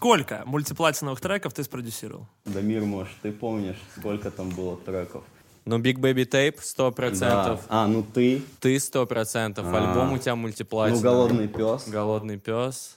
сколько 0.00 0.42
мультиплатиновых 0.46 1.20
треков 1.20 1.52
ты 1.52 1.62
спродюсировал? 1.62 2.26
Дамир, 2.46 2.84
может, 2.84 3.12
ты 3.20 3.32
помнишь, 3.32 3.76
сколько 3.98 4.30
там 4.30 4.48
было 4.48 4.78
треков? 4.78 5.24
Ну, 5.66 5.78
Big 5.78 5.96
Baby 5.98 6.24
Tape 6.26 6.56
сто 6.62 6.88
Да. 6.88 6.96
процентов. 6.96 7.60
А, 7.68 7.86
ну 7.86 8.02
ты, 8.02 8.40
Ты 8.60 8.80
сто 8.80 9.04
процентов. 9.04 9.66
А. 9.66 9.76
Альбом 9.90 10.14
у 10.14 10.18
тебя 10.18 10.34
мультиплатина. 10.36 10.96
ну 10.96 11.02
голодный 11.02 11.48
пес. 11.48 11.86
Голодный 11.86 12.38
пес. 12.38 12.96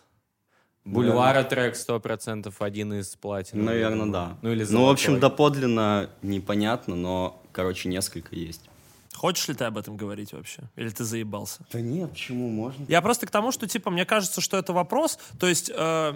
Бульвара 0.86 1.44
трек 1.44 1.76
сто 1.76 2.00
процентов 2.00 2.62
один 2.62 2.94
из 2.94 3.14
платин. 3.18 3.66
Наверное, 3.66 4.08
да. 4.10 4.38
Ну 4.42 4.54
или 4.54 4.64
Ну, 4.70 4.86
в 4.86 4.90
общем, 4.90 5.20
доподлинно 5.20 6.10
непонятно, 6.22 6.96
но, 6.96 7.42
короче, 7.52 7.90
несколько 7.90 8.34
есть. 8.34 8.62
Хочешь 9.14 9.48
ли 9.50 9.56
ты 9.56 9.66
об 9.66 9.78
этом 9.78 9.98
говорить 9.98 10.32
вообще? 10.32 10.62
Или 10.78 10.90
ты 10.90 11.04
заебался? 11.04 11.66
Да 11.74 11.82
нет, 11.82 12.12
почему 12.12 12.50
можно? 12.50 12.86
Я 12.88 13.02
просто 13.02 13.28
к 13.28 13.32
тому, 13.32 13.52
что, 13.52 13.68
типа, 13.68 13.90
мне 13.92 14.06
кажется, 14.06 14.40
что 14.40 14.58
это 14.58 14.72
вопрос, 14.72 15.20
то 15.38 15.48
есть... 15.48 15.70
э, 15.76 16.14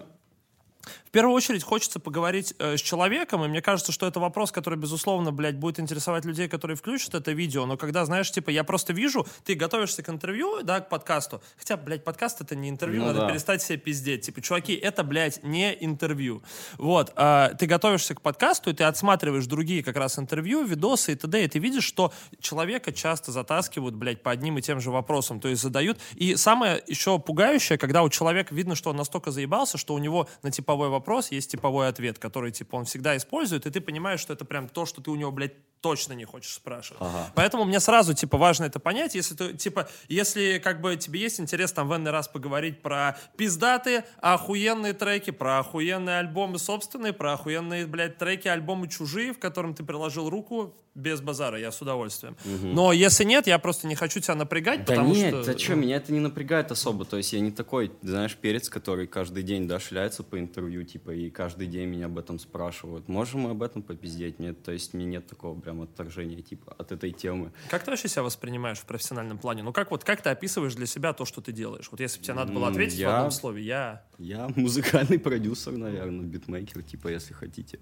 в 1.06 1.12
первую 1.12 1.36
очередь 1.36 1.64
хочется 1.64 2.00
поговорить 2.00 2.54
э, 2.60 2.78
с 2.78 2.82
человеком, 2.82 3.44
и 3.44 3.48
мне 3.48 3.62
кажется, 3.62 3.92
что 3.92 4.08
это 4.08 4.20
вопрос, 4.20 4.52
который, 4.52 4.78
безусловно, 4.78 5.32
блядь, 5.32 5.58
будет 5.58 5.80
интересовать 5.80 6.26
людей, 6.26 6.48
которые 6.48 6.78
включат 6.78 7.16
это 7.16 7.32
видео, 7.32 7.66
но 7.66 7.78
когда, 7.78 8.06
знаешь, 8.06 8.32
типа, 8.32 8.50
я 8.50 8.64
просто 8.64 8.94
вижу, 8.94 9.26
ты 9.44 9.56
готовишься 9.56 10.04
к 10.04 10.10
интервью, 10.10 10.62
да, 10.64 10.80
к 10.80 10.90
подкасту, 10.90 11.42
хотя, 11.58 11.78
блядь, 11.78 12.04
подкаст 12.04 12.42
это 12.42 12.56
не 12.56 12.70
интервью, 12.70 13.02
Ну 13.02 13.08
надо 13.08 13.20
да. 13.20 13.30
перестать 13.30 13.62
себе 13.62 13.78
пиздеть, 13.78 14.26
типа, 14.26 14.42
чуваки, 14.42 14.74
это, 14.74 15.04
блядь, 15.04 15.44
не 15.44 15.76
интервью. 15.80 16.44
Вот, 16.78 17.14
а, 17.16 17.54
ты 17.54 17.66
готовишься 17.66 18.16
к 18.16 18.22
подкасту, 18.22 18.70
и 18.70 18.74
ты 18.74 18.84
отсматриваешь 18.84 19.46
другие 19.46 19.84
как 19.84 19.98
раз 19.98 20.20
интервью, 20.20 20.64
видосы 20.64 21.14
и 21.14 21.16
т.д., 21.16 21.44
и 21.44 21.48
ты 21.48 21.60
видишь, 21.60 21.84
что 21.84 22.14
человека 22.40 22.92
часто 22.92 23.32
затаскивают, 23.32 23.96
блядь, 23.96 24.24
по 24.24 24.32
одним 24.32 24.58
и 24.58 24.62
тем 24.62 24.80
же 24.80 24.92
вопросам, 24.92 25.40
то 25.40 25.48
есть 25.48 25.62
задают. 25.62 26.00
И 26.16 26.36
самое 26.36 26.84
еще 26.88 27.20
пугающее, 27.20 27.78
когда 27.78 28.04
у 28.04 28.10
человека 28.10 28.54
видно, 28.54 28.76
что 28.76 28.90
он 28.90 28.98
настолько 28.98 29.32
заебался, 29.32 29.78
что 29.78 29.94
у 29.94 29.98
него 29.98 30.28
на 30.44 30.52
типовой 30.78 30.90
вопрос 30.90 31.32
есть 31.32 31.52
типовой 31.52 31.88
ответ, 31.88 32.20
который, 32.20 32.52
типа, 32.52 32.76
он 32.76 32.86
всегда 32.86 33.18
использует, 33.18 33.66
и 33.66 33.72
ты 33.72 33.82
понимаешь, 33.82 34.20
что 34.20 34.34
это 34.34 34.46
прям 34.46 34.70
то, 34.70 34.86
что 34.86 35.02
ты 35.02 35.10
у 35.10 35.16
него, 35.16 35.32
блядь, 35.32 35.56
точно 35.82 36.14
не 36.14 36.26
хочешь 36.26 36.54
спрашивать. 36.54 37.02
Поэтому 37.36 37.66
мне 37.66 37.80
сразу, 37.80 38.14
типа, 38.14 38.38
важно 38.38 38.66
это 38.66 38.80
понять, 38.80 39.16
если 39.16 39.36
ты, 39.36 39.54
типа, 39.54 39.90
если, 40.08 40.60
как 40.64 40.82
бы, 40.82 40.96
тебе 40.98 41.20
есть 41.22 41.40
интерес 41.40 41.72
там 41.72 41.88
в 41.88 41.96
энный 41.96 42.12
раз 42.12 42.28
поговорить 42.28 42.82
про 42.82 43.18
пиздатые, 43.38 44.06
охуенные 44.20 44.94
треки, 44.94 45.32
про 45.32 45.60
охуенные 45.60 46.20
альбомы 46.20 46.60
собственные, 46.60 47.14
про 47.14 47.34
охуенные, 47.34 47.86
блядь, 47.86 48.18
треки, 48.18 48.48
альбомы 48.48 48.88
чужие, 48.88 49.34
в 49.34 49.40
котором 49.40 49.74
ты 49.74 49.84
приложил 49.84 50.30
руку, 50.30 50.76
без 50.98 51.22
базара, 51.22 51.60
я 51.60 51.72
с 51.72 51.80
удовольствием. 51.80 52.36
Но 52.46 52.92
если 52.92 53.24
нет, 53.24 53.46
я 53.48 53.60
просто 53.60 53.88
не 53.88 53.96
хочу 53.96 54.20
тебя 54.20 54.36
напрягать, 54.36 54.80
Да 54.80 54.96
потому 54.96 55.14
нет, 55.14 55.44
что... 55.44 55.52
а 55.52 55.58
что, 55.58 55.76
меня 55.76 55.98
это 55.98 56.12
не 56.12 56.20
напрягает 56.20 56.72
особо. 56.72 57.06
То 57.06 57.18
есть 57.18 57.34
я 57.34 57.40
не 57.40 57.52
такой, 57.52 57.92
знаешь, 58.02 58.36
перец, 58.36 58.68
который 58.68 59.06
каждый 59.06 59.44
день, 59.44 59.68
да, 59.68 59.80
шляется 59.80 60.24
по 60.24 60.40
интервью, 60.40 60.84
типа, 60.84 61.12
и 61.12 61.30
каждый 61.30 61.68
день 61.68 61.88
меня 61.88 62.08
об 62.08 62.18
этом 62.18 62.40
спрашивают. 62.40 63.08
Можем 63.08 63.42
мы 63.42 63.52
об 63.52 63.62
этом 63.62 63.84
попиздеть? 63.84 64.40
Нет, 64.40 64.64
то 64.64 64.72
есть 64.72 64.96
мне 64.96 65.06
нет 65.06 65.28
такого 65.28 65.58
прям 65.60 65.77
отторжения, 65.84 66.42
типа, 66.42 66.76
от 66.78 66.92
этой 66.92 67.12
темы. 67.12 67.52
Как 67.70 67.84
ты 67.84 67.92
вообще 67.92 68.08
себя 68.08 68.24
воспринимаешь 68.24 68.80
в 68.80 68.86
профессиональном 68.86 69.38
плане? 69.38 69.64
Ну 69.64 69.74
как 69.74 69.92
вот, 69.92 70.04
как 70.04 70.22
ты 70.22 70.30
описываешь 70.30 70.76
для 70.76 70.86
себя 70.86 71.14
то, 71.14 71.26
что 71.26 71.42
ты 71.42 71.52
делаешь? 71.52 71.88
Вот 71.92 72.00
если 72.00 72.20
бы 72.20 72.26
тебе 72.26 72.34
надо 72.34 72.52
было 72.54 72.68
ответить 72.68 72.96
в 72.96 73.00
я- 73.00 73.18
одном 73.18 73.32
слове, 73.32 73.64
я... 73.64 74.04
Я 74.18 74.50
музыкальный 74.56 75.20
продюсер, 75.20 75.74
наверное, 75.74 76.26
битмейкер, 76.26 76.84
типа, 76.84 77.10
если 77.10 77.34
хотите. 77.34 77.80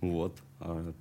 Вот. 0.00 0.38
А, 0.60 0.92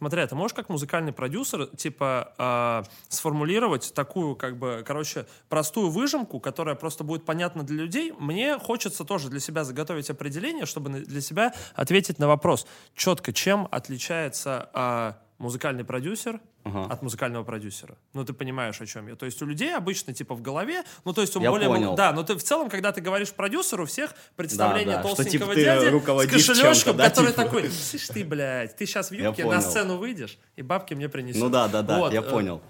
Смотри, 0.00 0.22
а 0.22 0.26
ты 0.26 0.34
можешь 0.34 0.54
как 0.54 0.70
музыкальный 0.70 1.12
продюсер, 1.12 1.66
типа, 1.76 2.32
а, 2.38 2.84
сформулировать 3.10 3.92
такую, 3.94 4.34
как 4.34 4.56
бы, 4.58 4.82
короче, 4.86 5.26
простую 5.50 5.90
выжимку, 5.90 6.40
которая 6.40 6.74
просто 6.74 7.04
будет 7.04 7.26
понятна 7.26 7.64
для 7.64 7.82
людей? 7.82 8.14
Мне 8.18 8.58
хочется 8.58 9.04
тоже 9.04 9.28
для 9.28 9.40
себя 9.40 9.62
заготовить 9.62 10.08
определение, 10.08 10.64
чтобы 10.64 10.88
для 10.88 11.20
себя 11.20 11.52
ответить 11.74 12.18
на 12.18 12.28
вопрос 12.28 12.66
четко, 12.94 13.34
чем 13.34 13.68
отличается 13.70 14.70
а, 14.72 15.18
музыкальный 15.40 15.84
продюсер 15.84 16.40
Ага. 16.64 16.92
от 16.92 17.02
музыкального 17.02 17.42
продюсера. 17.42 17.96
Ну, 18.12 18.24
ты 18.24 18.34
понимаешь, 18.34 18.80
о 18.80 18.86
чем 18.86 19.08
я. 19.08 19.16
То 19.16 19.24
есть 19.24 19.40
у 19.42 19.46
людей 19.46 19.74
обычно, 19.74 20.12
типа, 20.12 20.34
в 20.34 20.42
голове, 20.42 20.84
ну, 21.04 21.14
то 21.14 21.22
есть 21.22 21.34
у 21.34 21.40
Я 21.40 21.50
более... 21.50 21.68
понял. 21.68 21.94
Да, 21.96 22.12
но 22.12 22.22
ты 22.22 22.34
в 22.36 22.42
целом, 22.42 22.68
когда 22.68 22.92
ты 22.92 23.00
говоришь 23.00 23.32
продюсеру, 23.32 23.84
у 23.84 23.86
всех 23.86 24.14
представление 24.36 24.96
Да, 24.96 25.02
да, 25.02 25.08
что, 25.08 25.16
толстенького 25.16 25.54
типа, 25.54 25.54
ты 25.54 25.64
дяди 25.64 26.28
с 26.28 26.46
кошелечком, 26.46 26.96
да, 26.98 27.08
который 27.08 27.30
типа? 27.30 27.42
такой, 27.42 27.70
слышь 27.70 28.08
ты, 28.08 28.22
блядь, 28.24 28.76
ты 28.76 28.84
сейчас 28.84 29.10
в 29.10 29.14
юбке 29.14 29.46
на 29.46 29.60
сцену 29.62 29.96
выйдешь, 29.96 30.38
и 30.56 30.62
бабки 30.62 30.92
мне 30.92 31.08
принесешь. 31.08 31.40
Ну 31.40 31.48
да, 31.48 31.68
да, 31.68 31.82
да, 31.82 31.98
Вот, 31.98 32.12
я 32.12 32.20
э, 32.20 32.30
понял. 32.30 32.60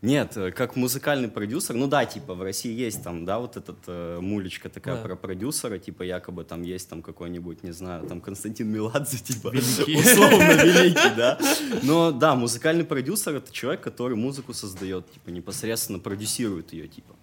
Нет, 0.00 0.36
э, 0.36 0.52
как 0.52 0.76
музыкальный 0.76 1.28
продюсер, 1.28 1.74
ну 1.74 1.88
да, 1.88 2.04
типа 2.04 2.34
в 2.34 2.42
России 2.42 2.72
есть 2.72 3.02
там, 3.02 3.24
да, 3.24 3.40
вот 3.40 3.56
этот 3.56 3.78
э, 3.88 4.18
мулечка 4.20 4.68
такая 4.68 4.94
Да. 4.96 5.02
про 5.02 5.16
продюсера, 5.16 5.78
типа 5.78 6.04
якобы 6.04 6.44
там 6.44 6.62
есть 6.62 6.88
там 6.88 7.02
какой-нибудь, 7.02 7.64
не 7.64 7.72
знаю, 7.72 8.06
там 8.06 8.20
Константин 8.20 8.68
Меладзе, 8.68 9.18
типа 9.24 9.48
Великий. 9.48 9.96
условно 9.98 10.52
великий, 10.62 11.16
да. 11.16 11.38
Но 11.82 12.12
да, 12.12 12.36
музыкальный 12.36 12.84
продюсер 12.84 13.34
это 13.34 13.52
человек, 13.52 13.80
который 13.80 14.16
музыку 14.16 14.54
создает, 14.54 15.10
типа 15.10 15.30
непосредственно 15.30 15.98
продюсирует 15.98 16.72
ее, 16.72 16.86
типа. 16.86 17.16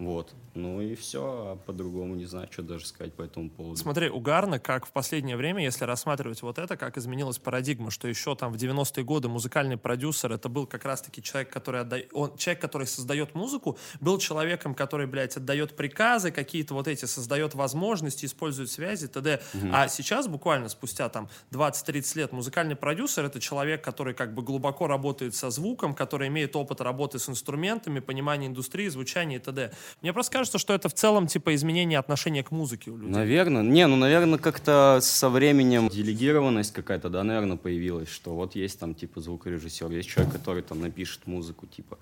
Вот. 0.00 0.32
Ну 0.54 0.80
и 0.80 0.94
все, 0.94 1.20
а 1.22 1.56
по-другому 1.56 2.14
не 2.14 2.24
знаю, 2.24 2.48
что 2.50 2.62
даже 2.62 2.86
сказать 2.86 3.12
по 3.12 3.22
этому 3.22 3.50
поводу. 3.50 3.76
Смотри, 3.76 4.08
угарно, 4.08 4.58
как 4.58 4.86
в 4.86 4.92
последнее 4.92 5.36
время, 5.36 5.62
если 5.62 5.84
рассматривать 5.84 6.40
вот 6.40 6.58
это, 6.58 6.78
как 6.78 6.96
изменилась 6.96 7.38
парадигма, 7.38 7.90
что 7.90 8.08
еще 8.08 8.34
там 8.34 8.50
в 8.50 8.56
90-е 8.56 9.04
годы 9.04 9.28
музыкальный 9.28 9.76
продюсер, 9.76 10.32
это 10.32 10.48
был 10.48 10.66
как 10.66 10.86
раз-таки 10.86 11.22
человек, 11.22 11.52
который 11.52 11.82
отдает, 11.82 12.08
он, 12.14 12.34
человек, 12.38 12.62
который 12.62 12.86
создает 12.86 13.34
музыку, 13.34 13.78
был 14.00 14.16
человеком, 14.16 14.74
который, 14.74 15.06
блядь, 15.06 15.36
отдает 15.36 15.76
приказы, 15.76 16.30
какие-то 16.32 16.72
вот 16.72 16.88
эти, 16.88 17.04
создает 17.04 17.54
возможности, 17.54 18.24
использует 18.24 18.70
связи, 18.70 19.06
т.д. 19.06 19.42
А 19.70 19.86
сейчас, 19.88 20.28
буквально 20.28 20.70
спустя 20.70 21.10
там 21.10 21.28
20-30 21.50 22.16
лет, 22.16 22.32
музыкальный 22.32 22.74
продюсер— 22.74 23.24
это 23.26 23.38
человек, 23.38 23.84
который 23.84 24.14
как 24.14 24.32
бы 24.32 24.40
глубоко 24.40 24.86
работает 24.86 25.34
со 25.34 25.50
звуком, 25.50 25.94
который 25.94 26.28
имеет 26.28 26.56
опыт 26.56 26.80
работы 26.80 27.18
с 27.18 27.28
инструментами, 27.28 28.00
понимание 28.00 28.48
индустрии, 28.48 28.88
звучания 28.88 29.36
и 29.36 29.40
т.д. 29.40 29.72
Мне 30.02 30.12
просто 30.12 30.32
кажется, 30.32 30.58
что 30.58 30.74
это 30.74 30.88
в 30.88 30.94
целом 30.94 31.26
типа 31.26 31.54
изменение 31.54 31.98
отношения 31.98 32.42
к 32.42 32.50
музыке 32.50 32.90
у 32.90 32.96
людей. 32.96 33.12
Наверное. 33.12 33.62
Не, 33.62 33.86
ну, 33.86 33.96
наверное, 33.96 34.38
как-то 34.38 34.98
со 35.02 35.28
временем 35.28 35.88
делегированность 35.88 36.72
какая-то, 36.72 37.08
да, 37.08 37.24
наверное, 37.24 37.56
появилась, 37.56 38.08
что 38.08 38.34
вот 38.34 38.54
есть 38.54 38.78
там, 38.78 38.94
типа, 38.94 39.20
звукорежиссер, 39.20 39.90
есть 39.90 40.08
человек, 40.08 40.32
который 40.32 40.62
там 40.62 40.80
напишет 40.80 41.26
музыку, 41.26 41.66
типа, 41.66 41.98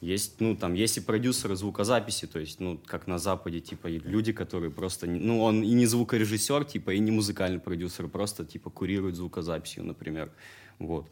есть, 0.00 0.40
ну, 0.40 0.54
там, 0.54 0.74
есть 0.74 0.96
и 0.96 1.00
продюсеры 1.00 1.56
звукозаписи, 1.56 2.26
то 2.26 2.38
есть, 2.38 2.60
ну, 2.60 2.78
как 2.86 3.06
на 3.06 3.18
Западе, 3.18 3.60
типа, 3.60 3.88
люди, 3.88 4.32
которые 4.32 4.70
просто, 4.70 5.06
ну, 5.06 5.42
он 5.42 5.62
и 5.62 5.72
не 5.72 5.86
звукорежиссер, 5.86 6.64
типа, 6.64 6.90
и 6.90 7.00
не 7.00 7.10
музыкальный 7.10 7.58
продюсер, 7.58 8.06
просто, 8.08 8.44
типа, 8.44 8.70
курирует 8.70 9.16
звукозаписью, 9.16 9.84
например, 9.84 10.30
вот. 10.78 11.06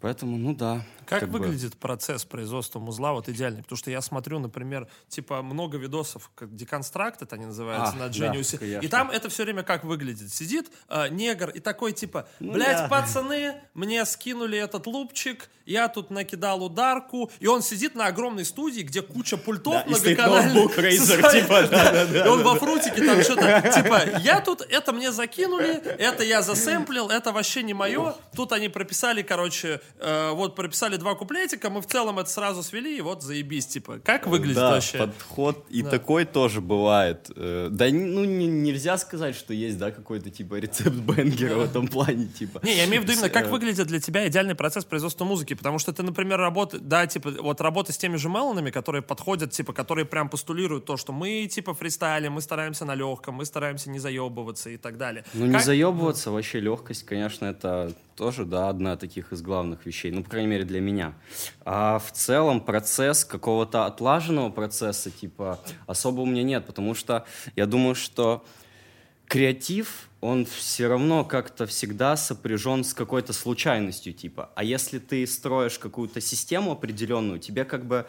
Поэтому, 0.00 0.36
ну, 0.38 0.54
да. 0.54 0.84
Как, 1.06 1.28
бы- 1.28 1.38
выглядит 1.38 1.76
процесс 1.76 2.24
производства 2.26 2.78
музла 2.78 3.12
вот 3.14 3.28
идеальный? 3.30 3.62
Потому 3.62 3.78
что 3.78 3.90
я 3.90 4.00
смотрю, 4.02 4.38
например, 4.38 4.86
типа 5.08 5.40
много 5.42 5.78
видосов, 5.78 6.30
как 6.34 6.54
деконстракт, 6.54 7.22
это 7.22 7.34
они 7.36 7.46
называются, 7.46 7.94
А, 7.96 7.98
на 7.98 8.08
да, 8.08 8.14
Genius. 8.34 8.58
конечно. 8.58 8.84
и 8.84 8.88
там 8.88 9.10
это 9.10 9.28
все 9.30 9.44
время 9.44 9.62
как 9.62 9.84
выглядит? 9.84 10.32
Сидит 10.32 10.70
э, 10.90 11.08
негр 11.08 11.48
и 11.50 11.60
такой 11.60 11.92
типа, 11.92 12.28
Ну 12.40 12.52
блядь, 12.52 12.76
да. 12.76 12.88
пацаны, 12.88 13.54
мне 13.72 14.04
скинули 14.04 14.58
этот 14.58 14.86
лупчик, 14.86 15.48
я 15.64 15.88
тут 15.88 16.10
накидал 16.10 16.62
ударку, 16.62 17.30
и 17.40 17.46
он 17.46 17.62
сидит 17.62 17.94
на 17.94 18.06
огромной 18.06 18.44
студии, 18.44 18.82
где 18.82 19.00
куча 19.00 19.38
пультов 19.38 19.74
Да, 19.74 19.82
и 19.82 19.88
многоканальных. 19.88 20.74
со 20.74 20.80
Razer, 20.82 21.32
типа, 21.32 21.62
да-да-да. 21.70 22.24
И 22.26 22.28
он 22.28 22.42
во 22.42 22.54
фрутике 22.56 23.02
там 23.04 23.22
что-то, 23.22 23.62
типа, 23.74 24.18
я 24.20 24.40
тут, 24.42 24.60
это 24.60 24.92
мне 24.92 25.10
закинули, 25.10 25.72
это 25.76 26.22
я 26.22 26.42
засэмплил, 26.42 27.08
это 27.08 27.32
вообще 27.32 27.62
не 27.62 27.72
мое. 27.74 28.14
Тут 28.36 28.52
они 28.52 28.68
прописали, 28.68 29.22
короче, 29.22 29.80
э, 29.98 30.30
вот 30.32 30.54
прописали 30.54 30.96
два 30.96 31.14
куплетика, 31.14 31.70
мы 31.70 31.80
в 31.80 31.86
целом 31.86 32.18
это 32.18 32.30
сразу 32.30 32.62
свели, 32.62 32.96
и 32.98 33.00
вот 33.00 33.22
заебись, 33.22 33.66
типа. 33.66 33.98
Как 34.04 34.26
выглядит 34.26 34.56
да, 34.56 34.70
вообще? 34.72 34.98
подход 34.98 35.64
и 35.70 35.82
Да. 35.82 35.90
такой 35.90 36.24
тоже 36.24 36.60
бывает. 36.60 37.30
Э, 37.36 37.68
Да, 37.70 37.86
ну, 37.90 38.24
не- 38.24 38.46
нельзя 38.46 38.96
сказать, 38.98 39.34
что 39.36 39.52
есть, 39.54 39.78
да, 39.78 39.90
какой-то, 39.90 40.30
типа, 40.30 40.54
рецепт 40.56 40.96
бенгера 40.96 41.56
в 41.56 41.62
этом 41.64 41.88
плане, 41.88 42.26
типа. 42.26 42.60
Не, 42.64 42.76
я 42.76 42.84
имею 42.86 43.02
в 43.02 43.04
виду 43.04 43.12
именно, 43.14 43.30
как 43.30 43.46
Э, 43.46 43.50
выглядит 43.50 43.86
для 43.86 44.00
тебя 44.00 44.26
идеальный 44.28 44.54
процесс 44.54 44.84
производства 44.84 45.24
музыки, 45.24 45.54
потому 45.54 45.78
что 45.78 45.92
ты, 45.92 46.02
например, 46.02 46.38
работа, 46.38 46.78
да, 46.78 47.06
типа, 47.06 47.30
вот 47.40 47.60
работа 47.60 47.92
с 47.92 47.98
теми 47.98 48.16
же 48.16 48.28
мелонами, 48.28 48.70
которые 48.70 49.02
подходят, 49.02 49.50
типа, 49.52 49.72
которые 49.72 50.04
прям 50.04 50.28
постулируют 50.28 50.84
то, 50.84 50.96
что 50.96 51.12
мы, 51.12 51.46
типа, 51.46 51.74
фристайлим, 51.74 52.32
мы 52.32 52.40
стараемся 52.40 52.84
на 52.84 52.94
легком, 52.94 53.34
мы 53.36 53.44
стараемся 53.44 53.90
не 53.90 53.98
заебываться 53.98 54.70
и 54.70 54.76
так 54.76 54.96
далее. 54.98 55.24
Ну, 55.34 55.46
не 55.46 55.52
Как- 55.54 55.62
заебываться, 55.64 56.30
вообще 56.30 56.60
легкость, 56.60 57.04
конечно, 57.04 57.46
это 57.46 57.92
тоже, 58.18 58.44
да, 58.44 58.68
одна 58.68 58.96
таких 58.96 59.32
из 59.32 59.42
главных 59.42 59.86
вещей, 59.86 60.10
ну, 60.10 60.24
по 60.24 60.30
крайней 60.30 60.48
мере, 60.48 60.64
для 60.64 60.80
меня. 60.80 61.14
А 61.64 62.00
в 62.00 62.10
целом 62.10 62.60
процесс 62.60 63.24
какого-то 63.24 63.86
отлаженного 63.86 64.50
процесса, 64.50 65.10
типа, 65.10 65.60
особо 65.86 66.22
у 66.22 66.26
меня 66.26 66.42
нет, 66.42 66.66
потому 66.66 66.94
что 66.94 67.24
я 67.54 67.66
думаю, 67.66 67.94
что 67.94 68.44
креатив, 69.26 70.08
он 70.20 70.46
все 70.46 70.88
равно 70.88 71.24
как-то 71.24 71.66
всегда 71.66 72.16
сопряжен 72.16 72.82
с 72.82 72.92
какой-то 72.92 73.32
случайностью, 73.32 74.12
типа. 74.12 74.50
А 74.56 74.64
если 74.64 74.98
ты 74.98 75.24
строишь 75.24 75.78
какую-то 75.78 76.20
систему 76.20 76.72
определенную, 76.72 77.38
тебе 77.38 77.64
как 77.64 77.86
бы 77.86 78.04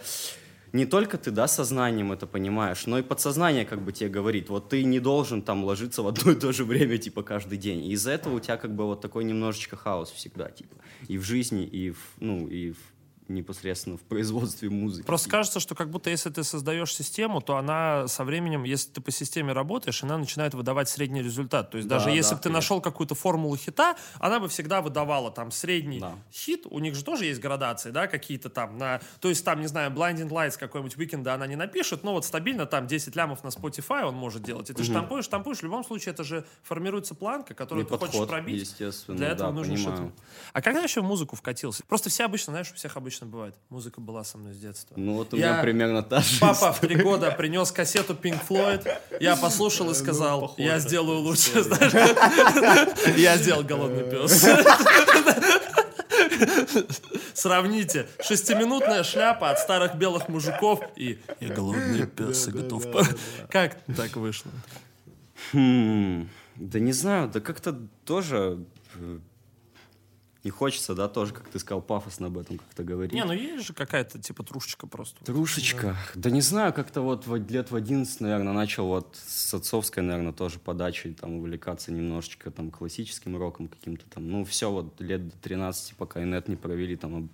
не 0.74 0.86
только 0.86 1.18
ты, 1.18 1.32
да, 1.32 1.48
сознанием 1.48 2.12
это 2.12 2.28
понимаешь, 2.28 2.86
но 2.86 3.00
и 3.00 3.02
подсознание 3.02 3.66
как 3.66 3.82
бы 3.82 3.92
тебе 3.92 4.10
говорит, 4.10 4.50
вот 4.50 4.70
ты 4.70 4.84
не 4.84 5.00
должен 5.00 5.42
там 5.42 5.64
ложиться 5.64 6.04
в 6.04 6.08
одно 6.08 6.32
и 6.32 6.36
то 6.36 6.52
же 6.52 6.66
время, 6.66 6.98
типа, 6.98 7.24
каждый 7.24 7.58
день. 7.58 7.86
И 7.86 7.92
из-за 7.92 8.12
этого 8.12 8.36
у 8.36 8.40
тебя 8.40 8.58
как 8.58 8.76
бы 8.76 8.86
вот 8.86 9.02
такой 9.02 9.24
немножечко 9.24 9.76
хаос 9.76 10.12
всегда, 10.12 10.50
типа, 10.50 10.76
и 11.08 11.18
в 11.18 11.24
жизни, 11.24 11.66
и 11.66 11.92
в, 11.92 12.00
ну, 12.20 12.48
и 12.48 12.72
в 12.72 12.78
непосредственно 13.30 13.98
в 13.98 14.02
производстве 14.02 14.70
музыки. 14.70 15.06
Просто 15.06 15.30
кажется, 15.30 15.60
что 15.60 15.76
как 15.76 15.90
будто 15.90 16.10
если 16.10 16.30
ты 16.30 16.44
создаешь 16.44 16.94
систему, 16.94 17.42
то 17.42 17.58
она 17.58 18.08
со 18.08 18.24
временем, 18.24 18.64
если 18.64 18.90
ты 18.92 19.02
по 19.02 19.12
системе 19.12 19.54
работаешь, 19.54 20.04
она 20.04 20.18
начинает 20.18 20.54
выдавать 20.54 20.90
средний 20.90 21.22
результат. 21.22 21.72
То 21.72 21.78
есть 21.78 21.88
Да, 21.88 21.96
даже 21.96 22.08
да, 22.08 22.12
если 22.12 22.34
бы 22.36 22.40
ты 22.40 22.44
конечно. 22.50 22.58
нашел 22.58 22.82
какую-то 22.82 23.16
формулу 23.16 23.56
хита, 23.56 23.96
она 24.20 24.40
бы 24.40 24.48
всегда 24.50 24.82
выдавала 24.82 25.32
там 25.32 25.52
средний 25.52 26.00
Да. 26.00 26.16
хит. 26.32 26.66
У 26.70 26.80
них 26.80 26.96
же 26.96 27.04
тоже 27.04 27.26
есть 27.26 27.40
градации, 27.40 27.92
да, 27.92 28.08
какие-то 28.08 28.50
там 28.50 28.78
на... 28.78 29.00
То 29.20 29.30
есть 29.30 29.46
там, 29.46 29.62
не 29.62 29.68
знаю, 29.68 29.92
Blinding 29.92 30.30
Lights 30.30 30.58
какой-нибудь 30.58 30.96
Weekend 30.96 31.28
она 31.30 31.48
не 31.48 31.56
напишет, 31.56 32.04
но 32.04 32.14
вот 32.14 32.26
стабильно 32.26 32.66
там 32.66 32.88
10 32.88 33.16
лямов 33.16 33.44
на 33.44 33.50
Spotify 33.50 34.04
он 34.04 34.16
может 34.16 34.44
делать. 34.44 34.70
И 34.70 34.74
ты 34.74 34.84
штампуешь, 34.84 35.26
штампуешь, 35.26 35.60
в 35.60 35.64
любом 35.64 35.84
случае 35.84 36.14
это 36.14 36.24
же 36.24 36.46
формируется 36.64 37.16
планка, 37.16 37.54
которую 37.54 37.86
И 37.86 37.90
ты 37.90 37.96
хочешь 37.98 38.12
подход, 38.14 38.30
пробить. 38.30 38.62
естественно, 38.62 39.18
Для 39.18 39.28
этого 39.30 39.50
да, 39.52 39.56
нужно 39.56 39.78
что-то. 39.78 40.12
А 40.54 40.62
когда 40.62 40.82
еще 40.82 41.02
в 41.02 41.04
музыку 41.06 41.36
вкатился? 41.36 41.84
Просто 41.88 42.10
все 42.10 42.26
обычно, 42.26 42.52
знаешь, 42.54 42.72
у 42.72 42.76
всех 42.76 42.98
обычно 42.98 43.19
бывает. 43.26 43.56
Музыка 43.70 44.00
была 44.02 44.24
со 44.24 44.38
мной 44.38 44.54
с 44.54 44.58
детства. 44.58 44.96
Ну 44.98 45.14
вот 45.14 45.34
у 45.34 45.38
Я- 45.38 45.52
меня 45.54 45.62
примерно 45.62 46.04
та 46.04 46.22
же 46.22 46.40
Папа 46.40 46.72
в 46.74 46.80
три 46.80 46.96
года 46.96 47.32
принес 47.32 47.72
кассету 47.72 48.14
Pink 48.14 48.40
Floyd, 48.48 48.88
я 49.20 49.36
послушал 49.36 49.90
и 49.92 49.94
сказал, 49.94 50.54
я 50.58 50.80
сделаю 50.80 51.20
лучше. 51.20 51.52
Я 53.18 53.38
сделал 53.38 53.64
голодный 53.64 54.04
пес. 54.10 54.46
Сравните, 57.34 58.08
шестиминутная 58.22 59.04
шляпа 59.04 59.50
от 59.52 59.60
старых 59.60 59.96
белых 59.96 60.30
мужиков 60.30 60.82
и 60.96 61.20
я 61.40 61.50
голодный 61.54 62.06
пес 62.08 62.48
и 62.48 62.52
готов. 62.52 62.92
по-». 62.92 63.04
Как 63.50 63.78
так 63.96 64.16
вышло? 64.16 64.52
Хм, 65.54 66.30
да 66.56 66.80
не 66.80 66.92
знаю, 66.92 67.30
да 67.30 67.40
как-то 67.40 67.78
тоже 68.06 68.60
э, 70.44 70.46
не 70.46 70.52
хочется, 70.52 70.96
да, 70.96 71.08
тоже, 71.08 71.34
как 71.34 71.50
ты 71.50 71.60
сказал, 71.60 71.82
пафосно 71.82 72.28
об 72.28 72.38
этом 72.38 72.58
как-то 72.58 72.84
говорить. 72.84 73.14
Не, 73.14 73.24
ну 73.24 73.34
есть 73.34 73.68
же 73.68 73.74
какая-то 73.74 74.20
типа 74.20 74.44
трушечка 74.44 74.88
просто. 74.88 75.24
Трушечка. 75.26 75.96
Да. 76.16 76.30
не 76.30 76.42
знаю, 76.42 76.74
как-то 76.74 77.02
вот 77.02 77.28
лет 77.50 77.72
в 77.72 77.76
11, 77.76 78.22
наверное, 78.22 78.54
начал 78.54 78.88
вот 78.88 79.18
с 79.26 79.54
отцовской, 79.54 80.02
наверное, 80.02 80.34
тоже 80.34 80.60
подачей 80.60 81.14
там 81.14 81.36
увлекаться 81.36 81.92
немножечко 81.92 82.52
там 82.52 82.72
классическим 82.72 83.38
роком 83.38 83.68
каким-то 83.68 84.06
там. 84.10 84.30
Ну, 84.30 84.46
все 84.46 84.72
вот 84.72 85.00
лет 85.02 85.28
до 85.28 85.36
13, 85.38 85.96
пока 85.96 86.24
инет 86.24 86.48
не 86.48 86.56
провели, 86.56 86.96
там 86.96 87.30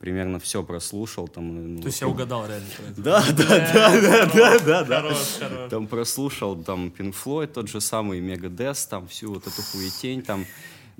примерно 0.00 0.40
все 0.40 0.64
прослушал. 0.64 1.28
Там, 1.28 1.50
э, 1.50 1.60
ну, 1.68 1.80
То 1.82 1.88
есть 1.88 2.00
я 2.00 2.08
угадал 2.08 2.46
реально. 2.46 2.66
про 2.76 2.84
это. 2.86 3.02
Да, 3.02 3.24
да, 3.32 3.44
да, 3.44 4.00
да, 4.00 4.26
да, 4.26 4.58
да, 4.58 4.84
да. 4.84 5.02
Хорош, 5.02 5.36
хорош. 5.38 5.70
Там 5.70 5.86
прослушал 5.86 6.56
там 6.56 6.88
Pink 6.88 7.14
Floyd, 7.14 7.48
тот 7.48 7.68
же 7.68 7.80
самый 7.80 8.20
Megadeth, 8.20 8.88
там 8.88 9.06
всю 9.06 9.34
вот 9.34 9.46
эту 9.46 9.62
хуетень, 9.62 10.22
там 10.22 10.46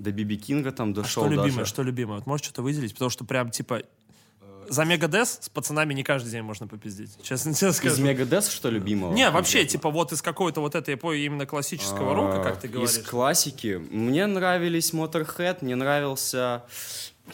до 0.01 0.11
Биби 0.13 0.37
Кинга 0.37 0.73
там 0.73 0.91
А 0.91 0.95
дошел 0.95 1.25
что 1.25 1.31
любимое, 1.31 1.59
даже. 1.59 1.67
что 1.71 1.83
любимое? 1.83 2.17
Вот 2.19 2.27
можешь 2.27 2.45
что-то 2.47 2.63
выделить? 2.63 2.93
Потому 2.95 3.11
что 3.11 3.25
прям 3.25 3.51
типа 3.51 3.83
за 4.69 4.85
Мегадес 4.85 5.39
с 5.43 5.49
пацанами 5.49 5.95
не 5.95 6.03
каждый 6.05 6.31
день 6.31 6.43
можно 6.43 6.67
попиздить. 6.69 7.11
Честно 7.23 7.53
тебе 7.55 7.71
Из 7.71 7.77
скажу. 7.77 8.03
Megadeth, 8.05 8.51
что 8.51 8.71
любимого? 8.71 9.13
Не, 9.13 9.31
вообще, 9.31 9.65
типа 9.65 9.91
вот 9.91 10.13
из 10.13 10.23
какой-то 10.23 10.61
вот 10.61 10.75
этой 10.75 10.95
эпохи 10.95 11.19
именно 11.19 11.45
классического 11.45 12.15
рока, 12.15 12.43
как 12.43 12.61
ты 12.61 12.69
А, 12.69 12.71
говоришь. 12.71 12.91
Из 12.97 13.07
классики. 13.07 13.81
Мне 13.91 14.27
нравились 14.27 14.93
Motorhead, 14.93 15.59
мне 15.63 15.77
нравился... 15.77 16.63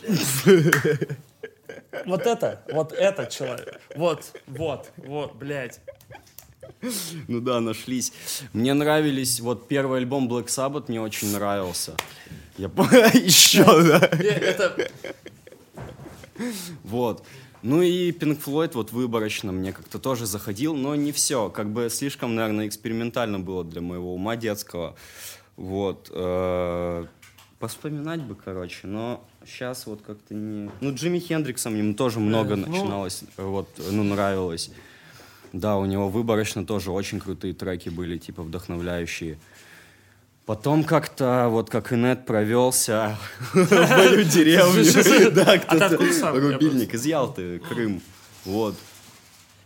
Вот 2.05 2.23
это, 2.27 2.63
вот 2.73 2.93
этот 2.93 3.31
человек. 3.31 3.81
Вот, 3.97 4.23
вот, 4.47 4.91
вот, 4.99 5.35
блядь. 5.35 5.81
Ну 7.27 7.41
да, 7.41 7.61
нашлись. 7.61 8.13
Мне 8.53 8.75
нравились... 8.75 9.41
Вот 9.41 9.67
первый 9.67 10.01
альбом 10.01 10.29
Black 10.29 10.47
Sabbath 10.47 10.85
мне 10.89 11.01
очень 11.01 11.33
нравился. 11.33 11.95
Я 12.59 12.69
Еще, 13.15 13.65
да. 13.65 14.11
Э, 14.13 14.89
Вот. 16.85 17.25
Ну 17.63 17.83
и 17.83 18.13
Pink 18.13 18.43
Floyd 18.45 18.73
вот 18.75 18.93
выборочно 18.93 19.51
мне 19.53 19.73
как-то 19.73 19.99
тоже 19.99 20.27
заходил, 20.27 20.77
но 20.77 20.95
не 20.95 21.13
все. 21.13 21.51
Как 21.51 21.71
бы 21.73 21.89
слишком, 21.91 22.35
наверное, 22.35 22.69
экспериментально 22.69 23.41
было 23.41 23.65
для 23.65 23.81
моего 23.81 24.15
ума 24.15 24.37
детского. 24.37 24.95
Вот. 25.57 26.11
э, 26.13 27.07
Поспоминать 27.59 28.21
бы, 28.21 28.35
короче, 28.35 28.87
но 28.87 29.27
сейчас 29.45 29.87
вот 29.87 30.03
как-то 30.03 30.35
не... 30.35 30.71
Ну, 30.81 30.95
Джимми 30.95 31.19
Хендриксом 31.19 31.75
ему 31.75 31.95
тоже 31.95 32.21
много 32.21 32.55
ну- 32.55 32.67
начиналось, 32.67 33.25
э, 33.39 33.43
вот, 33.43 33.69
ну, 33.91 34.05
нравилось. 34.05 34.71
Да, 35.55 35.79
у 35.79 35.87
него 35.87 36.11
выборочно 36.11 36.67
тоже 36.67 36.91
очень 36.91 37.19
крутые 37.19 37.55
треки 37.55 37.89
были, 37.89 38.19
типа, 38.19 38.43
вдохновляющие. 38.43 39.39
Потом 40.47 40.85
как-то, 40.85 41.49
вот 41.49 41.71
как 41.71 41.93
Инет 41.93 42.25
провелся 42.25 43.19
в 43.53 43.57
мою 43.57 44.23
деревню. 44.23 45.31
Да, 45.33 45.53
А 45.53 45.59
кто-то. 45.59 46.31
Рубильник 46.41 46.95
из 46.95 47.05
Ялты, 47.05 47.59
Крым. 47.59 48.01
Вот. 48.45 48.77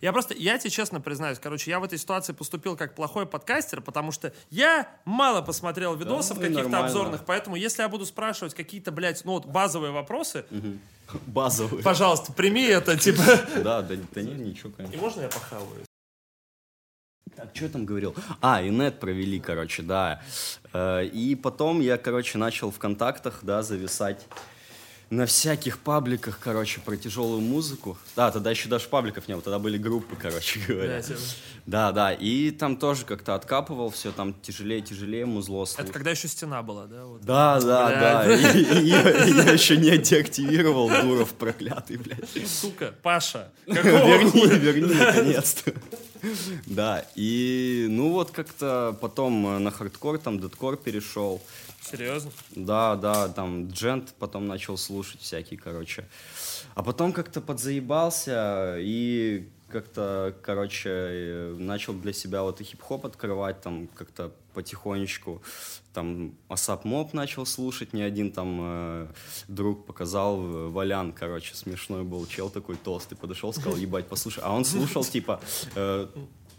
Я 0.01 0.13
просто, 0.15 0.33
я 0.35 0.57
тебе 0.57 0.71
честно 0.71 0.99
признаюсь, 0.99 1.39
короче, 1.39 1.71
я 1.71 1.79
в 1.79 1.85
этой 1.85 1.99
ситуации 1.99 2.33
поступил 2.33 2.75
как 2.75 2.95
плохой 2.95 3.27
подкастер, 3.27 3.83
потому 3.83 4.11
что 4.13 4.33
я 4.49 4.89
мало 5.05 5.43
посмотрел 5.43 5.95
видосов 5.95 6.39
ну 6.39 6.47
и 6.47 6.49
каких-то 6.55 6.79
обзорных, 6.79 7.27
поэтому 7.27 7.57
если 7.57 7.83
я 7.83 7.89
буду 7.91 8.07
спрашивать 8.07 8.55
какие-то, 8.55 8.93
блядь, 8.93 9.23
ну 9.27 9.33
вот 9.33 9.45
базовые 9.45 9.93
вопросы, 9.93 10.47
Базовый. 11.27 11.83
пожалуйста, 11.83 12.33
прими 12.33 12.65
это, 12.65 12.97
типа... 12.97 13.23
Да, 13.57 13.83
да, 13.83 13.97
да 14.15 14.23
не, 14.23 14.33
ничего, 14.33 14.71
И 14.71 14.73
конечно. 14.73 14.99
можно 14.99 15.21
я 15.21 15.29
похаваю? 15.29 15.85
Так, 17.41 17.51
что 17.55 17.65
я 17.65 17.71
там 17.71 17.85
говорил? 17.87 18.15
А, 18.41 18.63
инет 18.67 19.01
провели, 19.01 19.41
короче, 19.41 19.83
да. 19.83 20.21
Э, 20.73 21.05
И 21.07 21.35
потом 21.35 21.81
я, 21.81 21.97
короче, 21.97 22.39
начал 22.39 22.71
в 22.71 22.79
контактах, 22.79 23.41
да, 23.43 23.63
зависать 23.63 24.27
на 25.11 25.27
всяких 25.27 25.79
пабликах, 25.81 26.39
короче, 26.39 26.81
про 26.81 26.97
тяжелую 26.97 27.41
музыку. 27.41 27.99
Да, 28.15 28.31
тогда 28.31 28.51
еще 28.53 28.69
даже 28.69 28.87
пабликов 28.89 29.27
не 29.27 29.35
было, 29.35 29.43
тогда 29.43 29.59
были 29.59 29.77
группы, 29.77 30.15
короче 30.15 30.61
говоря. 30.69 30.99
Это- 30.99 31.17
Да, 31.67 31.91
да, 31.91 32.13
и 32.13 32.53
там 32.53 32.77
тоже 32.77 33.05
как-то 33.05 33.35
откапывал 33.35 33.91
все, 33.91 34.13
там 34.13 34.35
тяжелее, 34.41 34.83
тяжелее 34.83 35.27
музло 35.27 35.65
Это 35.65 35.73
слушал. 35.73 35.93
когда 35.93 36.11
еще 36.13 36.29
стена 36.29 36.63
была, 36.63 36.87
да? 36.87 37.07
Вот. 37.07 37.23
Да, 37.23 37.61
да, 37.61 37.89
да. 38.25 38.33
И- 38.33 38.63
и 38.63 38.87
Я 38.89 39.01
я 39.27 39.51
еще 39.53 39.77
не 39.77 39.99
деактивировал 39.99 40.89
Дуров 40.89 41.31
проклятый, 41.35 41.97
блядь. 41.97 42.49
Сука, 42.49 42.95
Паша, 43.03 43.51
Верни, 43.67 44.47
верни, 44.47 44.95
наконец-то. 44.95 45.73
Да, 46.67 47.05
и 47.15 47.87
ну 47.89 48.13
вот 48.13 48.31
как-то 48.31 48.97
потом 49.01 49.47
э, 49.47 49.59
на 49.59 49.71
хардкор, 49.71 50.19
там, 50.19 50.41
дедкор 50.41 50.77
перешел. 50.77 51.41
Серьезно? 51.83 52.31
Да, 52.51 52.97
да, 52.97 53.29
там 53.29 53.69
джент 53.69 54.15
потом 54.19 54.47
начал 54.47 54.77
слушать 54.77 55.21
всякие, 55.21 55.59
короче. 55.59 56.05
А 56.75 56.83
потом 56.83 57.13
как-то 57.13 57.41
подзаебался 57.41 58.77
и 58.79 59.49
как-то, 59.71 60.35
короче, 60.43 60.91
э, 60.91 61.55
начал 61.59 61.95
для 61.95 62.13
себя 62.13 62.43
вот 62.43 62.61
и 62.61 62.65
хип-хоп 62.65 63.07
открывать, 63.07 63.61
там 63.61 63.89
как-то 63.95 64.33
потихонечку. 64.55 65.43
Там 65.93 66.35
Асап 66.49 66.85
Моп 66.85 67.15
начал 67.15 67.47
слушать, 67.47 67.93
не 67.93 68.03
один 68.03 68.31
там 68.31 68.59
э, 68.61 69.07
друг 69.49 69.87
показал, 69.87 70.41
э, 70.41 70.69
Валян, 70.69 71.13
короче, 71.13 71.55
смешной 71.55 72.05
был, 72.05 72.27
чел 72.27 72.51
такой 72.51 72.77
толстый, 72.77 73.17
подошел, 73.17 73.53
сказал, 73.53 73.77
ебать, 73.77 74.07
послушай. 74.07 74.43
А 74.45 74.55
он 74.55 74.65
слушал, 74.65 75.05
типа, 75.05 75.41
э, 75.75 76.07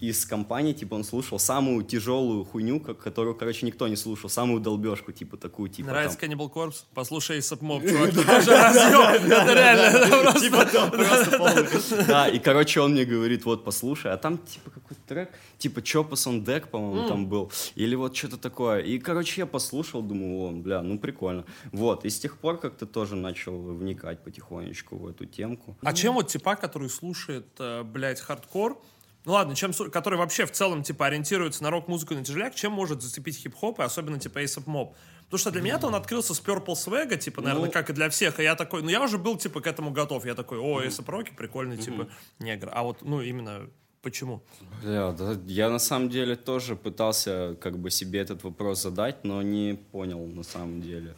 из 0.01 0.25
компании, 0.25 0.74
типа, 0.74 0.96
он 0.96 1.03
слушал 1.03 1.38
самую 1.39 1.84
тяжелую 1.84 2.43
хуйню, 2.43 2.79
ко- 2.79 2.96
которую, 2.96 3.36
короче, 3.36 3.65
никто 3.67 3.88
не 3.88 3.96
слушал, 3.96 4.29
самую 4.29 4.60
долбежку, 4.60 5.12
типа, 5.12 5.38
такую, 5.38 5.70
типа, 5.70 5.89
Нравится 5.91 6.17
там, 6.17 6.31
Cannibal 6.31 6.51
Corpse? 6.51 6.84
Послушай 6.93 7.36
Эйсап 7.38 7.62
Моб, 7.62 7.84
чувак, 7.88 8.10
ты 8.10 8.24
тоже 8.25 8.51
разъем. 8.51 9.31
Это 9.31 9.53
реально, 9.53 9.81
это 9.98 10.08
просто- 10.22 10.39
Типа 10.41 10.65
там 10.65 10.91
просто 10.91 11.38
полный- 11.38 12.08
Да, 12.08 12.27
и, 12.27 12.39
короче, 12.39 12.79
он 12.81 12.91
мне 12.93 13.05
говорит, 13.05 13.46
вот, 13.46 13.63
послушай, 13.63 14.12
а 14.12 14.17
там, 14.17 14.39
типа, 14.39 14.72
какой-то 14.72 15.01
трек, 15.08 15.29
типа, 15.60 15.81
Чопас 15.84 16.25
on 16.27 16.43
Deck, 16.43 16.67
по-моему, 16.70 17.08
там 17.08 17.27
был, 17.27 17.51
или 17.75 17.93
вот 17.96 18.17
что-то 18.17 18.38
такое. 18.38 18.79
И, 18.79 18.98
короче, 18.98 19.41
я 19.41 19.46
послушал, 19.46 20.01
думаю, 20.01 20.50
о, 20.50 20.51
бля, 20.51 20.81
ну, 20.81 20.98
прикольно. 20.98 21.46
Вот, 21.72 22.05
и 22.05 22.10
с 22.10 22.20
тех 22.20 22.38
пор 22.39 22.58
как-то 22.58 22.86
тоже 22.88 23.15
начал 23.15 23.55
вникать 23.62 24.24
потихонечку 24.24 24.98
в 24.98 25.08
эту 25.08 25.25
темку. 25.25 25.77
А 25.84 25.93
чем 25.93 26.15
вот 26.15 26.27
типа, 26.29 26.55
который 26.55 26.89
слушает, 26.89 27.46
э, 27.60 27.84
блядь, 27.84 28.20
хардкор, 28.20 28.81
ну 29.25 29.34
ладно, 29.34 29.56
чем, 29.56 29.72
который 29.74 30.18
вообще 30.18 30.46
в 30.46 30.51
целом, 30.51 30.84
типа, 30.84 31.08
ориентируется 31.08 31.63
на 31.63 31.70
рок-музыку 31.70 32.13
и 32.13 32.18
на 32.18 32.24
тяжеляк, 32.25 32.56
чем 32.56 32.72
может 32.72 33.01
зацепить 33.01 33.38
хип-хоп, 33.38 33.80
и 33.80 33.84
особенно, 33.84 34.20
типа, 34.20 34.40
Aesop 34.40 34.66
Mob? 34.66 34.94
Потому 35.25 35.40
что 35.40 35.51
для 35.51 35.62
меня-то 35.62 35.88
он 35.88 35.96
открылся 35.96 36.34
с 36.34 36.42
Purple 36.42 36.74
Swag, 36.74 37.18
типа, 37.18 37.42
наверное, 37.42 37.68
Ну. 37.68 37.72
как 37.72 37.90
и 37.90 37.94
для 37.94 38.10
всех, 38.10 38.40
и 38.40 38.44
я 38.44 38.56
такой, 38.56 38.82
ну 38.82 38.90
я 38.90 39.01
уже 39.01 39.18
был, 39.18 39.38
типа, 39.38 39.62
к 39.62 39.68
этому 39.68 39.92
готов, 39.92 40.25
я 40.25 40.36
такой, 40.36 40.58
о, 40.60 40.82
Aesop 40.82 41.06
Rocky, 41.06 41.36
прикольный, 41.36 41.78
типа, 41.78 42.10
негр. 42.40 42.70
А 42.74 42.84
вот, 42.84 43.01
ну, 43.01 43.22
именно, 43.22 43.70
почему? 44.01 44.42
Бля, 44.82 45.12
да, 45.12 45.38
я 45.46 45.70
на 45.70 45.80
самом 45.80 46.10
деле 46.10 46.36
тоже 46.36 46.75
пытался 46.75 47.56
как 47.62 47.78
бы 47.78 47.92
себе 47.92 48.20
этот 48.20 48.44
вопрос 48.44 48.82
задать, 48.82 49.24
но 49.24 49.42
не 49.42 49.75
понял 49.92 50.25
на 50.25 50.44
самом 50.44 50.82
деле. 50.82 51.16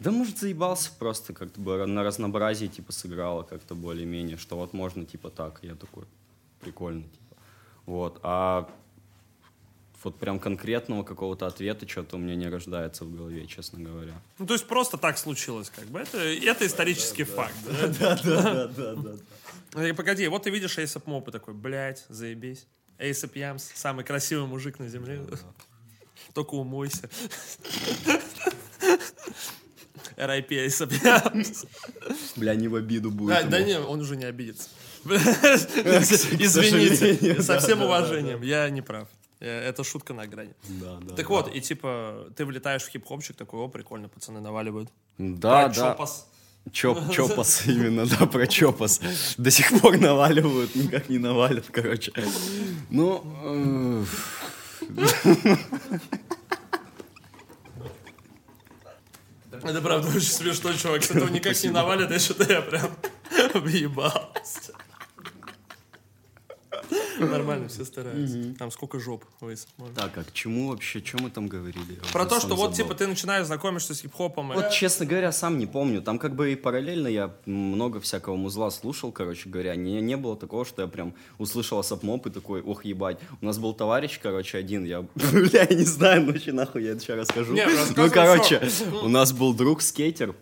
Да, 0.00 0.10
может, 0.10 0.38
заебался 0.38 0.90
просто 0.98 1.32
как-то 1.32 1.60
бы 1.60 1.86
на 1.86 2.02
разнообразие, 2.02 2.68
типа, 2.68 2.92
сыграло 2.92 3.44
как-то 3.44 3.74
более-менее, 3.76 4.36
что 4.36 4.56
вот 4.56 4.72
можно, 4.74 5.06
типа, 5.06 5.30
так. 5.30 5.60
Я 5.62 5.76
такой, 5.76 6.04
прикольно, 6.60 7.04
типа. 7.04 7.25
Вот, 7.86 8.18
а 8.22 8.68
вот 10.02 10.18
прям 10.18 10.38
конкретного 10.38 11.02
какого-то 11.02 11.46
ответа 11.46 11.88
что-то 11.88 12.16
у 12.16 12.18
меня 12.20 12.36
не 12.36 12.48
рождается 12.48 13.04
в 13.04 13.12
голове, 13.12 13.46
честно 13.46 13.80
говоря. 13.80 14.12
Ну, 14.38 14.46
то 14.46 14.54
есть 14.54 14.66
просто 14.66 14.98
так 14.98 15.18
случилось, 15.18 15.68
как 15.68 15.86
бы. 15.86 15.98
Это, 15.98 16.18
это 16.18 16.66
исторический 16.66 17.24
факт. 17.24 17.54
Да, 17.98 18.16
Да, 18.22 18.22
да, 18.22 18.66
да, 18.68 18.94
да. 18.94 19.82
Э, 19.82 19.94
Погоди, 19.94 20.28
вот 20.28 20.44
ты 20.44 20.50
видишь 20.50 20.78
Эйсап 20.78 21.06
Мопа 21.06 21.32
такой, 21.32 21.54
блядь, 21.54 22.04
заебись. 22.08 22.66
Эйсап 22.98 23.34
Ямс, 23.36 23.70
самый 23.74 24.04
красивый 24.04 24.46
мужик 24.46 24.78
на 24.78 24.88
земле. 24.88 25.20
Только 26.34 26.54
умойся. 26.54 27.10
R.I.P. 30.16 30.54
Эйсап 30.54 30.92
Ямс. 30.92 31.64
Бля, 32.36 32.54
не 32.54 32.68
в 32.68 32.74
обиду 32.74 33.10
будет. 33.10 33.28
Да, 33.28 33.42
да 33.42 33.60
не, 33.60 33.78
он 33.78 34.00
уже 34.00 34.16
не 34.16 34.24
обидится. 34.24 34.68
Извините, 36.38 37.42
со 37.42 37.58
всем 37.58 37.82
уважением, 37.82 38.42
я 38.42 38.68
не 38.70 38.82
прав. 38.82 39.08
Э, 39.40 39.68
Это 39.68 39.84
шутка 39.84 40.14
на 40.14 40.26
грани. 40.26 40.54
Да, 40.68 40.98
да. 41.02 41.14
Так 41.14 41.28
вот, 41.30 41.54
и 41.54 41.60
типа, 41.60 42.26
ты 42.36 42.44
влетаешь 42.44 42.82
в 42.82 42.88
хип-хопчик, 42.90 43.36
такой, 43.36 43.60
о, 43.60 43.68
прикольно, 43.68 44.08
пацаны 44.08 44.40
наваливают. 44.40 44.88
Да, 45.18 45.66
Про 45.66 45.68
да. 45.68 45.74
чопас. 45.74 46.26
Чоп, 46.72 46.98
чопас, 47.12 47.66
именно, 47.66 48.06
да, 48.06 48.26
про 48.26 48.46
чопас. 48.46 49.00
До 49.38 49.50
сих 49.50 49.80
пор 49.80 49.98
наваливают, 49.98 50.74
никак 50.74 51.08
не 51.08 51.18
навалят, 51.18 51.66
короче. 51.70 52.12
Ну, 52.90 53.22
э, 53.44 54.04
Это 59.62 59.80
правда 59.80 60.08
очень 60.08 60.20
смешно, 60.20 60.72
чувак. 60.74 61.02
С 61.02 61.10
этого 61.10 61.28
никак 61.28 61.62
не 61.62 61.70
навалит, 61.70 62.10
я 62.10 62.18
что-то 62.18 62.52
я 62.52 62.62
прям 62.62 62.90
въебался. 63.54 64.72
Нормально, 67.18 67.68
все 67.68 67.84
стараются. 67.84 68.54
Там 68.58 68.70
сколько 68.70 68.98
жоп 68.98 69.24
можно. 69.40 69.94
так, 69.94 70.16
а 70.18 70.24
к 70.24 70.32
чему 70.32 70.68
вообще, 70.70 71.02
что 71.04 71.22
мы 71.22 71.30
там 71.30 71.48
говорили? 71.48 71.98
Про 72.12 72.26
то, 72.26 72.40
что 72.40 72.54
вот, 72.54 72.74
типа, 72.74 72.94
ты 72.94 73.06
начинаешь 73.06 73.46
знакомишься 73.46 73.94
с 73.94 74.00
хип-хопом. 74.00 74.52
Вот, 74.52 74.70
честно 74.70 75.06
говоря, 75.06 75.32
сам 75.32 75.58
не 75.58 75.66
помню. 75.66 76.02
Там 76.02 76.18
как 76.18 76.34
бы 76.34 76.52
и 76.52 76.56
параллельно 76.56 77.08
я 77.08 77.34
много 77.46 78.00
всякого 78.00 78.36
музла 78.36 78.70
слушал, 78.70 79.12
короче 79.12 79.48
говоря. 79.48 79.74
Не, 79.76 80.00
не 80.00 80.16
было 80.16 80.36
такого, 80.36 80.64
что 80.64 80.82
я 80.82 80.88
прям 80.88 81.14
услышал 81.38 81.82
сапмоп 81.82 82.26
и 82.26 82.30
такой, 82.30 82.62
ох, 82.62 82.84
ебать. 82.84 83.18
У 83.40 83.46
нас 83.46 83.58
был 83.58 83.74
товарищ, 83.74 84.18
короче, 84.22 84.58
один, 84.58 84.84
я, 84.84 85.02
бля, 85.14 85.66
я 85.68 85.76
не 85.76 85.84
знаю, 85.84 86.22
ну 86.22 86.54
нахуй 86.54 86.84
я 86.84 86.92
это 86.92 87.00
сейчас 87.00 87.18
расскажу. 87.18 87.52
Не, 87.52 87.66
ну, 87.96 88.10
короче, 88.10 88.62
у 89.02 89.08
нас 89.08 89.32
был 89.32 89.54
друг 89.54 89.82
скейтер, 89.82 90.34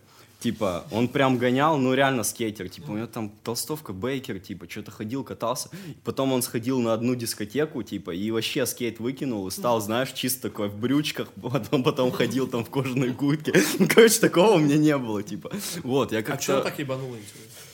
Типа, 0.45 0.85
он 0.91 1.07
прям 1.07 1.39
гонял, 1.39 1.75
ну 1.79 1.95
реально 1.95 2.21
скейтер. 2.21 2.69
Типа, 2.69 2.91
у 2.91 2.97
него 2.97 3.07
там 3.07 3.31
толстовка, 3.43 3.93
бейкер, 3.93 4.39
типа, 4.39 4.69
что-то 4.69 4.91
ходил, 4.91 5.23
катался. 5.23 5.71
Потом 6.03 6.33
он 6.33 6.43
сходил 6.43 6.79
на 6.81 6.93
одну 6.93 7.15
дискотеку, 7.15 7.81
типа, 7.81 8.11
и 8.11 8.29
вообще 8.29 8.67
скейт 8.67 8.99
выкинул 8.99 9.47
и 9.47 9.49
стал, 9.49 9.81
знаешь, 9.81 10.11
чисто 10.11 10.49
такой 10.49 10.69
в 10.69 10.77
брючках. 10.77 11.29
Потом, 11.41 11.83
потом 11.83 12.11
ходил 12.11 12.47
там 12.47 12.63
в 12.63 12.69
кожаной 12.69 13.11
куртке. 13.13 13.53
Ну, 13.79 13.87
короче, 13.87 14.19
такого 14.19 14.51
у 14.51 14.59
меня 14.59 14.77
не 14.77 14.95
было, 14.99 15.23
типа. 15.23 15.51
Вот, 15.81 16.11
я 16.11 16.19
А 16.19 16.21
что 16.21 16.31
как-то... 16.31 16.61
так 16.61 16.77
ебануло, 16.77 17.15
интересно? 17.15 17.64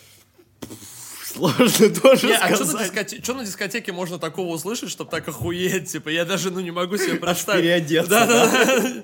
Сложно 1.41 1.89
тоже 2.01 2.27
Не, 2.27 2.33
а 2.33 2.55
что 2.55 2.65
на, 2.65 2.69
сказать. 2.71 2.87
дискоте... 2.87 3.21
чё 3.21 3.33
на 3.33 3.43
дискотеке 3.43 3.91
можно 3.91 4.19
такого 4.19 4.53
услышать, 4.53 4.89
чтобы 4.91 5.09
так 5.09 5.27
охуеть? 5.27 5.91
Типа, 5.91 6.09
я 6.09 6.23
даже, 6.25 6.51
ну, 6.51 6.59
не 6.59 6.71
могу 6.71 6.97
себе 6.97 7.15
представить. 7.15 7.63
переодеться, 7.63 8.09
Да, 8.09 8.27
да, 8.27 8.51
да. 8.51 9.03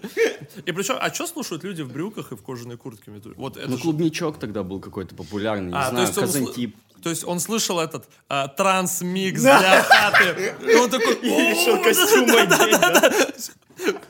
И 0.65 0.72
причем, 0.72 0.96
а 1.00 1.13
что 1.13 1.27
слушают 1.27 1.63
люди 1.63 1.82
в 1.82 1.91
брюках 1.91 2.32
и 2.32 2.36
в 2.36 2.41
кожаной 2.44 2.77
куртке? 2.77 3.12
Вот 3.36 3.58
это 3.58 3.70
Ну, 3.70 3.77
клубничок 3.77 4.38
тогда 4.39 4.63
был 4.63 4.79
какой-то 4.79 5.15
популярный, 5.15 5.72
не 5.72 5.77
А, 5.77 5.89
то 5.89 5.96
знаю, 5.96 6.13
Казантип. 6.13 6.75
То 7.01 7.09
есть 7.09 7.23
он 7.23 7.39
слышал 7.39 7.79
этот 7.79 8.07
а, 8.29 8.47
транс-микс 8.47 9.41
для 9.41 9.83
хаты. 9.83 10.55
И 10.61 10.75
он 10.75 10.89
такой... 10.89 11.15
Решил 11.21 11.81
костюм 11.83 12.29
одеть? 12.35 13.51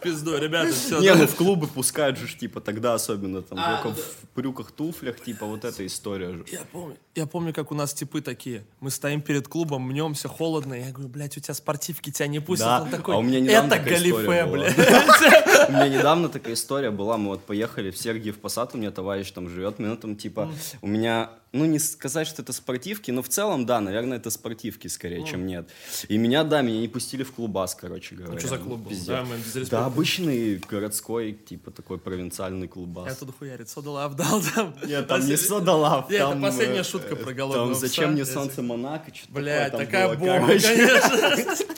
Пизду, 0.02 0.38
ребята, 0.38 0.72
все. 0.72 1.00
Не, 1.02 1.14
ну 1.14 1.28
в 1.28 1.36
клубы 1.36 1.68
пускают 1.68 2.18
же, 2.18 2.34
типа, 2.38 2.62
тогда 2.62 2.94
особенно, 2.94 3.42
там, 3.42 3.60
А, 3.60 3.82
только 3.84 4.00
в 4.00 4.16
брюках, 4.36 4.72
туфлях, 4.72 5.20
типа, 5.20 5.46
вот 5.46 5.66
эта 5.66 5.86
история 5.86 6.32
же. 6.32 6.46
Я 6.50 6.62
помню, 6.72 6.98
я 7.16 7.26
помню, 7.26 7.54
как 7.54 7.72
у 7.72 7.76
нас 7.76 7.94
типы 7.94 8.22
такие. 8.22 8.66
Мы 8.80 8.92
стоим 8.92 9.22
перед 9.22 9.48
клубом, 9.50 9.82
мнемся, 9.82 10.30
холодно. 10.30 10.74
Я 10.74 10.92
говорю, 10.92 11.10
блядь, 11.10 11.36
у 11.38 11.42
тебя 11.42 11.54
спортивки, 11.54 12.12
тебя 12.12 12.28
не 12.28 12.40
пустят. 12.40 12.68
Да, 12.68 12.82
Он 12.84 12.90
такой, 12.90 13.16
а 13.16 13.18
у 13.18 13.22
меня 13.22 13.42
недавно 13.42 13.74
это 13.74 13.78
такая 13.84 14.00
галифе, 14.00 14.20
история 14.22 14.46
была. 14.46 14.54
блядь. 14.54 14.78
У 15.70 15.72
меня 15.74 15.90
недавно 15.90 16.30
такая 16.30 16.54
история 16.54 16.92
была, 16.92 17.18
мы 17.18 17.30
вот 17.30 17.44
поехали 17.44 17.92
в 17.92 17.98
Сергиев 17.98 18.38
Посад, 18.40 18.74
у 18.74 18.78
меня 18.78 18.92
товарищ 18.92 19.30
там 19.32 19.50
живет, 19.50 19.80
меня 19.80 19.98
там, 19.98 20.16
типа, 20.16 20.50
у 20.82 20.88
меня, 20.88 21.30
ну, 21.58 21.66
не 21.66 21.80
сказать, 21.80 22.28
что 22.28 22.42
это 22.42 22.54
спортивки, 22.54 23.12
но 23.12 23.22
в 23.22 23.30
целом, 23.30 23.66
да, 23.66 23.82
наверное, 23.82 24.18
это 24.18 24.30
спортивки 24.30 24.88
скорее, 24.88 25.26
чем 25.26 25.46
нет. 25.46 25.70
И 26.08 26.18
меня, 26.18 26.44
да, 26.44 26.62
меня 26.62 26.80
не 26.80 26.88
пустили 26.88 27.24
в 27.24 27.32
клубас, 27.32 27.76
короче 27.76 28.16
говоря. 28.16 28.40
Что 28.40 28.50
за 28.50 28.58
клуб 28.58 28.80
был? 28.82 28.92
Да, 29.06 29.24
мы. 29.26 29.38
Да, 29.70 29.86
обычный 29.86 30.58
городской, 30.58 31.34
типа, 31.34 31.72
такой 31.72 31.98
провинциальный 31.98 32.68
Я 32.68 32.68
клубас. 32.68 33.18
тут 33.18 33.36
хуярит, 33.38 33.70
сода 33.70 33.90
лав 33.92 34.16
дал 34.16 34.42
там. 34.56 34.76
Нет, 34.86 35.08
там 35.08 35.26
не 35.26 35.34
Послед- 35.34 35.48
сода 35.48 35.74
лав, 35.74 36.10
Нет, 36.10 36.22
это 36.22 36.40
последняя 36.40 36.82
э, 36.82 36.84
шутка 36.84 37.16
про 37.16 37.34
голодного 37.34 37.72
Там 37.72 37.80
зачем 37.80 38.12
мне 38.12 38.20
Я 38.20 38.26
солнце 38.26 38.62
Монако, 38.62 39.14
что 39.14 39.32
Блядь, 39.32 39.72
такая 39.72 40.16
бомба, 40.16 40.48
конечно. 40.48 41.56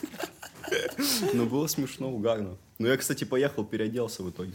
Ну, 1.32 1.46
было 1.46 1.66
смешно, 1.66 2.10
угарно. 2.10 2.56
Ну, 2.78 2.86
я, 2.86 2.96
кстати, 2.96 3.24
поехал, 3.24 3.64
переоделся 3.64 4.22
в 4.22 4.30
итоге. 4.30 4.52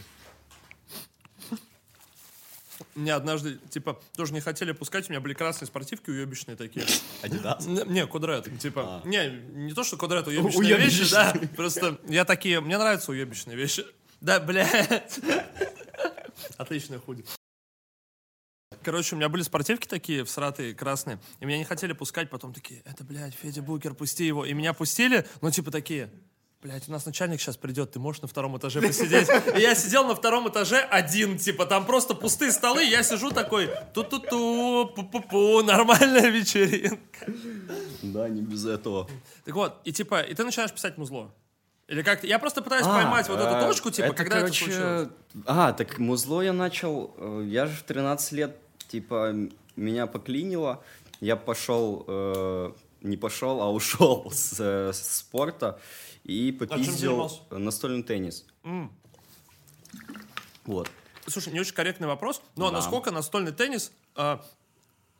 Мне 2.96 3.12
однажды, 3.14 3.58
типа, 3.70 4.00
тоже 4.16 4.32
не 4.32 4.40
хотели 4.40 4.72
пускать, 4.72 5.08
у 5.08 5.12
меня 5.12 5.20
были 5.20 5.34
красные 5.34 5.66
спортивки 5.68 6.08
уебищные 6.10 6.56
такие. 6.56 6.86
Адидас? 7.22 7.66
Не, 7.66 7.82
не, 7.84 8.06
квадрат, 8.06 8.48
типа, 8.58 9.02
А. 9.04 9.06
не, 9.06 9.28
не 9.28 9.72
то, 9.74 9.84
что 9.84 9.96
квадрат, 9.98 10.26
уебищные 10.26 10.74
Уебищные. 10.76 11.02
вещи, 11.02 11.10
да, 11.12 11.34
просто 11.54 11.98
я 12.08 12.24
такие, 12.24 12.60
мне 12.60 12.78
нравятся 12.78 13.10
уебищные 13.12 13.54
вещи. 13.56 13.84
Да, 14.22 14.40
блядь. 14.40 15.20
Отличная 16.56 16.98
худи. 16.98 17.24
Короче, 18.82 19.14
у 19.14 19.18
меня 19.18 19.28
были 19.28 19.42
спортивки 19.42 19.86
такие, 19.86 20.24
всратые, 20.24 20.74
красные, 20.74 21.18
и 21.40 21.44
меня 21.44 21.58
не 21.58 21.64
хотели 21.64 21.92
пускать, 21.92 22.30
потом 22.30 22.54
такие, 22.54 22.80
это, 22.84 23.04
блядь, 23.04 23.34
Федя 23.34 23.60
Букер, 23.60 23.94
пусти 23.94 24.24
его. 24.26 24.44
И 24.46 24.52
меня 24.54 24.72
пустили, 24.72 25.26
но 25.42 25.50
типа 25.50 25.70
такие, 25.70 26.10
блядь, 26.62 26.88
у 26.88 26.92
нас 26.92 27.06
начальник 27.06 27.40
сейчас 27.40 27.56
придет, 27.56 27.92
ты 27.92 27.98
можешь 27.98 28.22
на 28.22 28.28
втором 28.28 28.56
этаже 28.58 28.80
посидеть? 28.80 29.28
И 29.56 29.60
я 29.60 29.74
сидел 29.74 30.06
на 30.06 30.14
втором 30.14 30.48
этаже 30.48 30.78
один, 30.78 31.38
типа, 31.38 31.66
там 31.66 31.84
просто 31.86 32.14
пустые 32.14 32.52
столы, 32.52 32.84
я 32.84 33.02
сижу 33.02 33.30
такой, 33.30 33.70
ту-ту-ту, 33.94 34.92
пу-пу-пу, 34.96 35.62
нормальная 35.62 36.28
вечеринка. 36.28 37.26
Да, 38.02 38.28
не 38.28 38.42
без 38.42 38.66
этого. 38.66 39.08
Так 39.44 39.54
вот, 39.54 39.76
и 39.84 39.92
типа, 39.92 40.20
и 40.20 40.34
ты 40.34 40.44
начинаешь 40.44 40.72
писать 40.72 40.98
музло. 40.98 41.32
Или 41.88 42.02
как 42.02 42.24
Я 42.24 42.40
просто 42.40 42.62
пытаюсь 42.62 42.84
А, 42.84 42.94
поймать 42.96 43.28
вот 43.28 43.38
эту 43.38 43.56
э, 43.56 43.60
точку, 43.60 43.90
типа, 43.92 44.12
когда 44.12 44.40
короче, 44.40 44.64
это 44.64 44.74
случилось. 44.74 45.08
А, 45.46 45.72
так 45.72 45.98
музло 45.98 46.42
я 46.42 46.52
начал... 46.52 47.14
э, 47.16 47.44
Я 47.46 47.66
же 47.66 47.76
в 47.76 47.82
13 47.84 48.32
лет, 48.32 48.56
типа, 48.88 49.32
меня 49.76 50.08
поклинило. 50.08 50.82
Я 51.20 51.36
пошел... 51.36 52.04
э, 52.08 52.72
Не 53.02 53.16
пошел, 53.16 53.60
а 53.62 53.70
ушел 53.70 54.28
с, 54.34 54.56
э, 54.58 54.92
с 54.92 55.18
спорта 55.18 55.78
и 56.26 56.50
попиздил 56.52 57.30
настольный 57.50 58.02
теннис. 58.02 58.44
М. 58.64 58.90
Вот. 60.64 60.90
Слушай, 61.26 61.52
не 61.52 61.60
очень 61.60 61.74
корректный 61.74 62.08
вопрос, 62.08 62.42
но 62.56 62.70
Да. 62.70 62.76
насколько 62.76 63.10
настольный 63.10 63.52
теннис 63.52 63.92
э, 64.16 64.38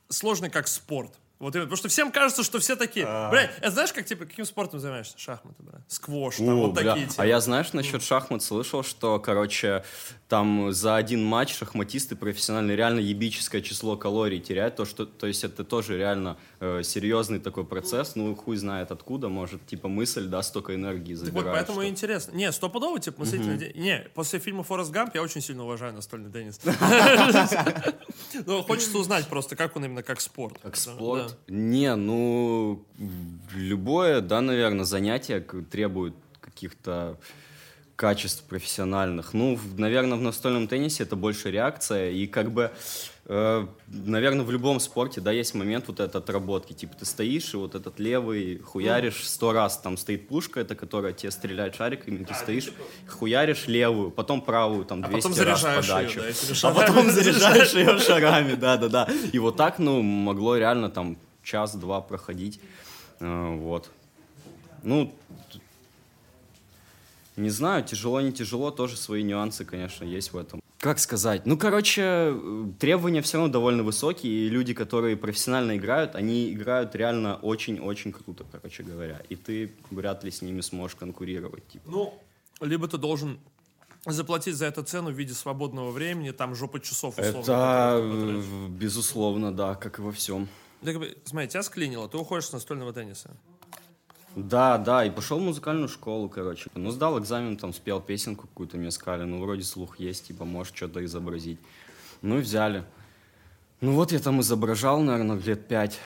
сложный 0.09 0.51
как 0.51 0.67
спорт? 0.69 1.17
Вот 1.39 1.55
именно, 1.55 1.67
потому 1.67 1.77
что 1.77 1.89
всем 1.89 2.11
кажется, 2.13 2.43
что 2.43 2.59
все 2.61 2.77
такие, 2.77 3.05
бля, 3.05 3.51
это 3.59 3.71
знаешь, 3.71 3.93
как 3.93 4.07
типа 4.07 4.25
каким 4.25 4.47
спортом 4.47 4.81
занимаешься? 4.81 5.19
Шахматы, 5.19 5.63
бля, 5.63 5.81
сквош, 5.87 6.37
там 6.37 6.49
О, 6.49 6.55
вот 6.69 6.73
бля. 6.73 6.93
такие. 6.95 7.09
типа. 7.09 7.23
А 7.23 7.27
я, 7.27 7.41
знаешь, 7.41 7.73
насчет 7.75 8.03
шахмат 8.03 8.43
слышал, 8.43 8.83
что, 8.83 9.19
короче, 9.21 9.85
там 10.29 10.73
за 10.73 10.97
один 10.97 11.23
матч 11.23 11.55
шахматисты 11.55 12.17
профессиональные 12.17 12.77
реально 12.77 13.01
ебическое 13.01 13.61
число 13.61 13.97
калорий 13.99 14.41
теряют. 14.41 14.77
То, 14.77 14.87
что, 14.87 15.05
то 15.05 15.27
есть 15.27 15.45
это 15.45 15.63
тоже 15.63 15.99
реально 15.99 16.39
э, 16.61 16.83
серьезный 16.83 17.39
такой 17.39 17.65
процесс. 17.67 18.17
Ну, 18.17 18.35
хуй 18.35 18.57
знает 18.57 18.91
откуда, 18.91 19.29
может, 19.29 19.65
типа 19.67 19.89
мысль, 19.89 20.27
да, 20.29 20.43
столько 20.43 20.75
энергии 20.75 21.15
Так 21.15 21.27
забирает. 21.27 21.45
вот, 21.47 21.53
поэтому 21.53 21.81
что- 21.83 21.89
интересно. 21.91 22.33
Не, 22.33 22.51
стопудово, 22.51 22.99
типа, 22.99 23.21
мыслительный 23.21 23.59
день. 23.59 23.73
Не, 23.77 23.99
после 24.15 24.39
фильма 24.39 24.63
«Форест 24.65 24.91
Гамп» 24.91 25.15
я 25.15 25.23
очень 25.23 25.43
сильно 25.43 25.65
уважаю 25.65 25.93
настольный 25.93 26.31
теннис. 26.33 26.59
Ну, 28.47 28.63
хочется 28.63 28.99
узнать 28.99 29.27
просто, 29.29 29.57
как 29.57 29.77
он 29.77 29.85
именно 29.85 30.03
как 30.03 30.21
спорт. 30.21 30.59
Как 30.63 30.77
Не, 31.49 31.95
ну, 31.97 32.85
любое, 33.55 34.21
да, 34.21 34.41
наверное, 34.41 34.85
занятие 34.85 35.41
требует 35.41 36.15
каких-то 36.41 37.19
качеств 37.97 38.45
профессиональных. 38.45 39.33
Ну, 39.35 39.59
наверное, 39.77 40.19
в 40.19 40.23
настольном 40.23 40.69
теннисе 40.69 41.05
это 41.05 41.17
больше 41.17 41.51
реакция, 41.51 42.11
и 42.11 42.27
как 42.27 42.51
бы, 42.51 42.71
наверное, 43.29 44.45
в 44.45 44.51
любом 44.53 44.79
спорте, 44.79 45.21
да, 45.21 45.33
есть 45.33 45.53
момент 45.55 45.89
вот 45.89 45.99
этой 45.99 46.19
отработки. 46.19 46.73
Типа 46.73 46.95
ты 46.97 47.05
стоишь, 47.05 47.55
и 47.55 47.57
вот 47.57 47.75
этот 47.75 47.99
левый 47.99 48.59
хуяришь 48.59 49.29
сто 49.29 49.53
раз, 49.53 49.79
там 49.79 49.97
стоит 49.97 50.29
пушка, 50.29 50.61
это 50.61 50.77
которая 50.77 51.13
тебе 51.13 51.33
стреляет 51.33 51.75
шариками, 51.75 52.23
ты 52.25 52.35
стоишь, 52.35 52.71
хуяришь 53.09 53.67
левую, 53.67 54.13
потом 54.13 54.41
правую, 54.41 54.85
там, 54.85 55.03
А 55.05 55.09
200 55.09 55.29
потом 55.29 55.45
раз 55.47 55.61
заряжаешь 55.61 55.87
ее, 56.15 56.23
подачу. 56.23 56.61
да, 56.63 56.69
А 56.69 56.73
потом 56.75 57.11
заряжаешь 57.11 57.73
ее 57.75 57.99
шарами, 57.99 58.55
да-да-да. 58.55 59.09
И 59.33 59.39
вот 59.41 59.57
так, 59.57 59.81
ну, 59.81 60.03
могло 60.03 60.57
реально 60.57 60.89
там 60.89 61.17
час-два 61.43 62.01
проходить. 62.01 62.61
Э, 63.19 63.57
Вот. 63.57 63.91
Ну, 64.85 65.13
не 67.35 67.51
знаю, 67.51 67.83
тяжело, 67.85 68.21
не 68.21 68.33
тяжело, 68.33 68.71
тоже 68.71 68.97
свои 68.97 69.25
нюансы, 69.25 69.65
конечно, 69.65 70.05
есть 70.05 70.33
в 70.33 70.39
этом. 70.39 70.61
Как 70.79 70.99
сказать? 70.99 71.47
Ну, 71.47 71.57
короче, 71.57 72.35
требования 72.79 73.23
все 73.23 73.39
равно 73.39 73.53
довольно 73.53 73.83
высокие, 73.83 74.33
и 74.33 74.49
люди, 74.49 74.75
которые 74.75 75.17
профессионально 75.17 75.77
играют, 75.77 76.15
они 76.15 76.53
играют 76.53 76.95
реально 76.95 77.37
очень-очень 77.37 78.13
круто, 78.13 78.45
короче 78.51 78.83
говоря. 78.83 79.23
И 79.31 79.37
ты 79.37 79.73
вряд 79.91 80.23
ли 80.23 80.31
с 80.31 80.43
ними 80.43 80.61
сможешь 80.61 80.97
конкурировать. 80.97 81.67
Типа. 81.69 81.91
Ну, 81.91 82.23
либо 82.61 82.89
ты 82.89 82.99
должен 82.99 83.39
заплатить 84.05 84.55
за 84.55 84.67
это 84.67 84.83
цену 84.83 85.11
в 85.11 85.15
виде 85.15 85.35
свободного 85.35 85.91
времени, 85.91 86.31
там 86.31 86.55
жопа 86.55 86.79
часов 86.81 87.19
условно. 87.19 87.41
Это, 87.41 88.01
э, 88.03 88.69
безусловно, 88.69 89.53
да, 89.53 89.75
как 89.75 89.99
и 89.99 90.03
во 90.03 90.13
всем. 90.13 90.49
Бы, 90.83 91.17
смотри, 91.25 91.49
тебя 91.49 91.63
склинило, 91.63 92.09
ты 92.09 92.17
уходишь 92.19 92.47
с 92.47 92.53
настольного 92.53 92.93
тенниса. 92.93 93.31
Да, 94.37 94.77
да, 94.77 95.03
и 95.03 95.11
пошел 95.11 95.39
в 95.39 95.43
музыкальную 95.43 95.89
школу, 95.89 96.29
короче. 96.29 96.69
Ну, 96.75 96.91
сдал 96.91 97.19
экзамен, 97.19 97.57
там, 97.57 97.73
спел 97.73 98.03
песенку 98.03 98.47
какую-то, 98.47 98.77
мне 98.77 98.91
сказали, 98.91 99.23
ну, 99.25 99.41
вроде 99.41 99.63
слух 99.63 99.99
есть, 99.99 100.27
типа, 100.27 100.45
можешь 100.45 100.75
что-то 100.75 101.03
изобразить. 101.03 101.59
Ну, 102.21 102.39
и 102.39 102.43
взяли. 102.43 102.85
Ну, 103.81 103.93
вот 103.93 104.13
я 104.13 104.19
там 104.19 104.43
изображал, 104.43 105.01
наверное, 105.01 105.39
лет 105.39 105.67
пять. 105.67 105.99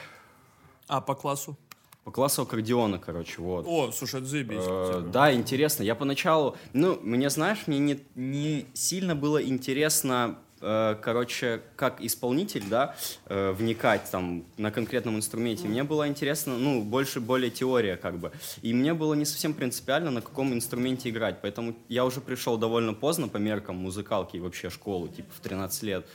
А 0.87 1.01
по 1.01 1.13
классу? 1.13 1.57
По 2.05 2.11
классу 2.11 2.43
аккордеона, 2.43 2.99
короче, 2.99 3.41
вот. 3.41 3.65
О, 3.67 3.91
слушай, 3.91 4.21
это 4.21 4.29
заебись. 4.29 4.59
Э, 4.61 4.87
Типа. 4.87 5.09
Да, 5.11 5.33
интересно. 5.33 5.83
Я 5.83 5.95
поначалу, 5.95 6.55
ну, 6.71 6.97
мне, 7.01 7.29
знаешь, 7.29 7.67
мне 7.67 7.79
не, 7.79 7.99
не 8.15 8.65
сильно 8.73 9.13
было 9.13 9.43
интересно, 9.43 10.37
короче, 10.61 11.61
как 11.75 12.01
исполнитель, 12.01 12.63
да, 12.69 12.95
э, 13.25 13.51
вникать 13.51 14.09
там 14.11 14.45
на 14.57 14.71
конкретном 14.71 15.17
инструменте. 15.17 15.67
Мне 15.67 15.83
было 15.83 16.07
интересно, 16.07 16.57
ну, 16.57 16.83
больше, 16.83 17.19
более 17.19 17.49
теория, 17.49 17.97
как 17.97 18.19
бы. 18.19 18.31
И 18.61 18.73
мне 18.73 18.93
было 18.93 19.13
не 19.13 19.25
совсем 19.25 19.53
принципиально, 19.53 20.11
на 20.11 20.21
каком 20.21 20.53
инструменте 20.53 21.09
играть. 21.09 21.37
Поэтому 21.41 21.75
я 21.89 22.05
уже 22.05 22.21
пришел 22.21 22.57
довольно 22.57 22.93
поздно 22.93 23.27
по 23.27 23.37
меркам 23.37 23.77
музыкалки 23.77 24.37
и 24.37 24.39
вообще 24.39 24.69
школу, 24.69 25.07
типа 25.07 25.29
в 25.35 25.39
13 25.39 25.83
лет. 25.83 26.05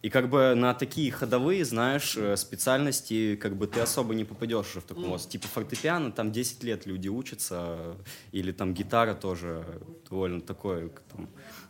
И 0.00 0.10
как 0.10 0.28
бы 0.28 0.54
на 0.54 0.74
такие 0.74 1.10
ходовые, 1.10 1.64
знаешь, 1.64 2.16
э, 2.16 2.36
специальности, 2.36 3.34
как 3.34 3.56
бы 3.56 3.66
ты 3.66 3.80
особо 3.80 4.14
не 4.14 4.24
попадешь 4.24 4.70
уже 4.70 4.80
в 4.80 4.84
таком 4.84 5.10
вот. 5.10 5.28
Типа 5.28 5.48
фортепиано, 5.48 6.12
там 6.12 6.30
10 6.30 6.62
лет 6.62 6.86
люди 6.86 7.08
учатся, 7.08 7.76
э, 7.78 7.94
или 8.30 8.52
там 8.52 8.74
гитара 8.74 9.14
тоже 9.14 9.64
довольно 10.08 10.40
такое, 10.40 10.90
там, 11.10 11.28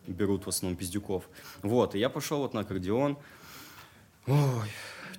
берут 0.08 0.46
в 0.46 0.48
основном 0.48 0.76
пиздюков. 0.76 1.28
Вот, 1.62 1.94
и 1.94 1.98
я 1.98 2.08
пошел 2.08 2.38
вот 2.38 2.54
на 2.54 2.60
аккордеон. 2.60 3.18
Ой, 4.26 4.68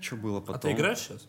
что 0.02 0.16
было 0.16 0.40
потом? 0.40 0.56
А 0.56 0.60
ты 0.60 0.72
играешь 0.72 1.00
сейчас? 1.00 1.28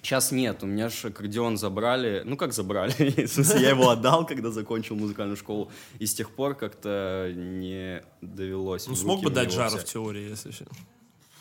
Сейчас 0.00 0.30
нет, 0.32 0.62
у 0.62 0.66
меня 0.66 0.88
же 0.88 1.08
аккордеон 1.08 1.56
забрали. 1.56 2.22
Ну, 2.24 2.36
как 2.36 2.52
забрали? 2.52 2.92
В 3.26 3.28
смысле, 3.28 3.62
я 3.62 3.70
его 3.70 3.90
отдал, 3.90 4.24
когда 4.24 4.50
закончил 4.50 4.96
музыкальную 4.96 5.36
школу. 5.36 5.70
И 5.98 6.06
с 6.06 6.14
тех 6.14 6.30
пор 6.30 6.54
как-то 6.54 7.32
не 7.34 8.02
довелось. 8.20 8.86
Ну, 8.86 8.94
смог 8.94 9.22
бы 9.22 9.30
дать 9.30 9.52
жару 9.52 9.76
в 9.76 9.84
теории, 9.84 10.30
если 10.30 10.52
что. 10.52 10.66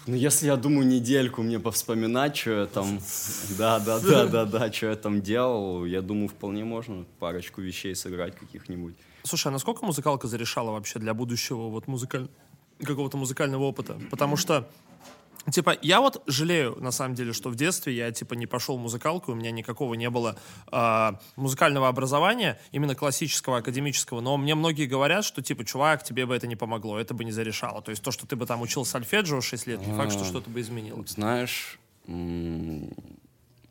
Ну, 0.08 0.16
если 0.16 0.48
я 0.48 0.56
думаю, 0.56 0.88
недельку 0.88 1.44
мне 1.44 1.60
повспоминать, 1.60 2.36
что 2.36 2.62
я 2.62 2.66
там... 2.66 3.00
Да, 3.58 3.80
да, 3.80 4.00
да, 4.00 4.26
да, 4.26 4.46
да, 4.46 4.72
что 4.72 4.88
я 4.88 4.96
там 4.96 5.22
делал, 5.22 5.86
я 5.86 6.02
думаю, 6.02 6.30
вполне 6.30 6.64
можно 6.64 7.06
парочку 7.20 7.62
вещей 7.62 7.94
сыграть 7.94 8.36
каких-нибудь. 8.36 8.96
Слушай, 9.28 9.48
а 9.48 9.52
насколько 9.52 9.86
музыкалка 9.86 10.28
зарешала 10.28 10.72
вообще 10.72 11.00
для 11.00 11.14
будущего 11.14 11.68
вот 11.70 11.88
музыкаль... 11.88 12.30
какого-то 12.82 13.18
музыкального 13.18 13.64
опыта? 13.64 14.00
Потому 14.10 14.38
что, 14.38 14.70
типа, 15.52 15.78
я 15.82 16.00
вот 16.00 16.24
жалею, 16.28 16.78
на 16.80 16.92
самом 16.92 17.16
деле, 17.16 17.34
что 17.34 17.50
в 17.50 17.56
детстве 17.56 17.94
я, 17.94 18.12
типа, 18.12 18.36
не 18.36 18.48
пошел 18.48 18.78
в 18.78 18.82
музыкалку, 18.82 19.34
у 19.34 19.36
меня 19.36 19.52
никакого 19.52 19.96
не 19.96 20.10
было 20.10 20.38
а, 20.72 21.20
музыкального 21.36 21.90
образования, 21.90 22.60
именно 22.72 22.96
классического, 22.96 23.58
академического, 23.58 24.22
но 24.22 24.38
мне 24.38 24.56
многие 24.56 24.86
говорят, 24.86 25.26
что, 25.26 25.42
типа, 25.42 25.66
чувак, 25.66 26.04
тебе 26.04 26.26
бы 26.26 26.34
это 26.34 26.48
не 26.48 26.56
помогло, 26.56 26.98
это 26.98 27.14
бы 27.14 27.26
не 27.26 27.32
зарешало. 27.32 27.82
То 27.82 27.92
есть 27.92 28.02
то, 28.02 28.12
что 28.12 28.26
ты 28.26 28.36
бы 28.36 28.46
там 28.46 28.62
учил 28.62 28.86
сольфеджио 28.86 29.42
6 29.42 29.68
лет, 29.68 29.86
не 29.86 29.94
факт, 29.94 30.14
что 30.14 30.22
А. 30.22 30.26
что-то 30.26 30.50
бы 30.50 30.62
изменилось. 30.62 30.98
Вот 30.98 31.10
знаешь, 31.10 31.80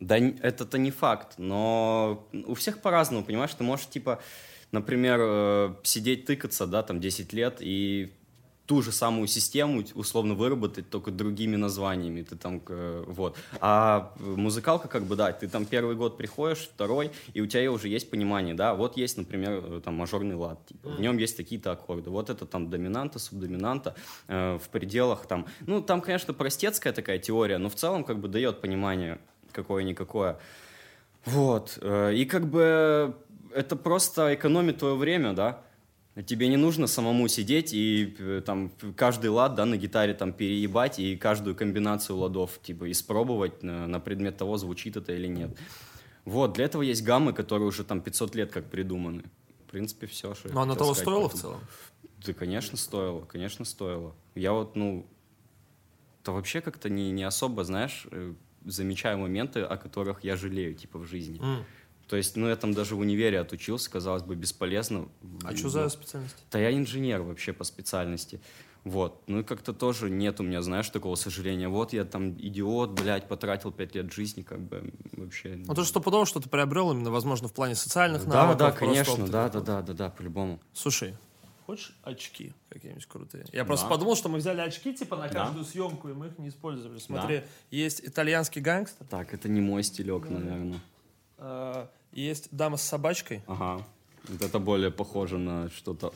да 0.01 0.19
это-то 0.19 0.77
не 0.77 0.91
факт, 0.91 1.35
но 1.39 2.29
у 2.47 2.55
всех 2.55 2.83
по-разному, 2.83 3.25
понимаешь? 3.25 3.55
Ты 3.55 3.65
можешь, 3.65 3.87
типа, 3.87 4.21
например, 4.73 5.19
э, 5.21 5.75
сидеть 5.83 6.27
тыкаться, 6.27 6.67
да, 6.67 6.83
там 6.83 7.01
10 7.01 7.33
лет 7.33 7.59
и 7.61 8.13
ту 8.67 8.83
же 8.83 8.93
самую 8.93 9.29
систему 9.29 9.83
условно 9.95 10.35
выработать 10.35 10.91
только 10.91 11.11
другими 11.11 11.57
названиями, 11.57 12.23
ты 12.23 12.37
там, 12.37 12.61
вот. 13.07 13.37
А 13.61 14.13
музыкалка, 14.19 14.89
как 14.89 15.05
бы, 15.05 15.17
да, 15.17 15.33
ты 15.33 15.49
там 15.49 15.65
первый 15.65 15.97
год 15.97 16.17
приходишь, 16.19 16.69
второй, 16.75 17.13
и 17.33 17.41
у 17.41 17.47
тебя 17.47 17.71
уже 17.71 17.89
есть 17.89 18.11
понимание, 18.11 18.55
да, 18.55 18.75
вот 18.75 18.97
есть, 18.97 19.17
например, 19.17 19.63
э, 19.65 19.81
там 19.85 19.95
мажорный 19.95 20.35
лад, 20.35 20.59
типа, 20.67 20.91
в 20.91 21.01
нем 21.01 21.17
есть 21.17 21.37
такие-то 21.37 21.73
аккорды, 21.73 22.11
вот 22.11 22.29
это 22.29 22.45
там 22.45 22.69
доминанта, 22.69 23.19
субдоминанта, 23.19 23.95
э, 24.29 24.59
в 24.63 24.69
пределах 24.69 25.27
там, 25.27 25.47
ну, 25.61 25.81
там, 25.81 26.01
конечно, 26.01 26.35
простецкая 26.35 26.93
такая 26.93 27.19
теория, 27.19 27.59
но 27.59 27.71
в 27.71 27.75
целом, 27.75 28.05
как 28.05 28.19
бы, 28.19 28.29
дает 28.29 28.61
понимание 28.61 29.19
какое-никакое. 29.53 30.39
Вот, 31.25 31.79
э, 31.81 32.15
и 32.15 32.25
как 32.25 32.47
бы 32.49 33.17
это 33.55 33.77
просто 33.77 34.35
экономит 34.35 34.79
твое 34.79 34.97
время, 34.97 35.33
да, 35.33 35.63
Тебе 36.25 36.49
не 36.49 36.57
нужно 36.57 36.87
самому 36.87 37.29
сидеть 37.29 37.75
и 37.75 38.17
э, 38.19 38.43
там 38.45 38.73
каждый 38.97 39.29
лад, 39.29 39.55
да, 39.55 39.67
на 39.67 39.77
гитаре 39.77 40.15
там 40.15 40.33
переебать 40.33 40.99
и 40.99 41.15
каждую 41.15 41.55
комбинацию 41.55 42.17
ладов, 42.17 42.59
типа, 42.63 42.91
испробовать 42.91 43.63
на, 43.63 43.87
на 43.87 44.01
предмет 44.01 44.39
того, 44.39 44.57
звучит 44.57 44.97
это 44.97 45.13
или 45.13 45.27
нет. 45.27 45.51
Вот, 46.25 46.55
для 46.55 46.65
этого 46.65 46.81
есть 46.81 47.05
гаммы, 47.05 47.35
которые 47.35 47.69
уже 47.69 47.85
там 47.85 48.01
500 48.01 48.35
лет 48.35 48.51
как 48.51 48.65
придуманы. 48.71 49.25
В 49.67 49.71
принципе, 49.71 50.07
все, 50.07 50.35
что 50.35 50.49
Но 50.49 50.63
оно 50.63 50.75
того 50.75 50.95
сказать 50.95 51.05
стоило 51.05 51.29
по 51.29 51.37
в 51.37 51.39
целом? 51.39 51.61
Да, 52.27 52.33
конечно, 52.33 52.79
стоило, 52.79 53.21
конечно, 53.27 53.67
стоило. 53.67 54.15
Я 54.35 54.53
вот, 54.53 54.75
ну, 54.75 55.07
то 56.23 56.33
вообще 56.33 56.63
как-то 56.63 56.89
не, 56.89 57.11
не 57.11 57.25
особо, 57.25 57.63
знаешь, 57.63 58.07
э, 58.11 58.33
замечаю 58.65 59.19
моменты, 59.19 59.61
о 59.61 59.77
которых 59.77 60.25
я 60.25 60.37
жалею, 60.37 60.75
типа, 60.75 60.99
в 60.99 61.05
жизни. 61.05 61.39
М. 61.43 61.65
То 62.09 62.17
есть, 62.17 62.37
ну, 62.37 62.49
я 62.49 62.57
там 62.57 62.73
даже 62.73 62.95
в 62.95 63.01
универе 63.01 63.41
отучился, 63.41 63.91
казалось 63.91 64.23
бы, 64.23 64.37
бесполезно. 64.37 65.09
А 65.45 65.55
что 65.55 65.65
Ну, 65.65 65.69
за 65.71 65.89
специальность? 65.89 66.37
Да 66.53 66.59
я 66.59 66.73
инженер 66.77 67.23
вообще 67.23 67.53
по 67.53 67.65
специальности. 67.65 68.41
Вот. 68.85 69.21
Ну 69.27 69.41
и 69.41 69.43
как-то 69.43 69.73
тоже 69.73 70.09
нет 70.11 70.39
у 70.39 70.45
меня, 70.45 70.63
знаешь, 70.63 70.89
такого 70.91 71.17
сожаления. 71.17 71.69
Вот 71.69 71.93
я 71.93 72.05
там 72.05 72.31
идиот, 72.39 72.91
блядь, 72.91 73.27
потратил 73.27 73.73
пять 73.73 73.97
лет 73.97 74.13
жизни, 74.13 74.43
как 74.43 74.61
бы 74.61 74.93
вообще. 75.13 75.57
Ну, 75.57 75.75
то, 75.75 75.83
что 75.83 75.87
стопудово, 75.87 76.25
что 76.27 76.39
ты 76.39 76.49
приобрел 76.49 76.93
именно, 76.93 77.11
возможно, 77.11 77.49
в 77.49 77.53
плане 77.53 77.75
социальных 77.75 78.25
да, 78.29 78.35
навыков. 78.47 78.59
да, 78.59 78.65
просто 78.71 78.87
конечно, 78.87 79.27
да, 79.27 79.49
да, 79.49 79.61
да, 79.61 79.83
да, 79.83 79.93
да, 79.93 80.11
по-любому. 80.11 80.61
Слушай, 80.73 81.17
хочешь 81.67 81.99
очки 82.05 82.55
какие-нибудь 82.69 83.07
крутые? 83.07 83.45
Я 83.53 83.65
просто 83.65 83.87
Да. 83.87 83.91
подумал, 83.91 84.15
что 84.15 84.29
мы 84.29 84.39
взяли 84.39 84.61
очки 84.61 84.95
типа 84.95 85.17
на 85.17 85.27
Да. 85.27 85.47
каждую 85.47 85.65
съемку, 85.65 86.09
и 86.09 86.13
мы 86.13 86.29
их 86.29 86.39
не 86.39 86.51
использовали. 86.51 87.01
Смотри, 87.01 87.43
есть 87.73 88.03
итальянский 88.05 88.61
гангстер, 88.63 89.05
Так, 89.11 89.35
это 89.35 89.49
не 89.49 89.61
мой 89.61 89.83
стилек, 89.83 90.31
наверное. 90.31 90.79
Э, 91.39 91.87
есть 92.13 92.49
дама 92.51 92.77
с 92.77 92.83
собачкой, 92.83 93.43
Ага. 93.47 93.85
Вот 94.29 94.43
это 94.43 94.59
более 94.59 94.91
похоже 94.91 95.39
на 95.39 95.69
что-то. 95.71 96.13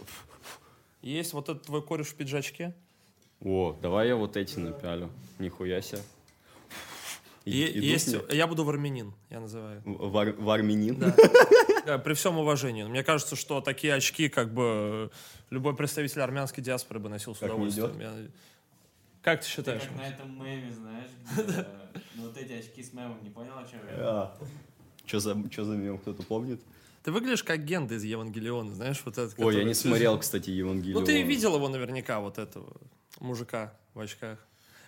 есть 1.02 1.32
вот 1.32 1.48
этот 1.48 1.62
твой 1.64 1.82
кореш 1.82 2.08
в 2.08 2.14
пиджачке. 2.14 2.74
О, 3.40 3.76
давай 3.80 4.08
я 4.08 4.16
вот 4.16 4.36
эти 4.36 4.58
напялю. 4.58 5.10
Нихуя 5.38 5.80
себе. 5.80 6.02
И, 7.46 7.52
есть, 7.56 8.08
мне? 8.08 8.36
я 8.36 8.46
буду 8.46 8.64
вармянин, 8.64 9.14
я 9.30 9.40
называю. 9.40 9.80
В- 9.86 10.10
Вар, 10.10 10.32
вармянин? 10.32 10.96
Да. 10.98 11.14
Да, 11.86 11.98
При 11.98 12.12
всем 12.12 12.36
уважении. 12.36 12.84
Мне 12.84 13.02
кажется, 13.02 13.34
что 13.36 13.62
такие 13.62 13.94
очки, 13.94 14.28
как 14.28 14.52
бы, 14.52 15.10
любой 15.48 15.74
представитель 15.74 16.20
армянской 16.20 16.62
диаспоры 16.62 17.00
бы 17.00 17.08
носил 17.08 17.34
с 17.34 17.38
Как 17.38 17.48
удовольствием. 17.48 17.92
идет? 17.96 18.00
Я- 18.02 18.30
Как 19.22 19.40
ты 19.40 19.46
считаешь? 19.48 19.82
Как 19.82 19.96
на 19.96 20.06
этом 20.08 20.44
меме, 20.44 20.70
знаешь, 20.70 21.08
где, 21.32 21.66
ну 22.16 22.24
вот 22.26 22.36
эти 22.36 22.52
очки 22.52 22.82
с 22.82 22.92
мемом, 22.92 23.22
не 23.24 23.30
понял, 23.30 23.56
о 23.56 23.66
чем 23.66 23.80
я? 23.88 24.32
Что 25.10 25.18
за, 25.18 25.36
чё 25.50 25.64
за 25.64 25.72
мем, 25.72 25.98
кто-то 25.98 26.22
помнит? 26.22 26.60
Ты 27.02 27.10
выглядишь 27.10 27.42
как 27.42 27.64
Генда 27.64 27.96
из 27.96 28.04
Евангелиона, 28.04 28.72
знаешь, 28.72 29.02
вот 29.04 29.18
этот. 29.18 29.34
Ой, 29.38 29.56
я 29.56 29.64
не 29.64 29.74
смотрел, 29.74 30.16
кстати, 30.20 30.50
Евангелион. 30.50 31.00
Ну, 31.00 31.04
ты 31.04 31.22
видел 31.22 31.56
его 31.56 31.68
наверняка, 31.68 32.20
вот 32.20 32.38
этого 32.38 32.76
мужика 33.18 33.74
в 33.92 33.98
очках. 33.98 34.38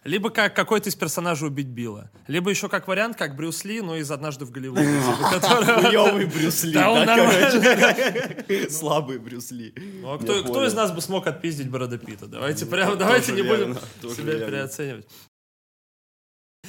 Либо 0.04 0.30
как 0.30 0.54
какой-то 0.54 0.90
из 0.90 0.94
персонажей 0.94 1.48
убить 1.48 1.66
Билла. 1.66 2.08
Либо 2.28 2.50
еще 2.50 2.68
как 2.68 2.86
вариант, 2.86 3.16
как 3.16 3.34
Брюс 3.34 3.64
Ли, 3.64 3.80
но 3.80 3.96
из 3.96 4.12
«Однажды 4.12 4.44
в 4.44 4.52
Голливуде». 4.52 4.84
типа, 5.34 5.80
Хуёвый 5.80 6.26
Брюс 6.32 6.62
Ли, 6.62 6.72
Да? 6.72 8.68
Слабый 8.70 9.18
Брюс 9.18 9.50
Ли. 9.50 9.74
Ну, 10.02 10.12
а 10.12 10.18
кто, 10.18 10.64
из 10.64 10.74
нас 10.74 10.92
бы 10.92 11.00
смог 11.00 11.26
отпиздить 11.26 11.68
Брэда 11.68 11.98
Питта? 11.98 12.26
Давайте 12.26 12.66
прям, 12.66 12.90
тоже 12.90 12.98
давайте 12.98 13.32
не 13.32 13.42
будем 13.42 13.74
себя 14.14 14.46
переоценивать. 14.46 15.06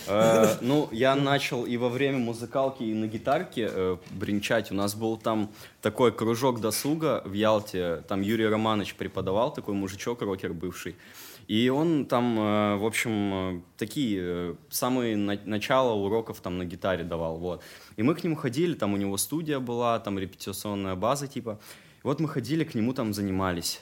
Э, 0.08 0.58
Ну, 0.62 0.90
я 0.92 1.16
начал 1.16 1.66
и 1.66 1.78
во 1.78 1.90
время 1.90 2.18
музыкалки, 2.20 2.84
и 2.84 2.94
на 2.94 3.08
гитарке 3.08 3.70
э, 3.72 3.98
бренчать. 4.12 4.72
У 4.72 4.76
нас 4.76 4.96
был 4.96 5.18
там 5.18 5.50
такой 5.82 6.12
кружок 6.12 6.60
досуга 6.60 7.22
в 7.26 7.34
Ялте. 7.34 8.04
Там 8.08 8.22
Юрий 8.22 8.48
Романович 8.48 8.96
преподавал, 8.96 9.54
такой 9.54 9.74
мужичок, 9.74 10.22
рокер 10.22 10.54
бывший. 10.54 10.96
И 11.48 11.70
он 11.70 12.06
там, 12.06 12.40
э, 12.40 12.76
в 12.78 12.86
общем, 12.86 13.64
такие 13.78 14.56
самые 14.70 15.18
на- 15.18 15.40
начала 15.46 15.94
уроков 15.94 16.40
там 16.40 16.58
на 16.58 16.66
гитаре 16.66 17.04
давал, 17.04 17.38
вот. 17.38 17.62
И 17.98 18.04
мы 18.04 18.16
к 18.16 18.24
нему 18.24 18.36
ходили, 18.36 18.74
там 18.76 18.94
у 18.94 18.98
него 18.98 19.18
студия 19.18 19.60
была, 19.60 20.00
там 20.00 20.18
репетиционная 20.20 20.96
база, 20.96 21.28
типа. 21.28 21.60
И 22.04 22.08
вот 22.08 22.20
мы 22.20 22.30
ходили 22.30 22.64
к 22.64 22.76
нему 22.76 22.94
там 22.94 23.14
занимались. 23.14 23.82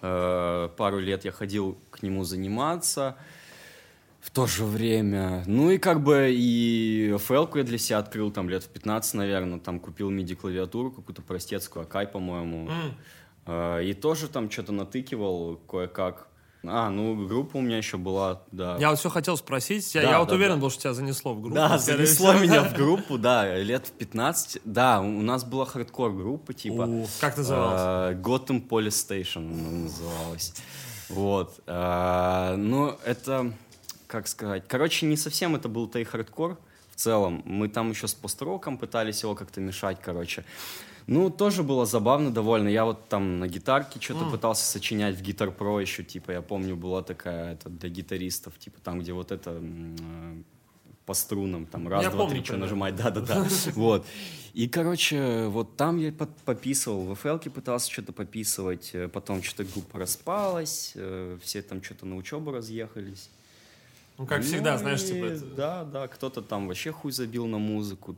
Пару 0.00 0.98
лет 0.98 1.24
я 1.24 1.32
ходил 1.32 1.78
к 1.90 2.02
нему 2.02 2.24
заниматься 2.24 3.16
в 4.24 4.30
то 4.30 4.46
же 4.46 4.64
время. 4.64 5.42
Ну 5.46 5.70
и 5.70 5.76
как 5.76 6.02
бы 6.02 6.30
и 6.32 7.10
FL 7.10 7.48
я 7.58 7.62
для 7.62 7.76
себя 7.78 7.98
открыл 7.98 8.30
там 8.30 8.48
лет 8.48 8.64
в 8.64 8.68
15, 8.68 9.14
наверное. 9.14 9.58
Там 9.60 9.78
купил 9.78 10.10
MIDI-клавиатуру 10.10 10.90
какую-то 10.92 11.20
простецкую, 11.20 11.82
Акай, 11.82 12.06
по-моему. 12.06 12.70
Э, 13.46 13.84
И 13.84 13.92
тоже 13.92 14.28
там 14.28 14.50
что-то 14.50 14.72
натыкивал 14.72 15.56
кое-как. 15.68 16.28
А, 16.66 16.88
ну 16.88 17.26
группа 17.26 17.58
у 17.58 17.60
меня 17.60 17.76
еще 17.76 17.98
была, 17.98 18.40
да. 18.50 18.78
Я 18.80 18.88
вот 18.88 18.98
все 18.98 19.10
хотел 19.10 19.36
спросить, 19.36 19.94
я, 19.94 20.00
Да, 20.00 20.10
я 20.12 20.18
вот 20.20 20.30
да, 20.30 20.34
уверен 20.36 20.54
да. 20.54 20.60
был, 20.62 20.70
что 20.70 20.80
тебя 20.84 20.94
занесло 20.94 21.34
в 21.34 21.40
группу. 21.42 21.54
Да, 21.56 21.76
занесло 21.76 22.32
всего. 22.32 22.42
меня 22.42 22.62
в 22.62 22.72
группу, 22.78 23.18
да, 23.18 23.54
лет 23.58 23.86
в 23.88 23.92
15. 23.92 24.62
Да, 24.64 25.02
у 25.02 25.20
нас 25.20 25.44
была 25.44 25.66
хардкор-группа, 25.66 26.54
типа. 26.54 26.84
У, 26.88 27.06
как 27.20 27.36
называлась? 27.36 28.16
э, 28.16 28.18
Gotham 28.22 28.66
Police 28.66 28.88
Station 29.06 29.82
называлась. 29.82 30.54
Вот. 31.10 31.60
Ну, 31.66 32.96
это, 33.04 33.52
как 34.14 34.28
сказать, 34.28 34.62
короче, 34.68 35.06
не 35.06 35.16
совсем 35.16 35.56
это 35.56 35.68
был 35.68 35.88
тей 35.88 36.04
хардкор 36.04 36.56
в 36.92 36.96
целом. 36.96 37.42
Мы 37.44 37.68
там 37.68 37.90
еще 37.90 38.06
с 38.06 38.14
построком 38.14 38.78
пытались 38.78 39.24
его 39.24 39.34
как-то 39.34 39.60
мешать, 39.60 39.98
короче. 40.00 40.44
Ну, 41.08 41.30
тоже 41.30 41.64
было 41.64 41.84
забавно 41.84 42.30
довольно. 42.30 42.68
Я 42.68 42.84
вот 42.84 43.08
там 43.08 43.40
на 43.40 43.48
гитарке 43.48 44.00
что-то 44.00 44.30
пытался 44.30 44.64
сочинять 44.64 45.16
в 45.16 45.22
Guitar 45.22 45.54
Pro 45.54 45.80
еще, 45.80 46.04
типа, 46.04 46.30
я 46.30 46.42
помню, 46.42 46.76
была 46.76 47.02
такая 47.02 47.54
это, 47.54 47.68
для 47.68 47.88
гитаристов, 47.88 48.56
типа, 48.56 48.80
там, 48.84 49.00
где 49.00 49.12
вот 49.12 49.32
это 49.32 49.60
э, 49.60 50.42
по 51.04 51.12
струнам, 51.14 51.66
там, 51.66 51.88
раз, 51.88 52.04
Я 52.04 52.10
два, 52.10 52.20
помню 52.20 52.36
три, 52.36 52.44
что 52.44 52.56
нажимать, 52.56 52.94
да-да-да, 52.94 53.48
вот. 53.74 54.06
И, 54.54 54.68
короче, 54.68 55.46
вот 55.48 55.76
там 55.76 55.98
я 55.98 56.12
под- 56.12 56.36
пописывал, 56.44 57.02
в 57.02 57.12
FL 57.12 57.50
пытался 57.50 57.90
что-то 57.90 58.12
пописывать, 58.12 58.90
э, 58.92 59.08
потом 59.08 59.42
что-то 59.42 59.64
группа 59.64 59.98
распалась, 59.98 60.92
э, 60.94 61.36
все 61.42 61.62
там 61.62 61.82
что-то 61.82 62.06
на 62.06 62.16
учебу 62.16 62.52
разъехались. 62.52 63.28
Ну, 64.18 64.26
как 64.26 64.42
всегда, 64.42 64.72
Ну 64.72 64.78
знаешь, 64.78 65.02
и 65.02 65.06
типа... 65.08 65.24
это- 65.26 65.44
Да, 65.56 65.84
да, 65.84 66.08
кто-то 66.08 66.40
там 66.42 66.68
вообще 66.68 66.92
хуй 66.92 67.10
забил 67.12 67.46
на 67.46 67.58
музыку. 67.58 68.16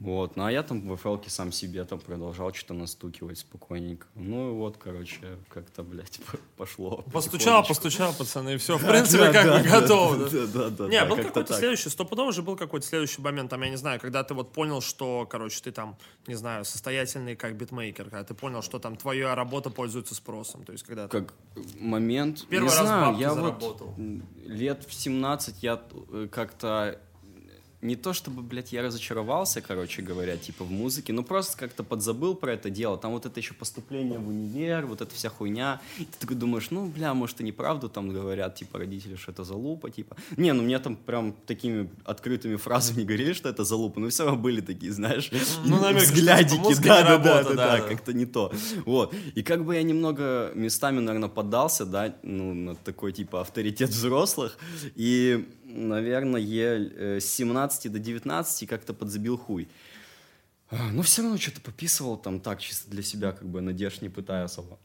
Вот, 0.00 0.36
ну 0.36 0.44
а 0.44 0.52
я 0.52 0.62
там 0.62 0.80
в 0.80 0.92
FL 0.92 1.28
сам 1.28 1.50
себе 1.50 1.84
там 1.84 1.98
продолжал 1.98 2.54
что-то 2.54 2.74
настукивать 2.74 3.38
спокойненько. 3.38 4.06
Ну 4.14 4.50
и 4.50 4.54
вот, 4.54 4.76
короче, 4.76 5.38
как-то, 5.48 5.82
блядь, 5.82 6.20
пошло. 6.56 7.04
Постучал, 7.12 7.66
постучал, 7.66 8.12
пацаны, 8.12 8.54
и 8.54 8.56
все, 8.58 8.78
в 8.78 8.86
принципе, 8.86 9.32
как 9.32 9.62
бы 9.62 9.68
готово. 9.68 10.16
да. 10.30 10.46
Да, 10.46 10.68
да. 10.70 10.88
Не, 10.88 11.04
был 11.04 11.16
какой-то 11.16 11.52
следующий, 11.52 11.88
стопудово 11.88 12.32
же 12.32 12.42
был 12.42 12.56
какой-то 12.56 12.86
следующий 12.86 13.20
момент, 13.20 13.50
там, 13.50 13.60
я 13.62 13.70
не 13.70 13.76
знаю, 13.76 13.98
когда 13.98 14.22
ты 14.22 14.34
вот 14.34 14.52
понял, 14.52 14.80
что, 14.80 15.26
короче, 15.28 15.60
ты 15.62 15.72
там, 15.72 15.96
не 16.28 16.34
знаю, 16.36 16.64
состоятельный 16.64 17.34
как 17.34 17.56
битмейкер, 17.56 18.04
когда 18.04 18.22
ты 18.22 18.34
понял, 18.34 18.62
что 18.62 18.78
там 18.78 18.96
твоя 18.96 19.34
работа 19.34 19.70
пользуется 19.70 20.14
спросом, 20.14 20.64
то 20.64 20.70
есть 20.70 20.84
когда 20.84 21.08
как 21.08 21.34
момент. 21.80 22.46
Первый 22.48 22.70
раз 22.70 23.18
я 23.18 23.34
заработал. 23.34 23.94
вот 23.96 24.22
лет 24.46 24.84
в 24.86 24.94
17 24.94 25.62
я 25.62 25.80
э, 26.12 26.28
как-то 26.30 27.00
не 27.80 27.94
то 27.94 28.12
чтобы, 28.12 28.42
блядь, 28.42 28.72
я 28.72 28.82
разочаровался, 28.82 29.60
короче 29.60 30.02
говоря, 30.02 30.36
типа 30.36 30.64
в 30.64 30.70
музыке, 30.70 31.12
но 31.12 31.22
просто 31.22 31.56
как-то 31.56 31.84
подзабыл 31.84 32.34
про 32.34 32.54
это 32.54 32.70
дело. 32.70 32.98
Там 32.98 33.12
вот 33.12 33.24
это 33.24 33.38
еще 33.38 33.54
поступление 33.54 34.18
в 34.18 34.28
универ, 34.28 34.86
вот 34.86 35.00
эта 35.00 35.14
вся 35.14 35.28
хуйня. 35.28 35.80
И 35.98 36.04
ты 36.04 36.18
такой 36.18 36.36
думаешь, 36.36 36.70
ну, 36.70 36.86
бля, 36.86 37.14
может, 37.14 37.40
и 37.40 37.44
неправду 37.44 37.88
там 37.88 38.08
говорят, 38.08 38.56
типа, 38.56 38.78
родители, 38.78 39.14
что 39.14 39.30
это 39.30 39.44
залупа, 39.44 39.90
типа. 39.90 40.16
Не, 40.36 40.52
ну, 40.52 40.64
мне 40.64 40.78
там 40.80 40.96
прям 40.96 41.34
такими 41.46 41.88
открытыми 42.04 42.56
фразами 42.56 42.98
не 42.98 43.04
говорили, 43.06 43.32
что 43.32 43.48
это 43.48 43.62
залупа, 43.62 44.00
но 44.00 44.08
все 44.08 44.24
равно 44.24 44.40
были 44.40 44.60
такие, 44.60 44.92
знаешь, 44.92 45.30
Ну, 45.64 45.78
типа, 45.78 45.92
взглядики, 45.94 46.74
да, 46.82 47.02
да, 47.02 47.02
да, 47.02 47.10
работа, 47.10 47.54
да, 47.54 47.54
да, 47.54 47.54
да, 47.54 47.76
да. 47.78 47.88
как-то 47.88 48.12
не 48.12 48.26
то. 48.26 48.52
Вот. 48.86 49.14
И 49.36 49.42
как 49.44 49.64
бы 49.64 49.76
я 49.76 49.84
немного 49.84 50.50
местами, 50.54 50.98
наверное, 50.98 51.28
поддался, 51.28 51.86
да, 51.86 52.12
ну, 52.24 52.54
на 52.54 52.74
такой, 52.74 53.12
типа, 53.12 53.40
авторитет 53.42 53.90
взрослых. 53.90 54.58
И, 54.96 55.48
наверное, 55.68 56.40
э, 56.40 57.20
с 57.20 57.26
17 57.26 57.92
до 57.92 57.98
19 57.98 58.66
как-то 58.66 58.94
подзабил 58.94 59.36
хуй. 59.36 59.68
А, 60.70 60.90
Но 60.92 61.02
все 61.02 61.22
равно 61.22 61.38
что-то 61.38 61.60
пописывал 61.60 62.16
там 62.16 62.40
так, 62.40 62.60
чисто 62.60 62.90
для 62.90 63.02
себя, 63.02 63.32
как 63.32 63.48
бы 63.48 63.60
надежд 63.60 64.02
не 64.02 64.08
пытая 64.08 64.44
особо. 64.44 64.78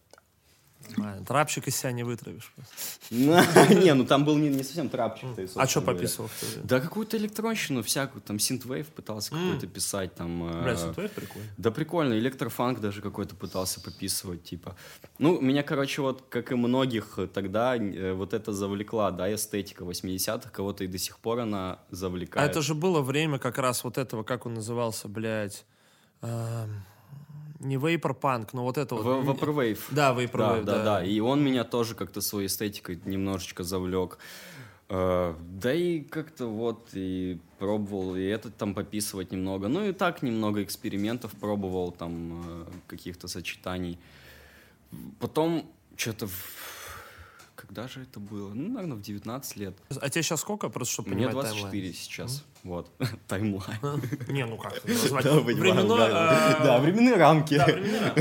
А, 0.97 1.23
Трапчик 1.23 1.67
из 1.67 1.75
себя 1.75 1.91
не 1.91 2.03
вытравишь. 2.03 2.53
Не, 3.09 3.93
ну 3.93 4.05
там 4.05 4.25
был 4.25 4.37
не 4.37 4.63
совсем 4.63 4.89
трапчик. 4.89 5.29
А 5.55 5.67
что 5.67 5.81
пописывал? 5.81 6.29
Да 6.63 6.79
какую-то 6.79 7.17
электронщину, 7.17 7.83
всякую, 7.83 8.21
там 8.21 8.39
синтвейв 8.39 8.87
пытался 8.87 9.31
какой-то 9.31 9.67
писать, 9.67 10.15
там... 10.15 10.43
э, 10.43 10.63
Бля, 10.63 10.73
Synthwave 10.73 11.09
прикольно. 11.09 11.47
Да 11.57 11.71
прикольно, 11.71 12.13
электрофанк 12.13 12.79
даже 12.79 13.01
какой-то 13.01 13.35
пытался 13.35 13.81
пописывать, 13.81 14.43
типа. 14.43 14.75
Ну, 15.19 15.39
меня, 15.41 15.63
короче, 15.63 16.01
вот, 16.01 16.23
как 16.29 16.51
и 16.51 16.55
многих 16.55 17.19
тогда, 17.33 17.75
э, 17.77 18.13
вот 18.13 18.33
это 18.33 18.51
завлекла, 18.53 19.11
да, 19.11 19.33
эстетика 19.33 19.83
80-х, 19.83 20.49
кого-то 20.49 20.83
и 20.83 20.87
до 20.87 20.97
сих 20.97 21.19
пор 21.19 21.39
она 21.39 21.73
А 21.73 21.79
завлекает. 21.95 22.49
это 22.51 22.61
же 22.61 22.73
было 22.75 23.01
время 23.01 23.39
как 23.39 23.57
раз 23.57 23.83
вот 23.83 23.97
этого, 23.97 24.23
как 24.23 24.45
он 24.45 24.55
назывался, 24.55 25.07
блядь, 25.07 25.65
эм, 26.21 26.83
не 27.63 27.77
вейпер-панк, 27.77 28.53
но 28.53 28.63
вот 28.63 28.77
это 28.77 28.95
вот. 28.95 29.25
Vaporwave. 29.25 29.79
Да, 29.91 30.13
Vaporwave, 30.13 30.63
да, 30.63 30.77
да. 30.77 30.83
да, 30.83 31.03
И 31.05 31.19
он 31.19 31.43
меня 31.43 31.63
тоже 31.63 31.95
как-то 31.95 32.21
своей 32.21 32.47
эстетикой 32.47 32.99
немножечко 33.05 33.63
завлек. 33.63 34.17
Э, 34.89 35.35
Да 35.39 35.73
и 35.73 36.01
как-то 36.01 36.47
вот 36.47 36.89
и 36.93 37.39
пробовал 37.59 38.15
и 38.15 38.23
этот 38.23 38.55
там 38.57 38.73
пописывать 38.73 39.31
немного. 39.31 39.67
Ну 39.67 39.85
и 39.85 39.93
так 39.93 40.21
немного 40.21 40.61
экспериментов 40.63 41.31
пробовал, 41.31 41.91
там 41.91 42.43
э, 42.45 42.65
каких-то 42.87 43.27
сочетаний. 43.27 43.97
Потом 45.19 45.65
что-то... 45.95 46.27
Когда 47.55 47.87
же 47.87 48.01
это 48.01 48.19
было? 48.19 48.53
Ну, 48.53 48.69
наверное, 48.69 48.97
в 48.97 49.01
19 49.01 49.55
лет. 49.57 49.75
А 50.01 50.09
тебе 50.09 50.21
сейчас 50.21 50.41
сколько, 50.41 50.69
просто 50.69 50.93
чтобы 50.93 51.09
Мне 51.11 51.27
понимать 51.27 51.45
24 51.45 51.71
таймлайн? 51.71 51.93
сейчас. 51.93 52.43
Вот. 52.63 52.89
Таймлайн. 53.27 54.01
Не, 54.29 54.45
ну 54.45 54.57
как, 54.57 54.83
назвать? 54.87 55.25
Да, 55.25 55.31
понимаю, 55.31 55.57
Временной, 55.57 55.97
да, 55.97 56.57
а, 56.59 56.63
Да, 56.63 56.79
временные 56.79 57.15
рамки. 57.15 57.57
Да, 57.57 57.65
времена. 57.65 58.13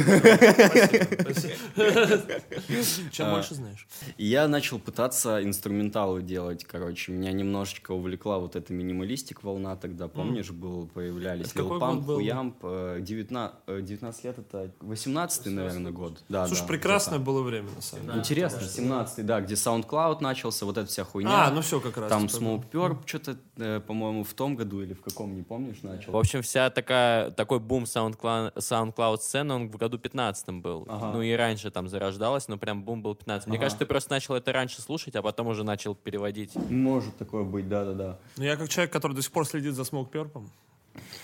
Чем 3.13 3.27
А, 3.27 3.35
больше 3.35 3.55
знаешь. 3.55 3.87
Я 4.19 4.49
начал 4.49 4.81
пытаться 4.81 5.43
инструменталы 5.45 6.23
делать, 6.23 6.65
короче. 6.65 7.13
Меня 7.13 7.31
немножечко 7.33 7.93
увлекла 7.93 8.39
вот 8.39 8.57
эта 8.57 8.73
минималистик 8.73 9.45
волна 9.45 9.77
тогда, 9.77 10.09
помнишь, 10.09 10.51
был, 10.51 10.89
появлялись 10.89 11.53
Lil 11.55 11.79
Pump? 11.79 12.05
Хуямп, 12.05 12.57
э, 12.63 12.99
19, 13.01 13.57
э, 13.69 13.81
19 13.83 14.25
лет 14.25 14.39
это 14.39 14.73
18 14.81 15.47
наверное, 15.47 15.93
год. 15.93 16.23
Да, 16.29 16.49
Слушай, 16.49 16.67
прекрасное 16.67 17.19
было 17.19 17.43
время, 17.43 17.71
на 17.77 17.83
самом 17.83 18.07
деле. 18.07 18.19
Интересно, 18.19 18.63
17 18.63 19.25
да, 19.25 19.41
где 19.41 19.55
SoundCloud 19.55 20.21
начался, 20.21 20.67
вот 20.67 20.79
эта 20.79 20.89
вся 20.89 21.05
хуйня. 21.05 21.47
А, 21.47 21.51
ну 21.51 21.61
все 21.63 21.81
как 21.81 21.97
раз. 21.97 22.09
Там 22.09 22.25
Smoke 22.25 22.65
Purp 22.71 22.99
что-то, 23.07 23.37
э, 23.57 23.81
по-моему, 23.81 24.25
в 24.25 24.32
том 24.35 24.57
году 24.57 24.83
или 24.83 24.95
в 24.95 25.01
каком, 25.03 25.35
не 25.35 25.43
помнишь, 25.43 25.79
В 25.81 25.85
начал. 25.85 26.17
общем, 26.17 26.43
вся 26.43 26.71
такая, 26.71 27.31
такой 27.31 27.59
бум 27.61 27.85
SoundCloud, 27.85 28.55
SoundCloud 28.57 29.17
сцены, 29.19 29.55
он 29.55 29.69
в 29.71 29.77
году 29.77 29.99
15 29.99 30.49
был. 30.61 30.85
Ага. 30.89 31.13
Ну 31.13 31.23
и 31.23 31.33
раньше 31.33 31.71
там 31.71 31.89
зарождалось, 31.89 32.49
но 32.49 32.57
прям 32.59 32.83
бум 32.83 33.03
был 33.03 33.15
15 33.15 33.47
Мне 33.49 33.57
Ага. 33.57 33.65
кажется, 33.65 33.79
ты 33.81 33.87
просто 33.87 34.11
начал 34.13 34.35
это 34.35 34.53
раньше 34.53 34.81
слушать, 34.83 35.15
а 35.17 35.23
потом 35.23 35.49
уже 35.49 35.65
начал 35.65 35.95
переводить. 35.95 36.55
Может 36.71 37.17
такое 37.17 37.45
быть, 37.45 37.69
да-да-да. 37.69 38.19
Ну 38.37 38.45
я 38.45 38.57
как 38.57 38.69
человек, 38.69 38.93
который 38.93 39.15
до 39.15 39.23
сих 39.23 39.33
пор 39.33 39.47
следит 39.47 39.75
за 39.75 39.83
Smoke 39.83 40.11
Purple. 40.11 40.47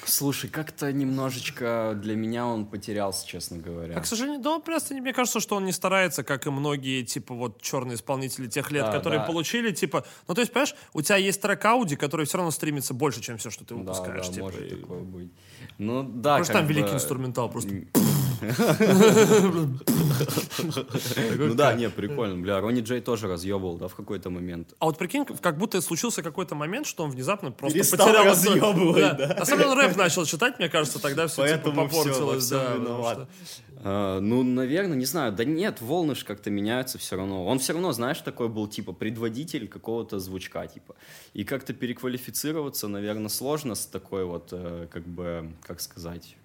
Слушай, 0.05 0.49
как-то 0.49 0.91
немножечко 0.93 1.93
для 2.01 2.17
меня 2.17 2.47
он 2.47 2.65
потерялся, 2.65 3.27
честно 3.27 3.59
говоря. 3.59 3.95
А, 3.97 4.01
к 4.01 4.07
сожалению, 4.07 4.41
да, 4.41 4.59
просто 4.59 4.95
не- 4.95 5.01
мне 5.03 5.13
кажется, 5.13 5.41
что 5.41 5.57
он 5.57 5.65
не 5.67 5.73
старается, 5.73 6.23
как 6.25 6.47
и 6.47 6.51
многие, 6.51 7.03
типа, 7.05 7.35
вот, 7.35 7.61
черные 7.61 7.97
исполнители 7.97 8.47
тех 8.47 8.71
лет, 8.71 8.87
Да, 8.87 8.93
которые 8.93 9.21
да. 9.21 9.27
получили, 9.27 9.71
типа... 9.73 10.07
Ну, 10.27 10.35
то 10.35 10.41
есть, 10.41 10.53
понимаешь, 10.53 10.75
у 10.95 11.03
тебя 11.03 11.17
есть 11.17 11.43
трек 11.43 11.63
Ауди, 11.67 11.97
который 11.97 12.25
все 12.25 12.39
равно 12.39 12.51
стремится 12.51 12.95
больше, 12.95 13.21
чем 13.21 13.37
все, 13.37 13.51
что 13.51 13.65
ты 13.67 13.75
Да, 13.75 13.81
выпускаешь. 13.81 14.27
да, 14.29 14.33
типа, 14.33 14.45
может 14.47 14.63
и- 14.73 14.77
такое 14.77 15.01
быть. 15.01 15.31
Ну, 15.77 16.03
да, 16.03 16.37
Просто 16.37 16.55
там 16.55 16.67
великий 16.67 16.89
бы- 16.91 16.95
инструментал, 16.95 17.51
просто... 17.51 17.71
Ну 21.39 21.55
да, 21.55 21.75
не, 21.75 21.89
прикольно. 21.91 22.41
Бля, 22.43 22.61
Ронни 22.61 22.81
Джей 22.81 23.01
тоже 23.01 23.29
разъебывал, 23.29 23.77
да, 23.77 23.89
в 23.89 23.95
какой-то 23.95 24.31
момент. 24.31 24.75
А 24.79 24.87
вот 24.87 24.99
прикинь, 24.99 25.25
как 25.25 25.59
будто 25.59 25.81
случился 25.81 26.23
какой-то 26.23 26.55
момент, 26.55 26.87
что 26.87 27.05
он 27.05 27.11
внезапно 27.11 27.51
просто 27.51 27.79
потерял... 27.79 28.25
разъебывать, 28.25 29.17
да. 29.17 29.35
На 29.39 29.45
самом 29.45 29.63
деле 29.63 29.73
он 29.73 29.79
рэп 29.79 29.97
начал 29.97 30.25
читать, 30.25 30.59
мне 30.59 30.69
кажется, 30.69 30.99
тогда 31.01 31.27
все 31.27 31.57
типа 31.57 31.71
попортилось. 31.71 32.49
да, 32.49 33.27
Э, 33.81 34.19
ну, 34.21 34.43
наверное, 34.43 34.97
не 34.97 35.05
знаю. 35.05 35.33
Да 35.33 35.45
нет, 35.45 35.81
волны 35.81 36.15
же 36.15 36.25
как-то 36.25 36.51
меняются 36.51 36.99
все 36.99 37.17
равно. 37.17 37.47
Он 37.47 37.59
все 37.59 37.73
равно, 37.73 37.93
знаешь, 37.93 38.21
такой 38.21 38.49
был, 38.49 38.67
типа, 38.67 38.93
предводитель 38.93 39.69
какого-то 39.69 40.19
звучка, 40.19 40.67
типа. 40.67 40.97
И 41.33 41.45
как-то 41.45 41.73
переквалифицироваться, 41.73 42.89
наверное, 42.89 43.29
сложно 43.29 43.75
с 43.75 43.87
такой 43.87 44.25
вот, 44.25 44.49
э, 44.53 44.89
как 44.91 45.07
бы, 45.07 45.53
как 45.63 45.81
сказать, 45.81 46.37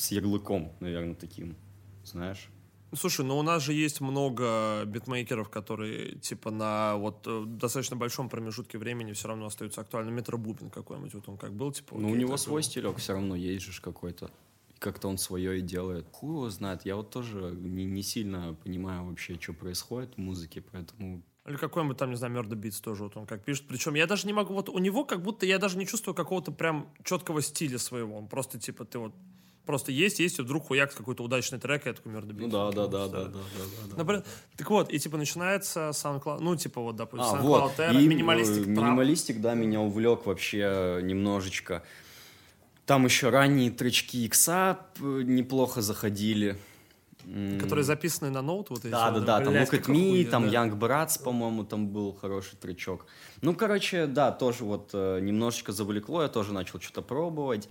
с 0.00 0.10
ярлыком, 0.10 0.72
наверное, 0.80 1.14
таким, 1.14 1.56
знаешь. 2.04 2.48
Слушай, 2.92 3.24
ну 3.24 3.38
у 3.38 3.42
нас 3.42 3.62
же 3.62 3.72
есть 3.72 4.00
много 4.00 4.82
битмейкеров, 4.84 5.48
которые 5.48 6.16
типа 6.16 6.50
на 6.50 6.96
вот 6.96 7.24
э, 7.26 7.44
достаточно 7.46 7.94
большом 7.94 8.28
промежутке 8.28 8.78
времени 8.78 9.12
все 9.12 9.28
равно 9.28 9.46
остаются 9.46 9.80
актуальны. 9.80 10.10
Метро 10.10 10.36
Бубин 10.36 10.70
какой-нибудь, 10.70 11.14
вот 11.14 11.28
он 11.28 11.36
как 11.38 11.54
был, 11.54 11.70
типа. 11.70 11.96
Ну, 11.96 12.10
у 12.10 12.16
него 12.16 12.32
так 12.32 12.40
свой 12.40 12.64
стилек 12.64 12.96
все 12.96 13.12
равно 13.12 13.36
есть 13.36 13.64
же 13.64 13.80
какой-то. 13.80 14.32
Как-то 14.80 15.08
он 15.08 15.18
свое 15.18 15.58
и 15.58 15.60
делает. 15.60 16.08
Хуй 16.10 16.30
его 16.30 16.50
знает. 16.50 16.84
Я 16.84 16.96
вот 16.96 17.10
тоже 17.10 17.54
не, 17.54 17.84
не 17.84 18.02
сильно 18.02 18.56
понимаю 18.64 19.04
вообще, 19.04 19.38
что 19.38 19.52
происходит 19.52 20.14
в 20.14 20.18
музыке, 20.18 20.60
поэтому... 20.60 21.22
Или 21.46 21.56
какой-нибудь 21.56 21.96
там, 21.96 22.10
не 22.10 22.16
знаю, 22.16 22.34
Murder 22.34 22.58
Beats 22.58 22.82
тоже 22.82 23.04
вот 23.04 23.16
он 23.16 23.26
как 23.26 23.44
пишет. 23.44 23.68
Причем 23.68 23.94
я 23.94 24.06
даже 24.06 24.26
не 24.26 24.32
могу, 24.32 24.54
вот 24.54 24.68
у 24.68 24.78
него 24.78 25.04
как 25.04 25.22
будто 25.22 25.46
я 25.46 25.58
даже 25.58 25.78
не 25.78 25.86
чувствую 25.86 26.14
какого-то 26.14 26.50
прям 26.50 26.88
четкого 27.04 27.40
стиля 27.40 27.78
своего. 27.78 28.16
Он 28.16 28.26
просто 28.26 28.58
типа 28.58 28.84
ты 28.84 28.98
вот 28.98 29.14
просто 29.66 29.92
есть, 29.92 30.18
есть, 30.20 30.38
и 30.38 30.42
вдруг 30.42 30.66
хуяк 30.66 30.94
какой-то 30.94 31.22
удачный 31.22 31.58
трек, 31.58 31.86
и 31.86 31.88
я 31.90 31.94
такой 31.94 32.12
Beats. 32.12 32.40
Ну 32.40 32.48
да, 32.48 32.70
да, 32.70 32.86
да, 32.86 33.08
да, 33.08 33.24
да, 33.24 33.28
да, 33.28 33.38
да. 33.90 33.96
Например, 33.96 34.24
так 34.56 34.70
вот, 34.70 34.92
и 34.92 34.98
типа 34.98 35.16
начинается 35.16 35.90
SoundCloud, 35.90 36.40
ну 36.40 36.56
типа 36.56 36.80
вот, 36.80 36.96
допустим, 36.96 37.34
А, 37.36 37.38
SoundCloud 37.38 37.42
вот. 37.44 37.78
Era, 37.78 38.00
И, 38.02 38.06
минималистик, 38.08 38.62
э, 38.62 38.74
трап. 38.74 38.84
минималистик, 38.86 39.40
да, 39.40 39.54
меня 39.54 39.80
увлек 39.80 40.26
вообще 40.26 41.00
немножечко. 41.02 41.82
Там 42.86 43.04
еще 43.04 43.28
ранние 43.28 43.70
тречки 43.70 44.16
икса 44.16 44.78
п- 44.98 45.04
неплохо 45.24 45.80
заходили. 45.82 46.58
Которые 47.60 47.84
записаны 47.84 48.30
на 48.30 48.40
ноут, 48.42 48.70
вот 48.70 48.80
эти. 48.80 48.88
Да, 48.90 49.10
да, 49.10 49.20
да, 49.20 49.40
там 49.44 49.52
Look 49.54 49.70
at 49.72 49.86
Me, 49.86 50.24
там 50.24 50.48
да. 50.50 50.56
Young 50.66 50.76
Brats, 50.76 51.22
по-моему, 51.22 51.64
там 51.64 51.86
был 51.88 52.14
хороший 52.14 52.56
тречок. 52.56 53.06
Ну, 53.42 53.54
короче, 53.54 54.06
да, 54.06 54.32
тоже 54.32 54.64
вот 54.64 54.90
э, 54.94 55.20
немножечко 55.20 55.70
завлекло, 55.72 56.22
я 56.22 56.28
тоже 56.28 56.52
начал 56.54 56.80
что-то 56.80 57.02
пробовать. 57.02 57.68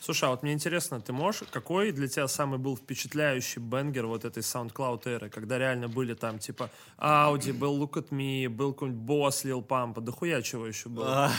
Слушай, 0.00 0.24
а 0.24 0.30
вот 0.30 0.42
мне 0.42 0.54
интересно, 0.54 0.98
ты 1.00 1.12
можешь, 1.12 1.42
какой 1.50 1.92
для 1.92 2.08
тебя 2.08 2.26
самый 2.26 2.58
был 2.58 2.74
впечатляющий 2.74 3.60
бенгер 3.60 4.06
вот 4.06 4.24
этой 4.24 4.42
SoundCloud 4.42 5.02
эры, 5.04 5.28
когда 5.28 5.58
реально 5.58 5.88
были 5.88 6.14
там 6.14 6.38
типа 6.38 6.70
Audi, 6.98 7.52
был 7.52 7.78
Look 7.82 7.92
at 7.92 8.08
Me, 8.08 8.48
был 8.48 8.72
какой-нибудь 8.72 9.06
Boss 9.06 9.44
Lil 9.44 9.66
Pump, 9.66 10.00
да 10.00 10.10
хуя 10.10 10.40
чего 10.40 10.66
еще 10.66 10.88
было? 10.88 11.30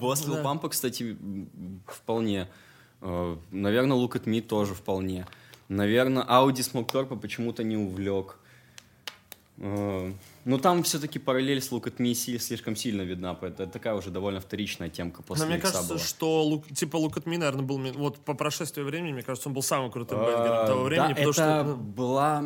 Босс 0.00 0.26
Лил. 0.26 0.42
Пампа, 0.42 0.70
кстати, 0.70 1.16
вполне. 1.86 2.48
Э, 3.02 3.36
Наверное, 3.50 3.98
Look 3.98 4.12
at 4.12 4.24
Me 4.24 4.40
тоже 4.40 4.74
вполне. 4.74 5.26
Наверное, 5.68 6.24
Audi 6.24 6.62
Smokepurpp 6.62 6.90
а 6.90 7.18
почему-то 7.18 7.64
не 7.64 7.76
увлек. 7.76 8.38
Э, 10.46 10.50
Ну, 10.50 10.58
там 10.58 10.82
все-таки 10.82 11.18
параллель 11.18 11.60
с 11.60 11.72
Look 11.72 11.84
at 11.84 11.96
Me 11.98 12.14
слишком 12.38 12.76
сильно 12.76 13.02
видна. 13.02 13.36
Это 13.42 13.66
такая 13.66 13.94
уже 13.94 14.10
довольно 14.10 14.40
вторичная 14.40 14.88
темка 14.88 15.22
после 15.22 15.44
Но 15.44 15.50
мне 15.50 15.60
кажется, 15.60 15.88
была. 15.88 15.98
что 15.98 16.48
Look- 16.50 16.72
типа 16.74 16.96
Look 16.96 17.14
at 17.14 17.24
Me, 17.24 17.36
наверное, 17.38 17.62
был, 17.64 17.78
вот 17.94 18.18
по 18.24 18.34
прошествии 18.34 18.82
времени, 18.82 19.12
мне 19.12 19.22
кажется, 19.22 19.48
он 19.48 19.54
был 19.54 19.62
самым 19.62 19.90
крутым 19.90 20.18
А, 20.20 20.24
banger 20.24 20.56
ом 20.56 20.66
того 20.66 20.84
времени, 20.84 21.08
да, 21.08 21.14
потому 21.14 21.30
это 21.30 21.32
что... 21.32 21.64
ну, 21.64 21.76
была, 21.76 22.44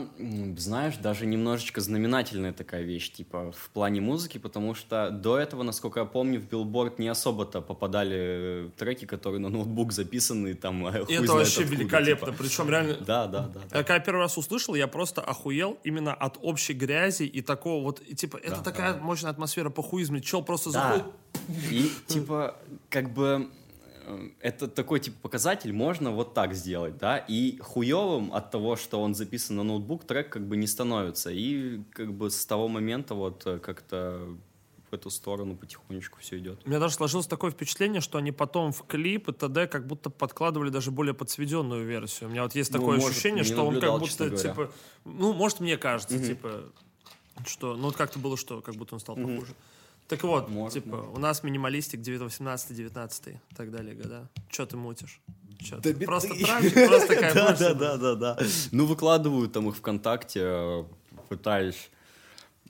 знаешь, 0.57 0.97
даже 0.97 1.27
немножечко 1.27 1.81
знаменательная 1.81 2.53
такая 2.53 2.83
вещь, 2.83 3.11
типа, 3.13 3.53
в 3.53 3.69
плане 3.71 4.01
музыки, 4.01 4.39
потому 4.39 4.75
что 4.75 5.11
до 5.11 5.39
этого, 5.39 5.63
насколько 5.63 6.01
я 6.01 6.07
помню, 6.07 6.41
в 6.41 6.49
Билборд 6.49 6.99
не 6.99 7.09
особо-то 7.09 7.61
попадали 7.61 8.17
э, 8.19 8.69
треки, 8.79 9.05
которые 9.05 9.41
на 9.41 9.49
ноутбук 9.51 9.93
записаны, 9.93 10.55
там, 10.55 10.87
э, 10.87 11.05
И 11.09 11.15
это 11.15 11.33
вообще 11.33 11.61
откуда, 11.61 11.77
великолепно, 11.77 12.27
типа. 12.29 12.39
причем 12.43 12.71
реально... 12.71 12.95
Да, 13.07 13.27
да, 13.27 13.51
да. 13.55 13.61
Я 13.79 13.85
когда 13.85 13.99
первый 14.01 14.21
раз 14.21 14.39
услышал, 14.39 14.75
я 14.75 14.87
просто 14.89 15.21
охуел 15.21 15.77
именно 15.85 16.15
от 16.15 16.39
общей 16.43 16.73
грязи 16.73 17.25
и 17.25 17.43
такого 17.43 17.90
вот, 17.91 18.03
и, 18.07 18.15
типа, 18.15 18.37
это 18.37 18.57
Да, 18.57 18.63
такая 18.63 19.01
мощная 19.01 19.31
атмосфера 19.31 19.71
похуизма. 19.71 20.21
Чел 20.21 20.43
просто 20.43 20.71
Да. 20.73 20.97
заходит, 20.97 21.07
И, 21.71 21.91
типа, 22.07 22.57
как 22.89 23.13
бы 23.13 23.49
э, 24.07 24.29
это 24.41 24.69
такой, 24.69 25.01
типа, 25.01 25.17
показатель, 25.23 25.73
можно 25.73 26.11
вот 26.11 26.35
так 26.35 26.55
сделать, 26.55 26.97
да, 26.99 27.19
и 27.19 27.59
хуевым 27.59 28.33
от 28.33 28.51
того, 28.51 28.77
что 28.77 29.01
он 29.01 29.15
записан 29.15 29.57
на 29.57 29.63
ноутбук, 29.63 30.05
трек 30.05 30.31
как 30.31 30.47
бы 30.47 30.57
не 30.57 30.67
становится, 30.67 31.31
и 31.31 31.81
как 31.93 32.13
бы 32.13 32.31
с 32.31 32.47
того 32.47 32.69
момента 32.69 33.15
вот 33.15 33.47
э, 33.47 33.59
как-то 33.59 34.29
в 34.91 34.95
эту 34.95 35.11
сторону 35.11 35.55
потихонечку 35.57 36.19
все 36.21 36.39
идет. 36.39 36.61
У 36.65 36.69
меня 36.69 36.81
даже 36.81 36.95
сложилось 36.95 37.27
такое 37.29 37.53
впечатление, 37.53 38.01
что 38.01 38.19
они 38.19 38.33
потом 38.33 38.73
в 38.73 38.85
клип 38.87 39.29
и 39.29 39.33
т.д. 39.33 39.69
как 39.69 39.87
будто 39.87 40.11
подкладывали 40.11 40.71
даже 40.71 40.91
более 40.91 41.15
подсведенную 41.15 41.87
версию. 41.87 42.29
У 42.29 42.33
меня 42.33 42.43
вот 42.43 42.57
есть 42.57 42.73
Ну, 42.73 42.81
такое 42.81 42.97
может, 42.97 43.11
ощущение, 43.13 43.45
что 43.45 43.65
он 43.65 43.81
как 43.81 43.99
будто, 44.01 44.31
типа... 44.37 44.73
Ну, 45.05 45.33
может, 45.33 45.61
мне 45.61 45.77
кажется, 45.77 46.19
типа, 46.19 46.65
что... 47.47 47.77
Ну, 47.77 47.85
вот 47.85 47.97
как-то 47.97 48.19
было, 48.19 48.37
что 48.37 48.61
как 48.61 48.75
будто 48.77 48.95
он 48.95 49.01
стал 49.01 49.17
похуже. 49.17 49.55
Так 50.09 50.25
вот, 50.25 50.49
Может, 50.49 50.83
типа, 50.83 50.97
у 50.97 51.19
нас 51.19 51.45
минималистик 51.45 52.01
18-19 52.01 53.31
и 53.31 53.55
так 53.55 53.71
далее 53.71 53.95
года. 53.95 54.29
Че 54.49 54.67
ты 54.67 54.77
мутишь? 54.77 55.21
Чё 55.61 55.81
ты? 55.81 55.95
Просто 55.95 56.35
травишь, 56.43 56.73
просто 56.73 57.35
Да, 57.35 57.53
да, 57.55 57.75
да, 57.75 57.97
да, 57.97 58.15
да. 58.15 58.39
Ну, 58.73 58.87
выкладываю 58.87 59.49
там 59.49 59.69
их 59.69 59.77
ВКонтакте, 59.77 60.41
э, 60.43 60.85
пытаюсь 61.29 61.91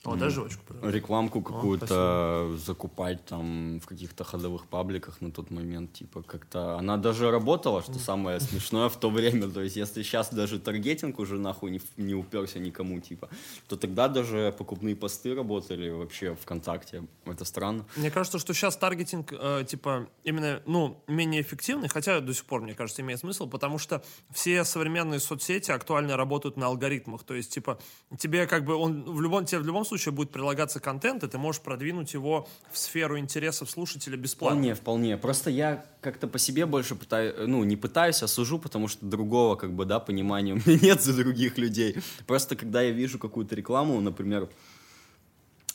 О, 0.04 0.16
жвачку, 0.16 0.62
пожалуйста. 0.66 0.96
рекламку 0.96 1.42
какую-то 1.42 2.56
закупать 2.56 3.24
там 3.26 3.80
в 3.80 3.86
каких-то 3.86 4.24
ходовых 4.24 4.66
пабликах 4.66 5.20
на 5.20 5.30
тот 5.30 5.50
момент, 5.50 5.92
типа 5.92 6.22
как-то 6.22 6.78
она 6.78 6.96
даже 6.96 7.30
работала, 7.30 7.82
что 7.82 7.98
самое 7.98 8.40
смешное 8.40 8.88
в 8.88 8.96
то 8.96 9.10
время, 9.10 9.48
то 9.48 9.60
есть 9.60 9.76
если 9.76 10.02
сейчас 10.02 10.32
даже 10.32 10.58
таргетинг 10.58 11.18
уже 11.18 11.38
нахуй 11.38 11.70
не, 11.70 11.80
не 11.98 12.14
уперся 12.14 12.58
никому, 12.58 13.00
типа, 13.00 13.28
то 13.68 13.76
тогда 13.76 14.08
даже 14.08 14.54
покупные 14.56 14.96
посты 14.96 15.34
работали 15.34 15.90
вообще 15.90 16.34
ВКонтакте, 16.34 17.04
это 17.26 17.44
странно. 17.44 17.84
Мне 17.96 18.10
кажется, 18.10 18.38
что 18.38 18.54
сейчас 18.54 18.76
таргетинг, 18.76 19.32
э, 19.32 19.64
типа, 19.68 20.08
именно, 20.24 20.62
ну, 20.66 21.02
менее 21.08 21.42
эффективный, 21.42 21.88
хотя 21.88 22.20
до 22.20 22.32
сих 22.32 22.46
пор, 22.46 22.62
мне 22.62 22.74
кажется, 22.74 23.02
имеет 23.02 23.20
смысл, 23.20 23.48
потому 23.48 23.78
что 23.78 24.02
все 24.32 24.64
современные 24.64 25.20
соцсети 25.20 25.70
актуально 25.70 26.16
работают 26.16 26.56
на 26.56 26.66
алгоритмах. 26.66 27.22
То 27.24 27.34
есть, 27.34 27.52
типа, 27.52 27.78
тебе 28.18 28.46
как 28.46 28.64
бы 28.64 28.74
он 28.74 29.04
в 29.04 29.20
любом, 29.20 29.44
тебе 29.44 29.60
в 29.60 29.66
любом 29.66 29.84
случае 29.90 30.12
будет 30.12 30.30
прилагаться 30.30 30.80
контент, 30.80 31.22
и 31.22 31.28
ты 31.28 31.38
можешь 31.38 31.60
продвинуть 31.60 32.14
его 32.14 32.48
в 32.72 32.78
сферу 32.78 33.18
интересов 33.18 33.70
слушателя 33.70 34.16
бесплатно. 34.16 34.56
Вполне, 34.56 34.74
вполне. 34.74 35.16
Просто 35.16 35.50
я 35.50 35.84
как-то 36.00 36.26
по 36.28 36.38
себе 36.38 36.66
больше 36.66 36.94
пытаюсь, 36.94 37.34
ну, 37.46 37.64
не 37.64 37.76
пытаюсь, 37.76 38.22
а 38.22 38.28
сужу, 38.28 38.58
потому 38.58 38.88
что 38.88 39.04
другого, 39.04 39.56
как 39.56 39.72
бы, 39.72 39.84
да, 39.84 40.00
понимания 40.00 40.52
у 40.54 40.56
меня 40.56 40.78
нет 40.80 41.02
за 41.02 41.14
других 41.14 41.58
людей. 41.58 41.96
Просто 42.26 42.56
когда 42.56 42.82
я 42.82 42.90
вижу 42.90 43.18
какую-то 43.18 43.54
рекламу, 43.54 44.00
например, 44.00 44.48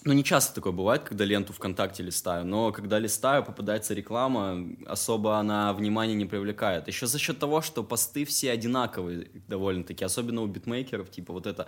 ну, 0.06 0.14
не 0.14 0.24
часто 0.24 0.54
такое 0.54 0.72
бывает, 0.72 1.02
когда 1.04 1.26
ленту 1.26 1.52
ВКонтакте 1.52 2.04
листаю, 2.04 2.46
но 2.46 2.72
когда 2.72 3.00
листаю, 3.00 3.44
попадается 3.44 3.96
реклама, 3.96 4.64
особо 4.86 5.38
она 5.40 5.74
внимания 5.74 6.14
не 6.14 6.26
привлекает. 6.26 6.88
Еще 6.88 7.08
за 7.08 7.18
счет 7.18 7.40
того, 7.40 7.62
что 7.62 7.84
посты 7.84 8.24
все 8.24 8.52
одинаковые 8.52 9.28
довольно-таки, 9.48 10.06
особенно 10.06 10.44
у 10.44 10.48
битмейкеров, 10.48 11.10
типа 11.10 11.34
вот 11.34 11.48
это, 11.48 11.68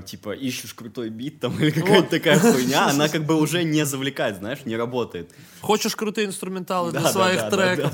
типа 0.00 0.34
ищешь 0.34 0.74
крутой 0.74 1.10
бит 1.10 1.40
там 1.40 1.58
или 1.60 1.70
какая-то 1.70 2.10
такая 2.10 2.38
хуйня, 2.38 2.88
она 2.88 3.08
как 3.08 3.24
бы 3.24 3.34
уже 3.40 3.62
не 3.64 3.84
завлекает, 3.84 4.36
знаешь, 4.36 4.64
не 4.64 4.76
работает. 4.76 5.30
Хочешь 5.60 5.94
крутые 5.94 6.26
инструменталы 6.26 6.90
для 6.90 7.08
своих 7.08 7.50
треков? 7.50 7.92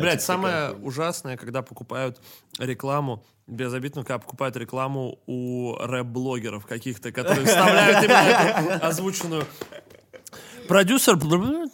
типа 0.00 0.22
самое 0.22 0.72
ужасное, 0.82 1.36
когда 1.36 1.62
покупают 1.62 2.20
рекламу, 2.58 3.24
без 3.46 3.72
обид, 3.72 3.94
но 3.96 4.02
когда 4.02 4.18
покупают 4.18 4.56
рекламу 4.56 5.18
у 5.26 5.76
рэп-блогеров 5.78 6.66
каких-то, 6.66 7.12
которые 7.12 7.46
вставляют 7.46 8.04
именно 8.04 8.74
озвученную 8.82 9.44
Продюсер 10.68 11.16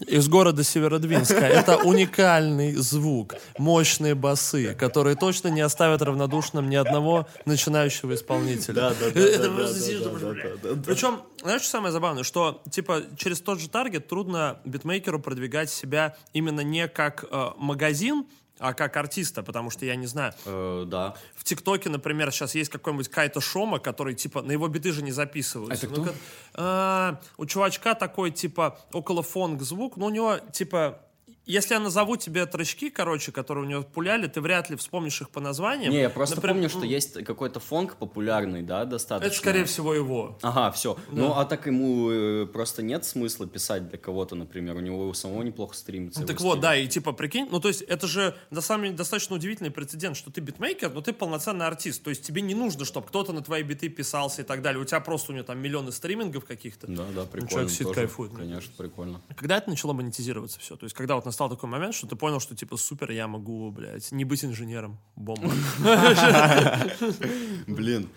из 0.07 0.29
города 0.29 0.63
Северодвинска. 0.63 1.41
Это 1.41 1.77
уникальный 1.85 2.75
звук, 2.75 3.35
мощные 3.59 4.15
басы, 4.15 4.75
которые 4.75 5.17
точно 5.17 5.49
не 5.49 5.63
оставят 5.63 6.03
равнодушным 6.03 6.69
ни 6.69 6.77
одного 6.77 7.27
начинающего 7.47 8.15
исполнителя. 8.15 8.75
Да, 8.75 8.91
да, 8.91 9.11
да, 9.11 9.21
Это 9.21 9.49
да, 9.49 9.55
просто 9.55 9.75
да, 9.75 9.81
сидишь, 9.81 9.99
да, 10.01 10.05
думаешь, 10.05 10.23
да, 10.23 10.31
«Бля». 10.33 10.51
да, 10.63 10.75
да. 10.75 10.83
Причем, 10.85 11.23
знаешь, 11.43 11.63
что 11.63 11.71
самое 11.71 11.93
забавное, 11.93 12.23
что, 12.23 12.63
типа, 12.71 13.03
через 13.17 13.41
тот 13.41 13.61
же 13.61 13.69
таргет 13.69 14.09
трудно 14.09 14.59
битмейкеру 14.65 15.19
продвигать 15.21 15.71
себя 15.71 16.17
именно 16.33 16.61
не 16.61 16.87
как 16.87 17.25
э, 17.31 17.51
магазин, 17.57 18.27
а 18.63 18.75
как 18.75 18.97
артиста, 18.97 19.43
потому 19.43 19.71
что, 19.71 19.85
я 19.85 19.97
не 19.97 20.07
знаю, 20.07 20.33
Э, 20.47 20.85
да. 20.87 21.15
в 21.35 21.43
ТикТоке, 21.45 21.89
например, 21.91 22.31
сейчас 22.31 22.55
есть 22.55 22.71
какой-нибудь 22.71 23.09
Кайто 23.09 23.41
Шома, 23.41 23.79
который, 23.81 24.15
типа, 24.15 24.41
на 24.43 24.53
его 24.53 24.69
биты 24.69 24.93
же 24.93 25.03
не 25.03 25.11
записываются. 25.13 25.87
Это 25.87 25.95
Ну, 25.97 26.03
кто? 26.05 26.13
как- 26.13 26.21
а, 26.55 27.21
у 27.37 27.47
чувачка 27.47 27.95
такой, 27.95 28.31
типа, 28.31 28.79
около 28.93 29.23
фонг 29.23 29.63
звук, 29.63 29.97
но 29.97 30.07
у 30.07 30.11
него, 30.11 30.39
типа, 30.53 31.01
если 31.45 31.75
я 31.75 31.81
назову 31.81 32.17
тебе 32.17 32.47
тречки, 32.47 32.89
короче, 32.89 33.33
которые 33.33 33.65
у 33.65 33.69
него 33.69 33.83
пуляли, 33.83 34.27
ты 34.29 34.41
вряд 34.41 34.71
ли 34.71 34.77
вспомнишь 34.77 35.21
их 35.21 35.31
по 35.31 35.41
названиям. 35.41 35.93
Не, 35.93 36.03
я 36.03 36.11
просто 36.11 36.37
Например, 36.37 36.55
помню, 36.55 36.69
что 36.69 36.85
есть 36.85 37.25
какой-то 37.25 37.59
фонг 37.59 37.97
популярный, 37.97 38.63
да, 38.63 38.85
достаточно. 38.85 39.27
Это, 39.27 39.37
скорее 39.37 39.65
всего, 39.65 39.93
его. 39.93 40.39
Ага, 40.43 40.71
все. 40.71 40.97
Ну, 41.11 41.33
а 41.33 41.45
так 41.45 41.67
ему 41.67 42.11
э, 42.11 42.47
просто 42.47 42.83
нет 42.83 43.05
смысла 43.05 43.47
писать 43.47 43.89
для 43.89 43.99
кого-то, 43.99 44.37
например. 44.37 44.77
У 44.77 44.81
него 44.81 45.09
у 45.09 45.15
самого 45.15 45.43
неплохо 45.43 45.75
стримится. 45.75 46.21
Ну, 46.21 46.27
так 46.27 46.41
вот, 46.41 46.61
да, 46.61 46.77
и 46.77 46.87
типа, 46.87 47.13
прикинь, 47.13 47.49
ну, 47.51 47.61
то 47.61 47.69
есть, 47.69 47.83
это 47.83 48.07
же, 48.07 48.37
на 48.51 48.61
самом 48.61 48.85
деле, 48.85 48.97
достаточно 48.97 49.35
удивительный 49.35 49.71
прецедент, 49.71 50.17
что 50.17 50.31
ты 50.31 50.41
битмейкер, 50.41 50.93
но 50.93 51.01
ты 51.01 51.13
полноценный 51.13 51.67
артист, 51.67 52.03
то 52.03 52.11
есть, 52.11 52.23
тебе 52.23 52.43
не 52.43 52.55
нужно, 52.55 52.85
чтобы 52.85 53.09
кто-то 53.09 53.33
на 53.33 53.43
твои 53.43 53.63
биты 53.63 53.89
писался 53.89 54.43
и 54.43 54.45
так 54.45 54.63
далее, 54.63 54.81
у 54.81 54.85
тебя 54.85 55.01
просто 55.01 55.33
у 55.33 55.35
него 55.35 55.45
там 55.45 55.59
миллионы 55.59 55.91
стримингов 55.91 56.45
каких-то. 56.45 56.87
Да, 56.87 57.05
да, 57.15 57.25
прикольно. 57.25 57.49
человек 57.49 57.71
сидит, 57.71 57.93
кайфует, 57.93 58.33
Конечно, 58.33 58.73
прикольно. 58.77 59.21
Когда 59.37 59.59
это 59.59 59.69
начало 59.69 59.93
монетизироваться 59.93 60.61
все? 60.61 60.77
То 60.77 60.85
есть, 60.85 60.95
когда 60.95 61.17
вот 61.17 61.27
настал 61.33 61.49
такой 61.49 61.69
момент, 61.71 61.95
что 61.95 62.07
ты 62.07 62.15
понял, 62.15 62.41
что, 62.41 62.55
типа, 62.55 62.77
супер, 62.77 63.11
я 63.11 63.27
могу, 63.27 63.71
блядь, 63.71 64.13
не 64.13 64.25
быть 64.25 64.45
инженером, 64.45 64.99
бомба. 65.17 65.51
Блин. 67.67 68.09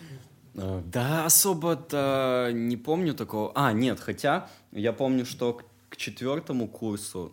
э, 0.54 0.82
Да, 0.86 1.26
особо-то 1.26 2.52
не 2.54 2.76
помню 2.76 3.14
такого. 3.14 3.54
А, 3.56 3.72
нет, 3.72 4.02
хотя 4.02 4.50
я 4.72 4.92
помню, 4.92 5.26
что 5.26 5.62
к, 5.90 5.96
четвертому 5.96 6.68
курсу, 6.68 7.32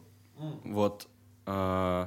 вот 0.64 1.08
э, 1.46 2.06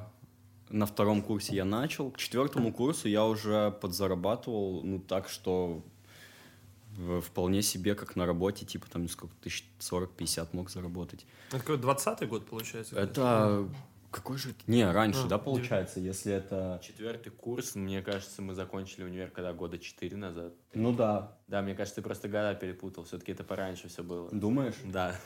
на 0.69 0.85
втором 0.85 1.21
курсе 1.21 1.55
я 1.55 1.65
начал, 1.65 2.11
к 2.11 2.17
четвертому 2.17 2.71
курсу 2.71 3.09
я 3.09 3.25
уже 3.25 3.71
подзарабатывал, 3.81 4.83
ну 4.83 4.99
так, 4.99 5.27
что 5.27 5.83
вполне 7.21 7.61
себе, 7.61 7.95
как 7.95 8.15
на 8.15 8.25
работе, 8.25 8.65
типа 8.65 8.87
там 8.89 9.07
сколько, 9.09 9.35
тысяч 9.41 9.65
40-50 9.79 10.49
мог 10.53 10.69
заработать. 10.69 11.25
Это 11.49 11.59
какой 11.59 11.77
20-й 11.77 12.25
год, 12.27 12.45
получается? 12.47 12.97
Это 12.99 13.67
какой 14.11 14.37
же 14.37 14.51
это? 14.51 14.59
Не, 14.67 14.89
раньше, 14.89 15.23
А, 15.25 15.27
да, 15.27 15.37
получается, 15.37 15.99
если 15.99 16.31
это... 16.33 16.79
Четвертый 16.81 17.31
курс, 17.31 17.75
мне 17.75 18.01
кажется, 18.01 18.41
мы 18.41 18.53
закончили 18.53 19.03
универ 19.03 19.29
когда 19.29 19.51
года 19.51 19.77
четыре 19.77 20.15
назад. 20.15 20.53
Ну 20.73 20.93
да. 20.93 21.37
Да, 21.47 21.61
мне 21.61 21.75
кажется, 21.75 21.97
ты 21.97 22.01
просто 22.01 22.29
года 22.29 22.53
перепутал. 22.55 23.03
Все-таки 23.03 23.33
это 23.33 23.43
пораньше 23.43 23.89
все 23.89 24.03
было. 24.03 24.29
Думаешь? 24.31 24.75
Да. 24.85 25.19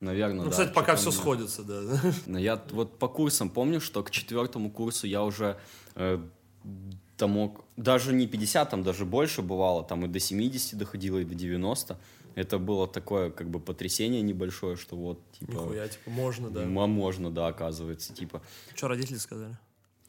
Наверное, 0.00 0.38
Ну, 0.38 0.44
да. 0.44 0.50
кстати, 0.50 0.74
пока 0.74 0.96
все 0.96 1.10
сходится, 1.10 1.62
да. 1.62 1.80
Но 2.26 2.38
я 2.38 2.62
вот 2.72 2.98
по 2.98 3.08
курсам 3.08 3.48
помню, 3.48 3.80
что 3.80 4.02
к 4.02 4.10
четвертому 4.10 4.70
курсу 4.70 5.06
я 5.06 5.22
уже 5.22 5.58
э, 5.94 6.18
там 7.22 7.30
мог, 7.30 7.64
даже 7.76 8.12
не 8.12 8.26
50, 8.26 8.70
там 8.70 8.82
даже 8.82 9.04
больше 9.04 9.42
бывало, 9.42 9.84
там 9.84 10.04
и 10.04 10.08
до 10.08 10.18
70 10.18 10.76
доходило, 10.76 11.18
и 11.20 11.24
до 11.24 11.36
90. 11.36 11.96
Это 12.34 12.58
было 12.58 12.88
такое, 12.88 13.30
как 13.30 13.48
бы, 13.48 13.60
потрясение 13.60 14.22
небольшое, 14.22 14.76
что 14.76 14.96
вот, 14.96 15.20
типа, 15.38 15.52
Нихуя, 15.52 15.86
типа, 15.86 16.10
можно, 16.10 16.50
да. 16.50 16.64
м- 16.64 16.72
можно, 16.90 17.30
да, 17.30 17.46
оказывается, 17.46 18.12
типа, 18.12 18.42
Что 18.74 18.88
родители 18.88 19.18
сказали? 19.18 19.56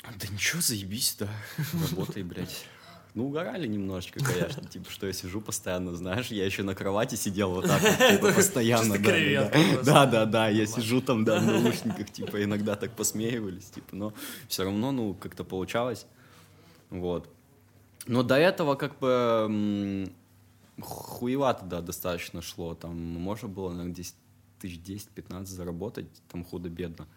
да 0.03 0.27
ничего, 0.27 0.59
заебись, 0.59 1.15
да, 1.19 1.29
работай, 1.91 2.23
блядь. 2.23 2.65
Ну, 3.13 3.27
угорали 3.27 3.67
немножечко, 3.67 4.19
конечно, 4.19 4.67
типа, 4.67 4.89
что 4.89 5.05
я 5.05 5.13
сижу 5.13 5.39
постоянно, 5.39 5.95
знаешь, 5.95 6.29
я 6.31 6.45
еще 6.47 6.63
на 6.63 6.73
кровати 6.73 7.13
сидел 7.13 7.51
вот 7.51 7.67
так, 7.67 7.79
вот, 7.79 8.09
типа, 8.09 8.33
постоянно, 8.35 8.97
да, 8.97 9.51
да, 9.83 10.05
да, 10.07 10.25
да, 10.25 10.49
я 10.49 10.65
сижу 10.65 10.99
там, 10.99 11.25
да, 11.25 11.39
в 11.39 11.45
наушниках, 11.45 12.09
типа, 12.09 12.43
иногда 12.43 12.75
так 12.75 12.95
посмеивались, 12.95 13.65
типа, 13.65 13.95
но 13.95 14.13
все 14.47 14.63
равно, 14.63 14.91
ну, 14.91 15.13
как-то 15.13 15.43
получалось, 15.43 16.07
вот. 16.99 17.29
Но 18.07 18.23
до 18.23 18.35
этого, 18.35 18.75
как 18.75 18.99
бы, 18.99 20.09
хуевато, 20.81 21.65
да, 21.65 21.81
достаточно 21.81 22.41
шло, 22.41 22.75
там, 22.75 22.95
можно 22.95 23.47
было, 23.47 23.69
наверное, 23.69 23.93
10 23.95 24.15
тысяч 24.59 24.79
10-15 24.79 25.45
заработать, 25.45 26.07
там, 26.31 26.43
худо-бедно. 26.43 27.07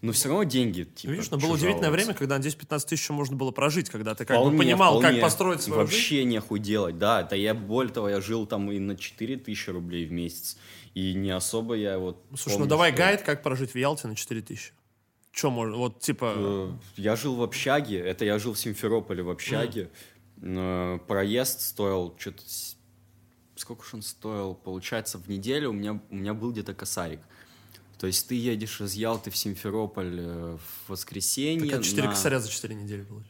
Но 0.00 0.10
все 0.10 0.28
равно 0.28 0.42
деньги, 0.42 0.82
типа, 0.82 1.10
Ну, 1.10 1.12
видишь, 1.12 1.30
но 1.30 1.38
было 1.38 1.52
удивительное 1.52 1.90
время, 1.92 2.12
когда 2.12 2.36
на 2.36 2.42
10-15 2.42 2.86
тысяч 2.88 3.02
еще 3.02 3.12
можно 3.12 3.36
было 3.36 3.52
прожить, 3.52 3.88
когда 3.88 4.16
ты 4.16 4.24
как 4.24 4.36
бы 4.36 4.42
Вполне, 4.42 4.58
понимал, 4.58 4.98
вполне. 4.98 5.20
как 5.20 5.22
построить 5.28 5.62
свою 5.62 5.82
жизнь. 5.82 5.92
Вообще 5.94 6.24
нехуй 6.24 6.58
делать, 6.58 6.98
да. 6.98 7.20
Это 7.20 7.36
я, 7.36 7.54
более 7.54 7.92
того, 7.92 8.08
я 8.08 8.20
жил 8.20 8.44
там 8.46 8.72
и 8.72 8.80
на 8.80 8.96
4 8.96 9.36
тысячи 9.36 9.70
рублей 9.70 10.06
в 10.06 10.10
месяц. 10.12 10.56
И 10.94 11.14
не 11.14 11.30
особо 11.30 11.74
я 11.74 11.98
вот... 12.00 12.20
Слушай, 12.30 12.48
ну 12.48 12.54
помню, 12.54 12.68
давай 12.70 12.90
что- 12.90 12.98
гайд, 12.98 13.22
как 13.22 13.44
прожить 13.44 13.70
в 13.74 13.78
Ялте 13.78 14.08
на 14.08 14.16
4 14.16 14.42
тысячи. 14.42 14.72
Че 15.32 15.50
можно, 15.50 15.76
вот 15.76 16.00
типа... 16.00 16.34
Э, 16.36 16.72
Я 16.96 17.16
жил 17.16 17.34
в 17.36 17.42
общаге, 17.42 17.98
это 17.98 18.24
я 18.24 18.38
жил 18.38 18.52
в 18.52 18.58
Симферополе 18.58 19.22
в 19.22 19.30
общаге. 19.30 19.90
Э, 20.42 20.98
Проезд 21.08 21.60
стоил 21.62 22.14
что-то... 22.18 22.42
Сколько 23.56 23.84
же 23.84 23.90
он 23.94 24.02
стоил? 24.02 24.54
Получается, 24.54 25.18
в 25.18 25.28
неделю 25.28 25.70
у 25.70 25.72
меня, 25.72 26.00
у 26.10 26.14
меня 26.14 26.34
был 26.34 26.52
где-то 26.52 26.74
косарик. 26.74 27.20
То 27.98 28.06
есть 28.08 28.26
ты 28.28 28.34
едешь 28.34 28.80
из 28.80 28.94
Ялты 28.94 29.30
в 29.30 29.36
Симферополь 29.36 30.18
э, 30.20 30.56
в 30.58 30.90
воскресенье. 30.90 31.70
Так 31.70 31.80
это 31.80 31.84
4 31.88 32.02
на- 32.08 32.10
косаря 32.10 32.40
за 32.40 32.50
4 32.50 32.74
недели 32.74 33.02
было. 33.02 33.22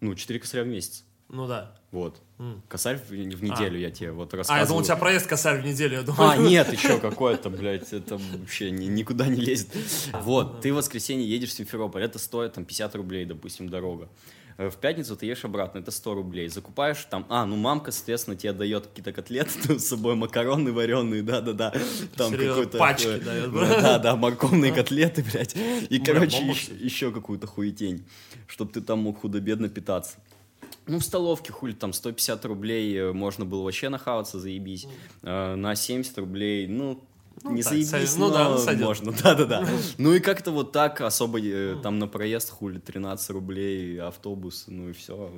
Ну, 0.00 0.14
4 0.14 0.38
косаря 0.38 0.64
в 0.64 0.66
месяц. 0.68 1.04
Ну 1.32 1.46
да. 1.46 1.72
Вот. 1.92 2.20
М. 2.38 2.62
Косарь 2.68 2.96
в, 2.98 3.10
в 3.10 3.42
неделю 3.42 3.78
я 3.78 3.90
тебе 3.90 4.10
вот 4.12 4.32
А, 4.34 4.36
рассказываю. 4.38 4.62
я 4.62 4.66
думал, 4.66 4.80
у 4.80 4.84
тебя 4.84 4.96
проезд 4.96 5.26
косарь 5.26 5.60
в 5.60 5.64
неделю, 5.64 5.98
я 5.98 6.02
думал. 6.02 6.28
А, 6.30 6.36
нет, 6.36 6.72
еще 6.72 6.98
какое-то, 6.98 7.50
блядь, 7.50 7.92
это 7.92 8.16
вообще 8.38 8.70
ни- 8.70 8.86
никуда 8.86 9.26
не 9.26 9.40
лезет. 9.40 9.68
Вот, 10.22 10.60
ты 10.60 10.72
в 10.72 10.76
воскресенье 10.76 11.28
едешь 11.28 11.50
в 11.50 11.52
Симферополь, 11.52 12.02
это 12.02 12.18
стоит 12.18 12.54
там 12.54 12.64
50 12.64 12.94
рублей, 12.96 13.24
допустим, 13.24 13.68
дорога. 13.68 14.08
Э, 14.56 14.70
В 14.70 14.76
пятницу 14.76 15.16
ты 15.16 15.26
ешь 15.26 15.44
обратно, 15.44 15.78
это 15.78 15.90
100 15.90 16.14
рублей. 16.14 16.48
Закупаешь 16.48 17.04
там, 17.10 17.26
а, 17.28 17.44
ну 17.46 17.56
мамка, 17.56 17.92
соответственно, 17.92 18.36
тебе 18.36 18.52
дает 18.52 18.86
какие-то 18.88 19.12
котлеты 19.12 19.78
с 19.78 19.86
собой, 19.88 20.14
макароны 20.16 20.72
вареные, 20.72 21.22
да-да-да. 21.22 21.72
Там 22.16 22.32
какой-то... 22.32 22.78
пачки 22.78 23.06
э, 23.06 23.20
дает, 23.20 23.52
Да-да, 23.52 24.16
морковные 24.16 24.72
котлеты, 24.72 25.24
блядь. 25.24 25.54
И, 25.90 25.98
короче, 25.98 26.44
еще 26.80 27.10
какую-то 27.12 27.46
хуетень, 27.46 28.04
чтобы 28.46 28.72
ты 28.72 28.80
там 28.80 29.00
мог 29.00 29.20
худо-бедно 29.20 29.68
питаться. 29.68 30.16
Ну, 30.90 30.98
в 30.98 31.04
столовке, 31.04 31.52
хули, 31.52 31.72
там, 31.72 31.92
150 31.92 32.44
рублей 32.46 32.96
э, 32.96 33.12
можно 33.12 33.44
было 33.44 33.62
вообще 33.62 33.90
нахаваться, 33.90 34.40
заебись. 34.40 34.88
Э, 35.22 35.54
на 35.54 35.76
70 35.76 36.18
рублей, 36.18 36.66
ну, 36.66 37.00
Ну, 37.44 37.52
не 37.52 37.62
так, 37.62 37.70
заебись, 37.70 37.90
сойдет. 37.90 38.16
Ну 38.18 38.30
да, 38.32 38.48
ну, 38.48 38.58
сойдет. 38.58 38.86
можно, 38.86 39.12
да-да-да. 39.22 39.68
Ну, 39.98 40.14
и 40.14 40.18
как-то 40.18 40.50
вот 40.50 40.72
так, 40.72 41.00
особо 41.00 41.40
э, 41.40 41.76
там 41.80 42.00
на 42.00 42.08
проезд, 42.08 42.50
хули, 42.50 42.80
13 42.80 43.30
рублей, 43.30 44.00
автобус, 44.00 44.64
ну 44.66 44.88
и 44.88 44.92
все. 44.92 45.30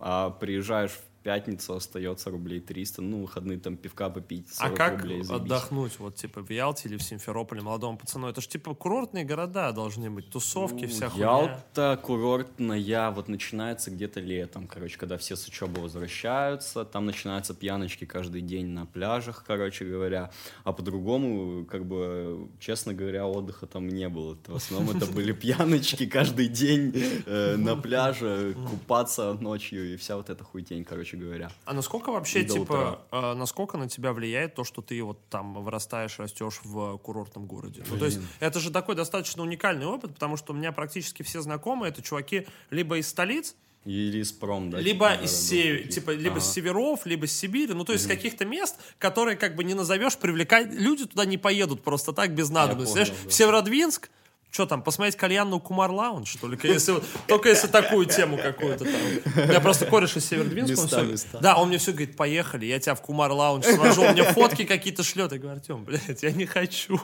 А 0.00 0.30
приезжаешь 0.30 0.90
в 0.90 1.09
пятницу, 1.22 1.74
остается 1.74 2.30
рублей 2.30 2.60
300, 2.60 3.02
ну, 3.02 3.22
выходные 3.22 3.58
там 3.58 3.76
пивка 3.76 4.10
попить, 4.10 4.48
40 4.54 4.72
А 4.72 4.76
как 4.76 5.00
рублей, 5.02 5.22
заебись. 5.22 5.42
отдохнуть, 5.44 5.98
вот, 5.98 6.16
типа, 6.16 6.42
в 6.42 6.50
Ялте 6.50 6.88
или 6.88 6.96
в 6.96 7.02
Симферополе 7.02 7.62
молодому 7.62 7.98
пацану? 7.98 8.28
Это 8.28 8.40
же, 8.40 8.48
типа, 8.48 8.74
курортные 8.74 9.24
города 9.24 9.72
должны 9.72 10.10
быть, 10.10 10.30
тусовки, 10.30 10.86
вся 10.86 11.06
Ну, 11.06 11.10
хуйня. 11.10 11.26
Ялта 11.26 12.00
курортная 12.02 13.10
вот 13.10 13.28
начинается 13.28 13.90
где-то 13.90 14.20
летом, 14.20 14.66
короче, 14.66 14.98
когда 14.98 15.16
все 15.18 15.36
с 15.36 15.46
учебы 15.46 15.80
возвращаются, 15.80 16.84
там 16.84 17.06
начинаются 17.06 17.54
пьяночки 17.54 18.04
каждый 18.04 18.40
день 18.42 18.66
на 18.68 18.86
пляжах, 18.86 19.44
короче 19.46 19.84
говоря, 19.84 20.30
а 20.64 20.72
по-другому, 20.72 21.64
как 21.66 21.84
бы, 21.84 22.48
честно 22.58 22.94
говоря, 22.94 23.26
отдыха 23.26 23.66
там 23.66 23.88
не 23.88 24.08
было. 24.08 24.38
В 24.46 24.56
основном 24.56 24.96
это 24.96 25.06
были 25.06 25.32
пьяночки 25.40 26.06
каждый 26.06 26.48
день 26.48 26.92
э, 27.26 27.56
на 27.56 27.76
пляже, 27.76 28.54
купаться 28.70 29.34
ночью 29.34 29.92
и 29.92 29.96
вся 29.96 30.16
вот 30.16 30.30
эта 30.30 30.44
хуйтень, 30.44 30.84
короче 30.84 31.09
говоря. 31.16 31.50
А 31.64 31.72
насколько 31.72 32.10
вообще, 32.12 32.44
типа, 32.44 33.00
э, 33.10 33.34
насколько 33.34 33.76
на 33.78 33.88
тебя 33.88 34.12
влияет 34.12 34.54
то, 34.54 34.64
что 34.64 34.82
ты 34.82 35.02
вот 35.02 35.18
там 35.28 35.54
вырастаешь, 35.62 36.18
растешь 36.18 36.60
в 36.64 36.98
курортном 36.98 37.46
городе? 37.46 37.84
Ну, 37.88 37.98
то 37.98 38.04
есть, 38.06 38.18
это 38.40 38.60
же 38.60 38.70
такой 38.70 38.94
достаточно 38.94 39.42
уникальный 39.42 39.86
опыт, 39.86 40.14
потому 40.14 40.36
что 40.36 40.52
у 40.52 40.56
меня 40.56 40.72
практически 40.72 41.22
все 41.22 41.40
знакомые, 41.40 41.90
это 41.90 42.02
чуваки 42.02 42.46
либо 42.70 42.98
из 42.98 43.08
столиц, 43.08 43.54
Или 43.84 44.18
из 44.18 44.30
пром, 44.32 44.70
да? 44.70 44.78
либо 44.78 45.10
типа, 45.10 45.24
из 45.24 45.30
городов 45.30 45.30
се- 45.30 45.76
таких. 45.78 45.94
типа, 45.94 46.10
либо 46.10 46.36
Ага. 46.36 46.40
с 46.40 46.52
северов, 46.52 47.06
либо 47.06 47.26
с 47.26 47.32
Сибири, 47.32 47.72
ну, 47.72 47.84
то 47.84 47.92
есть, 47.92 48.04
с 48.04 48.08
каких-то 48.08 48.44
мест, 48.44 48.76
которые, 48.98 49.36
как 49.36 49.56
бы, 49.56 49.64
не 49.64 49.74
назовешь 49.74 50.16
привлекать, 50.18 50.72
люди 50.72 51.06
туда 51.06 51.24
не 51.24 51.38
поедут 51.38 51.82
просто 51.82 52.12
так, 52.12 52.34
без 52.34 52.50
надобности. 52.50 52.92
Знаешь, 52.92 53.08
да. 53.10 53.28
в 53.30 53.32
Северодвинск, 53.32 54.10
что 54.50 54.66
там, 54.66 54.82
посмотреть 54.82 55.16
кальянную 55.16 55.60
Кумар 55.60 55.90
Лаунж, 55.90 56.28
что 56.28 56.48
ли? 56.48 56.58
Если, 56.62 56.94
только 57.28 57.48
если 57.48 57.68
такую 57.68 58.06
тему 58.06 58.36
какую-то 58.36 58.84
там. 58.84 59.44
У 59.44 59.48
меня 59.48 59.60
просто 59.60 59.86
кореш 59.86 60.16
из 60.16 60.24
Северодвинска. 60.26 60.76
он 60.78 60.84
Места, 60.84 60.96
всё- 60.98 61.06
места. 61.12 61.38
Да, 61.40 61.56
он 61.56 61.68
мне 61.68 61.78
все 61.78 61.92
говорит, 61.92 62.16
поехали, 62.16 62.66
я 62.66 62.80
тебя 62.80 62.94
в 62.94 63.02
Кумар 63.02 63.30
Лаунж 63.30 63.64
свожу, 63.64 64.02
он 64.02 64.12
мне 64.12 64.24
фотки 64.24 64.64
какие-то 64.64 65.02
шлет. 65.04 65.30
Я 65.32 65.38
говорю, 65.38 65.56
Артем, 65.58 65.84
блядь, 65.84 66.22
я 66.22 66.32
не 66.32 66.46
хочу. 66.46 67.00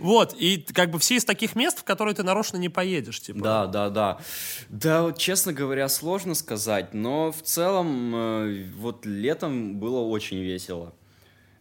Вот, 0.00 0.34
и 0.38 0.58
как 0.74 0.90
бы 0.90 0.98
все 0.98 1.16
из 1.16 1.24
таких 1.24 1.56
мест, 1.56 1.78
в 1.80 1.84
которые 1.84 2.14
ты 2.14 2.22
нарочно 2.22 2.56
не 2.58 2.68
поедешь, 2.68 3.20
типа. 3.20 3.40
Да, 3.40 3.66
да, 3.66 3.90
да. 3.90 4.18
Да, 4.68 5.02
вот, 5.02 5.18
честно 5.18 5.52
говоря, 5.52 5.88
сложно 5.88 6.34
сказать, 6.34 6.92
но 6.92 7.32
в 7.32 7.42
целом 7.42 8.14
э, 8.14 8.66
вот 8.76 9.06
летом 9.06 9.76
было 9.78 10.00
очень 10.00 10.38
весело. 10.42 10.92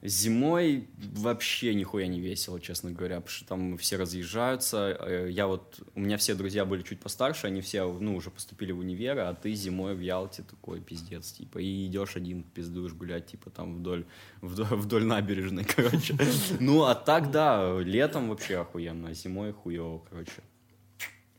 Зимой 0.08 0.88
вообще 0.98 1.74
нихуя 1.74 2.08
не 2.08 2.20
весело, 2.20 2.60
честно 2.60 2.92
говоря, 2.92 3.16
потому 3.22 3.30
что 3.30 3.48
там 3.48 3.78
все 3.78 3.98
разъезжаются. 3.98 4.98
Э, 5.00 5.30
Я 5.32 5.48
вот, 5.48 5.80
у 5.96 6.00
меня 6.00 6.18
все 6.18 6.36
друзья 6.36 6.64
были 6.64 6.84
чуть 6.84 7.00
постарше, 7.00 7.48
они 7.48 7.62
все, 7.62 7.86
ну, 7.86 8.16
уже 8.16 8.30
поступили 8.30 8.72
в 8.72 8.80
универ, 8.80 9.20
а 9.20 9.34
ты 9.34 9.54
зимой 9.56 9.96
в 9.96 10.02
Ялте 10.02 10.44
такой 10.44 10.80
пиздец, 10.80 11.32
типа, 11.32 11.58
и 11.58 11.88
идешь 11.88 12.16
один, 12.16 12.44
пиздуешь 12.44 12.94
гулять, 12.94 13.28
типа, 13.28 13.50
там 13.50 13.78
вдоль, 13.78 14.06
вдоль, 14.42 14.68
вдоль 14.68 15.06
набережной, 15.06 15.64
короче. 15.76 16.16
Ну, 16.60 16.84
а 16.84 16.94
так, 16.94 17.32
да, 17.32 17.80
летом 17.80 18.30
вообще 18.30 18.58
охуенно, 18.58 19.10
а 19.10 19.14
зимой 19.14 19.54
хуево, 19.54 20.04
короче. 20.10 20.44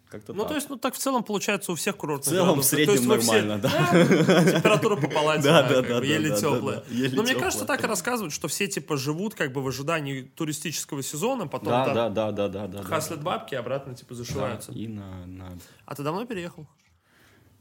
Как-то 0.09 0.33
Ну, 0.33 0.41
так. 0.43 0.49
то 0.51 0.55
есть, 0.55 0.69
ну, 0.71 0.77
так 0.77 0.95
в 0.95 0.99
целом 0.99 1.25
получается 1.25 1.73
у 1.73 1.75
всех 1.75 1.97
курортных 1.97 2.27
В 2.27 2.31
целом, 2.31 2.47
городов. 2.47 2.65
в 2.65 2.69
среднем 2.69 2.95
есть 2.95 3.07
вы 3.07 3.19
все- 3.19 3.43
нормально, 3.43 3.59
да. 3.59 4.53
Температура 4.53 4.97
по 4.97 5.09
палате, 5.09 5.43
Да, 5.43 5.63
да, 5.69 5.83
да, 5.83 5.99
еле 6.05 6.31
да, 6.31 6.37
теплая. 6.37 6.77
да, 6.77 6.85
да, 6.89 6.95
еле 6.95 7.17
Но 7.17 7.23
мне 7.25 7.35
кажется, 7.35 7.65
так 7.65 7.83
и 7.83 7.87
рассказывают, 7.89 8.33
что 8.33 8.47
все, 8.47 8.69
типа, 8.69 8.97
живут 8.97 9.35
как 9.35 9.53
бы 9.53 9.63
в 9.63 9.67
ожидании 9.69 10.23
туристического 10.23 11.03
сезона, 11.03 11.49
потом 11.49 11.69
Да, 11.71 11.85
там 11.87 11.95
да, 11.95 12.09
да, 12.11 12.31
да, 12.33 12.49
да, 12.49 12.67
да. 12.69 12.83
хаслят 12.85 13.23
бабки, 13.23 13.55
и 13.55 13.57
обратно, 13.57 13.95
типа, 13.97 14.11
да. 14.11 14.15
зашиваются. 14.15 14.71
И 14.73 14.87
на, 14.87 15.27
на... 15.27 15.59
А 15.87 15.95
ты 15.97 16.05
давно 16.05 16.25
переехал? 16.25 16.67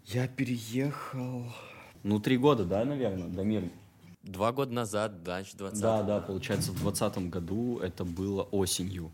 Я 0.06 0.28
переехал... 0.28 1.46
Ну, 2.04 2.20
три 2.20 2.38
года, 2.38 2.64
да, 2.66 2.86
наверное, 2.86 3.28
Дамир? 3.28 3.64
Два 4.22 4.52
года 4.52 4.72
назад, 4.72 5.24
да, 5.24 5.38
значит, 5.38 5.58
20 5.58 5.82
Да, 5.82 6.04
да, 6.04 6.20
получается, 6.20 6.72
в 6.72 6.80
двадцатом 6.80 7.30
году 7.32 7.80
это 7.80 8.06
было 8.06 8.43
осенью. 8.43 9.12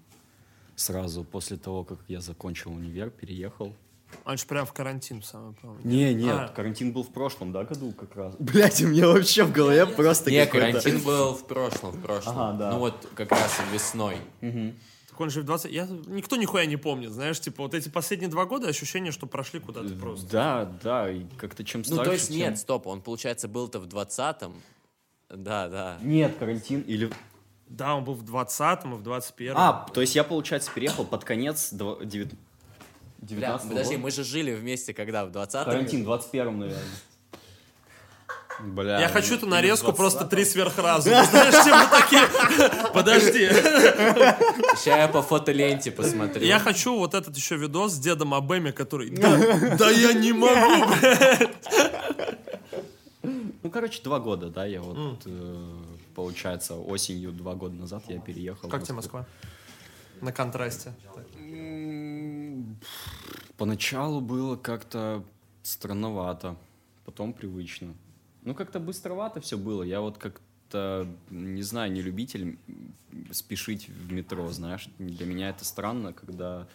Сразу 0.82 1.24
после 1.24 1.58
того, 1.58 1.84
как 1.84 2.00
я 2.08 2.22
закончил 2.22 2.72
универ, 2.72 3.12
переехал. 3.12 3.76
Он 4.26 4.36
же 4.36 4.46
прям 4.48 4.66
в 4.66 4.74
карантин, 4.74 5.22
самое 5.22 5.54
помню. 5.62 5.80
Не, 5.84 6.12
нет, 6.14 6.36
А. 6.36 6.48
карантин 6.48 6.92
был 6.92 7.04
в 7.04 7.14
прошлом, 7.14 7.52
да, 7.52 7.64
году 7.64 7.92
как 7.94 8.16
раз. 8.16 8.36
Блять, 8.40 8.82
у 8.82 8.88
меня 8.88 9.08
вообще 9.08 9.44
в 9.44 9.52
голове 9.52 9.86
просто 9.86 10.32
Не, 10.32 10.46
карантин 10.48 11.00
был 11.04 11.36
в 11.36 11.46
прошлом, 11.46 11.92
в 11.92 12.02
прошлом. 12.02 12.40
Ага, 12.40 12.58
да. 12.58 12.72
Ну 12.72 12.80
вот 12.80 13.08
как 13.14 13.32
раз 13.32 13.62
весной. 13.72 14.18
Так 14.42 15.20
он 15.20 15.30
же 15.30 15.42
в 15.42 15.46
20... 15.46 15.72
Я... 15.72 15.86
Никто 16.08 16.36
нихуя 16.36 16.66
не 16.66 16.78
помнит, 16.78 17.12
знаешь, 17.12 17.40
типа, 17.40 17.62
вот 17.62 17.76
эти 17.76 17.90
последние 17.90 18.30
два 18.30 18.46
года 18.46 18.68
ощущение, 18.68 19.12
что 19.12 19.28
прошли 19.28 19.60
куда-то 19.60 19.94
просто. 19.94 20.28
Да, 20.32 20.66
да, 20.82 21.12
и 21.12 21.26
как-то 21.38 21.64
чем 21.64 21.84
старше, 21.84 22.00
Ну 22.00 22.06
то 22.06 22.14
есть 22.14 22.28
тем- 22.30 22.38
нет, 22.38 22.58
стоп, 22.58 22.88
он, 22.88 23.02
получается, 23.02 23.48
был-то 23.48 23.80
в 23.80 23.86
20-м. 23.88 24.54
Да, 25.30 25.70
да. 25.70 26.00
Нет, 26.02 26.38
карантин 26.40 26.82
или... 26.82 27.12
Да, 27.72 27.96
он 27.96 28.04
был 28.04 28.16
в 28.16 28.24
20-м 28.24 28.94
и 28.94 28.98
в 28.98 29.02
21-м. 29.02 29.56
А, 29.58 29.88
то 29.94 30.02
есть 30.02 30.14
я, 30.14 30.24
получается, 30.26 30.70
переехал 30.76 31.06
под 31.06 31.24
конец 31.24 31.72
дв- 31.72 32.04
девят- 32.06 32.34
Бля, 33.20 33.38
19 33.38 33.70
подожди, 33.70 33.98
мы 33.98 34.12
же 34.12 34.24
жили 34.26 34.54
вместе 34.54 34.94
когда? 34.94 35.26
В 35.26 35.30
20-м? 35.30 35.64
Карантин, 35.66 36.04
21 36.04 36.60
наверное. 36.60 36.84
Бля, 38.60 39.00
Я 39.00 39.08
хочу 39.08 39.36
эту 39.36 39.46
или 39.46 39.52
нарезку 39.54 39.88
20-м. 39.92 39.96
просто 39.96 40.26
три 40.26 40.44
сверхразума. 40.46 41.24
Знаешь, 41.24 41.64
типа 41.64 41.88
такие... 41.90 42.90
Подожди. 42.94 43.48
Сейчас 44.76 44.86
я 44.86 45.08
по 45.08 45.22
фотоленте 45.22 45.92
посмотрю. 45.92 46.46
Я 46.46 46.60
хочу 46.60 46.96
вот 46.98 47.14
этот 47.14 47.36
еще 47.38 47.56
видос 47.56 47.94
с 47.94 48.00
дедом 48.00 48.34
Абэми, 48.34 48.72
который... 48.72 49.10
Да, 49.12 49.38
да 49.78 49.90
я 49.90 50.14
не 50.14 50.34
могу, 50.34 50.94
Ну, 53.64 53.70
короче, 53.70 54.02
два 54.04 54.20
года, 54.20 54.50
да, 54.50 54.66
я 54.66 54.82
вот, 54.82 55.22
э, 55.26 55.66
получается, 56.22 56.76
осенью 56.76 57.32
два 57.32 57.56
года 57.56 57.76
назад 57.76 58.04
я 58.08 58.20
переехал. 58.20 58.70
Как 58.70 58.84
тебе 58.84 58.94
Москва? 58.94 59.26
На 60.22 60.32
контрасте. 60.32 60.94
Поначалу 63.58 64.22
было 64.22 64.56
как-то 64.56 65.24
странновато, 65.64 66.58
потом 67.06 67.34
привычно. 67.34 67.96
Ну, 68.44 68.54
как-то 68.54 68.80
быстровато 68.80 69.42
все 69.42 69.58
было. 69.58 69.82
Я 69.82 70.02
вот 70.02 70.20
как-то, 70.20 71.08
не 71.32 71.64
знаю, 71.64 71.92
не 71.92 72.04
любитель 72.04 72.60
спешить 73.32 73.90
в 73.90 74.12
метро, 74.12 74.48
знаешь. 74.52 74.90
Для 75.00 75.26
меня 75.26 75.50
это 75.50 75.66
странно, 75.66 76.14
когда 76.14 76.68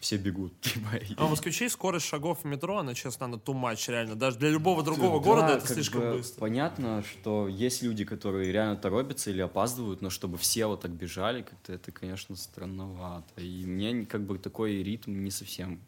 все 0.00 0.16
бегут. 0.16 0.58
Типа, 0.60 0.96
и- 0.96 1.14
А 1.16 1.28
москвичей 1.28 1.68
скорость 1.70 2.06
шагов 2.06 2.40
в 2.42 2.44
метро, 2.46 2.78
она, 2.78 2.94
честно, 2.94 3.26
она 3.26 3.36
too 3.36 3.54
much, 3.54 3.90
реально. 3.90 4.16
Даже 4.16 4.38
для 4.38 4.48
любого 4.48 4.82
другого 4.82 5.20
Да, 5.20 5.24
города 5.24 5.52
это 5.58 5.66
слишком 5.66 6.00
бы 6.00 6.12
быстро. 6.14 6.40
Понятно, 6.40 7.02
что 7.04 7.46
есть 7.48 7.82
люди, 7.82 8.04
которые 8.04 8.50
реально 8.50 8.76
торопятся 8.76 9.30
или 9.30 9.40
опаздывают, 9.42 10.00
но 10.02 10.10
чтобы 10.10 10.38
все 10.38 10.66
вот 10.66 10.80
так 10.80 10.90
бежали, 10.90 11.42
как-то 11.42 11.72
это, 11.74 11.92
конечно, 11.92 12.34
странновато. 12.34 13.40
И 13.40 13.64
мне 13.66 14.06
как 14.06 14.22
бы 14.26 14.38
такой 14.38 14.82
ритм 14.82 15.22
не 15.22 15.30
совсем 15.30 15.80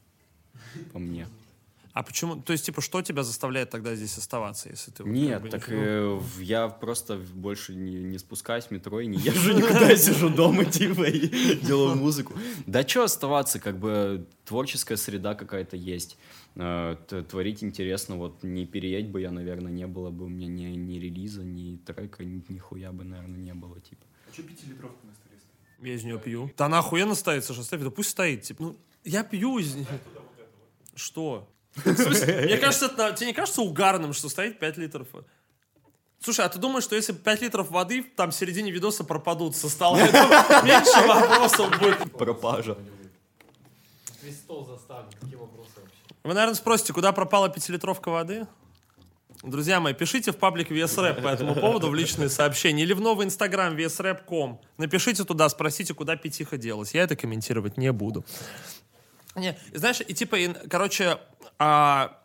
по 0.93 0.99
мне. 0.99 1.27
А 1.93 2.03
почему? 2.03 2.37
То 2.37 2.53
есть, 2.53 2.65
типа, 2.65 2.81
что 2.81 3.03
тебя 3.03 3.23
заставляет 3.23 3.69
тогда 3.69 3.95
здесь 3.95 4.17
оставаться, 4.17 4.71
если 4.71 4.91
ты... 4.91 5.03
вот 5.03 5.13
как 5.13 5.15
Нет, 5.15 5.43
бы 5.43 5.49
так 5.51 5.69
не- 5.69 5.75
э, 5.77 6.21
я 6.41 6.69
просто 6.69 7.19
больше 7.19 7.75
не, 7.75 8.03
не 8.03 8.19
спускаюсь 8.19 8.65
в 8.65 8.71
метро 8.71 9.01
и 9.01 9.07
не 9.07 9.19
езжу 9.19 9.53
никуда, 9.53 9.91
я 9.91 9.97
сижу 9.97 10.31
дома, 10.31 10.65
типа, 10.79 11.05
и 11.05 11.57
делаю 11.57 11.97
музыку. 11.97 12.33
Да 12.67 12.87
что 12.87 13.05
оставаться, 13.05 13.59
как 13.61 13.79
бы 13.79 14.27
творческая 14.47 14.97
среда 14.97 15.35
какая-то 15.35 15.77
есть. 15.77 16.17
Э, 16.55 16.97
Творить 17.31 17.63
интересно, 17.63 18.17
вот 18.17 18.43
не 18.43 18.67
переедь 18.67 19.09
бы 19.09 19.21
я, 19.21 19.31
наверное, 19.31 19.73
не 19.73 19.87
было 19.87 20.11
бы 20.11 20.25
у 20.25 20.29
меня 20.29 20.47
ни, 20.47 20.75
ни 20.77 20.99
релиза, 20.99 21.43
ни 21.45 21.77
трека, 21.77 22.25
ни, 22.25 22.43
нихуя 22.49 22.93
бы, 22.93 23.05
наверное, 23.05 23.39
не 23.39 23.53
было, 23.55 23.79
типа. 23.81 24.03
Я 25.83 25.95
из 25.95 26.05
нее 26.05 26.19
пью. 26.19 26.51
Да 26.57 26.67
она 26.67 26.79
охуенно 26.79 27.15
стоит, 27.15 27.45
Саша, 27.45 27.63
ставь, 27.65 27.83
да 27.83 27.91
пусть 27.91 28.11
стоит. 28.11 28.43
Типа, 28.43 28.63
ну, 28.63 28.77
я 29.05 29.25
пью 29.25 29.59
из 29.59 29.75
нее. 29.75 29.87
Что? 30.95 31.49
Мне 31.85 32.57
кажется, 32.59 32.87
это, 32.87 33.13
тебе 33.13 33.29
не 33.29 33.33
кажется 33.33 33.63
угарным, 33.63 34.13
что 34.13 34.29
стоит 34.29 34.59
5 34.59 34.77
литров? 34.77 35.09
Слушай, 36.21 36.45
а 36.45 36.49
ты 36.49 36.59
думаешь, 36.59 36.85
что 36.85 36.95
если 36.95 37.13
5 37.13 37.43
литров 37.43 37.71
воды 37.71 38.03
там 38.03 38.31
в 38.31 38.35
середине 38.35 38.71
видоса 38.71 39.05
пропадут 39.05 39.57
со 39.57 39.69
стола, 39.69 39.99
меньше 40.63 41.07
вопросов 41.07 41.79
будет. 41.79 42.13
Пропажа. 42.13 42.77
Весь 44.23 44.37
стол 44.37 44.67
заставлен. 44.67 45.11
Какие 45.21 45.37
вопросы 45.37 45.71
вообще? 45.77 45.97
Вы, 46.23 46.35
наверное, 46.35 46.55
спросите, 46.55 46.93
куда 46.93 47.13
пропала 47.13 47.49
пятилитровка 47.49 48.11
воды? 48.11 48.47
Друзья 49.43 49.81
мои, 49.81 49.93
пишите 49.93 50.31
в 50.31 50.37
паблик 50.37 50.71
VSRap 50.71 51.21
по 51.21 51.27
этому 51.27 51.57
поводу 51.57 51.89
в 51.89 51.95
личные 51.97 52.29
сообщения 52.29 52.85
или 52.85 52.93
в 52.93 53.01
новый 53.01 53.27
инстаграм 53.27 53.75
VSRap.com. 53.75 54.61
Напишите 54.79 55.25
туда, 55.25 55.49
спросите, 55.49 55.95
куда 55.95 56.15
пятиха 56.15 56.57
делась. 56.57 56.95
Я 56.95 57.03
это 57.03 57.17
комментировать 57.17 57.77
не 57.77 57.91
буду. 57.91 58.25
Не, 59.35 59.59
знаешь, 59.73 60.01
и 60.07 60.15
типа, 60.15 60.37
и, 60.37 60.53
короче, 60.69 61.19
а, 61.59 62.19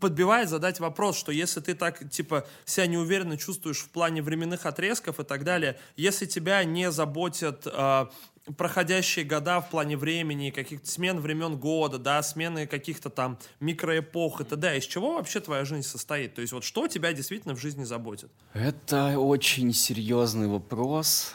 подбивает 0.00 0.48
задать 0.48 0.80
вопрос, 0.80 1.16
что 1.16 1.32
если 1.32 1.60
ты 1.60 1.74
так, 1.74 2.08
типа, 2.10 2.46
себя 2.64 2.86
неуверенно 2.86 3.36
чувствуешь 3.36 3.78
в 3.78 3.88
плане 3.90 4.22
временных 4.22 4.66
отрезков 4.66 5.20
и 5.20 5.24
так 5.24 5.44
далее, 5.44 5.78
если 5.96 6.26
тебя 6.26 6.64
не 6.64 6.90
заботят 6.90 7.66
а, 7.66 8.10
проходящие 8.56 9.24
года 9.24 9.60
в 9.60 9.70
плане 9.70 9.96
времени, 9.96 10.50
каких-то 10.50 10.88
смен 10.88 11.20
времен 11.20 11.56
года, 11.56 11.98
да, 11.98 12.22
смены 12.22 12.66
каких-то 12.66 13.10
там 13.10 13.38
микроэпох 13.60 14.40
и 14.40 14.44
т.д., 14.44 14.78
из 14.78 14.84
чего 14.84 15.14
вообще 15.14 15.40
твоя 15.40 15.64
жизнь 15.64 15.86
состоит? 15.86 16.34
То 16.34 16.40
есть 16.40 16.52
вот 16.52 16.64
что 16.64 16.86
тебя 16.88 17.12
действительно 17.12 17.54
в 17.54 17.60
жизни 17.60 17.84
заботит? 17.84 18.30
Это 18.52 19.18
очень 19.18 19.72
серьезный 19.72 20.48
вопрос. 20.48 21.34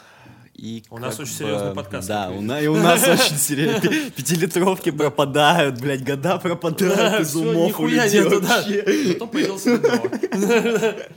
И 0.60 0.84
У 0.90 0.98
нас 0.98 1.18
очень 1.18 1.32
бы- 1.32 1.38
серьезный 1.38 1.74
подкаст, 1.74 2.06
Да, 2.06 2.30
у 2.30 2.42
нас, 2.42 2.62
и 2.62 2.66
у 2.68 2.76
нас 2.76 3.08
очень 3.08 3.36
серьезно. 3.38 4.10
Пятилитровки 4.10 4.90
пропадают, 4.90 5.80
блядь, 5.80 6.04
года 6.04 6.36
пропадают 6.36 7.22
из 7.22 7.34
умов 7.34 7.80
у 7.80 7.86
людей 7.86 8.20
вообще. 8.20 9.08
Зато 9.08 9.26
появился. 9.26 9.80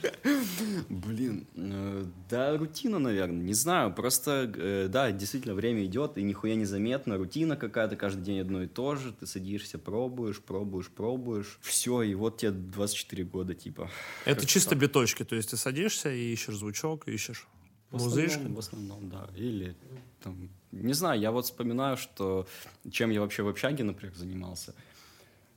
Блин, 0.89 1.45
э, 1.57 2.05
да, 2.29 2.55
рутина, 2.57 2.99
наверное, 2.99 3.43
не 3.43 3.53
знаю, 3.53 3.93
просто, 3.93 4.49
э, 4.55 4.87
да, 4.89 5.11
действительно, 5.11 5.55
время 5.55 5.83
идет, 5.85 6.17
и 6.17 6.23
нихуя 6.23 6.55
незаметно, 6.55 7.17
рутина 7.17 7.57
какая-то, 7.57 7.97
каждый 7.97 8.23
день 8.23 8.39
одно 8.39 8.63
и 8.63 8.67
то 8.67 8.95
же, 8.95 9.11
ты 9.11 9.25
садишься, 9.27 9.77
пробуешь, 9.77 10.39
пробуешь, 10.39 10.87
пробуешь, 10.87 11.59
все, 11.61 12.01
и 12.03 12.15
вот 12.15 12.37
тебе 12.37 12.51
24 12.51 13.23
года, 13.25 13.53
типа. 13.53 13.89
Это 14.23 14.45
чисто 14.45 14.75
биточки, 14.75 15.23
то 15.25 15.35
есть 15.35 15.49
ты 15.49 15.57
садишься 15.57 16.09
и 16.13 16.31
ищешь 16.31 16.55
звучок, 16.55 17.07
ищешь 17.09 17.45
Музычку. 17.93 18.53
в 18.53 18.59
основном, 18.59 19.09
да. 19.09 19.27
Или 19.35 19.75
там, 20.23 20.49
не 20.71 20.93
знаю, 20.93 21.19
я 21.19 21.31
вот 21.31 21.45
вспоминаю, 21.45 21.97
что 21.97 22.47
чем 22.91 23.11
я 23.11 23.21
вообще 23.21 23.43
в 23.43 23.47
общаге, 23.47 23.83
например, 23.83 24.15
занимался. 24.15 24.73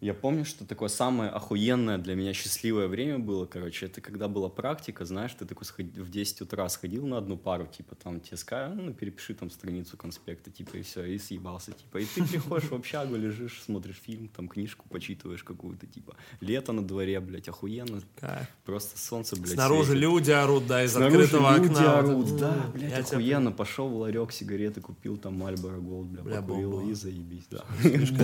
Я 0.02 0.12
помню, 0.12 0.44
что 0.44 0.66
такое 0.66 0.90
самое 0.90 1.30
охуенное 1.30 1.96
для 1.96 2.14
меня 2.16 2.34
счастливое 2.34 2.86
время 2.86 3.18
было, 3.18 3.46
короче, 3.46 3.86
это 3.86 4.02
когда 4.02 4.28
была 4.28 4.50
практика, 4.50 5.06
знаешь, 5.06 5.32
ты 5.32 5.46
такой 5.46 5.64
сход- 5.64 5.86
в 5.86 6.10
10 6.10 6.42
утра 6.42 6.68
сходил 6.68 7.06
на 7.06 7.16
одну 7.16 7.38
пару, 7.38 7.66
типа, 7.66 7.94
там, 7.94 8.20
тебе 8.20 8.36
скажут, 8.36 8.76
ну, 8.76 8.92
перепиши 8.92 9.32
там 9.34 9.50
страницу 9.50 9.96
конспекта, 9.96 10.50
типа, 10.50 10.76
и 10.76 10.82
все, 10.82 11.02
и 11.06 11.16
съебался, 11.18 11.72
типа, 11.72 11.96
и 11.98 12.04
ты 12.04 12.22
приходишь 12.24 12.68
в 12.68 12.74
общагу, 12.74 13.16
лежишь, 13.16 13.62
смотришь 13.62 13.96
фильм, 14.04 14.28
там, 14.28 14.48
книжку 14.48 14.84
почитываешь 14.90 15.42
какую-то, 15.42 15.86
типа, 15.86 16.14
лето 16.42 16.72
на 16.72 16.86
дворе, 16.86 17.18
блядь, 17.20 17.48
охуенно, 17.48 18.02
Кайф. 18.20 18.48
просто 18.66 18.98
солнце, 18.98 19.36
блядь, 19.36 19.54
Снаружи 19.54 19.92
светит. 19.92 20.02
люди 20.02 20.30
орут, 20.30 20.66
да, 20.66 20.84
из 20.84 20.92
Снаружи 20.92 21.22
открытого 21.24 21.56
люди 21.56 21.72
окна. 21.72 21.98
орут, 22.00 22.26
Вот 22.30 22.38
да, 22.38 22.66
блядь, 22.74 22.90
Я 22.90 23.02
тебя 23.02 23.16
охуенно. 23.16 23.50
Пошел 23.52 23.88
в 23.88 23.96
ларек, 23.96 24.30
сигареты 24.30 24.82
купил, 24.82 25.16
там 25.16 25.38
Мальборо 25.38 25.78
Голд, 25.78 26.08
бля, 26.08 26.22
Бля, 26.22 26.42
покурил 26.42 26.70
бомба. 26.72 26.90
и 26.90 26.94
заебись, 26.94 27.46
да. 27.50 27.64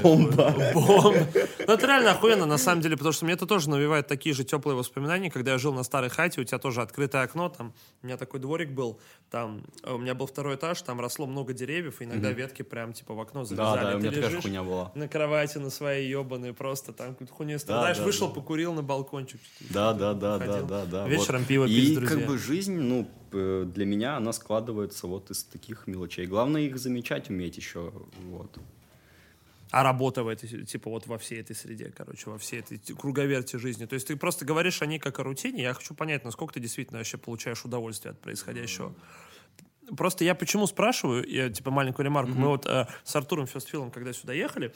Бомба. 0.02 0.54
Бомба. 0.74 1.26
Ну, 1.66 1.72
это 1.74 1.86
реально 1.86 2.12
охуенно, 2.12 2.46
на 2.46 2.58
самом 2.58 2.82
деле, 2.82 2.96
потому 2.96 3.12
что 3.12 3.24
мне 3.24 3.34
это 3.34 3.46
тоже 3.46 3.70
навевает 3.70 4.06
такие 4.06 4.34
же 4.34 4.44
теплые 4.44 4.76
воспоминания, 4.76 5.30
когда 5.30 5.52
я 5.52 5.58
жил 5.58 5.72
на 5.72 5.82
старой 5.82 6.10
хате, 6.10 6.40
у 6.40 6.44
тебя 6.44 6.58
тоже 6.58 6.82
открытое 6.82 7.22
окно, 7.22 7.48
там, 7.48 7.72
у 8.02 8.06
меня 8.06 8.16
такой 8.16 8.40
дворик 8.40 8.70
был, 8.70 9.00
там, 9.30 9.64
э, 9.82 9.92
у 9.92 9.98
меня 9.98 10.14
был 10.14 10.26
второй 10.26 10.56
этаж, 10.56 10.80
там 10.82 11.00
росло 11.00 11.26
много 11.26 11.52
деревьев, 11.52 12.00
и 12.00 12.04
иногда 12.04 12.30
ветки 12.32 12.62
прям, 12.62 12.92
типа, 12.92 13.14
в 13.14 13.20
окно 13.20 13.40
Да, 13.40 13.46
залезали. 13.46 13.80
да, 13.82 13.96
у 13.96 14.00
Ты 14.00 14.08
меня 14.08 14.22
такая 14.22 14.40
хуйня 14.40 14.62
была. 14.62 14.92
на 14.94 15.08
кровати 15.08 15.58
на 15.58 15.70
своей 15.70 16.08
ебаной, 16.10 16.52
просто 16.52 16.92
там 16.92 17.10
какую-то 17.10 17.34
хуйню 17.34 17.58
страдаешь, 17.58 17.98
да, 17.98 18.04
вышел, 18.04 18.28
да. 18.28 18.34
покурил 18.34 18.72
на 18.72 18.82
балкончик. 18.82 19.40
Да, 19.70 19.92
да, 19.92 20.14
да, 20.14 20.38
да, 20.38 20.62
да, 20.62 20.84
да. 20.84 21.08
Вечером 21.08 21.44
пиво 21.44 21.66
пить 21.66 21.98
с 21.98 22.02
И 22.02 22.06
как 22.06 22.26
бы 22.26 22.38
жизнь, 22.38 22.76
ну, 22.78 23.08
для 23.30 23.86
меня 23.86 24.16
она 24.16 24.32
складывается 24.32 25.06
вот 25.06 25.30
из 25.30 25.44
таких 25.44 25.86
мелочей. 25.86 26.26
Главное 26.26 26.62
их 26.62 26.78
замечать 26.78 27.30
уметь 27.30 27.56
еще, 27.56 27.92
вот. 28.26 28.58
А 29.72 29.82
работа 29.82 30.22
в 30.22 30.28
этой, 30.28 30.66
типа, 30.66 30.90
вот 30.90 31.06
во 31.06 31.16
всей 31.16 31.40
этой 31.40 31.56
среде, 31.56 31.90
короче, 31.96 32.28
во 32.28 32.36
всей 32.36 32.60
этой 32.60 32.78
круговерте 32.94 33.58
жизни. 33.58 33.86
То 33.86 33.94
есть 33.94 34.06
ты 34.06 34.16
просто 34.16 34.44
говоришь 34.44 34.82
о 34.82 34.86
ней 34.86 34.98
как 34.98 35.18
о 35.18 35.22
рутине. 35.22 35.62
Я 35.62 35.72
хочу 35.72 35.94
понять, 35.94 36.24
насколько 36.24 36.52
ты 36.52 36.60
действительно 36.60 36.98
вообще 36.98 37.16
получаешь 37.16 37.64
удовольствие 37.64 38.12
от 38.12 38.20
происходящего. 38.20 38.94
Просто 39.96 40.24
я 40.24 40.34
почему 40.34 40.66
спрашиваю, 40.66 41.26
я, 41.26 41.48
типа, 41.48 41.70
маленькую 41.70 42.04
ремарку. 42.04 42.32
Мы 42.32 42.48
вот 42.48 42.66
э, 42.66 42.86
с 43.02 43.16
Артуром 43.16 43.46
Фестфилом, 43.46 43.90
когда 43.90 44.12
сюда 44.12 44.34
ехали, 44.34 44.74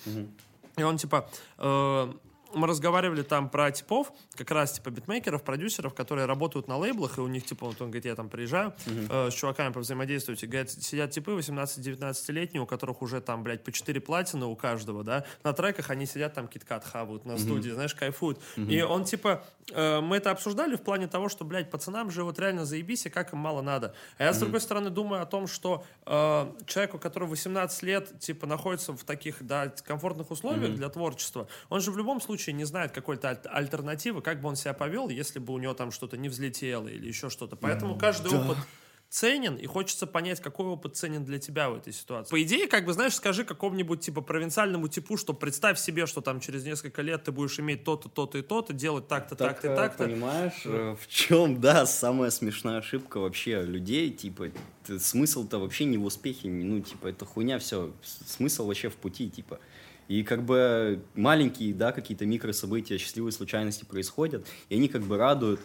и 0.78 0.82
он, 0.82 0.97
типа, 0.97 1.28
э, 1.59 2.12
мы 2.57 2.67
разговаривали 2.67 3.23
там 3.23 3.49
про 3.49 3.71
типов, 3.71 4.13
как 4.35 4.51
раз, 4.51 4.73
типа, 4.73 4.91
битмейкеров, 4.91 5.43
продюсеров, 5.43 5.95
которые 5.95 6.27
работают 6.27 6.69
на 6.69 6.77
лейблах, 6.77 7.19
и 7.19 7.21
у 7.21 7.27
них, 7.27 7.45
типа, 7.45 7.67
вот 7.67 7.81
он 7.81 7.89
говорит, 7.89 8.07
я 8.07 8.15
там 8.15 8.29
приезжаю 8.29 8.73
э, 8.87 9.31
с 9.31 9.35
чуваками 9.35 9.73
повзаимодействовать, 9.73 10.43
и, 10.43 10.47
говорит, 10.47 10.71
сидят 10.71 11.11
типы 11.11 11.33
18-19-летние, 11.33 12.63
у 12.63 12.67
которых 12.67 13.03
уже 13.03 13.21
там, 13.21 13.43
блядь, 13.43 13.63
по 13.63 13.71
4 13.71 14.01
платины 14.01 14.47
у 14.47 14.57
каждого, 14.57 15.05
да, 15.05 15.25
на 15.45 15.53
треках 15.53 15.91
они 15.91 16.07
сидят 16.07 16.35
там 16.35 16.49
киткат 16.49 16.85
хавают 16.85 17.25
на 17.27 17.39
студии, 17.39 17.71
знаешь, 17.71 17.95
кайфуют. 17.95 18.41
И 18.57 18.81
он, 18.83 19.05
типа, 19.05 19.45
э, 19.73 20.01
мы 20.01 20.17
это 20.17 20.31
обсуждали 20.31 20.77
в 20.77 20.83
плане 20.83 21.09
того, 21.09 21.29
что, 21.29 21.45
блядь, 21.45 21.71
пацанам 21.71 22.11
же 22.11 22.25
вот 22.25 22.39
реально 22.39 22.65
заебись, 22.65 23.07
и 23.07 23.11
как 23.11 23.33
им 23.33 23.39
мало 23.39 23.61
надо. 23.61 23.95
А 24.19 24.25
я, 24.25 24.33
с 24.33 24.39
другой 24.39 24.61
стороны, 24.61 24.91
думаю 24.91 25.23
о 25.23 25.27
том, 25.27 25.47
что 25.47 25.85
э, 26.07 26.53
человеку, 26.67 26.99
который 26.99 27.29
18 27.29 27.83
лет, 27.83 28.19
типа, 28.19 28.47
находится 28.47 28.93
в 28.93 29.05
таких, 29.05 29.45
да, 29.47 29.69
комфортных 29.85 30.31
условиях 30.31 30.75
для 30.75 30.89
творчества, 30.89 31.49
он 31.69 31.81
же 31.81 31.91
в 31.91 31.99
любом 31.99 32.21
случае 32.21 32.45
не 32.53 32.64
знает 32.64 32.92
какой-то 32.92 33.28
аль- 33.28 33.40
альтернативы, 33.64 34.22
как 34.22 34.40
бы 34.40 34.49
он 34.49 34.57
себя 34.57 34.74
повел, 34.74 35.09
если 35.09 35.38
бы 35.38 35.53
у 35.53 35.59
него 35.59 35.74
там 35.74 35.90
что-то 35.90 36.16
не 36.16 36.28
взлетело 36.28 36.88
или 36.88 37.07
еще 37.07 37.30
что-то. 37.30 37.57
Поэтому 37.57 37.97
каждый 37.97 38.32
опыт 38.32 38.59
ценен, 39.09 39.55
и 39.55 39.66
хочется 39.66 40.07
понять, 40.07 40.40
какой 40.40 40.66
опыт 40.66 40.97
ценен 40.97 41.24
для 41.24 41.38
тебя 41.38 41.70
в 41.70 41.76
этой 41.76 41.92
ситуации. 41.92 42.30
По 42.30 42.42
идее, 42.42 42.66
как 42.66 42.84
бы, 42.84 42.92
знаешь, 42.92 43.14
скажи 43.14 43.44
какому-нибудь, 43.44 44.01
типа, 44.01 44.20
провинциальному 44.20 44.88
типу, 44.88 45.16
что 45.16 45.32
представь 45.32 45.78
себе, 45.78 46.07
что 46.07 46.20
там 46.20 46.40
через 46.40 46.64
несколько 46.64 47.03
лет 47.03 47.24
ты 47.24 47.32
будешь 47.32 47.59
иметь 47.61 47.84
то-то, 47.84 48.09
то-то 48.09 48.38
и 48.38 48.42
то-то, 48.42 48.72
делать 48.72 49.07
так-то, 49.09 49.36
так-то, 49.36 49.68
э, 49.68 49.76
так-то. 49.76 50.05
Понимаешь, 50.05 50.61
э, 50.64 50.97
в 51.01 51.07
чем, 51.07 51.61
да, 51.61 51.86
самая 51.86 52.30
смешная 52.30 52.78
ошибка 52.78 53.18
вообще 53.18 53.62
людей, 53.62 54.11
типа, 54.11 54.49
смысл-то 54.99 55.59
вообще 55.59 55.84
не 55.84 55.99
в 55.99 56.05
успехе, 56.05 56.49
ну, 56.49 56.80
типа, 56.80 57.07
это 57.07 57.24
хуйня, 57.24 57.59
все, 57.59 57.92
смысл 58.03 58.66
вообще 58.66 58.88
в 58.88 58.97
пути, 58.97 59.30
типа. 59.30 59.61
И 60.09 60.23
как 60.23 60.45
бы 60.45 61.03
маленькие, 61.15 61.75
да, 61.75 61.93
какие-то 61.93 62.27
микрособытия, 62.27 62.99
счастливые 62.99 63.33
случайности 63.33 63.85
происходят, 63.85 64.47
и 64.69 64.77
они 64.77 64.89
как 64.89 65.03
бы 65.03 65.17
радуют. 65.17 65.61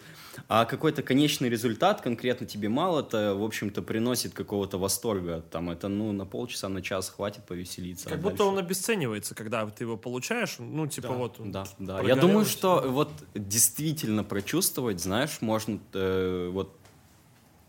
А 0.47 0.65
какой-то 0.65 1.03
конечный 1.03 1.49
результат 1.49 2.01
конкретно 2.01 2.47
тебе 2.47 2.69
мало, 2.69 3.01
это, 3.01 3.35
в 3.35 3.43
общем-то, 3.43 3.81
приносит 3.81 4.33
какого-то 4.33 4.77
восторга. 4.77 5.43
Там 5.51 5.69
это, 5.69 5.89
ну, 5.89 6.11
на 6.11 6.25
полчаса, 6.25 6.69
на 6.69 6.81
час 6.81 7.09
хватит 7.09 7.45
повеселиться. 7.45 8.05
Как 8.05 8.19
а 8.19 8.21
будто 8.21 8.37
дальше- 8.37 8.51
он 8.51 8.57
обесценивается, 8.57 9.35
когда 9.35 9.65
ты 9.67 9.83
его 9.83 9.97
получаешь. 9.97 10.55
Ну, 10.59 10.87
типа 10.87 11.09
вот... 11.09 11.39
он 11.39 11.51
Да, 11.51 11.65
да. 11.79 12.01
Я 12.01 12.15
думаю, 12.15 12.45
что 12.45 12.81
вот 12.87 13.11
действительно 13.35 14.23
прочувствовать, 14.23 15.01
знаешь, 15.01 15.39
можно 15.41 15.79
э, 15.93 16.49
вот 16.51 16.75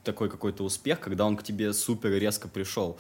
такой 0.05 0.29
какой-то 0.29 0.65
успех, 0.65 1.01
когда 1.01 1.27
он 1.27 1.37
к 1.37 1.43
тебе 1.43 1.73
супер 1.73 2.11
резко 2.13 2.49
пришел. 2.49 2.99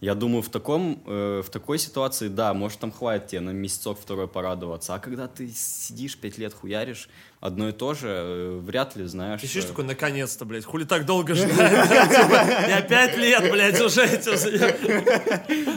Я 0.00 0.14
думаю, 0.14 0.42
в, 0.42 0.48
таком, 0.48 1.02
э, 1.06 1.42
в 1.44 1.50
такой 1.50 1.78
ситуации, 1.78 2.28
да, 2.28 2.52
может, 2.52 2.80
там 2.80 2.92
хватит 2.92 3.28
тебе 3.28 3.40
на 3.40 3.50
месяцок 3.50 3.98
второй 3.98 4.28
порадоваться. 4.28 4.94
А 4.94 4.98
когда 4.98 5.28
ты 5.28 5.48
сидишь 5.48 6.16
пять 6.18 6.38
лет 6.38 6.52
хуяришь 6.52 7.08
одно 7.44 7.68
и 7.68 7.72
то 7.72 7.92
же, 7.92 8.08
э, 8.08 8.58
вряд 8.64 8.96
ли, 8.96 9.04
знаешь... 9.04 9.38
Ты 9.42 9.46
сидишь 9.46 9.64
э, 9.64 9.68
такой, 9.68 9.84
наконец-то, 9.84 10.46
блядь, 10.46 10.64
хули 10.64 10.84
так 10.84 11.04
долго 11.04 11.34
ждать? 11.34 11.50
Типа, 12.08 12.68
Я 12.68 12.80
пять 12.80 13.18
лет, 13.18 13.52
блядь, 13.52 13.78
уже. 13.82 14.06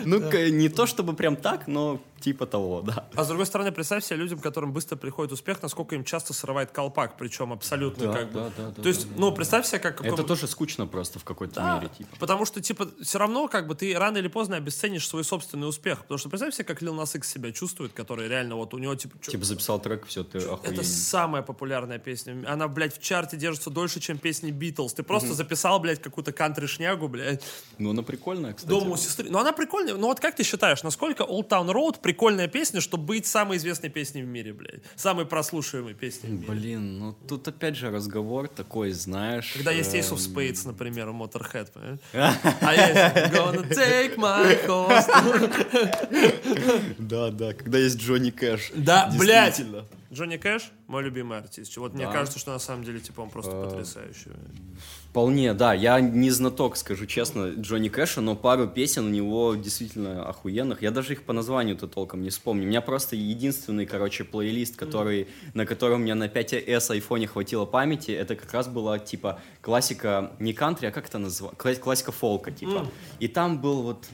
Ну, 0.05 0.31
не 0.49 0.69
то 0.69 0.85
чтобы 0.85 1.13
прям 1.13 1.35
так, 1.35 1.67
но 1.67 1.99
типа 2.19 2.45
того, 2.45 2.81
да. 2.81 3.07
А 3.15 3.23
с 3.23 3.27
другой 3.27 3.45
стороны, 3.45 3.71
представь 3.71 4.03
себе 4.03 4.17
людям, 4.17 4.39
которым 4.39 4.73
быстро 4.73 4.95
приходит 4.95 5.31
успех, 5.31 5.61
насколько 5.61 5.95
им 5.95 6.03
часто 6.03 6.33
срывает 6.33 6.71
колпак, 6.71 7.17
причем 7.17 7.53
абсолютно 7.53 8.07
Да, 8.07 8.13
как 8.13 8.31
бы. 8.31 8.39
да, 8.39 8.51
да, 8.57 8.69
да, 8.75 8.81
То 8.81 8.89
есть, 8.89 9.07
ну, 9.15 9.31
представь 9.31 9.65
себе, 9.67 9.79
как... 9.79 10.01
Это 10.01 10.11
каком- 10.11 10.25
тоже 10.25 10.47
скучно 10.47 10.87
просто 10.87 11.19
в 11.19 11.23
какой-то 11.23 11.55
Да, 11.55 11.75
мере, 11.75 11.89
типа. 11.95 12.15
потому 12.19 12.45
что, 12.45 12.61
типа, 12.61 12.87
все 13.01 13.19
равно, 13.19 13.47
как 13.47 13.67
бы, 13.67 13.75
ты 13.75 13.93
рано 13.97 14.17
или 14.17 14.27
поздно 14.27 14.57
обесценишь 14.57 15.07
свой 15.07 15.23
собственный 15.23 15.67
успех. 15.67 16.01
Потому 16.01 16.17
что 16.17 16.29
представь 16.29 16.53
себе, 16.53 16.63
как 16.65 16.81
Lil 16.81 16.95
Nas 16.99 17.15
X 17.17 17.29
себя 17.29 17.51
чувствует, 17.51 17.93
который 17.93 18.27
реально 18.27 18.55
вот 18.55 18.73
у 18.73 18.77
него, 18.77 18.95
типа, 18.95 19.17
Типа 19.19 19.45
записал 19.45 19.79
трек, 19.79 20.05
все, 20.07 20.23
ты 20.23 20.39
Это 20.39 20.53
охуенный. 20.53 20.83
Популярная 21.57 21.97
песня. 21.97 22.43
Она, 22.47 22.67
блядь, 22.67 22.95
в 22.95 23.01
чарте 23.01 23.35
держится 23.35 23.71
дольше, 23.71 23.99
чем 23.99 24.19
песни 24.19 24.51
Битлз. 24.51 24.93
Ты 24.93 25.01
просто 25.01 25.33
записал, 25.33 25.79
блядь, 25.79 25.99
какую-то 25.99 26.31
кантри-шнягу, 26.31 27.07
блядь, 27.07 27.43
Ну, 27.79 27.89
она 27.89 28.03
прикольная, 28.03 28.53
кстати. 28.53 28.69
дома 28.69 28.91
у 28.91 28.97
сестры. 28.97 29.27
Ну, 29.29 29.39
она 29.39 29.51
прикольная. 29.53 29.95
Ну, 29.95 30.07
вот 30.07 30.19
как 30.19 30.35
ты 30.35 30.43
считаешь, 30.43 30.83
насколько 30.83 31.23
Old 31.23 31.49
Town 31.49 31.67
Road 31.73 31.99
прикольная 31.99 32.47
песня, 32.47 32.79
чтобы 32.79 33.05
быть 33.05 33.25
самой 33.25 33.57
известной 33.57 33.89
песней 33.89 34.21
в 34.21 34.27
мире, 34.27 34.53
блядь? 34.53 34.81
Самой 34.95 35.25
прослушиваемой 35.25 35.95
песней 35.95 36.29
в 36.29 36.33
мире. 36.33 36.51
Блин, 36.51 36.99
ну 36.99 37.15
тут 37.27 37.47
опять 37.47 37.75
же 37.75 37.89
разговор 37.89 38.47
такой, 38.47 38.91
знаешь. 38.91 39.53
Когда 39.55 39.71
есть 39.71 39.95
Ace 39.95 40.11
of 40.13 40.19
эм, 40.23 40.35
Spades, 40.35 40.67
например, 40.67 41.09
у 41.09 41.13
Motorhead, 41.13 41.71
понимаешь? 41.73 41.99
А 42.61 42.73
есть 42.73 43.33
Gonna 43.33 43.67
take 43.69 44.15
my 44.17 44.65
horse. 44.67 45.07
Да, 46.99 47.31
да, 47.31 47.53
когда 47.53 47.77
есть 47.79 47.97
Джонни 47.97 48.29
Кэш. 48.29 48.71
Да, 48.75 49.11
блядь! 49.17 49.61
Джонни 50.11 50.37
Кэш 50.37 50.71
мой 50.87 51.03
любимый 51.03 51.37
артист. 51.37 51.75
Вот 51.77 51.93
мне 51.93 52.05
Да. 52.05 52.11
кажется, 52.13 52.39
что 52.39 52.51
на 52.53 52.59
самом 52.59 52.83
деле, 52.83 52.99
типа, 52.99 53.21
он 53.21 53.29
просто 53.29 53.51
Э, 53.51 53.63
потрясающий. 53.69 54.31
Вполне, 55.17 55.55
да. 55.55 55.73
Я 55.73 55.99
не 55.99 56.29
знаток, 56.29 56.77
скажу 56.77 57.07
честно, 57.07 57.53
Джонни 57.59 57.89
Кэша, 57.89 58.21
но 58.21 58.35
пару 58.35 58.67
песен 58.67 59.07
у 59.07 59.09
него 59.09 59.55
действительно 59.55 60.29
охуенных. 60.29 60.83
Я 60.83 60.91
даже 60.91 61.13
их 61.13 61.23
по 61.23 61.33
названию-то 61.33 61.87
толком 61.87 62.21
не 62.21 62.29
вспомню. 62.29 62.65
У 62.65 62.67
меня 62.67 62.81
просто 62.81 63.15
единственный, 63.15 63.87
короче, 63.87 64.25
плейлист, 64.25 64.75
который, 64.75 65.27
на 65.55 65.65
котором 65.65 66.01
у 66.01 66.03
меня 66.03 66.13
на 66.13 66.27
5s 66.27 66.91
айфоне 66.91 67.25
хватило 67.25 67.65
памяти, 67.65 68.11
это 68.11 68.35
как 68.35 68.53
раз 68.53 68.67
была, 68.67 68.99
типа, 68.99 69.41
классика, 69.61 70.33
не 70.37 70.53
кантри, 70.53 70.85
а 70.85 70.91
как 70.91 71.07
это 71.07 71.17
называется? 71.17 71.79
Классика 71.79 72.11
фолка, 72.11 72.51
типа. 72.51 72.85
И 73.17 73.27
там 73.27 73.59
был 73.59 73.81
вот 73.81 74.05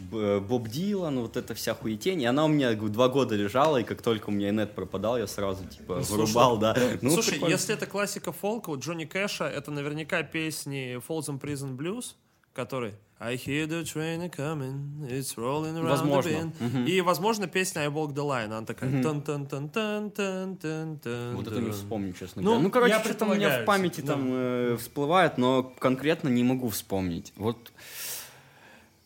Боб 0.47 0.69
Дилан, 0.69 1.19
вот 1.19 1.35
эта 1.35 1.53
вся 1.53 1.73
хуетень, 1.73 2.21
и 2.21 2.25
она 2.25 2.45
у 2.45 2.47
меня 2.47 2.71
два 2.75 3.09
года 3.09 3.35
лежала, 3.35 3.75
и 3.75 3.83
как 3.83 4.01
только 4.01 4.29
у 4.29 4.31
меня 4.31 4.51
инет 4.51 4.73
пропадал, 4.73 5.17
я 5.17 5.27
сразу, 5.27 5.65
типа, 5.65 5.95
вырубал, 5.95 6.55
да. 6.55 6.77
Ну, 7.01 7.09
Слушай, 7.11 7.31
прикольно. 7.31 7.51
если 7.51 7.75
это 7.75 7.87
классика 7.87 8.31
фолка, 8.31 8.69
у 8.69 8.79
Джонни 8.79 9.03
Кэша 9.03 9.43
это 9.43 9.69
наверняка 9.69 10.23
песни 10.23 10.92
Folsom 10.99 11.39
Prison 11.39 11.75
Blues, 11.75 12.15
который 12.53 12.93
I 13.19 13.35
hear 13.35 13.67
the 13.67 13.85
train 13.85 14.29
coming, 14.29 15.07
it's 15.07 15.37
rolling 15.37 15.77
around 15.77 15.89
Возможно. 15.89 16.29
the 16.29 16.59
bend. 16.59 16.89
И, 16.89 16.99
возможно, 16.99 17.47
песня 17.47 17.81
I 17.81 17.87
walk 17.87 18.13
the 18.13 18.23
line, 18.23 18.45
она 18.45 18.65
такая 18.65 19.01
тан 19.01 19.21
тан 19.21 19.45
тан 19.45 19.69
тан 19.69 20.11
тан 20.11 20.57
тан 20.57 20.97
тан 20.99 21.35
Вот 21.35 21.47
это 21.47 21.61
не 21.61 21.71
вспомню, 21.71 22.13
честно 22.13 22.41
Ну, 22.41 22.49
говоря. 22.49 22.63
Ну, 22.63 22.69
короче, 22.69 22.99
что-то 22.99 23.25
у 23.25 23.33
меня 23.33 23.61
в 23.61 23.65
памяти 23.65 24.01
да. 24.01 24.13
там 24.13 24.27
э, 24.29 24.77
всплывает, 24.77 25.37
но 25.37 25.63
конкретно 25.63 26.27
не 26.27 26.43
могу 26.43 26.67
вспомнить. 26.67 27.31
Вот, 27.37 27.71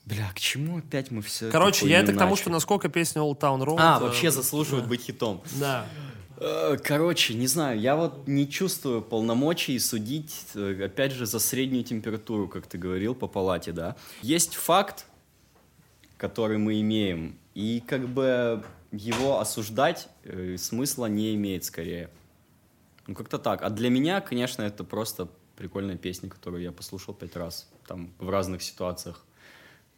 бля, 0.05 0.31
к 0.33 0.39
чему 0.39 0.79
опять 0.79 1.11
мы 1.11 1.21
все 1.21 1.51
Короче, 1.51 1.87
я 1.87 1.99
это 1.99 2.13
к 2.13 2.17
тому, 2.17 2.35
что 2.35 2.49
насколько 2.49 2.89
песня 2.89 3.21
Old 3.21 3.39
Town 3.39 3.63
Road... 3.63 3.77
А, 3.79 3.99
э, 3.99 4.03
вообще 4.03 4.31
заслуживает 4.31 4.87
быть 4.87 5.01
хитом. 5.01 5.43
Да. 5.59 5.85
Э, 6.37 6.77
Короче, 6.83 7.33
не 7.33 7.47
знаю, 7.47 7.79
я 7.79 7.95
вот 7.95 8.27
не 8.27 8.47
чувствую 8.47 9.01
полномочий 9.01 9.77
судить, 9.79 10.45
э, 10.55 10.85
опять 10.85 11.11
же, 11.11 11.25
за 11.25 11.39
среднюю 11.39 11.83
температуру, 11.83 12.47
как 12.47 12.67
ты 12.67 12.77
говорил, 12.77 13.15
по 13.15 13.27
палате, 13.27 13.71
да. 13.71 13.95
Есть 14.21 14.55
факт, 14.55 15.05
который 16.17 16.57
мы 16.57 16.79
имеем, 16.81 17.37
и 17.55 17.83
как 17.85 18.07
бы 18.07 18.63
его 18.91 19.39
осуждать 19.39 20.09
э, 20.23 20.57
смысла 20.57 21.07
не 21.07 21.33
имеет 21.35 21.65
скорее. 21.65 22.09
Ну, 23.07 23.15
как-то 23.15 23.39
так. 23.39 23.63
А 23.63 23.69
для 23.69 23.89
меня, 23.89 24.21
конечно, 24.21 24.61
это 24.61 24.83
просто 24.83 25.27
прикольная 25.55 25.97
песня, 25.97 26.29
которую 26.29 26.61
я 26.61 26.71
послушал 26.71 27.13
пять 27.13 27.35
раз, 27.35 27.67
там, 27.87 28.13
в 28.19 28.29
разных 28.29 28.61
ситуациях. 28.61 29.25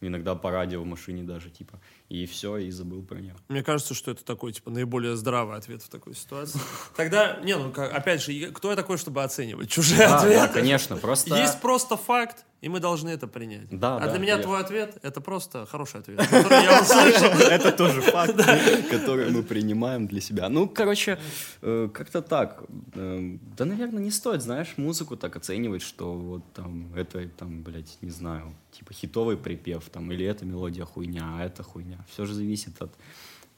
Иногда 0.00 0.34
по 0.34 0.50
радио, 0.50 0.80
в 0.80 0.86
машине 0.86 1.22
даже, 1.22 1.50
типа. 1.50 1.78
И 2.10 2.26
все, 2.26 2.56
и 2.56 2.70
забыл 2.72 3.02
про 3.04 3.20
нее. 3.20 3.36
Мне 3.48 3.62
кажется, 3.62 3.94
что 3.94 4.10
это 4.10 4.24
такой, 4.24 4.52
типа, 4.52 4.68
наиболее 4.70 5.16
здравый 5.16 5.56
ответ 5.56 5.80
в 5.80 5.88
такой 5.88 6.16
ситуации. 6.16 6.58
Тогда, 6.96 7.38
не, 7.44 7.56
ну, 7.56 7.70
как- 7.70 7.92
опять 7.92 8.20
же, 8.20 8.50
кто 8.50 8.70
я 8.70 8.76
такой, 8.76 8.98
чтобы 8.98 9.22
оценивать 9.22 9.70
чужие 9.70 9.98
Да, 10.00 10.16
ответы? 10.18 10.34
да, 10.40 10.48
конечно, 10.48 10.96
просто... 10.96 11.36
Есть 11.36 11.60
просто 11.60 11.96
факт, 11.96 12.44
И 12.62 12.68
мы 12.68 12.78
должны 12.80 13.08
это 13.08 13.26
принять. 13.26 13.68
Да, 13.70 13.96
а 13.96 14.00
да, 14.00 14.10
для 14.10 14.18
меня 14.18 14.36
я- 14.36 14.42
твой 14.42 14.58
ответ— 14.60 14.98
это 15.02 15.20
просто 15.22 15.64
хороший 15.66 16.00
ответ, 16.00 16.18
который 16.18 16.62
я 16.64 16.82
услышал. 16.82 17.30
Это 17.50 17.72
тоже 17.72 18.02
факт, 18.02 18.36
который 18.90 19.30
мы 19.30 19.42
принимаем 19.42 20.06
для 20.06 20.20
себя. 20.20 20.48
Ну, 20.50 20.68
короче, 20.68 21.18
э, 21.62 21.88
как-то 21.94 22.20
так. 22.20 22.64
Э, 22.94 23.38
Да, 23.56 23.64
наверное, 23.64 24.02
не 24.02 24.10
стоит, 24.10 24.42
знаешь, 24.42 24.74
музыку 24.76 25.16
так 25.16 25.36
оценивать, 25.36 25.80
что 25.82 26.12
вот 26.12 26.42
там, 26.52 26.92
это, 26.94 27.26
там, 27.28 27.62
блядь, 27.62 27.96
не 28.02 28.10
знаю, 28.10 28.54
типа 28.72 28.92
хитовый 28.92 29.36
припев, 29.38 29.88
там, 29.90 30.12
или 30.12 30.26
эта 30.26 30.44
мелодия 30.44 30.84
хуйня, 30.84 31.36
а 31.38 31.44
это 31.46 31.62
хуйня. 31.62 31.99
Все 32.08 32.26
же 32.26 32.34
зависит 32.34 32.80
от 32.80 32.92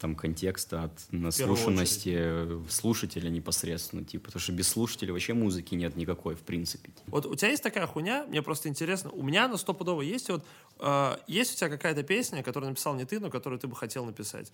там 0.02 0.16
контекста, 0.16 0.82
от 0.82 0.92
наслушанности 1.12 2.12
э, 2.12 2.60
слушателя 2.68 3.28
непосредственно, 3.28 4.02
типа, 4.04 4.24
потому 4.26 4.40
что 4.40 4.52
без 4.52 4.66
слушателя 4.66 5.12
вообще 5.12 5.32
музыки 5.32 5.76
нет 5.76 5.96
никакой, 5.96 6.34
в 6.34 6.40
принципе. 6.40 6.90
Вот 7.06 7.24
у 7.24 7.36
тебя 7.36 7.50
есть 7.50 7.62
такая 7.62 7.86
хуйня, 7.86 8.26
мне 8.28 8.42
просто 8.42 8.68
интересно, 8.68 9.12
у 9.12 9.22
меня 9.22 9.46
на 9.46 9.56
стопудово 9.56 10.02
есть 10.02 10.28
вот, 10.28 10.44
э, 10.80 11.16
есть 11.28 11.54
у 11.54 11.56
тебя 11.56 11.68
какая-то 11.68 12.02
песня, 12.02 12.42
которую 12.42 12.70
написал 12.70 12.96
не 12.96 13.04
ты, 13.04 13.20
но 13.20 13.30
которую 13.30 13.60
ты 13.60 13.68
бы 13.68 13.76
хотел 13.76 14.04
написать? 14.04 14.52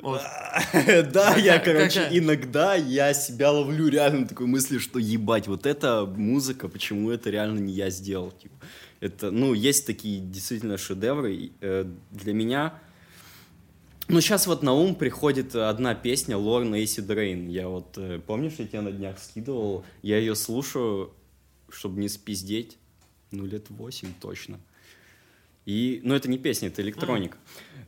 Вот. 0.00 0.22
Да, 1.12 1.34
я, 1.36 1.58
короче, 1.58 2.08
иногда 2.12 2.76
я 2.76 3.14
себя 3.14 3.50
ловлю 3.50 3.88
реально 3.88 4.28
такой 4.28 4.46
мысли, 4.46 4.78
что 4.78 5.00
ебать, 5.00 5.48
вот 5.48 5.66
эта 5.66 6.06
музыка, 6.06 6.68
почему 6.68 7.10
это 7.10 7.30
реально 7.30 7.58
не 7.58 7.72
я 7.72 7.90
сделал, 7.90 8.30
типа. 8.30 8.54
Это, 9.00 9.32
ну, 9.32 9.54
есть 9.54 9.86
такие 9.86 10.20
действительно 10.20 10.78
шедевры. 10.78 11.50
э, 11.60 11.84
для 12.12 12.32
меня... 12.32 12.74
Ну, 14.06 14.20
сейчас 14.20 14.46
вот 14.46 14.62
на 14.62 14.74
ум 14.74 14.94
приходит 14.94 15.56
одна 15.56 15.94
песня 15.94 16.36
Лорна 16.36 16.76
Acid 16.76 17.06
Rain. 17.06 17.50
Я 17.50 17.68
вот, 17.68 17.96
э, 17.96 18.20
помнишь, 18.26 18.54
я 18.58 18.66
тебе 18.66 18.82
на 18.82 18.92
днях 18.92 19.18
скидывал? 19.18 19.82
Я 20.02 20.18
ее 20.18 20.34
слушаю, 20.34 21.14
чтобы 21.70 22.00
не 22.00 22.10
спиздеть, 22.10 22.76
ну, 23.30 23.46
лет 23.46 23.70
восемь 23.70 24.12
точно. 24.20 24.60
И, 25.66 26.00
ну, 26.04 26.14
это 26.14 26.28
не 26.28 26.38
песня, 26.38 26.68
это 26.68 26.82
электроника. 26.82 27.38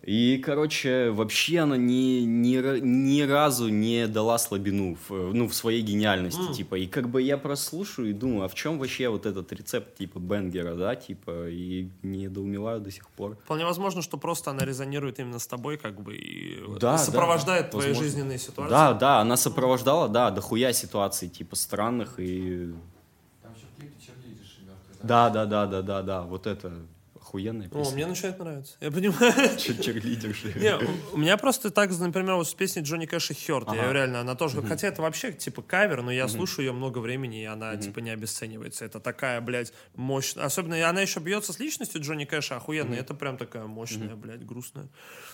И, 0.02 0.38
короче, 0.38 1.10
вообще 1.10 1.58
она 1.58 1.76
ни, 1.76 2.20
ни, 2.20 2.56
ни 2.80 3.22
разу 3.22 3.68
не 3.68 4.06
дала 4.06 4.38
слабину 4.38 4.96
в, 5.08 5.34
ну, 5.34 5.48
в 5.48 5.54
своей 5.54 5.82
гениальности, 5.82 6.52
типа. 6.54 6.76
И 6.76 6.86
как 6.86 7.08
бы 7.08 7.20
я 7.20 7.36
просто 7.36 7.66
слушаю 7.66 8.10
и 8.10 8.12
думаю, 8.12 8.44
а 8.44 8.48
в 8.48 8.54
чем 8.54 8.78
вообще 8.78 9.08
вот 9.08 9.26
этот 9.26 9.52
рецепт, 9.52 9.96
типа, 9.96 10.20
Бенгера, 10.20 10.76
да, 10.76 10.94
типа, 10.94 11.48
и 11.48 11.88
недоумеваю 12.04 12.80
до 12.80 12.92
сих 12.92 13.08
пор. 13.08 13.36
Вполне 13.44 13.64
возможно, 13.64 14.00
что 14.00 14.16
просто 14.16 14.52
она 14.52 14.64
резонирует 14.64 15.18
именно 15.18 15.40
с 15.40 15.46
тобой, 15.48 15.76
как 15.76 16.00
бы, 16.00 16.14
и 16.14 16.62
Да, 16.78 16.98
сопровождает 16.98 17.64
да, 17.64 17.70
твои 17.72 17.88
возможно. 17.88 18.04
жизненные 18.04 18.38
ситуации. 18.38 18.70
Да, 18.70 18.92
да, 18.94 19.18
она 19.18 19.36
сопровождала, 19.36 20.08
да, 20.08 20.30
дохуя 20.30 20.72
ситуаций, 20.72 21.28
типа, 21.28 21.56
странных 21.56 22.20
и... 22.20 22.72
Там 23.42 23.52
еще 23.56 23.66
в 23.76 23.80
клипе. 23.80 23.94
Да, 25.02 25.30
да, 25.30 25.46
да, 25.46 25.66
да, 25.66 25.82
да, 25.82 26.02
да, 26.02 26.22
вот 26.22 26.46
это 26.46 26.72
охуенная 27.26 27.66
О, 27.66 27.78
песня. 27.78 27.94
мне 27.94 28.06
начинает 28.06 28.38
нравиться. 28.38 28.74
Я 28.80 28.90
понимаю. 28.90 29.58
Черлидерши. 29.58 30.52
Не, 30.56 30.76
у- 31.12 31.16
меня 31.16 31.36
просто 31.36 31.70
так, 31.70 31.90
например, 31.98 32.36
вот 32.36 32.48
с 32.48 32.54
песней 32.54 32.82
Джонни 32.82 33.06
Кэша 33.06 33.34
«Хёрт», 33.34 33.72
я 33.72 33.92
реально, 33.92 34.20
она 34.20 34.34
тоже, 34.34 34.62
хотя 34.62 34.88
это 34.88 35.02
вообще, 35.02 35.32
типа, 35.32 35.62
кавер, 35.62 36.02
но 36.02 36.12
я 36.12 36.28
слушаю 36.28 36.66
ее 36.66 36.72
много 36.72 36.98
времени, 36.98 37.42
и 37.42 37.44
она, 37.44 37.76
типа, 37.76 37.98
не 38.00 38.10
обесценивается. 38.10 38.84
Это 38.84 39.00
такая, 39.00 39.40
блядь, 39.40 39.72
мощная. 39.94 40.44
Особенно, 40.44 40.88
она 40.88 41.00
еще 41.00 41.20
бьется 41.20 41.52
с 41.52 41.58
личностью 41.58 42.00
Джонни 42.00 42.24
Кэша 42.24 42.56
охуенная, 42.56 43.00
это 43.00 43.14
прям 43.14 43.36
такая 43.36 43.66
мощная, 43.66 44.14
блядь, 44.14 44.44
грустная, 44.46 44.88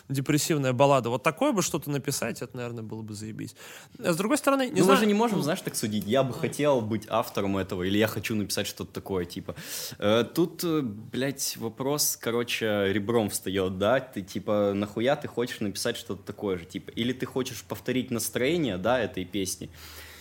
депрессивная 0.09 0.73
баллада. 0.73 1.11
Вот 1.11 1.23
такое 1.23 1.53
бы 1.53 1.63
что-то 1.63 1.91
написать, 1.91 2.43
это, 2.43 2.57
наверное, 2.57 2.83
было 2.83 3.03
бы 3.03 3.15
заебись. 3.15 3.55
С 3.99 4.17
другой 4.17 4.39
стороны, 4.39 4.71
не 4.71 4.81
ну, 4.81 4.85
знаю... 4.85 4.99
мы 4.99 5.01
же 5.01 5.07
не 5.07 5.15
можем, 5.15 5.43
знаешь, 5.43 5.61
так 5.61 5.77
судить. 5.77 6.05
Я 6.07 6.23
бы 6.23 6.33
хотел 6.33 6.81
быть 6.81 7.07
автором 7.09 7.57
этого, 7.59 7.83
или 7.83 7.99
я 7.99 8.07
хочу 8.07 8.35
написать 8.35 8.67
что-то 8.67 8.93
такое, 8.93 9.25
типа. 9.25 9.55
Э, 9.99 10.25
тут, 10.25 10.65
э, 10.65 10.81
блядь, 10.83 11.57
вопрос, 11.59 11.82
короче, 12.21 12.93
ребром 12.93 13.29
встает, 13.31 13.79
да? 13.79 14.01
Ты, 14.01 14.23
типа, 14.23 14.73
нахуя 14.75 15.17
ты 15.17 15.29
хочешь 15.29 15.61
написать 15.61 15.97
что-то 15.97 16.23
такое 16.25 16.59
же, 16.59 16.65
типа? 16.65 16.91
Или 16.91 17.13
ты 17.13 17.27
хочешь 17.27 17.63
повторить 17.69 18.11
настроение, 18.11 18.77
да, 18.79 18.99
этой 19.01 19.25
песни, 19.25 19.71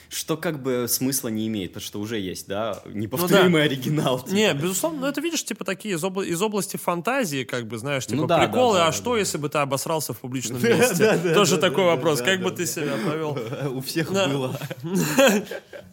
что 0.10 0.36
как 0.36 0.62
бы 0.62 0.88
смысла 0.90 1.30
не 1.30 1.48
имеет, 1.48 1.70
потому 1.72 1.86
что 1.86 2.00
уже 2.02 2.20
есть, 2.20 2.46
да, 2.46 2.82
неповторимый 2.86 3.64
оригинал. 3.64 4.20
типа. 4.20 4.34
Не, 4.36 4.54
безусловно, 4.54 5.00
ну 5.02 5.08
это 5.08 5.22
видишь, 5.22 5.46
типа 5.46 5.64
такие 5.64 5.96
из, 5.96 6.04
обла- 6.04 6.26
из 6.26 6.42
области 6.42 6.76
фантазии, 6.76 7.46
как 7.46 7.66
бы, 7.66 7.78
знаешь, 7.78 8.06
типа 8.06 8.22
Ну 8.24 8.28
да, 8.28 8.40
приколы, 8.40 8.74
да, 8.74 8.80
да, 8.80 8.88
а 8.88 8.92
да, 8.92 8.98
что, 8.98 9.14
да. 9.14 9.20
если 9.20 9.38
бы 9.38 9.48
ты 9.48 9.60
обосрался 9.60 10.12
в 10.12 10.20
публичном 10.20 10.62
месте? 10.64 11.18
Тоже 11.34 11.58
такой 11.60 11.86
вопрос, 11.86 12.22
как 12.22 12.42
бы 12.42 12.52
ты 12.52 12.66
себя 12.66 12.96
повел? 13.06 13.38
У 13.74 13.80
всех 13.80 14.12
Да. 14.12 14.28
было. 14.28 14.60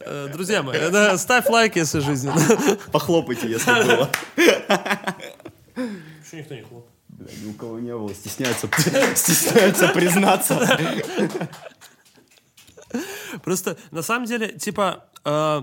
Э, 0.00 0.28
Друзья 0.32 0.62
мои, 0.62 0.78
да, 0.92 1.18
ставь 1.18 1.48
лайк, 1.48 1.74
если 1.74 1.98
жизненно. 1.98 2.36
Похлопайте, 2.92 3.48
если 3.50 3.70
было. 3.84 4.08
Почему 5.78 6.40
никто 6.40 6.54
не? 6.54 6.64
Бля, 7.08 7.32
ни 7.42 7.50
у 7.50 7.54
кого 7.54 7.78
не 7.78 7.92
было, 7.92 8.12
стесняются, 8.14 8.68
стесняются 9.14 9.88
признаться. 9.88 10.78
Просто, 13.42 13.78
на 13.90 14.02
самом 14.02 14.26
деле, 14.26 14.48
типа, 14.52 15.08
э, 15.24 15.62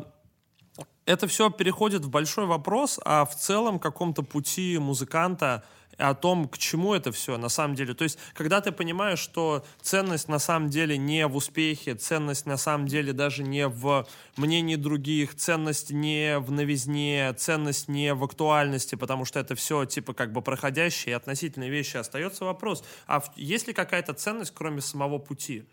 это 1.05 1.27
все 1.27 1.49
переходит 1.49 2.05
в 2.05 2.09
большой 2.09 2.45
вопрос 2.45 2.99
о 3.03 3.25
в 3.25 3.35
целом 3.35 3.79
каком-то 3.79 4.23
пути 4.23 4.77
музыканта, 4.79 5.63
о 5.97 6.13
том, 6.13 6.47
к 6.47 6.57
чему 6.57 6.93
это 6.93 7.11
все 7.11 7.37
на 7.37 7.49
самом 7.49 7.75
деле. 7.75 7.93
То 7.93 8.03
есть, 8.03 8.17
когда 8.33 8.61
ты 8.61 8.71
понимаешь, 8.71 9.19
что 9.19 9.65
ценность 9.81 10.27
на 10.27 10.39
самом 10.39 10.69
деле 10.69 10.97
не 10.97 11.27
в 11.27 11.35
успехе, 11.35 11.95
ценность 11.95 12.45
на 12.45 12.57
самом 12.57 12.87
деле 12.87 13.13
даже 13.13 13.43
не 13.43 13.67
в 13.67 14.07
мнении 14.37 14.75
других, 14.75 15.35
ценность 15.35 15.91
не 15.91 16.39
в 16.39 16.51
новизне, 16.51 17.33
ценность 17.33 17.87
не 17.87 18.13
в 18.13 18.23
актуальности, 18.23 18.95
потому 18.95 19.25
что 19.25 19.39
это 19.39 19.55
все 19.55 19.85
типа 19.85 20.13
как 20.13 20.31
бы 20.31 20.41
проходящие 20.41 21.11
и 21.11 21.15
относительные 21.15 21.69
вещи, 21.69 21.97
остается 21.97 22.45
вопрос, 22.45 22.83
а 23.07 23.23
есть 23.35 23.67
ли 23.67 23.73
какая-то 23.73 24.13
ценность, 24.13 24.53
кроме 24.53 24.81
самого 24.81 25.17
пути? 25.17 25.65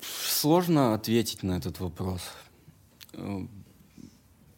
Сложно 0.00 0.94
ответить 0.94 1.42
на 1.42 1.58
этот 1.58 1.80
вопрос. 1.80 2.22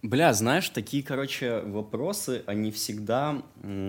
Э, 0.03 0.07
Бля, 0.07 0.33
знаешь, 0.33 0.69
такие, 0.69 1.03
короче, 1.03 1.61
вопросы, 1.61 2.43
они 2.47 2.71
всегда 2.73 3.43
м, 3.63 3.89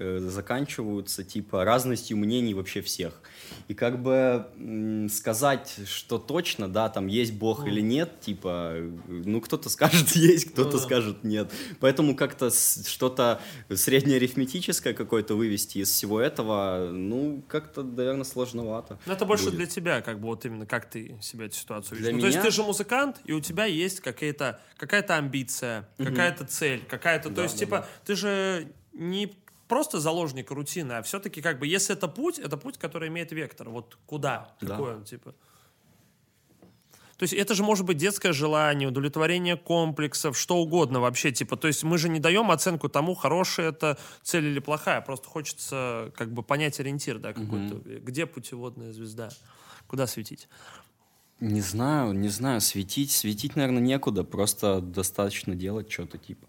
э, 0.00 0.18
заканчиваются, 0.18 1.22
типа, 1.22 1.64
разностью 1.64 2.16
мнений 2.16 2.54
вообще 2.54 2.80
всех. 2.80 3.20
И 3.68 3.74
как 3.74 4.02
бы 4.02 4.46
м, 4.56 5.08
сказать, 5.08 5.76
что 5.86 6.18
точно, 6.18 6.68
да, 6.68 6.88
там 6.88 7.06
есть 7.06 7.32
Бог 7.34 7.66
или 7.66 7.80
нет, 7.80 8.20
типа, 8.20 8.74
ну, 9.06 9.40
кто-то 9.40 9.68
скажет 9.68 10.10
есть, 10.16 10.52
кто-то 10.52 10.72
да. 10.72 10.78
скажет 10.78 11.22
нет. 11.24 11.50
Поэтому 11.80 12.16
как-то 12.16 12.50
с- 12.50 12.86
что-то 12.88 13.40
среднеарифметическое 13.72 14.94
какое-то 14.94 15.34
вывести 15.34 15.78
из 15.78 15.90
всего 15.90 16.20
этого, 16.20 16.88
ну, 16.92 17.42
как-то, 17.48 17.82
наверное, 17.82 18.24
сложновато. 18.24 18.98
Ну, 19.06 19.12
это 19.12 19.24
больше 19.26 19.44
будет. 19.46 19.56
для 19.56 19.66
тебя, 19.66 20.00
как 20.00 20.20
бы 20.20 20.26
вот 20.28 20.44
именно 20.46 20.66
как 20.66 20.88
ты 20.88 21.16
себе 21.20 21.46
эту 21.46 21.56
ситуацию 21.56 21.98
видишь. 21.98 22.08
Для 22.08 22.14
ну, 22.16 22.20
то 22.20 22.26
есть 22.28 22.40
ты 22.40 22.50
же 22.50 22.62
музыкант, 22.62 23.20
и 23.24 23.32
у 23.32 23.40
тебя 23.40 23.64
есть 23.66 24.00
какая-то 24.00 24.60
какая-то 24.76 25.16
амбиция, 25.16 25.88
какая-то 25.98 26.46
цель, 26.46 26.82
какая-то. 26.88 27.30
То 27.30 27.42
есть, 27.42 27.58
типа, 27.58 27.86
ты 28.04 28.14
же 28.16 28.72
не 28.92 29.26
просто 29.70 30.00
заложник 30.00 30.50
рутины, 30.50 30.94
а 30.94 31.02
все-таки, 31.02 31.40
как 31.40 31.60
бы, 31.60 31.66
если 31.66 31.94
это 31.94 32.08
путь, 32.08 32.40
это 32.40 32.56
путь, 32.56 32.76
который 32.76 33.08
имеет 33.08 33.30
вектор. 33.32 33.70
Вот 33.70 33.96
куда? 34.04 34.54
Да. 34.60 34.66
Какой 34.66 34.96
он, 34.96 35.04
типа? 35.04 35.32
То 37.16 37.24
есть 37.24 37.34
это 37.34 37.54
же 37.54 37.62
может 37.62 37.86
быть 37.86 37.96
детское 37.96 38.32
желание, 38.32 38.88
удовлетворение 38.88 39.56
комплексов, 39.56 40.36
что 40.36 40.56
угодно 40.56 41.00
вообще, 41.00 41.30
типа, 41.30 41.56
то 41.56 41.68
есть 41.68 41.84
мы 41.84 41.98
же 41.98 42.08
не 42.08 42.18
даем 42.18 42.50
оценку 42.50 42.88
тому, 42.88 43.14
хорошая 43.14 43.68
это 43.68 43.96
цель 44.22 44.46
или 44.46 44.58
плохая, 44.58 45.02
просто 45.02 45.28
хочется 45.28 46.12
как 46.16 46.32
бы 46.32 46.42
понять 46.42 46.80
ориентир, 46.80 47.18
да, 47.18 47.32
какой-то, 47.32 47.76
где 47.76 48.26
путеводная 48.26 48.92
звезда, 48.92 49.28
куда 49.86 50.06
светить. 50.06 50.48
Не 51.38 51.60
знаю, 51.60 52.12
не 52.12 52.28
знаю, 52.28 52.60
светить, 52.60 53.12
светить, 53.12 53.54
наверное, 53.54 53.82
некуда, 53.82 54.24
просто 54.24 54.80
достаточно 54.80 55.54
делать 55.54 55.92
что-то 55.92 56.18
типа. 56.18 56.46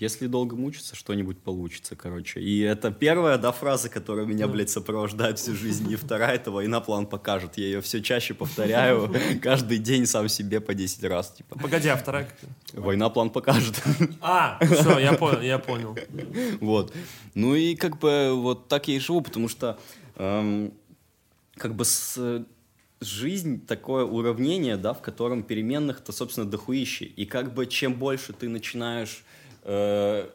Если 0.00 0.28
долго 0.28 0.56
мучиться, 0.56 0.96
что-нибудь 0.96 1.40
получится, 1.40 1.94
короче. 1.94 2.40
И 2.40 2.60
это 2.60 2.90
первая, 2.90 3.36
да, 3.36 3.52
фраза, 3.52 3.90
которая 3.90 4.24
меня, 4.24 4.48
блядь, 4.48 4.70
сопровождает 4.70 5.38
всю 5.38 5.54
жизнь. 5.54 5.92
И 5.92 5.96
вторая, 6.04 6.36
это 6.36 6.50
война 6.50 6.80
план 6.80 7.06
покажет. 7.06 7.58
Я 7.58 7.66
ее 7.66 7.80
все 7.82 8.02
чаще 8.02 8.32
повторяю, 8.32 9.14
каждый 9.42 9.76
день 9.76 10.06
сам 10.06 10.30
себе 10.30 10.62
по 10.62 10.72
10 10.72 11.04
раз, 11.04 11.32
типа. 11.32 11.58
Погоди, 11.58 11.88
а 11.88 11.98
вторая? 11.98 12.26
Война 12.72 13.10
план 13.10 13.28
покажет. 13.28 13.78
А, 14.22 14.58
все, 14.64 14.98
я 14.98 15.12
понял, 15.12 15.42
я 15.42 15.58
понял. 15.58 15.94
Вот. 16.62 16.94
Ну 17.34 17.54
и 17.54 17.74
как 17.74 17.98
бы 17.98 18.32
вот 18.34 18.68
так 18.68 18.88
я 18.88 18.96
и 18.96 18.98
живу, 18.98 19.20
потому 19.20 19.48
что 19.48 19.78
эм, 20.16 20.72
как 21.56 21.74
бы 21.74 21.84
с 21.84 22.46
жизнь 23.02 23.66
такое 23.66 24.04
уравнение, 24.04 24.78
да, 24.78 24.94
в 24.94 25.02
котором 25.02 25.42
переменных-то, 25.42 26.12
собственно, 26.12 26.46
дохуище. 26.50 27.04
И 27.04 27.26
как 27.26 27.52
бы 27.52 27.66
чем 27.66 27.94
больше 27.94 28.32
ты 28.32 28.48
начинаешь 28.48 29.24
э, 29.62 30.28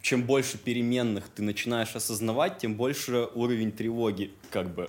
чем 0.00 0.24
больше 0.24 0.58
переменных 0.58 1.28
ты 1.28 1.42
начинаешь 1.42 1.94
осознавать, 1.96 2.58
тем 2.58 2.76
больше 2.76 3.28
уровень 3.34 3.72
тревоги, 3.72 4.32
как 4.50 4.74
бы. 4.74 4.88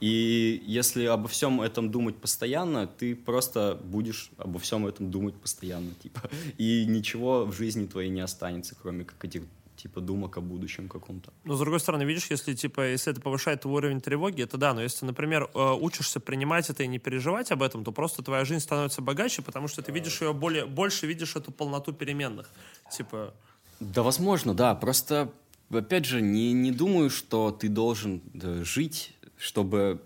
И 0.00 0.62
если 0.66 1.06
обо 1.06 1.26
всем 1.26 1.62
этом 1.62 1.90
думать 1.90 2.16
постоянно, 2.16 2.86
ты 2.86 3.16
просто 3.16 3.80
будешь 3.82 4.30
обо 4.36 4.58
всем 4.58 4.86
этом 4.86 5.10
думать 5.10 5.34
постоянно, 5.34 5.92
типа. 6.02 6.30
И 6.58 6.84
ничего 6.86 7.46
в 7.46 7.52
жизни 7.52 7.86
твоей 7.86 8.10
не 8.10 8.20
останется, 8.20 8.76
кроме 8.80 9.04
как 9.04 9.24
этих 9.24 9.42
типа 9.86 10.00
думок 10.00 10.36
о 10.36 10.40
будущем 10.40 10.88
каком-то. 10.88 11.32
Но 11.44 11.54
с 11.54 11.60
другой 11.60 11.78
стороны, 11.78 12.02
видишь, 12.02 12.26
если 12.30 12.54
типа, 12.54 12.80
если 12.90 13.12
это 13.12 13.20
повышает 13.20 13.60
твой 13.60 13.76
уровень 13.76 14.00
тревоги, 14.00 14.42
это 14.42 14.56
да, 14.58 14.74
но 14.74 14.82
если, 14.82 15.06
например, 15.06 15.48
э, 15.54 15.72
учишься 15.80 16.18
принимать 16.18 16.70
это 16.70 16.82
и 16.82 16.88
не 16.88 16.98
переживать 16.98 17.52
об 17.52 17.62
этом, 17.62 17.84
то 17.84 17.92
просто 17.92 18.22
твоя 18.22 18.44
жизнь 18.44 18.62
становится 18.62 19.00
богаче, 19.00 19.42
потому 19.42 19.68
что 19.68 19.82
ты 19.82 19.92
видишь 19.92 20.20
ее 20.20 20.32
более, 20.32 20.66
больше 20.66 21.06
видишь 21.06 21.36
эту 21.36 21.52
полноту 21.52 21.92
переменных. 21.92 22.50
Типа, 22.90 23.32
Да, 23.78 24.02
возможно, 24.02 24.54
да. 24.54 24.74
Просто, 24.74 25.32
опять 25.70 26.04
же, 26.04 26.20
не, 26.20 26.52
не 26.52 26.72
думаю, 26.72 27.10
что 27.10 27.52
ты 27.52 27.68
должен 27.68 28.22
да, 28.34 28.64
жить, 28.64 29.14
чтобы 29.38 30.02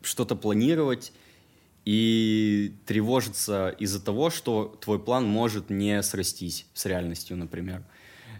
что-то 0.00 0.36
планировать 0.36 1.12
и 1.88 2.74
тревожиться 2.84 3.70
из-за 3.78 4.04
того, 4.04 4.28
что 4.28 4.78
твой 4.82 4.98
план 4.98 5.24
может 5.24 5.70
не 5.70 6.02
срастись 6.02 6.66
с 6.74 6.84
реальностью, 6.84 7.34
например. 7.38 7.82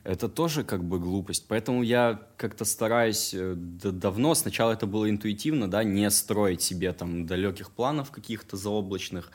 Это 0.05 0.29
тоже 0.29 0.65
как 0.65 0.85
бы 0.85 1.01
глупость. 1.01 1.47
Поэтому 1.49 1.83
я 1.83 2.21
как-то 2.37 2.67
стараюсь 2.67 3.33
э, 3.33 3.55
давно, 3.57 4.35
сначала 4.35 4.73
это 4.73 4.87
было 4.87 5.09
интуитивно, 5.09 5.67
да, 5.67 5.83
не 5.83 6.11
строить 6.11 6.61
себе 6.61 6.93
там 6.93 7.25
далеких 7.25 7.71
планов 7.71 8.11
каких-то 8.11 8.59
заоблачных. 8.59 9.33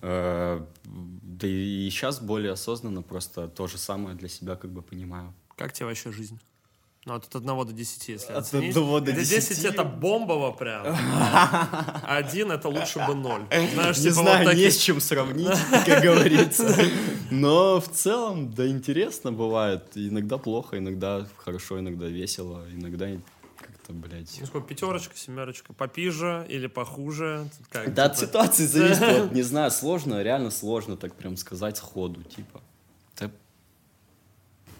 Э, 0.00 0.66
Да 0.84 1.46
и 1.46 1.88
сейчас 1.88 2.20
более 2.20 2.52
осознанно 2.52 3.02
просто 3.02 3.46
то 3.46 3.68
же 3.68 3.78
самое 3.78 4.16
для 4.16 4.28
себя 4.28 4.56
как 4.56 4.72
бы 4.72 4.82
понимаю. 4.82 5.34
как 5.56 5.72
тебе 5.72 5.86
вообще 5.86 6.10
жизнь? 6.10 6.40
Ну, 7.04 7.14
от 7.14 7.34
1 7.34 7.46
до 7.66 7.72
10, 7.72 8.08
если 8.08 8.32
От 8.32 8.38
оценить. 8.44 8.76
1 8.76 9.04
до 9.04 9.12
Где 9.12 9.12
10 9.24 9.48
10? 9.48 9.64
это 9.64 9.82
бомбово 9.82 10.52
прям. 10.52 10.86
Один 12.06 12.52
это 12.52 12.68
лучше 12.68 13.00
бы 13.06 13.14
ноль. 13.16 13.42
Знаешь, 13.74 13.96
Не 13.98 14.02
типа 14.04 14.14
знаю, 14.14 14.38
вот 14.38 14.50
такие- 14.50 14.66
не 14.66 14.70
с 14.70 14.76
чем 14.78 15.00
сравнить, 15.00 15.58
как 15.84 16.02
говорится. 16.02 16.76
Но 17.30 17.80
в 17.80 17.88
целом, 17.88 18.52
да, 18.52 18.68
интересно 18.68 19.32
бывает. 19.32 19.82
Иногда 19.96 20.38
плохо, 20.38 20.78
иногда 20.78 21.26
хорошо, 21.38 21.80
иногда 21.80 22.06
весело, 22.06 22.64
иногда 22.72 23.08
как-то, 23.58 23.92
блядь... 23.92 24.36
Ну, 24.40 24.46
сколько, 24.46 24.68
пятерочка, 24.68 25.16
семерочка, 25.16 25.72
попиже 25.72 26.46
или 26.48 26.68
похуже? 26.68 27.48
Как, 27.70 27.92
Да, 27.94 28.04
от 28.04 28.14
типа? 28.14 28.26
ситуации 28.28 28.66
зависит. 28.66 29.00
Вот, 29.22 29.32
не 29.32 29.42
знаю, 29.42 29.72
сложно, 29.72 30.22
реально 30.22 30.50
сложно 30.52 30.96
так 30.96 31.16
прям 31.16 31.36
сказать 31.36 31.76
сходу, 31.78 32.22
типа. 32.22 32.60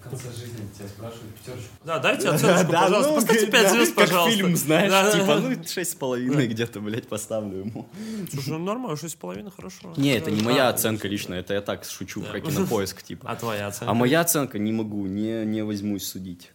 В 0.04 0.10
конце 0.10 0.32
жизни 0.32 0.68
тебя 0.76 0.88
спрашивают 0.88 1.34
пятерочку. 1.36 1.68
Да, 1.84 1.98
дайте 2.00 2.28
оценочку, 2.28 2.72
Да, 2.72 2.82
пожалуйста. 2.82 3.10
ну, 3.12 3.16
Поставьте 3.16 3.46
5 3.46 3.62
да, 3.62 3.70
звезд, 3.70 3.94
как 3.94 4.06
пожалуйста. 4.08 4.36
фильм, 4.36 4.56
знаешь, 4.56 4.90
Да. 4.90 5.12
типа, 5.12 5.36
ну, 5.38 5.64
шесть 5.64 5.90
с 5.92 5.94
половиной 5.94 6.48
где-то, 6.48 6.80
блядь, 6.80 7.08
поставлю 7.08 7.58
ему. 7.60 7.88
Слушай, 8.32 8.48
ну 8.50 8.58
нормально, 8.64 8.96
6,5 8.96 9.50
хорошо. 9.54 9.94
Не, 9.96 10.16
это 10.16 10.30
не 10.30 10.42
моя 10.42 10.66
А, 10.66 10.70
оценка 10.70 11.06
лично, 11.08 11.34
это 11.34 11.54
я 11.54 11.60
так 11.62 11.84
шучу 11.84 12.20
про 12.22 12.40
кинопоиск, 12.40 13.02
типа. 13.02 13.30
А 13.30 13.36
твоя 13.36 13.68
оценка? 13.68 13.90
А 13.90 13.94
моя 13.94 14.20
оценка 14.22 14.58
не 14.58 14.72
могу, 14.72 15.06
не, 15.06 15.44
не 15.44 15.62
возьмусь 15.62 16.04
судить. 16.06 16.50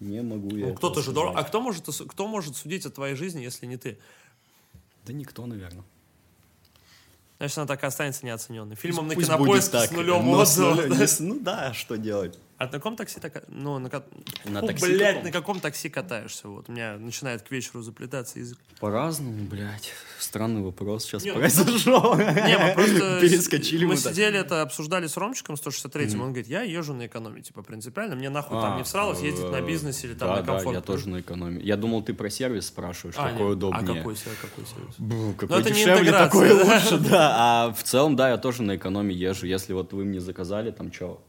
Не 0.00 0.22
могу 0.22 0.56
я. 0.56 0.66
Ну, 0.68 0.74
кто-то 0.74 1.02
же 1.02 1.12
дорог. 1.12 1.34
А 1.36 1.42
кто 1.42 1.60
может, 1.60 1.86
кто 2.08 2.26
может 2.26 2.56
судить 2.56 2.86
о 2.86 2.90
твоей 2.90 3.14
жизни, 3.14 3.42
если 3.42 3.66
не 3.66 3.76
ты? 3.76 3.98
Да 5.06 5.12
никто, 5.12 5.44
наверное. 5.46 5.84
Значит, 7.38 7.58
она 7.58 7.66
так 7.66 7.82
и 7.82 7.86
останется 7.86 8.24
неоцененной. 8.24 8.76
Фильмом 8.76 9.08
на 9.08 9.14
Пусть 9.14 9.26
кинопоиск 9.26 9.48
будет 9.48 9.64
с 9.64 9.68
так, 9.68 9.92
нулем 9.92 10.24
но 10.24 10.44
с 10.44 10.58
отзывов. 10.58 11.00
с- 11.08 11.20
Ну 11.20 11.38
да, 11.40 11.74
что 11.74 11.96
делать? 11.98 12.38
А 12.58 12.64
на 12.64 12.70
каком 12.70 12.96
такси 12.96 13.20
так... 13.20 13.44
Ну, 13.48 13.78
на, 13.78 13.90
На 14.46 14.60
Фу, 14.60 14.66
такси 14.66 14.86
блядь, 14.86 15.08
каком? 15.08 15.24
на 15.24 15.32
каком 15.32 15.60
такси 15.60 15.88
катаешься? 15.90 16.48
Вот 16.48 16.70
у 16.70 16.72
меня 16.72 16.96
начинает 16.96 17.42
к 17.42 17.50
вечеру 17.50 17.82
заплетаться 17.82 18.38
язык. 18.38 18.58
По-разному, 18.80 19.44
блядь. 19.44 19.92
Странный 20.18 20.62
вопрос 20.62 21.04
сейчас 21.04 21.22
Не, 21.22 21.32
ну, 21.32 21.38
произошел. 21.38 22.16
Не, 22.18 22.58
мы 22.58 22.72
просто... 22.74 23.18
Перескочили 23.20 23.84
Мы 23.84 23.96
сидели 23.98 24.38
это, 24.38 24.62
обсуждали 24.62 25.06
с 25.06 25.18
Ромчиком 25.18 25.56
163-м, 25.56 26.20
он 26.22 26.28
говорит, 26.28 26.46
я 26.46 26.62
езжу 26.62 26.94
на 26.94 27.06
экономе, 27.06 27.42
типа, 27.42 27.62
принципиально, 27.62 28.16
мне 28.16 28.30
нахуй 28.30 28.58
там 28.58 28.74
А, 28.74 28.76
не 28.78 28.84
всралось 28.84 29.20
ездить 29.20 29.50
на 29.50 29.56
э, 29.56 29.66
бизнесе 29.66 30.06
или 30.06 30.14
там 30.14 30.36
на 30.36 30.42
комфорт. 30.42 30.76
я 30.76 30.80
тоже 30.80 31.10
на 31.10 31.20
экономии. 31.20 31.62
Я 31.62 31.76
думал, 31.76 32.02
ты 32.02 32.14
про 32.14 32.30
сервис 32.30 32.68
спрашиваешь, 32.68 33.16
А, 33.18 33.32
какой 33.32 33.52
удобнее. 33.52 33.82
А 33.82 33.96
какой 33.96 34.16
сервис? 34.16 34.38
Какой 34.40 34.64
сервис? 34.64 34.94
Бу, 34.96 35.34
какой 35.34 35.60
это 35.60 35.70
не 35.70 35.76
дешевле, 35.76 36.10
такой 36.10 36.52
лучше, 36.52 36.98
да. 37.10 37.34
А 37.36 37.72
в 37.72 37.82
целом, 37.82 38.16
да, 38.16 38.30
я 38.30 38.38
тоже 38.38 38.62
на 38.62 38.76
экономии 38.76 39.14
езжу. 39.14 39.46
Если 39.46 39.74
вот 39.74 39.92
вы 39.92 40.04
мне 40.04 40.20
заказали, 40.20 40.70
там 40.70 40.90
что, 40.90 41.22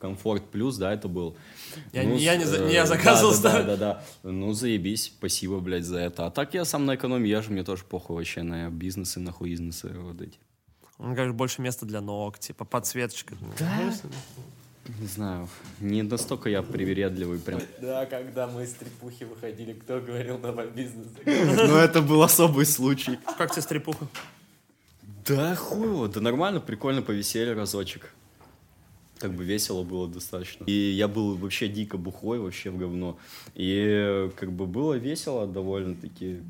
комфорт 0.00 0.42
плюс, 0.50 0.76
да, 0.76 0.92
это 0.92 1.08
был. 1.08 1.36
Я 1.92 2.02
Ну, 2.04 2.14
не- 2.16 2.22
я 2.22 2.38
с- 2.40 2.58
не 2.58 2.66
э, 2.68 2.72
я 2.72 2.86
заказывал, 2.86 3.32
да, 3.40 3.52
да, 3.52 3.52
да. 3.52 3.62
да, 3.62 3.76
да, 3.76 4.02
да. 4.22 4.30
Ну, 4.30 4.52
заебись, 4.52 5.06
спасибо, 5.16 5.60
блядь, 5.60 5.84
за 5.84 5.98
это. 5.98 6.26
А 6.26 6.30
так 6.30 6.54
я 6.54 6.64
сам 6.64 6.86
на 6.86 6.94
экономии 6.94 7.28
езжу, 7.28 7.52
мне 7.52 7.64
тоже 7.64 7.84
похуй 7.84 8.16
вообще 8.16 8.42
на 8.42 8.70
бизнесы, 8.70 9.20
на 9.20 9.32
хуизнесы 9.32 9.88
вот 9.98 10.20
эти. 10.20 10.38
Он 10.98 11.14
говорит, 11.14 11.34
больше 11.34 11.62
места 11.62 11.86
для 11.86 12.00
ног, 12.00 12.38
типа, 12.38 12.64
подсветочка. 12.64 13.34
Не 15.00 15.06
знаю, 15.06 15.48
не 15.80 16.02
настолько 16.02 16.48
я 16.48 16.62
привередливый 16.62 17.38
прям. 17.38 17.60
Да, 17.82 18.06
когда 18.06 18.46
мы 18.46 18.64
из 18.64 18.72
трепухи 18.72 19.24
выходили, 19.24 19.74
кто 19.74 20.00
говорил 20.00 20.38
нам 20.38 20.58
о 20.58 20.64
бизнесе? 20.66 21.10
Но 21.26 21.76
это 21.78 22.00
был 22.00 22.22
особый 22.22 22.64
случай. 22.64 23.18
Как 23.36 23.50
тебе 23.52 23.60
стрипуха? 23.62 24.08
Да 25.26 25.54
хуй 25.56 25.86
его, 25.88 26.08
да 26.08 26.20
нормально, 26.22 26.58
прикольно 26.60 27.02
повесели 27.02 27.50
разочек. 27.50 28.14
Как 29.18 29.32
бы 29.32 29.44
весело 29.44 29.82
было 29.82 30.06
достаточно. 30.08 30.64
И 30.64 30.72
я 30.72 31.08
был 31.08 31.34
вообще 31.36 31.68
дико 31.68 31.96
бухой, 31.98 32.38
вообще 32.38 32.70
в 32.70 32.78
говно. 32.78 33.18
И 33.54 34.30
как 34.36 34.52
бы 34.52 34.66
было 34.66 34.94
весело 34.94 35.46
довольно-таки. 35.46 36.40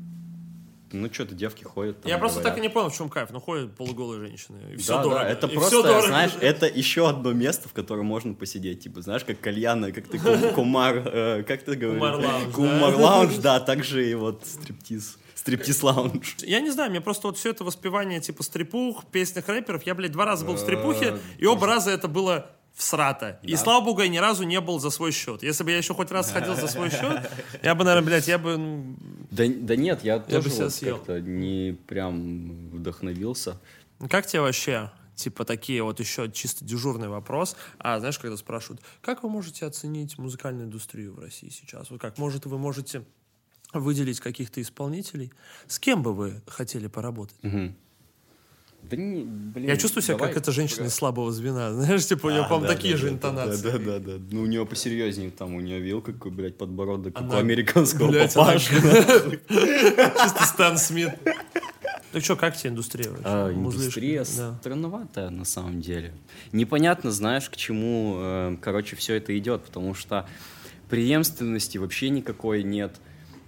Ну, 0.91 1.07
что-то 1.13 1.35
девки 1.35 1.63
ходят. 1.63 2.01
там, 2.01 2.09
Я 2.09 2.17
просто 2.17 2.39
говорят. 2.39 2.55
так 2.55 2.63
и 2.63 2.67
не 2.67 2.73
понял, 2.73 2.89
в 2.89 2.95
чем 2.97 3.09
кайф. 3.09 3.29
Ну, 3.31 3.39
ходят 3.39 3.75
полуголые 3.75 4.19
женщины. 4.21 4.57
И 4.73 4.77
все 4.77 4.93
да, 4.97 5.03
дорого. 5.03 5.19
да, 5.21 5.29
это 5.29 5.45
И 5.47 5.53
просто, 5.53 5.83
дорого. 5.83 6.07
знаешь, 6.07 6.31
это 6.41 6.65
еще 6.65 7.07
одно 7.07 7.31
место, 7.31 7.69
в 7.69 7.73
котором 7.73 8.07
можно 8.07 8.33
посидеть. 8.33 8.81
Типа, 8.81 9.01
знаешь, 9.03 9.23
как 9.23 9.39
кальяна, 9.39 9.91
как 9.91 10.07
ты 10.07 10.17
ку- 10.17 10.53
кумар, 10.55 11.03
э, 11.05 11.43
как 11.43 11.61
ты 11.63 11.75
говоришь? 11.75 12.53
Кумар 12.55 12.97
да? 12.97 13.03
лаунж, 13.03 13.35
да, 13.37 13.59
также 13.71 14.09
и 14.09 14.15
вот 14.15 14.47
стриптиз. 14.47 15.19
Стриптиз 15.35 15.83
лаунж. 15.83 16.37
Я 16.41 16.59
не 16.59 16.71
знаю, 16.71 16.89
мне 16.89 17.01
просто 17.01 17.27
вот 17.27 17.37
все 17.37 17.51
это 17.51 17.63
воспевание 17.63 18.19
типа 18.19 18.41
стрипух, 18.41 19.05
песнях 19.11 19.47
рэперов. 19.47 19.83
Я, 19.83 19.93
блядь, 19.93 20.11
два 20.11 20.25
раза 20.25 20.43
был 20.43 20.55
в 20.55 20.59
стрипухе, 20.59 21.19
и 21.37 21.45
оба 21.45 21.67
раза 21.67 21.91
это 21.91 22.07
было 22.07 22.49
всрато. 22.79 23.39
И 23.43 23.55
слава 23.57 23.83
богу, 23.83 24.01
я 24.01 24.07
ни 24.07 24.17
разу 24.17 24.43
не 24.43 24.61
был 24.61 24.79
за 24.79 24.89
свой 24.89 25.11
счет. 25.11 25.43
Если 25.43 25.63
бы 25.65 25.71
я 25.71 25.77
еще 25.77 25.93
хоть 25.93 26.11
раз 26.11 26.29
сходил 26.29 26.55
за 26.55 26.67
свой 26.67 26.89
счет, 26.89 27.29
я 27.61 27.75
бы, 27.75 27.83
наверное, 27.83 28.07
блядь, 28.07 28.27
я 28.27 28.37
бы... 28.37 28.57
ну, 28.57 28.95
Да, 29.31 29.43
да 29.47 29.75
нет, 29.75 30.03
я, 30.03 30.19
бы 30.19 30.25
тоже 30.25 30.69
себя 30.69 30.93
вот 30.93 30.99
как-то 30.99 31.19
не 31.19 31.77
прям 31.87 32.69
вдохновился. 32.71 33.59
Как 34.09 34.25
тебе 34.27 34.41
вообще, 34.41 34.91
типа, 35.13 35.43
такие 35.43 35.83
вот 35.83 35.99
еще 35.99 36.31
чисто 36.31 36.63
дежурный 36.63 37.09
вопрос? 37.09 37.57
А 37.79 37.99
знаешь, 37.99 38.17
когда 38.17 38.37
спрашивают, 38.37 38.81
как 39.01 39.23
вы 39.23 39.29
можете 39.29 39.65
оценить 39.65 40.17
музыкальную 40.17 40.67
индустрию 40.67 41.13
в 41.13 41.19
России 41.19 41.49
сейчас? 41.49 41.91
Вот 41.91 41.99
как, 41.99 42.17
может, 42.17 42.45
вы 42.45 42.57
можете 42.57 43.03
выделить 43.73 44.21
каких-то 44.21 44.61
исполнителей? 44.61 45.33
С 45.67 45.79
кем 45.79 46.01
бы 46.01 46.13
вы 46.13 46.41
хотели 46.47 46.87
поработать? 46.87 47.37
Да 48.83 48.97
не, 48.97 49.23
блин, 49.23 49.67
Я 49.67 49.77
чувствую 49.77 50.01
себя 50.01 50.15
давай 50.15 50.33
как 50.33 50.41
эта 50.41 50.51
женщина 50.51 50.85
из 50.85 50.93
слабого 50.95 51.31
звена. 51.31 51.71
Знаешь, 51.73 52.05
типа, 52.07 52.27
у 52.27 52.29
нее, 52.31 52.41
А, 52.41 52.43
по-моему, 52.45 52.67
да, 52.67 52.73
такие 52.75 52.93
да, 52.95 52.99
же 52.99 53.05
да, 53.07 53.13
интонации. 53.13 53.61
Да, 53.63 53.71
да, 53.77 53.99
да, 53.99 53.99
да. 53.99 54.23
Ну, 54.31 54.41
у 54.41 54.45
нее 54.47 54.65
посерьезнее 54.65 55.29
там, 55.31 55.53
у 55.53 55.59
нее 55.61 55.79
вил 55.79 56.01
какой, 56.01 56.31
блядь, 56.31 56.57
подбородок, 56.57 57.13
как 57.13 57.23
у 57.23 57.25
Она- 57.29 57.37
американского 57.39 58.07
Блядь, 58.09 58.35
она- 58.35 58.45
папаши. 58.45 58.73
Чисто 59.49 60.45
Стэн 60.45 60.77
Смит. 60.77 61.11
Ну 62.11 62.19
что, 62.21 62.35
как 62.35 62.57
тебе 62.57 62.71
индустрия 62.71 63.09
вообще? 63.11 63.23
А, 63.25 63.53
индустрия 63.53 64.25
Да. 64.37 64.55
странноватая 64.59 65.29
на 65.29 65.45
самом 65.45 65.79
деле. 65.81 66.11
Непонятно, 66.51 67.11
знаешь, 67.11 67.47
к 67.49 67.55
чему, 67.55 68.15
э, 68.17 68.57
короче, 68.61 68.95
все 68.95 69.13
это 69.15 69.37
идет, 69.37 69.63
потому 69.65 69.93
что 69.93 70.27
преемственности 70.89 71.77
вообще 71.77 72.09
никакой 72.09 72.63
нет, 72.63 72.95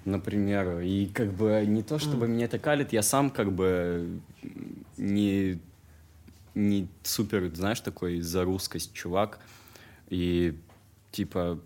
например. 0.06 0.82
И 0.82 1.08
как 1.08 1.34
бы 1.34 1.64
не 1.66 1.82
то, 1.82 1.98
чтобы 1.98 2.28
меня 2.28 2.46
это 2.46 2.60
калит, 2.60 2.94
я 2.94 3.02
сам 3.02 3.32
как 3.32 3.52
бы 3.52 4.20
не, 5.02 5.60
не 6.54 6.88
супер, 7.04 7.54
знаешь, 7.56 7.82
такой 7.82 8.22
за 8.22 8.44
русскость 8.44 8.94
чувак. 8.94 9.40
И 10.10 10.58
типа 11.12 11.60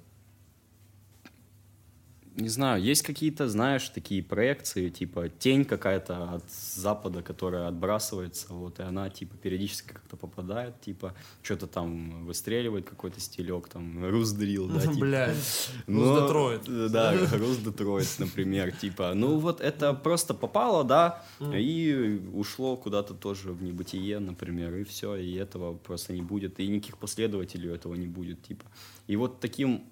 не 2.35 2.49
знаю, 2.49 2.83
есть 2.83 3.01
какие-то, 3.01 3.47
знаешь, 3.47 3.87
такие 3.89 4.21
проекции, 4.21 4.89
типа 4.89 5.29
тень 5.29 5.63
какая-то 5.63 6.33
от 6.35 6.51
запада, 6.51 7.21
которая 7.21 7.67
отбрасывается, 7.67 8.53
вот, 8.53 8.79
и 8.79 8.83
она, 8.83 9.09
типа, 9.09 9.35
периодически 9.37 9.89
как-то 9.93 10.17
попадает, 10.17 10.79
типа, 10.81 11.13
что-то 11.41 11.67
там 11.67 12.25
выстреливает 12.25 12.89
какой-то 12.89 13.19
стилек, 13.19 13.69
там, 13.69 14.05
Рус 14.05 14.31
Дрил, 14.31 14.67
да, 14.67 14.81
типа. 14.81 14.93
Блядь. 14.99 15.69
Но- 15.87 16.21
Детройт. 16.21 16.91
Да, 16.91 17.13
Рус 17.33 17.57
Детройт, 17.57 18.07
например, 18.19 18.71
типа. 18.71 19.13
Ну 19.13 19.37
вот 19.37 19.61
это 19.61 19.93
просто 19.93 20.33
попало, 20.33 20.83
да, 20.83 21.23
и 21.39 22.21
ушло 22.33 22.75
куда-то 22.75 23.13
тоже 23.13 23.53
в 23.53 23.63
небытие, 23.63 24.19
например, 24.19 24.75
и 24.75 24.83
все, 24.83 25.15
и 25.15 25.35
этого 25.35 25.75
просто 25.75 26.13
не 26.13 26.21
будет, 26.21 26.59
и 26.59 26.67
никаких 26.67 26.97
последователей 26.97 27.71
этого 27.73 27.95
не 27.95 28.07
будет, 28.07 28.43
типа. 28.43 28.65
И 29.07 29.15
вот 29.15 29.39
таким 29.39 29.83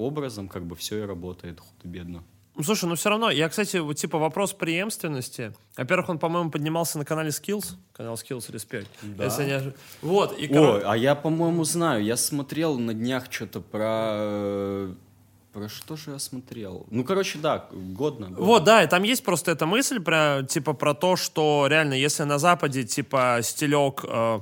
образом 0.00 0.48
как 0.48 0.64
бы 0.64 0.74
все 0.76 0.98
и 1.02 1.06
работает 1.06 1.60
худо-бедно. 1.60 2.22
Ну, 2.56 2.64
Слушай, 2.64 2.86
ну 2.88 2.94
все 2.94 3.08
равно, 3.10 3.30
я, 3.30 3.48
кстати, 3.48 3.78
вот 3.78 3.94
типа 3.94 4.18
вопрос 4.18 4.52
преемственности. 4.52 5.54
Во-первых, 5.76 6.08
он, 6.10 6.18
по-моему, 6.18 6.50
поднимался 6.50 6.98
на 6.98 7.04
канале 7.04 7.30
Skills, 7.30 7.74
канал 7.92 8.14
Skills 8.14 8.50
Respect. 8.50 8.88
Да. 9.02 9.24
Если 9.24 9.44
не 9.44 9.72
Вот, 10.02 10.36
и 10.38 10.46
коро- 10.46 10.82
а 10.84 10.96
я, 10.96 11.14
по-моему, 11.14 11.64
знаю. 11.64 12.04
Я 12.04 12.16
смотрел 12.16 12.78
на 12.78 12.92
днях 12.92 13.26
что-то 13.30 13.60
про... 13.60 14.16
э, 14.18 14.94
Про 15.52 15.68
что 15.68 15.96
же 15.96 16.10
я 16.10 16.18
смотрел? 16.18 16.86
Ну, 16.90 17.02
короче, 17.04 17.38
да, 17.38 17.66
годно. 17.72 18.26
годно. 18.28 18.44
Вот, 18.44 18.64
да, 18.64 18.82
и 18.82 18.86
там 18.88 19.04
есть 19.04 19.24
просто 19.24 19.52
эта 19.52 19.64
мысль 19.66 20.00
про, 20.00 20.42
типа, 20.48 20.74
про 20.74 20.92
то, 20.94 21.16
что 21.16 21.66
реально, 21.68 21.94
если 21.94 22.24
на 22.24 22.38
Западе, 22.38 22.82
типа, 22.84 23.38
стилек 23.42 24.04
э, 24.04 24.40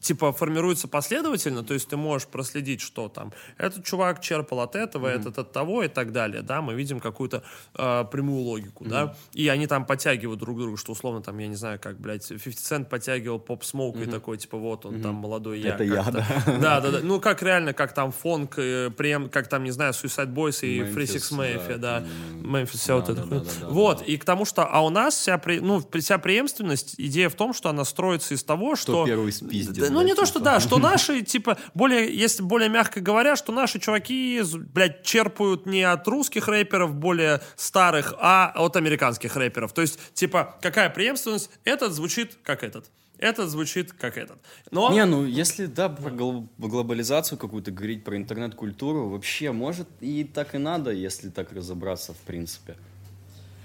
типа 0.00 0.32
формируется 0.32 0.88
последовательно, 0.88 1.62
то 1.62 1.74
есть 1.74 1.88
ты 1.88 1.96
можешь 1.96 2.28
проследить, 2.28 2.80
что 2.80 3.08
там. 3.08 3.32
Этот 3.58 3.84
чувак 3.84 4.20
черпал 4.20 4.60
от 4.60 4.76
этого, 4.76 5.06
этот 5.06 5.38
от 5.38 5.52
того 5.52 5.82
и 5.82 5.88
так 5.88 6.12
далее, 6.12 6.42
да, 6.42 6.62
мы 6.62 6.74
видим 6.74 7.00
какую-то 7.00 7.42
э, 7.74 8.04
прямую 8.10 8.42
логику, 8.42 8.84
да, 8.84 9.16
и 9.32 9.48
они 9.48 9.66
там 9.66 9.84
подтягивают 9.84 10.40
друг 10.40 10.58
друга, 10.58 10.76
что 10.76 10.92
условно 10.92 11.22
там, 11.22 11.38
я 11.38 11.48
не 11.48 11.56
знаю, 11.56 11.78
как, 11.80 11.98
блядь, 11.98 12.28
50 12.28 12.52
Cent 12.52 12.84
подтягивал 12.86 13.38
поп 13.38 13.64
смоук 13.64 13.96
и 13.96 14.06
такой, 14.06 14.38
типа, 14.38 14.58
вот 14.58 14.86
он 14.86 15.00
там 15.00 15.14
молодой 15.16 15.60
я. 15.60 15.74
Это 15.74 15.84
я, 15.84 16.02
как-то. 16.02 16.26
Да, 16.60 16.80
да, 16.80 16.90
да, 16.90 17.00
ну 17.02 17.20
как 17.20 17.42
реально, 17.42 17.72
как 17.72 17.92
там 17.92 18.12
фонк, 18.12 18.58
э, 18.58 18.90
прем, 18.90 19.28
как 19.28 19.48
там, 19.48 19.64
не 19.64 19.70
знаю, 19.70 19.92
Suicide 19.92 20.32
Boys 20.32 20.66
и 20.66 20.80
Free 20.80 21.04
Six 21.04 21.36
Memphis, 21.36 21.68
Mafia, 21.68 21.78
да, 21.78 22.00
да, 22.00 22.06
Мемфис, 22.32 22.80
вся 22.80 22.96
вот 22.96 23.06
да, 23.06 23.14
да, 23.14 23.22
да, 23.24 23.38
да, 23.40 23.50
да, 23.60 23.68
Вот, 23.68 24.02
и 24.02 24.16
к 24.16 24.24
тому, 24.24 24.44
что, 24.44 24.64
а 24.64 24.84
у 24.84 24.90
нас 24.90 25.14
вся, 25.14 25.40
ну, 25.60 25.82
вся 25.98 26.18
преемственность, 26.18 26.94
идея 26.98 27.28
в 27.28 27.34
том, 27.34 27.52
что 27.52 27.68
она 27.68 27.84
строится 27.84 28.34
из 28.34 28.42
того, 28.42 28.76
что... 28.76 29.06
первый 29.06 29.32
Да, 29.80 29.90
ну, 29.90 30.02
не 30.02 30.14
то, 30.14 30.22
типа. 30.22 30.26
что 30.26 30.40
да, 30.40 30.60
что 30.60 30.78
наши, 30.90 31.22
типа, 31.22 31.58
более, 31.74 32.14
если 32.14 32.42
более 32.42 32.68
мягко 32.68 33.00
говоря, 33.00 33.36
что 33.36 33.52
наши 33.52 33.78
чуваки, 33.78 34.42
блядь, 34.74 35.02
черпают 35.02 35.66
не 35.66 35.82
от 35.82 36.06
русских 36.08 36.48
рэперов 36.48 36.94
более 36.94 37.40
старых, 37.56 38.14
а 38.18 38.52
от 38.54 38.76
американских 38.76 39.36
рэперов. 39.36 39.72
То 39.72 39.82
есть, 39.82 39.98
типа, 40.14 40.56
какая 40.60 40.90
преемственность? 40.90 41.50
Этот 41.64 41.92
звучит 41.92 42.38
как 42.42 42.62
этот. 42.62 42.90
Этот 43.18 43.48
звучит 43.48 43.92
как 43.92 44.18
этот. 44.18 44.36
Но... 44.70 44.92
Не, 44.92 45.06
ну 45.06 45.24
если 45.24 45.64
да, 45.64 45.88
про 45.88 46.10
гл- 46.10 46.48
глобализацию 46.58 47.38
какую-то 47.38 47.70
говорить, 47.70 48.04
про 48.04 48.14
интернет-культуру, 48.16 49.08
вообще, 49.08 49.52
может, 49.52 49.88
и 50.00 50.22
так 50.24 50.54
и 50.54 50.58
надо, 50.58 50.90
если 50.90 51.30
так 51.30 51.50
разобраться, 51.52 52.12
в 52.12 52.18
принципе. 52.18 52.76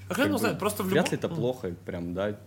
а 0.09 0.13
Как 0.15 0.31
бы, 0.31 0.37
знает, 0.37 0.57
просто 0.57 0.83
в 0.83 0.87
Вряд 0.87 1.05
любом- 1.05 1.11
ли 1.11 1.17
это 1.17 1.27
плохо, 1.27 1.75
прям, 1.85 2.13
да. 2.13 2.37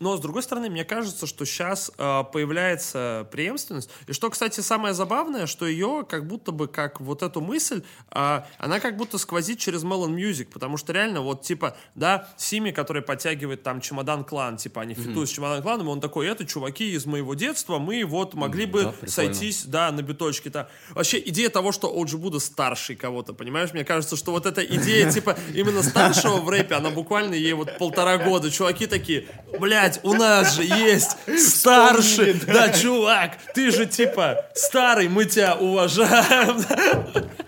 Но, 0.00 0.16
с 0.16 0.20
другой 0.20 0.42
стороны, 0.42 0.70
мне 0.70 0.84
кажется, 0.84 1.26
что 1.26 1.44
сейчас 1.44 1.90
появляется 1.96 3.28
преемственность. 3.30 3.90
И 4.06 4.12
что, 4.12 4.30
кстати, 4.30 4.60
самое 4.60 4.94
забавное, 4.94 5.46
что 5.46 5.66
ее 5.66 6.06
как 6.08 6.26
будто 6.26 6.52
бы, 6.52 6.68
как 6.68 7.00
вот 7.00 7.22
эту 7.22 7.40
мысль, 7.40 7.82
а, 8.10 8.46
она 8.58 8.80
как 8.80 8.96
будто 8.96 9.18
сквозит 9.18 9.58
через 9.58 9.84
Melon 9.84 10.14
Music, 10.14 10.46
потому 10.52 10.76
что 10.76 10.92
реально 10.92 11.20
вот, 11.20 11.42
типа, 11.42 11.76
да, 11.94 12.28
Сими, 12.36 12.70
который 12.70 13.02
подтягивает 13.02 13.62
там 13.62 13.80
Чемодан 13.80 14.24
Клан, 14.24 14.56
типа, 14.56 14.82
они 14.82 14.94
фитуют 14.94 15.28
с 15.28 15.32
Чемодан 15.32 15.62
Кланом, 15.62 15.88
он 15.88 16.00
такой, 16.00 16.28
это 16.28 16.44
чуваки 16.44 16.92
из 16.92 17.06
моего 17.06 17.34
детства, 17.34 17.78
мы 17.78 18.04
вот 18.04 18.34
могли 18.34 18.66
бы 18.66 18.82
да, 18.82 18.88
прикольно. 18.90 19.12
сойтись, 19.12 19.64
да, 19.64 19.90
на 19.90 20.02
биточке-то. 20.02 20.68
Вообще, 20.90 21.22
идея 21.26 21.48
того, 21.48 21.72
что 21.72 21.88
Оджи 21.88 22.18
Буда 22.18 22.38
старший 22.38 22.96
кого-то, 22.96 23.32
понимаешь? 23.32 23.72
Мне 23.72 23.84
кажется, 23.84 24.16
что 24.16 24.32
вот 24.32 24.46
эта 24.46 24.64
идея, 24.64 25.10
типа, 25.10 25.38
именно 25.54 25.82
старшего 25.82 26.36
в 26.36 26.48
рэпе, 26.48 26.74
она 26.74 26.90
буквально 26.90 27.34
ей 27.34 27.52
вот 27.54 27.78
полтора 27.78 28.18
года. 28.18 28.50
Чуваки 28.50 28.86
такие, 28.86 29.26
блядь, 29.58 29.87
у 30.02 30.14
нас 30.14 30.54
же 30.56 30.62
есть 30.64 31.16
старший. 31.38 32.34
Да, 32.46 32.68
чувак, 32.70 33.32
ты 33.54 33.70
же, 33.70 33.86
типа, 33.86 34.44
старый, 34.54 35.08
мы 35.08 35.24
тебя 35.24 35.54
уважаем. 35.54 36.64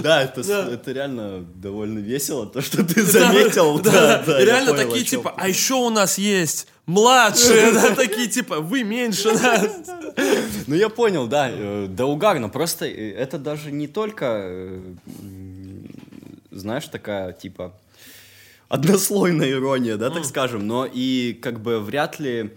Да, 0.00 0.22
это, 0.22 0.42
с- 0.42 0.48
это 0.50 0.92
реально 0.92 1.44
довольно 1.54 1.98
весело, 1.98 2.46
то, 2.46 2.60
что 2.60 2.84
ты 2.84 3.02
заметил. 3.18 3.78
Да, 3.80 3.90
Да, 3.90 4.22
да, 4.26 4.38
я 4.38 4.44
реально 4.44 4.72
понял, 4.74 4.88
такие, 4.90 5.04
чём 5.04 5.20
типа, 5.22 5.34
а 5.36 5.48
еще 5.48 5.74
у 5.74 5.90
нас 5.90 6.18
есть 6.18 6.68
младшие, 6.86 7.72
да, 7.72 7.94
такие, 7.94 8.28
типа, 8.28 8.60
вы 8.60 8.84
меньше 8.84 9.32
нас. 9.32 9.66
Ну, 10.66 10.74
я 10.76 10.88
понял, 10.90 11.26
да, 11.26 11.48
э, 11.50 11.86
да 11.88 12.06
угарно. 12.06 12.48
Просто 12.48 12.86
э, 12.86 13.12
это 13.14 13.38
даже 13.38 13.72
не 13.72 13.88
только, 13.88 14.24
э, 14.44 14.80
м, 15.18 15.90
знаешь, 16.52 16.86
такая, 16.86 17.32
типа, 17.32 17.72
однослойная 18.68 19.50
ирония, 19.50 19.96
да, 19.96 20.10
так 20.10 20.24
скажем, 20.24 20.66
но 20.66 20.86
и 20.90 21.38
как 21.40 21.60
бы 21.60 21.80
вряд 21.80 22.18
ли 22.18 22.50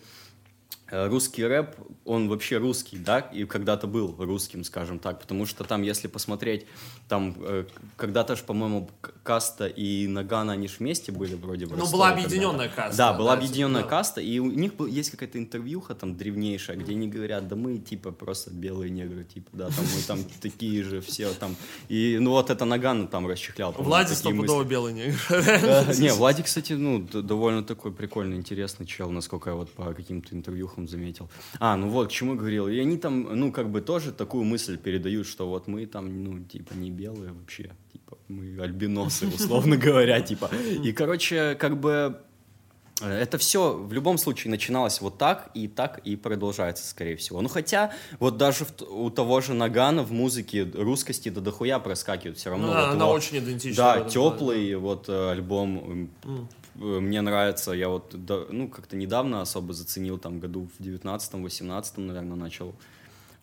русский 0.91 1.45
рэп, 1.45 1.75
он 2.05 2.29
вообще 2.29 2.57
русский, 2.57 2.97
да, 2.97 3.19
и 3.19 3.45
когда-то 3.45 3.87
был 3.87 4.15
русским, 4.17 4.63
скажем 4.63 4.99
так, 4.99 5.19
потому 5.21 5.45
что 5.45 5.63
там, 5.63 5.81
если 5.83 6.07
посмотреть, 6.07 6.65
там 7.07 7.35
э, 7.39 7.65
когда-то 7.97 8.35
же, 8.35 8.43
по-моему, 8.43 8.89
Каста 9.23 9.67
и 9.67 10.07
Нагана, 10.07 10.53
они 10.53 10.67
же 10.67 10.75
вместе 10.79 11.11
были 11.11 11.35
вроде 11.35 11.65
в 11.65 11.77
Ну, 11.77 11.89
была 11.91 12.09
объединенная 12.09 12.69
каста, 12.69 12.97
Да, 12.97 13.13
была 13.13 13.31
да, 13.35 13.37
объединенная 13.37 13.83
да. 13.83 13.87
каста, 13.87 14.21
и 14.21 14.39
у 14.39 14.49
них 14.49 14.75
был- 14.75 14.87
есть 14.87 15.11
какая-то 15.11 15.37
интервьюха 15.37 15.93
там 15.95 16.15
древнейшая, 16.15 16.77
где 16.77 16.93
они 16.93 17.07
говорят, 17.07 17.47
да 17.47 17.55
мы 17.55 17.77
типа 17.77 18.11
просто 18.11 18.51
белые 18.51 18.89
негры, 18.89 19.23
типа, 19.23 19.49
да, 19.53 19.67
там 19.69 19.85
мы 19.95 20.01
там 20.07 20.19
такие 20.41 20.83
же 20.83 21.01
все 21.01 21.31
там. 21.33 21.55
И 21.89 22.17
ну 22.19 22.31
вот 22.31 22.49
это 22.49 22.65
Нагана 22.65 23.07
там 23.07 23.27
расчехлял. 23.27 23.73
Влади 23.77 24.09
мысли. 24.09 24.19
стопудово 24.21 24.63
белый 24.63 24.93
негр. 24.93 25.15
Э, 25.29 25.93
Не, 25.99 26.13
Владик, 26.13 26.45
кстати, 26.45 26.73
ну, 26.73 26.99
довольно 26.99 27.63
такой 27.63 27.91
прикольный, 27.91 28.37
интересный 28.37 28.85
чел, 28.85 29.11
насколько 29.11 29.49
я 29.51 29.55
вот 29.55 29.69
по 29.71 29.93
каким-то 29.93 30.35
интервьюхам 30.35 30.78
заметил. 30.87 31.29
А, 31.59 31.75
ну 31.75 31.89
вот, 31.89 32.09
к 32.09 32.11
чему 32.11 32.35
говорил. 32.35 32.67
И 32.67 32.79
они 32.79 32.97
там, 32.97 33.23
ну, 33.39 33.51
как 33.51 33.69
бы 33.69 33.81
тоже 33.81 34.11
такую 34.11 34.43
мысль 34.43 34.77
передают, 34.77 35.27
что 35.27 35.47
вот 35.49 35.67
мы 35.67 35.85
там, 35.85 36.23
ну, 36.23 36.43
типа, 36.43 36.73
не 36.73 36.91
белые 36.91 37.31
вообще, 37.33 37.71
типа, 37.91 38.17
мы 38.27 38.57
альбиносы, 38.61 39.27
условно 39.35 39.77
говоря, 39.77 40.21
типа. 40.21 40.49
И, 40.83 40.91
короче, 40.91 41.55
как 41.55 41.79
бы 41.79 42.19
э, 43.01 43.11
это 43.11 43.37
все 43.37 43.73
в 43.73 43.93
любом 43.93 44.17
случае 44.17 44.51
начиналось 44.51 45.01
вот 45.01 45.17
так, 45.17 45.49
и 45.53 45.67
так 45.67 45.99
и 45.99 46.15
продолжается, 46.15 46.87
скорее 46.87 47.15
всего. 47.15 47.41
Ну, 47.41 47.49
хотя, 47.49 47.91
вот 48.19 48.37
даже 48.37 48.65
в 48.65 48.71
у 48.89 49.09
того 49.09 49.41
же 49.41 49.53
Ноггано 49.53 50.03
в 50.03 50.11
музыке 50.11 50.63
русскости 50.73 51.29
до 51.29 51.41
дохуя 51.41 51.79
проскакивают 51.79 52.37
все 52.37 52.49
равно. 52.51 52.67
Ну, 52.67 52.73
вот 52.73 52.81
да, 52.81 52.91
она 52.91 53.05
его- 53.05 53.13
очень 53.13 53.37
идентична. 53.39 53.83
да, 53.83 54.09
теплый 54.09 54.75
вот 54.75 55.09
э, 55.09 55.31
альбом 55.31 56.09
э, 56.23 56.29
мне 56.79 57.21
нравится. 57.21 57.71
Я 57.73 57.89
вот 57.89 58.15
ну 58.49 58.69
как-то 58.69 58.95
недавно 58.95 59.41
особо 59.41 59.73
заценил 59.73 60.17
там 60.17 60.39
году 60.39 60.69
в 60.77 60.81
19-18, 60.81 61.99
наверное, 61.99 62.35
начал. 62.35 62.73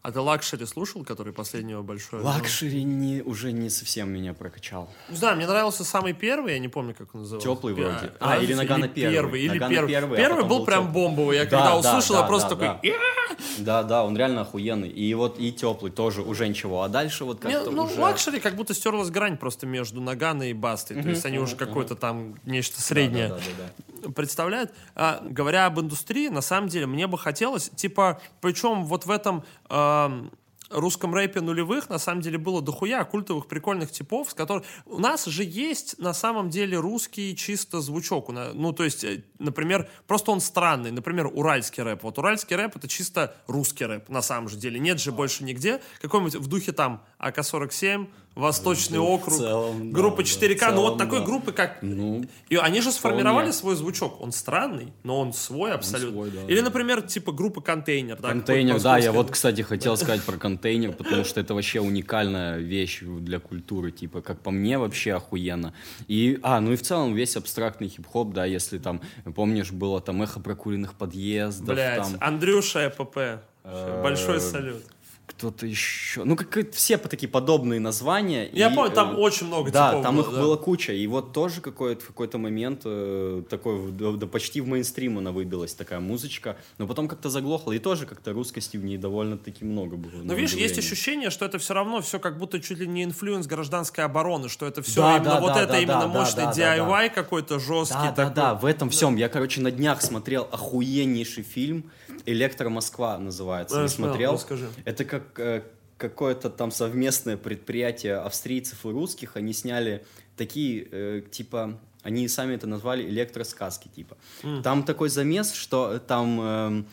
А 0.07 0.13
ты 0.13 0.21
лакшери 0.21 0.65
слушал, 0.67 1.03
который 1.03 1.33
последнего 1.33 1.83
большой? 1.83 2.21
альбом? 2.21 2.35
Лакшери 2.35 2.85
не, 2.85 3.23
уже 3.23 3.51
не 3.51 3.69
совсем 3.69 4.09
меня 4.09 4.35
прокачал. 4.35 4.89
Не 5.09 5.17
знаю, 5.17 5.37
мне 5.37 5.49
нравился 5.49 5.83
самый 5.83 6.13
первый, 6.13 6.53
я 6.53 6.61
не 6.61 6.69
помню, 6.69 6.95
как 6.97 7.13
он 7.13 7.23
назывался. 7.23 7.49
Теплый 7.49 7.75
вроде. 7.75 8.13
А, 8.21 8.39
или 8.39 8.55
Ноггано 8.55 8.87
первый. 8.87 9.15
Первый, 9.15 9.41
или 9.41 9.55
Ноггано 9.55 9.75
первый. 9.75 9.89
первый, 9.89 10.15
а 10.17 10.23
Первый 10.23 10.37
потом 10.37 10.49
был 10.49 10.59
был 10.59 10.65
прям 10.65 10.93
бомбовый. 10.93 11.37
Я 11.39 11.45
Да, 11.47 11.51
когда 11.51 11.71
да, 11.71 11.77
услышал, 11.79 12.15
я 12.15 12.21
да, 12.21 12.27
просто 12.29 12.49
да, 12.51 12.55
такой... 12.55 12.69
да. 12.69 12.79
«Я!» 12.85 13.27
Да, 13.59 13.83
да, 13.83 14.05
он 14.05 14.17
реально 14.17 14.43
охуенный. 14.43 14.89
И 14.89 15.13
вот 15.15 15.41
и 15.41 15.53
теплый 15.53 15.91
тоже 15.91 16.23
уже 16.23 16.47
ничего. 16.49 16.83
А 16.83 16.89
дальше 16.89 17.25
вот 17.25 17.41
как-то 17.41 17.71
ну, 17.71 17.85
уже... 17.85 18.01
лакшери 18.01 18.39
как 18.39 18.55
будто 18.55 18.75
стерлась 18.75 19.11
грань 19.11 19.37
просто 19.37 19.67
между 19.67 20.01
Ногганой 20.01 20.51
и 20.51 20.55
Бастой. 20.55 21.03
То 21.03 21.09
есть 21.09 21.25
они 21.27 21.39
уже 21.39 21.57
какое-то 21.57 21.97
там 21.97 22.37
нечто 22.45 22.81
среднее 22.81 23.29
Да, 23.29 23.35
да, 23.35 23.41
да, 23.41 23.65
да. 23.65 23.96
Представляют. 24.15 24.73
А, 24.95 25.21
говоря 25.23 25.67
об 25.67 25.81
индустрии, 25.81 26.29
на 26.29 26.41
самом 26.41 26.69
деле, 26.69 26.87
мне 26.87 27.07
бы 27.07 27.19
хотелось, 27.19 27.71
типа, 27.71 28.21
причем 28.41 28.85
вот 28.85 29.07
в 29.07 29.11
этом 29.11 29.45
ам, 29.69 30.31
русском 30.71 31.15
рэпе 31.15 31.41
нулевых, 31.41 31.89
на 31.89 31.99
самом 31.99 32.21
деле, 32.21 32.39
было 32.39 32.63
дохуя 32.63 33.05
культовых 33.05 33.47
прикольных 33.47 33.91
типов, 33.91 34.31
с 34.31 34.35
которых... 34.35 34.65
У 34.85 34.99
нас 34.99 35.27
же 35.27 35.45
есть, 35.45 35.99
на 35.99 36.13
самом 36.13 36.51
деле, 36.51 36.79
русский 36.79 37.37
чисто 37.37 37.81
звучок. 37.81 38.31
Ну, 38.31 38.73
то 38.73 38.85
есть, 38.85 39.05
э, 39.05 39.25
например, 39.39 39.89
просто 40.07 40.31
он 40.31 40.41
странный. 40.41 40.91
Например, 40.91 41.27
уральский 41.33 41.83
рэп. 41.83 42.03
Вот 42.03 42.19
уральский 42.19 42.57
рэп— 42.57 42.77
это 42.77 42.89
чисто 42.89 43.37
русский 43.47 43.85
рэп, 43.85 44.09
на 44.09 44.23
самом 44.23 44.49
же 44.49 44.57
деле. 44.57 44.79
Нет 44.81 45.01
же 45.01 45.13
больше 45.13 45.45
нигде. 45.45 45.81
Какой-нибудь 46.01 46.37
в 46.37 46.47
духе 46.49 46.73
там 46.73 47.05
АК-47, 47.19 48.07
Восточный 48.37 48.99
Ну, 48.99 49.07
округ, 49.07 49.35
целом, 49.35 49.93
группа 49.93 50.19
да, 50.19 50.29
4К. 50.29 50.71
в 50.71 50.75
ну, 50.75 50.83
вот 50.83 50.87
целом, 50.89 50.99
такой 50.99 51.21
да. 51.21 51.25
группы, 51.25 51.53
как 51.53 51.79
Ну, 51.81 52.27
и 52.51 52.57
они 52.57 52.83
же 52.83 52.93
сформировали 52.93 53.47
Вполне. 53.47 53.53
свой 53.55 53.77
звучок. 53.77 54.21
Он 54.21 54.31
странный, 54.31 54.93
но 55.05 55.21
он 55.21 55.33
свой 55.33 55.73
абсолютно. 55.73 56.13
свой, 56.13 56.31
да, 56.31 56.43
Или, 56.53 56.61
например, 56.61 57.01
типа 57.01 57.33
группа 57.33 57.63
контейнер. 57.63 58.19
Да, 58.21 58.29
Контейнер, 58.29 58.79
да, 58.83 58.99
я 58.99 59.13
вот, 59.13 59.31
кстати, 59.31 59.63
хотел 59.63 59.97
сказать 59.97 60.23
про 60.23 60.37
контейнер, 60.37 60.93
потому 60.93 61.25
что 61.25 61.41
это 61.41 61.55
вообще 61.55 61.81
уникальная 61.81 62.59
вещь 62.59 63.01
для 63.01 63.41
культуры, 63.41 63.91
типа, 63.91 64.21
как 64.21 64.41
по 64.41 64.51
мне, 64.51 64.77
вообще 64.77 65.15
охуенно. 65.15 65.73
И, 66.07 66.39
а, 66.43 66.61
ну 66.61 66.73
и 66.73 66.77
в 66.77 66.83
целом 66.83 67.15
весь 67.15 67.37
абстрактный 67.39 67.89
хип-хоп, 67.89 68.35
да, 68.35 68.45
если 68.45 68.77
там, 68.77 69.01
помнишь, 69.35 69.73
было 69.73 70.03
там 70.03 70.21
эхо 70.23 70.41
прокуренных 70.41 70.93
подъездов, 70.93 71.69
Блять, 71.75 72.03
там, 72.03 72.17
Андрюша 72.21 72.89
ЭПП. 72.89 73.41
Э, 73.65 74.03
Большой 74.03 74.41
салют. 74.41 74.85
Кто-то 75.27 75.67
еще. 75.67 76.25
Ну, 76.25 76.37
как 76.37 76.73
все 76.73 76.97
такие 76.99 77.29
подобные 77.29 77.81
названия. 77.81 78.49
Я 78.53 78.71
и, 78.71 78.75
помню, 78.75 78.93
там 78.93 79.17
э, 79.17 79.19
очень 79.19 79.47
много 79.49 79.71
Да, 79.71 79.91
типов 79.91 80.03
там 80.03 80.17
было, 80.17 80.25
их 80.25 80.31
да. 80.33 80.41
было 80.41 80.57
куча. 80.57 80.93
И 80.93 81.07
вот 81.07 81.33
тоже 81.33 81.61
какой-то, 81.61 82.03
в 82.05 82.07
какой-то 82.09 82.39
момент 82.39 82.83
э, 82.85 83.43
такой, 83.51 83.91
да, 83.93 84.13
да 84.13 84.27
почти 84.27 84.61
в 84.61 84.69
мейнстрим 84.69 85.19
она 85.19 85.33
выбилась, 85.33 85.75
такая 85.75 86.01
музычка. 86.01 86.57
Но 86.79 86.87
потом 86.87 87.09
как-то 87.09 87.29
заглохла. 87.29 87.73
И 87.73 87.79
тоже 87.79 88.07
как-то 88.07 88.33
русскости 88.33 88.77
в 88.77 88.85
ней 88.85 88.99
довольно-таки 88.99 89.65
много 89.65 89.97
было. 89.97 90.23
Но 90.23 90.35
видишь, 90.35 90.53
есть 90.53 90.73
удивление. 90.73 90.79
ощущение, 90.79 91.31
что 91.31 91.45
это 91.45 91.59
все 91.59 91.75
равно 91.75 92.01
все 92.01 92.19
как 92.19 92.39
будто 92.39 92.61
чуть 92.61 92.79
ли 92.79 92.87
не 92.87 93.05
influence 93.05 93.47
гражданской 93.47 94.05
обороны, 94.05 94.49
что 94.49 94.65
это 94.67 94.83
все 94.83 95.03
Да, 95.03 95.17
именно 95.17 95.31
да, 95.31 95.41
вот 95.41 95.55
да, 95.55 95.63
это 95.63 95.73
да, 95.73 95.81
именно 95.81 96.01
да, 96.01 96.09
мощный 96.09 96.45
да, 96.45 96.55
да, 96.55 96.77
DIY 96.77 97.11
какой-то 97.11 97.59
жесткий. 97.59 97.95
Да, 97.95 98.11
да, 98.11 98.15
такой. 98.15 98.35
да, 98.35 98.55
в 98.55 98.65
этом 98.65 98.91
всем. 98.91 99.17
Я, 99.17 99.29
короче, 99.29 99.61
на 99.61 99.71
днях 99.71 100.03
смотрел 100.03 100.49
охуеннейший 100.51 101.43
фильм 101.43 101.91
«Электро 102.27 102.69
Москва» 102.69 103.19
называется. 103.19 103.77
Да, 103.77 103.83
Не 103.83 103.87
я 103.87 103.89
смотрел, 103.89 104.33
расскажи. 104.35 104.69
Это 104.85 105.05
как 105.05 105.39
э, 105.41 105.63
какое-то 105.97 106.51
там 106.51 106.71
совместное 106.71 107.37
предприятие 107.37 108.17
австрийцев 108.17 108.85
и 108.85 108.89
русских. 108.89 109.37
Они 109.37 109.53
сняли 109.53 110.05
такие, 110.37 110.87
э, 110.91 111.23
типа, 111.31 111.79
они 112.03 112.29
сами 112.29 112.55
это 112.55 112.67
назвали 112.67 113.03
электросказки, 113.09 113.89
типа. 113.89 114.17
Там 114.63 114.83
такой 114.83 115.09
замес, 115.09 115.53
что 115.53 115.99
там... 115.99 116.87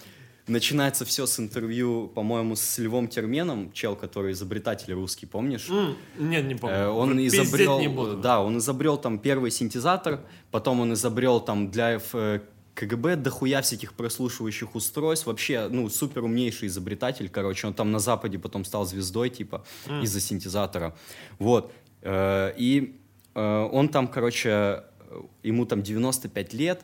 Начинается 0.46 1.06
все 1.06 1.26
с 1.26 1.40
интервью, 1.40 2.10
по-моему, 2.10 2.58
с 2.58 2.78
Львом 2.78 3.08
Терменом, 3.08 3.72
чел, 3.72 3.96
который 3.96 4.34
изобретатель 4.34 4.92
русский, 4.94 5.26
помнишь? 5.26 5.70
М, 5.70 5.96
Нет, 6.20 6.44
не 6.44 6.56
помню. 6.56 6.76
Э, 6.76 6.88
Он 6.90 7.16
Пиздеть 7.18 7.46
изобрел, 7.46 7.80
не 7.80 7.88
буду. 7.88 8.18
да, 8.18 8.42
он 8.42 8.58
изобрел 8.58 8.98
там 8.98 9.20
первый 9.20 9.52
синтезатор, 9.52 10.20
потом 10.52 10.82
он 10.82 10.92
изобрел 10.96 11.40
там 11.40 11.72
для 11.72 11.98
э, 12.12 12.40
КГБ 12.76 13.18
дохуя 13.18 13.62
всяких 13.62 13.94
прослушивающих 13.94 14.76
устройств. 14.76 15.28
Вообще, 15.28 15.68
ну, 15.70 15.90
супер 15.90 16.24
умнейший 16.24 16.68
изобретатель, 16.68 17.30
короче. 17.30 17.68
Он 17.68 17.74
там 17.74 17.92
на 17.92 18.00
Западе 18.00 18.40
потом 18.40 18.66
стал 18.66 18.86
звездой, 18.86 19.30
типа, 19.30 19.64
из-за 20.02 20.20
синтезатора. 20.20 20.96
Вот. 21.40 21.72
Э, 22.02 22.54
И 22.58 23.00
э, 23.36 23.70
он 23.72 23.90
там, 23.90 24.08
короче, 24.08 24.84
ему 25.44 25.66
там 25.66 25.84
95 25.84 26.54
лет, 26.54 26.82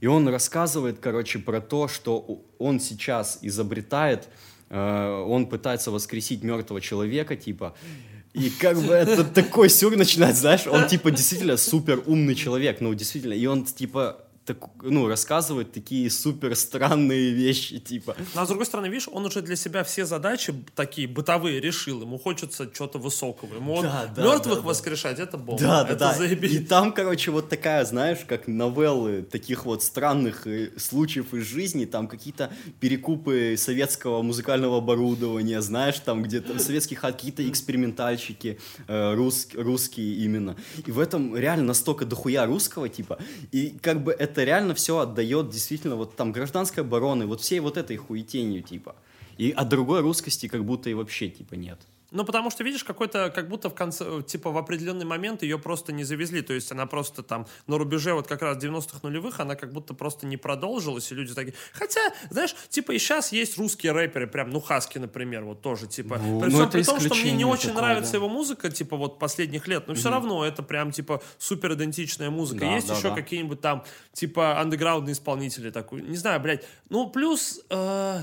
и 0.00 0.06
он 0.06 0.28
рассказывает, 0.28 0.98
короче, 1.00 1.38
про 1.38 1.60
то, 1.60 1.88
что 1.88 2.42
он 2.58 2.80
сейчас 2.80 3.38
изобретает, 3.42 4.28
э, 4.70 5.24
он 5.26 5.46
пытается 5.46 5.90
воскресить 5.90 6.42
мертвого 6.42 6.80
человека, 6.80 7.36
типа, 7.36 7.74
и 8.34 8.50
как 8.50 8.78
бы 8.78 8.92
это 8.92 9.24
такой 9.34 9.68
сюр 9.68 9.96
начинает, 9.96 10.36
знаешь, 10.36 10.66
он 10.66 10.86
типа 10.86 11.10
действительно 11.10 11.56
супер 11.56 12.02
умный 12.06 12.34
человек, 12.34 12.80
ну 12.80 12.94
действительно, 12.94 13.32
и 13.32 13.46
он 13.46 13.64
типа 13.64 14.27
так, 14.48 14.58
ну, 14.82 15.06
рассказывает 15.08 15.72
такие 15.72 16.10
супер 16.10 16.56
странные 16.56 17.30
вещи, 17.32 17.78
типа. 17.78 18.16
Но, 18.34 18.40
а 18.42 18.44
с 18.44 18.48
другой 18.48 18.66
стороны, 18.66 18.86
видишь, 18.86 19.08
он 19.12 19.24
уже 19.26 19.42
для 19.42 19.56
себя 19.56 19.84
все 19.84 20.06
задачи 20.06 20.54
такие 20.74 21.06
бытовые 21.06 21.60
решил. 21.60 22.00
Ему 22.00 22.18
хочется 22.18 22.70
чего-то 22.74 22.98
высокого. 22.98 23.54
Ему 23.54 23.82
Да, 23.82 24.10
да, 24.16 24.22
мертвых 24.22 24.56
да, 24.56 24.60
да. 24.62 24.66
воскрешать, 24.68 25.18
это 25.18 25.36
бомба. 25.36 25.60
Да, 25.62 25.84
да, 25.84 25.90
это 25.90 25.98
да. 25.98 26.14
заебись. 26.14 26.52
И 26.52 26.58
там, 26.60 26.92
короче, 26.92 27.30
вот 27.30 27.48
такая, 27.48 27.84
знаешь, 27.84 28.18
как 28.26 28.48
новеллы 28.48 29.22
таких 29.22 29.66
вот 29.66 29.82
странных 29.82 30.46
э, 30.46 30.70
случаев 30.78 31.34
из 31.34 31.44
жизни, 31.44 31.84
там 31.84 32.08
какие-то 32.08 32.50
перекупы 32.80 33.56
советского 33.58 34.22
музыкального 34.22 34.78
оборудования, 34.78 35.60
знаешь, 35.60 35.98
там 36.00 36.22
где-то 36.22 36.58
советских 36.58 37.00
какие-то 37.02 37.42
экспериментальщики, 37.48 38.58
э, 38.86 39.14
рус- 39.14 39.48
русские 39.54 40.14
именно. 40.24 40.56
И 40.86 40.90
в 40.90 40.98
этом 40.98 41.36
реально 41.36 41.64
настолько 41.66 42.04
дохуя 42.06 42.46
русского 42.46 42.88
типа. 42.88 43.18
И 43.52 43.76
как 43.82 44.02
бы 44.02 44.12
это 44.12 44.37
реально 44.44 44.74
все 44.74 44.98
отдает 44.98 45.50
действительно 45.50 45.96
вот 45.96 46.16
там 46.16 46.32
гражданской 46.32 46.82
обороны, 46.82 47.26
вот 47.26 47.40
всей 47.40 47.60
вот 47.60 47.76
этой 47.76 47.96
хуетенью 47.96 48.62
типа. 48.62 48.96
И 49.36 49.50
от 49.50 49.68
другой 49.68 50.00
русскости 50.00 50.48
как 50.48 50.64
будто 50.64 50.90
и 50.90 50.94
вообще 50.94 51.28
типа 51.28 51.54
нет. 51.54 51.78
Ну, 52.10 52.24
потому 52.24 52.50
что, 52.50 52.64
видишь, 52.64 52.84
какой-то, 52.84 53.30
как 53.30 53.48
будто 53.48 53.68
в 53.68 53.74
конце, 53.74 54.22
типа, 54.22 54.50
в 54.50 54.56
определенный 54.56 55.04
момент 55.04 55.42
ее 55.42 55.58
просто 55.58 55.92
не 55.92 56.04
завезли. 56.04 56.40
То 56.40 56.54
есть 56.54 56.72
она 56.72 56.86
просто 56.86 57.22
там 57.22 57.46
на 57.66 57.76
рубеже 57.76 58.14
вот 58.14 58.26
как 58.26 58.40
раз 58.40 58.56
90-х 58.62 59.00
нулевых, 59.02 59.40
она 59.40 59.56
как 59.56 59.72
будто 59.72 59.92
просто 59.92 60.26
не 60.26 60.38
продолжилась, 60.38 61.12
и 61.12 61.14
люди 61.14 61.34
такие... 61.34 61.54
Хотя, 61.72 62.00
знаешь, 62.30 62.54
типа 62.70 62.92
и 62.92 62.98
сейчас 62.98 63.32
есть 63.32 63.58
русские 63.58 63.92
рэперы, 63.92 64.26
прям, 64.26 64.50
ну, 64.50 64.60
Хаски, 64.60 64.96
например, 64.98 65.44
вот 65.44 65.60
тоже, 65.60 65.86
типа... 65.86 66.18
Ну, 66.18 66.40
при 66.40 66.50
ну, 66.50 66.56
всем 66.56 66.70
при 66.70 66.82
том, 66.82 67.00
что 67.00 67.14
мне 67.14 67.32
не 67.32 67.44
очень 67.44 67.68
такое, 67.68 67.82
нравится 67.82 68.12
да. 68.12 68.18
его 68.18 68.28
музыка, 68.28 68.70
типа, 68.70 68.96
вот 68.96 69.18
последних 69.18 69.68
лет, 69.68 69.86
но 69.86 69.94
все 69.94 70.10
равно 70.10 70.46
это 70.46 70.62
прям, 70.62 70.92
типа, 70.92 71.22
супер 71.36 71.74
идентичная 71.74 72.30
музыка. 72.30 72.60
Да, 72.60 72.74
есть 72.74 72.88
да, 72.88 72.96
еще 72.96 73.10
да. 73.10 73.16
какие-нибудь 73.16 73.60
там, 73.60 73.84
типа, 74.14 74.58
андеграундные 74.60 75.12
исполнители, 75.12 75.70
такой, 75.70 76.00
не 76.00 76.16
знаю, 76.16 76.40
блядь. 76.40 76.64
Ну, 76.88 77.10
плюс... 77.10 77.60
э, 77.68 78.22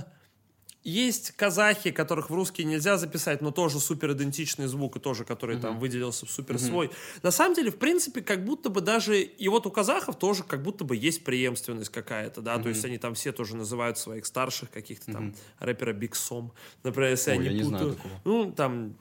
есть 0.85 1.31
казахи, 1.31 1.89
которых 1.89 2.29
в 2.29 2.33
русский 2.33 2.63
нельзя 2.63 2.97
записать, 2.97 3.41
но 3.41 3.49
тоже 3.49 3.79
супер 3.79 4.11
идентичный 4.11 4.67
звук, 4.67 4.97
и 4.97 4.99
тоже 4.99 5.25
который 5.25 5.57
там 5.57 5.79
выделился 5.79 6.27
в 6.27 6.31
супер 6.31 6.59
свой. 6.59 6.91
На 7.23 7.31
самом 7.31 7.55
деле, 7.55 7.71
в 7.71 7.77
принципе, 7.77 8.21
как 8.21 8.45
будто 8.45 8.69
бы 8.69 8.81
даже... 8.81 9.19
И 9.19 9.47
вот 9.49 9.65
у 9.65 9.71
казахов 9.71 10.17
тоже 10.17 10.43
как 10.43 10.61
будто 10.61 10.83
бы 10.85 10.95
есть 10.95 11.23
преемственность 11.23 11.91
какая-то, 11.91 12.41
да, 12.41 12.59
то 12.59 12.69
есть 12.69 12.85
они 12.85 12.99
там 12.99 13.15
все 13.15 13.31
тоже 13.31 13.55
называют 13.55 13.97
своих 13.97 14.27
старших 14.27 14.69
каких-то 14.69 15.11
там 15.11 15.35
рэпера 15.59 15.91
Биг 15.91 16.15
Сом, 16.15 16.53
например, 16.83 17.09
если 17.09 17.31
Ой, 17.31 17.45
я 17.45 17.51
не 17.51 17.57
не 17.57 17.63
знаю 17.63 17.85
путаю. 17.85 17.95
такого. 17.95 18.21
Ну, 18.23 18.51
там... 18.51 18.95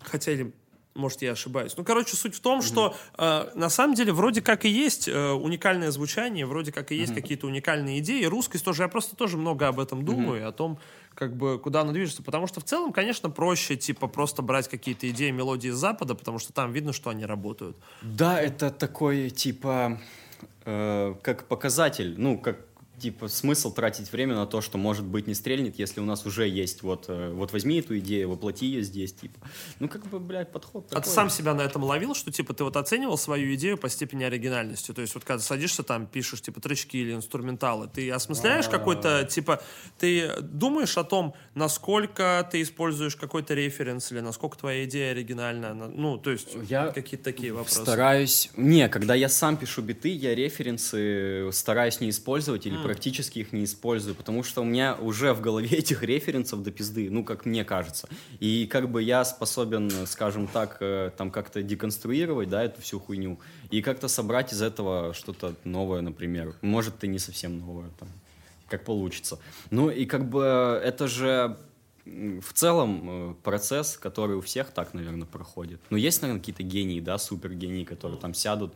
Хотя 0.00 0.32
или 0.32 0.52
может, 0.98 1.22
я 1.22 1.32
ошибаюсь. 1.32 1.76
Ну, 1.76 1.84
короче, 1.84 2.16
суть 2.16 2.34
в 2.34 2.40
том, 2.40 2.60
что 2.60 2.96
э, 3.16 3.50
на 3.54 3.70
самом 3.70 3.94
деле 3.94 4.12
вроде 4.12 4.42
как 4.42 4.64
и 4.64 4.68
есть 4.68 5.08
э, 5.08 5.30
уникальное 5.30 5.90
звучание, 5.92 6.44
вроде 6.44 6.72
как 6.72 6.90
и 6.90 6.96
есть 6.96 7.14
какие-то 7.14 7.46
уникальные 7.46 8.00
идеи. 8.00 8.24
Русскость 8.24 8.64
тоже, 8.64 8.82
я 8.82 8.88
просто 8.88 9.14
тоже 9.14 9.38
много 9.38 9.68
об 9.68 9.78
этом 9.78 10.04
думаю, 10.04 10.46
о 10.46 10.52
том, 10.52 10.78
как 11.18 11.34
бы, 11.34 11.58
куда 11.58 11.80
оно 11.80 11.90
движется. 11.90 12.22
Потому 12.22 12.46
что 12.46 12.60
в 12.60 12.64
целом, 12.64 12.92
конечно, 12.92 13.28
проще, 13.28 13.74
типа, 13.74 14.06
просто 14.06 14.40
брать 14.40 14.68
какие-то 14.68 15.10
идеи, 15.10 15.32
мелодии 15.32 15.70
из 15.70 15.74
Запада, 15.74 16.14
потому 16.14 16.38
что 16.38 16.52
там 16.52 16.70
видно, 16.72 16.92
что 16.92 17.10
они 17.10 17.26
работают. 17.26 17.76
Да, 18.02 18.40
это 18.40 18.70
такой, 18.70 19.30
типа, 19.30 19.98
э, 20.64 21.14
как 21.22 21.48
показатель, 21.48 22.14
ну, 22.16 22.38
как, 22.38 22.58
типа, 23.00 23.28
смысл 23.28 23.72
тратить 23.72 24.10
время 24.12 24.34
на 24.34 24.46
то, 24.46 24.60
что, 24.60 24.78
может 24.78 25.04
быть, 25.04 25.26
не 25.26 25.34
стрельнет, 25.34 25.78
если 25.78 26.00
у 26.00 26.04
нас 26.04 26.26
уже 26.26 26.48
есть, 26.48 26.82
вот, 26.82 27.06
э, 27.08 27.32
вот 27.32 27.52
возьми 27.52 27.78
эту 27.80 27.98
идею, 27.98 28.30
воплоти 28.30 28.66
ее 28.66 28.82
здесь, 28.82 29.12
типа. 29.12 29.38
Ну, 29.80 29.88
как 29.88 30.06
бы, 30.06 30.18
блядь, 30.18 30.50
подход 30.52 30.86
А 30.86 30.88
ты 30.88 30.94
такой. 30.96 31.12
сам 31.12 31.30
себя 31.30 31.54
на 31.54 31.62
этом 31.62 31.84
ловил, 31.84 32.14
что, 32.14 32.30
типа, 32.32 32.54
ты 32.54 32.64
вот 32.64 32.76
оценивал 32.76 33.16
свою 33.18 33.54
идею 33.54 33.78
по 33.78 33.88
степени 33.88 34.24
оригинальности? 34.24 34.92
То 34.92 35.00
есть, 35.02 35.14
вот 35.14 35.24
когда 35.24 35.42
садишься 35.42 35.82
там, 35.82 36.06
пишешь, 36.06 36.42
типа, 36.42 36.60
тречки 36.60 36.96
или 36.96 37.14
инструменталы, 37.14 37.88
ты 37.92 38.10
осмысляешь 38.10 38.68
какой-то, 38.68 39.24
типа, 39.24 39.62
ты 39.98 40.32
думаешь 40.40 40.96
о 40.98 41.04
том, 41.04 41.34
насколько 41.54 42.48
ты 42.50 42.62
используешь 42.62 43.14
какой-то 43.16 43.54
референс 43.54 44.10
или 44.12 44.20
насколько 44.20 44.56
твоя 44.58 44.84
идея 44.84 45.12
оригинальна? 45.12 45.74
На- 45.74 45.88
Ну, 45.88 46.18
то 46.18 46.30
есть, 46.30 46.48
Я 46.68 46.88
какие-то 46.88 47.24
такие 47.24 47.52
вопросы. 47.52 47.82
Стараюсь... 47.82 48.50
Не, 48.56 48.88
когда 48.88 49.14
я 49.14 49.28
сам 49.28 49.56
пишу 49.56 49.82
биты, 49.82 50.08
я 50.08 50.34
референсы 50.34 51.50
стараюсь 51.52 52.00
не 52.00 52.10
использовать 52.10 52.66
или 52.66 52.76
практически 52.88 53.40
их 53.40 53.52
не 53.52 53.64
использую, 53.64 54.14
потому 54.14 54.42
что 54.42 54.62
у 54.62 54.64
меня 54.64 54.96
уже 54.96 55.32
в 55.32 55.40
голове 55.40 55.68
этих 55.78 56.02
референсов 56.02 56.62
до 56.62 56.70
пизды, 56.70 57.10
ну, 57.10 57.24
как 57.24 57.44
мне 57.44 57.64
кажется. 57.64 58.08
И 58.40 58.66
как 58.66 58.90
бы 58.90 59.02
я 59.02 59.24
способен, 59.24 59.90
скажем 60.06 60.46
так, 60.46 60.78
э, 60.80 61.10
там 61.16 61.30
как-то 61.30 61.62
деконструировать, 61.62 62.48
да, 62.48 62.64
эту 62.64 62.80
всю 62.80 62.98
хуйню, 62.98 63.38
и 63.70 63.82
как-то 63.82 64.08
собрать 64.08 64.52
из 64.52 64.62
этого 64.62 65.12
что-то 65.14 65.54
новое, 65.64 66.00
например. 66.00 66.54
Может, 66.62 67.04
и 67.04 67.08
не 67.08 67.18
совсем 67.18 67.58
новое, 67.58 67.90
там, 67.98 68.08
как 68.68 68.84
получится. 68.84 69.38
Ну, 69.70 69.90
и 69.90 70.06
как 70.06 70.28
бы 70.28 70.80
это 70.82 71.08
же 71.08 71.56
в 72.06 72.52
целом 72.54 73.02
э, 73.04 73.34
процесс, 73.42 73.98
который 73.98 74.36
у 74.36 74.40
всех 74.40 74.70
так, 74.70 74.94
наверное, 74.94 75.26
проходит. 75.26 75.80
Ну, 75.90 75.98
есть, 75.98 76.22
наверное, 76.22 76.40
какие-то 76.40 76.62
гении, 76.62 77.00
да, 77.00 77.18
супергении, 77.18 77.84
которые 77.84 78.18
там 78.18 78.32
сядут 78.34 78.72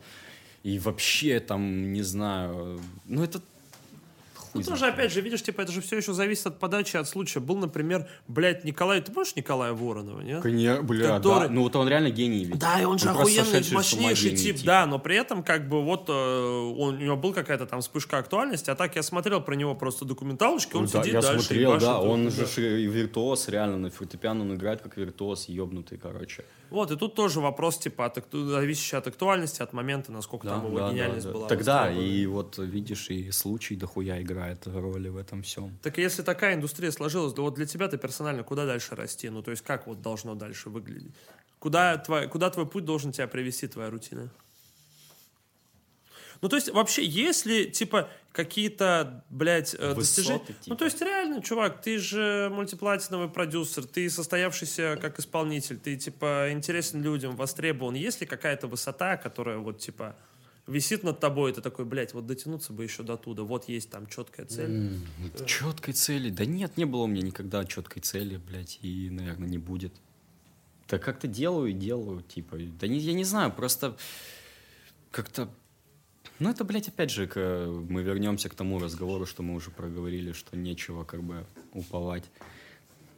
и 0.63 0.79
вообще 0.79 1.39
там, 1.39 1.91
не 1.91 2.01
знаю, 2.01 2.53
э, 2.55 2.79
ну, 3.05 3.23
это 3.23 3.41
Ну, 4.53 4.61
хуй 4.61 4.63
тоже, 4.63 4.79
знает. 4.79 4.93
опять 4.95 5.11
же, 5.11 5.21
видишь, 5.21 5.41
типа, 5.43 5.61
это 5.61 5.71
же 5.71 5.81
все 5.81 5.97
еще 5.97 6.13
зависит 6.13 6.45
от 6.47 6.59
подачи, 6.59 6.95
от 6.97 7.07
случая. 7.07 7.39
Был, 7.39 7.57
например, 7.57 8.07
блядь, 8.27 8.63
Николай, 8.63 9.01
ты 9.01 9.11
помнишь 9.11 9.35
Николая 9.35 9.73
Воронова, 9.73 10.21
нет? 10.21 10.43
Коня- 10.45 10.81
бля, 10.81 11.07
Который- 11.17 11.47
да. 11.47 11.53
Ну, 11.53 11.63
вот 11.63 11.75
он 11.75 11.87
реально 11.87 12.09
гений 12.11 12.45
ведь. 12.45 12.59
Да, 12.59 12.79
и 12.79 12.85
он 12.85 12.99
же 12.99 13.05
просто 13.13 13.41
охуенный, 13.41 13.71
мощнейший 13.73 14.29
гений, 14.31 14.43
тип, 14.43 14.55
типа. 14.57 14.65
да, 14.67 14.85
но 14.85 14.99
при 14.99 15.15
этом 15.15 15.43
как 15.43 15.67
бы 15.67 15.83
вот 15.83 16.05
э, 16.09 16.13
он, 16.13 16.95
у 16.95 16.97
него 16.99 17.15
был 17.17 17.33
какая-то 17.33 17.65
там 17.65 17.81
вспышка 17.81 18.17
актуальности, 18.19 18.69
а 18.69 18.75
так 18.75 18.95
я 18.95 19.03
смотрел 19.03 19.41
про 19.41 19.55
него 19.55 19.75
просто 19.75 20.05
документалочки, 20.05 20.75
он 20.75 20.83
Ну, 20.83 20.89
да, 20.91 21.01
сидит 21.01 21.13
я 21.15 21.21
дальше 21.21 21.37
и 21.39 21.41
смотрел, 21.45 21.69
башит 21.71 21.87
да, 21.87 21.99
он 22.01 22.23
да. 22.25 22.29
же 22.31 22.81
виртуоз, 22.87 23.47
реально, 23.49 23.77
на 23.77 23.89
фортепиано 23.89 24.41
он 24.41 24.53
играет 24.55 24.81
как 24.81 24.97
виртуоз, 24.97 25.49
ебнутый, 25.49 25.97
короче. 25.97 26.45
Вот, 26.73 26.89
и 26.89 26.95
тут 26.95 27.13
тоже 27.13 27.39
вопрос, 27.39 27.77
типа, 27.77 28.05
от, 28.05 28.25
зависящий 28.31 28.97
от 28.97 29.05
актуальности, 29.05 29.61
от 29.61 29.73
момента, 29.73 30.11
насколько 30.11 30.47
там 30.47 30.65
его 30.65 30.89
гениальность 30.89 31.27
была. 31.27 31.47
Тогда, 31.47 31.91
и 31.91 32.25
вот, 32.25 32.57
видишь, 32.57 33.11
и 33.11 33.29
случай 33.29 33.75
дохуя 33.75 34.19
играет 34.23 34.65
роли 34.65 35.09
в 35.09 35.17
этом 35.17 35.43
всем. 35.43 35.77
Так 35.83 35.99
если 35.99 36.23
такая 36.23 36.55
индустрия 36.55 36.89
сложилась, 36.89 37.33
да 37.33 37.43
вот 37.43 37.53
для 37.53 37.67
тебя-то 37.67 37.97
персонально 37.97 38.43
куда 38.43 38.65
дальше 38.65 38.95
расти? 38.95 39.29
Ну, 39.29 39.43
то 39.43 39.51
есть 39.51 39.61
как 39.61 39.85
вот 39.85 40.01
должно 40.01 40.33
дальше 40.33 40.71
выглядеть? 40.71 41.13
Куда 41.59 41.95
твой, 41.97 42.27
куда 42.27 42.49
твой 42.49 42.65
путь 42.65 42.85
должен 42.85 43.11
тебя 43.11 43.27
привести, 43.27 43.67
твоя 43.67 43.91
рутина? 43.91 44.31
Ну, 46.43 46.49
то 46.49 46.57
есть, 46.57 46.69
вообще, 46.73 47.05
если, 47.05 47.63
типа, 47.63 48.09
какие-то, 48.33 49.23
блядь, 49.29 49.73
э, 49.79 49.95
достижения... 49.95 50.39
Высоты, 50.39 50.53
Ну, 50.57 50.63
типа. 50.65 50.75
то 50.75 50.85
есть, 50.85 51.01
реально, 51.01 51.41
чувак, 51.41 51.81
ты 51.81 51.97
же 51.97 52.49
мультиплатиновый 52.51 53.29
продюсер, 53.29 53.85
ты 53.85 54.09
состоявшийся 54.09 54.97
как 55.01 55.19
исполнитель, 55.19 55.79
ты, 55.79 55.95
типа, 55.95 56.49
интересен 56.51 57.01
людям, 57.01 57.37
востребован. 57.37 57.95
Есть 57.95 58.19
ли 58.19 58.27
какая-то 58.27 58.67
высота, 58.67 59.15
которая, 59.15 59.57
вот, 59.59 59.79
типа, 59.79 60.17
висит 60.67 61.03
над 61.03 61.21
тобой, 61.21 61.51
и 61.51 61.53
ты 61.53 61.61
такой, 61.61 61.85
блядь, 61.85 62.13
вот 62.13 62.25
дотянуться 62.25 62.73
бы 62.73 62.83
еще 62.83 63.03
до 63.03 63.15
туда, 63.15 63.43
вот 63.43 63.69
есть 63.69 63.89
там 63.89 64.07
четкая 64.07 64.45
цель. 64.45 64.99
Четкой 65.45 65.93
цели? 65.93 66.29
Да 66.29 66.43
нет, 66.43 66.75
не 66.75 66.83
было 66.83 67.03
у 67.03 67.07
меня 67.07 67.21
никогда 67.21 67.63
четкой 67.63 68.01
цели, 68.01 68.35
блядь, 68.35 68.79
и, 68.81 69.09
наверное, 69.09 69.47
не 69.47 69.59
будет. 69.59 69.93
Да 70.89 70.99
как-то 70.99 71.27
делаю 71.27 71.69
и 71.69 71.73
делаю, 71.73 72.21
типа. 72.21 72.57
Да 72.81 72.87
не, 72.89 72.99
я 72.99 73.13
не 73.13 73.23
знаю, 73.23 73.49
просто 73.53 73.95
как-то... 75.11 75.49
Ну, 76.39 76.49
это, 76.49 76.63
блядь, 76.63 76.87
опять 76.87 77.11
же, 77.11 77.27
к- 77.27 77.67
мы 77.89 78.01
вернемся 78.01 78.49
к 78.49 78.55
тому 78.55 78.79
разговору, 78.79 79.25
что 79.25 79.43
мы 79.43 79.55
уже 79.55 79.71
проговорили, 79.71 80.31
что 80.31 80.57
нечего 80.57 81.03
как 81.03 81.21
бы 81.23 81.45
уповать 81.73 82.23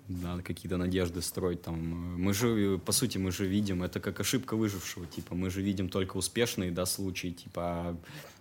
на 0.08 0.41
какие-то 0.41 0.78
надежды 0.78 1.22
строить 1.22 1.62
там. 1.64 2.22
Мы 2.22 2.34
же, 2.34 2.78
по 2.86 2.91
сути, 2.91 3.18
мы 3.18 3.32
же 3.32 3.47
видим, 3.47 3.82
это 3.82 3.99
как 3.99 4.20
ошибка 4.20 4.56
выжившего, 4.56 5.08
типа, 5.08 5.34
мы 5.34 5.49
же 5.49 5.62
видим 5.62 5.89
только 5.89 6.18
успешные, 6.18 6.72
да, 6.72 6.86
случаи, 6.86 7.30
типа, 7.30 7.97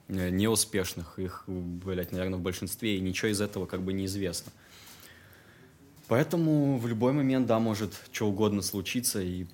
э, 0.08 0.30
неуспешных, 0.30 1.18
их, 1.18 1.44
блядь, 1.46 2.12
наверное, 2.12 2.38
в 2.38 2.42
большинстве, 2.42 2.96
и 2.96 3.00
ничего 3.00 3.30
из 3.30 3.40
этого 3.40 3.66
как 3.66 3.80
бы 3.82 3.92
неизвестно. 3.94 4.52
Поэтому 6.06 6.76
в 6.78 6.86
любой 6.86 7.12
момент, 7.14 7.46
да, 7.46 7.58
может 7.58 7.94
что 8.12 8.28
угодно 8.28 8.60
случиться, 8.60 9.22
и 9.22 9.46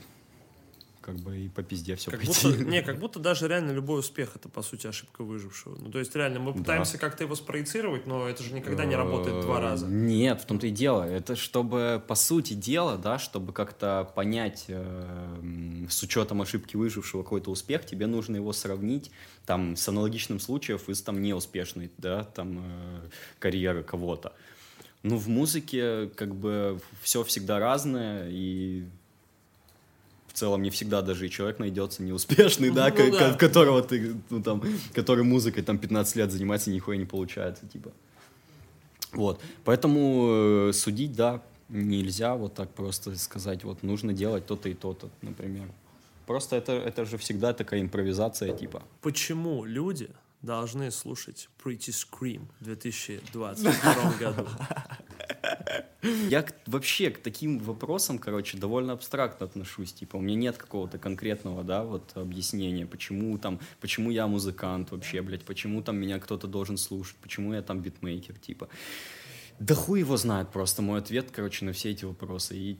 как 1.10 1.20
бы 1.20 1.36
и 1.38 1.48
по 1.48 1.62
пизде 1.62 1.96
все 1.96 2.10
Как 2.10 2.20
пойти. 2.20 2.46
будто, 2.46 2.64
не, 2.70 2.82
как 2.82 2.98
будто 3.00 3.18
даже 3.18 3.48
реально 3.48 3.72
любой 3.72 4.00
успех 4.00 4.36
это 4.36 4.48
по 4.48 4.62
сути 4.62 4.86
ошибка 4.86 5.24
выжившего. 5.24 5.76
Ну, 5.76 5.90
то 5.90 5.98
есть 5.98 6.14
реально 6.14 6.38
мы 6.38 6.52
пытаемся 6.54 6.98
как-то 6.98 7.24
его 7.24 7.34
спроецировать, 7.34 8.06
но 8.06 8.28
это 8.28 8.42
же 8.42 8.54
никогда 8.54 8.84
не 8.84 8.94
работает 8.94 9.40
два 9.42 9.58
Э, 9.58 9.62
раза. 9.62 9.86
Нет, 9.86 10.40
в 10.40 10.46
том-то 10.46 10.68
и 10.68 10.70
дело. 10.70 11.02
Это 11.02 11.34
чтобы, 11.34 12.02
по 12.06 12.14
сути 12.14 12.54
дела, 12.54 12.96
да, 12.96 13.18
чтобы 13.18 13.52
как-то 13.52 14.10
понять 14.14 14.66
э, 14.68 15.86
с 15.88 16.02
учетом 16.02 16.42
ошибки 16.42 16.76
выжившего 16.76 17.22
какой-то 17.22 17.50
успех, 17.50 17.84
тебе 17.84 18.06
нужно 18.06 18.36
его 18.36 18.52
сравнить 18.52 19.10
там 19.46 19.74
с 19.74 19.88
аналогичным 19.88 20.38
случаем 20.38 20.78
из 20.86 21.02
там 21.02 21.20
неуспешной, 21.20 21.90
да, 21.98 22.22
там 22.22 22.58
э, 22.62 23.08
карьеры 23.40 23.82
кого-то. 23.82 24.32
Ну, 25.02 25.16
в 25.16 25.28
музыке 25.28 26.10
как 26.14 26.34
бы 26.34 26.78
все 27.02 27.24
всегда 27.24 27.58
разное, 27.58 28.28
и 28.30 28.84
целом 30.40 30.62
не 30.62 30.70
всегда 30.70 31.02
даже 31.02 31.26
и 31.26 31.30
человек 31.30 31.58
найдется 31.58 32.02
неуспешный, 32.02 32.70
да, 32.70 32.88
Ну 32.90 33.10
да. 33.12 33.32
ко- 33.32 33.38
которого 33.38 33.82
ты, 33.82 34.14
ну, 34.30 34.42
там, 34.42 34.62
который 34.94 35.24
музыкой 35.24 35.62
там 35.62 35.78
15 35.78 36.16
лет 36.16 36.30
занимается, 36.32 36.70
нихуя 36.70 36.96
не 36.98 37.04
получается, 37.06 37.66
типа. 37.66 37.90
Вот, 39.12 39.40
поэтому 39.64 40.68
э, 40.68 40.72
судить, 40.72 41.12
да, 41.14 41.42
нельзя 41.68 42.34
вот 42.34 42.54
так 42.54 42.70
просто 42.70 43.16
сказать, 43.16 43.64
вот 43.64 43.82
нужно 43.82 44.12
делать 44.12 44.46
то-то 44.46 44.68
и 44.68 44.74
то-то, 44.74 45.08
например. 45.22 45.68
Просто 46.26 46.56
это, 46.56 46.72
это 46.72 47.04
же 47.04 47.16
всегда 47.18 47.52
такая 47.52 47.80
импровизация, 47.80 48.52
типа. 48.56 48.82
Почему 49.02 49.64
люди 49.64 50.08
должны 50.42 50.90
слушать 50.92 51.48
Pretty 51.62 51.90
Scream 51.92 52.42
в 52.60 52.64
2022 52.64 54.12
году? 54.20 54.46
Я 56.02 56.44
вообще 56.66 57.10
к 57.10 57.18
таким 57.18 57.58
вопросам, 57.58 58.18
короче, 58.18 58.56
довольно 58.56 58.92
абстрактно 58.92 59.46
отношусь. 59.46 59.92
Типа, 59.92 60.16
у 60.16 60.20
меня 60.20 60.36
нет 60.36 60.56
какого-то 60.56 60.98
конкретного, 60.98 61.62
да, 61.62 61.84
вот 61.84 62.12
объяснения, 62.14 62.86
почему 62.86 63.36
там, 63.38 63.60
почему 63.80 64.10
я 64.10 64.26
музыкант 64.26 64.90
вообще, 64.90 65.22
блядь, 65.22 65.44
почему 65.44 65.82
там 65.82 65.96
меня 65.96 66.18
кто-то 66.18 66.46
должен 66.46 66.76
слушать, 66.76 67.16
почему 67.22 67.54
я 67.54 67.62
там 67.62 67.80
битмейкер, 67.80 68.38
типа. 68.38 68.68
Да 69.58 69.74
хуй 69.74 70.00
его 70.00 70.16
знает 70.16 70.48
просто 70.50 70.80
мой 70.80 71.00
ответ, 71.00 71.30
короче, 71.30 71.64
на 71.66 71.72
все 71.72 71.90
эти 71.90 72.06
вопросы. 72.06 72.56
И 72.56 72.78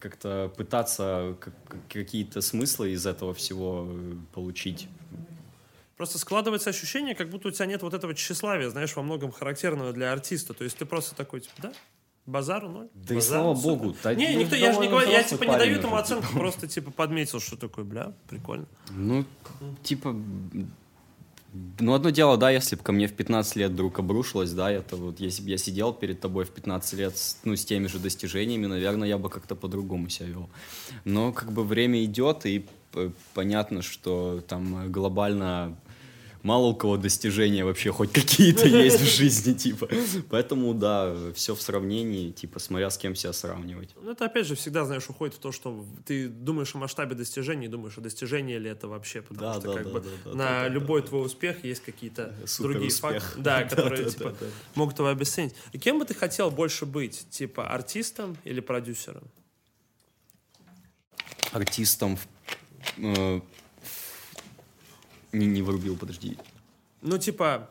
как-то 0.00 0.52
пытаться 0.56 1.36
как- 1.40 1.54
какие-то 1.88 2.40
смыслы 2.40 2.90
из 2.90 3.06
этого 3.06 3.34
всего 3.34 3.86
э, 3.88 4.14
получить. 4.32 4.88
Просто 5.96 6.18
складывается 6.18 6.70
ощущение, 6.70 7.16
как 7.16 7.28
будто 7.28 7.48
у 7.48 7.50
тебя 7.50 7.66
нет 7.66 7.82
вот 7.82 7.92
этого 7.92 8.14
тщеславия, 8.14 8.70
знаешь, 8.70 8.94
во 8.94 9.02
многом 9.02 9.32
характерного 9.32 9.92
для 9.92 10.12
артиста. 10.12 10.54
То 10.54 10.62
есть 10.62 10.76
ты 10.76 10.86
просто 10.86 11.16
такой, 11.16 11.40
типа, 11.40 11.54
да, 11.58 11.72
базару 12.28 12.68
ноль. 12.68 12.88
Да 12.94 13.14
и 13.14 13.16
базару, 13.16 13.42
слава 13.42 13.56
супер. 13.56 13.68
богу. 13.70 13.96
да, 14.02 14.14
Не, 14.14 14.28
ну, 14.34 14.40
никто, 14.40 14.56
я 14.56 14.72
же 14.72 14.80
не 14.80 14.88
говорю, 14.88 15.10
я 15.10 15.22
типа 15.22 15.44
не 15.44 15.56
даю 15.56 15.76
этому 15.76 15.96
оценку, 15.96 16.32
просто 16.32 16.68
типа 16.68 16.90
подметил, 16.90 17.40
что 17.40 17.56
такое, 17.56 17.84
бля, 17.84 18.12
прикольно. 18.28 18.66
Ну, 18.90 19.24
типа, 19.82 20.14
ну, 21.80 21.94
одно 21.94 22.10
дело, 22.10 22.36
да, 22.36 22.50
если 22.50 22.76
бы 22.76 22.82
ко 22.82 22.92
мне 22.92 23.06
в 23.08 23.14
15 23.14 23.56
лет 23.56 23.70
вдруг 23.72 23.98
обрушилось, 23.98 24.52
да, 24.52 24.70
это 24.70 24.96
вот, 24.96 25.18
если 25.20 25.42
бы 25.42 25.48
я 25.50 25.56
сидел 25.58 25.92
перед 25.94 26.20
тобой 26.20 26.44
в 26.44 26.50
15 26.50 26.92
лет, 26.98 27.16
с, 27.16 27.38
ну, 27.44 27.56
с 27.56 27.64
теми 27.64 27.86
же 27.86 27.98
достижениями, 27.98 28.66
наверное, 28.66 29.08
я 29.08 29.16
бы 29.18 29.30
как-то 29.30 29.56
по-другому 29.56 30.08
себя 30.10 30.28
вел. 30.28 30.48
Но, 31.04 31.32
как 31.32 31.50
бы, 31.52 31.64
время 31.64 32.04
идет, 32.04 32.44
и 32.44 32.66
п- 32.92 33.12
понятно, 33.34 33.80
что 33.82 34.42
там 34.46 34.84
э, 34.84 34.88
глобально 34.88 35.74
мало 36.48 36.68
у 36.68 36.74
кого 36.74 36.96
достижения 36.96 37.62
вообще 37.64 37.92
хоть 37.92 38.10
какие-то 38.10 38.66
есть 38.86 39.00
в 39.00 39.04
жизни, 39.04 39.52
типа. 39.52 39.88
Поэтому, 40.30 40.72
да, 40.74 41.14
все 41.34 41.54
в 41.54 41.60
сравнении, 41.60 42.30
типа, 42.32 42.58
смотря 42.58 42.88
с 42.90 42.96
кем 42.96 43.14
себя 43.14 43.32
сравнивать. 43.34 43.90
Ну, 44.02 44.10
это 44.12 44.24
опять 44.24 44.46
же 44.46 44.54
всегда, 44.54 44.84
знаешь, 44.86 45.08
уходит 45.10 45.34
в 45.34 45.38
то, 45.38 45.52
что 45.52 45.84
ты 46.06 46.28
думаешь 46.28 46.74
о 46.74 46.78
масштабе 46.78 47.14
достижений, 47.14 47.68
думаешь, 47.68 47.98
а 47.98 48.00
достижение 48.00 48.58
ли 48.58 48.70
это 48.70 48.88
вообще, 48.88 49.20
потому 49.20 49.40
Да, 49.52 49.60
что 49.60 49.68
да, 49.68 49.74
как 49.74 49.84
да, 49.84 49.90
бы 49.90 50.00
да, 50.00 50.08
да, 50.24 50.30
на 50.30 50.36
да, 50.36 50.60
да, 50.62 50.68
любой 50.68 51.02
твой 51.02 51.26
успех 51.26 51.64
есть 51.64 51.82
какие-то 51.82 52.34
другие 52.58 52.86
успех. 52.88 53.22
факты, 53.22 53.40
да, 53.42 53.64
которые 53.64 54.04
да, 54.04 54.10
типа 54.10 54.24
да, 54.30 54.36
да. 54.40 54.46
могут 54.74 54.98
его 54.98 55.08
обесценить. 55.08 55.54
И 55.72 55.78
кем 55.78 55.98
бы 55.98 56.06
ты 56.06 56.14
хотел 56.14 56.50
больше 56.50 56.86
быть, 56.86 57.26
типа 57.30 57.68
артистом 57.68 58.36
или 58.44 58.60
продюсером? 58.60 59.22
артистом 61.52 62.16
в- 62.16 62.26
э, 62.98 63.40
не, 65.38 65.46
не 65.46 65.62
врубил, 65.62 65.96
подожди. 65.96 66.36
Ну, 67.02 67.18
типа, 67.18 67.70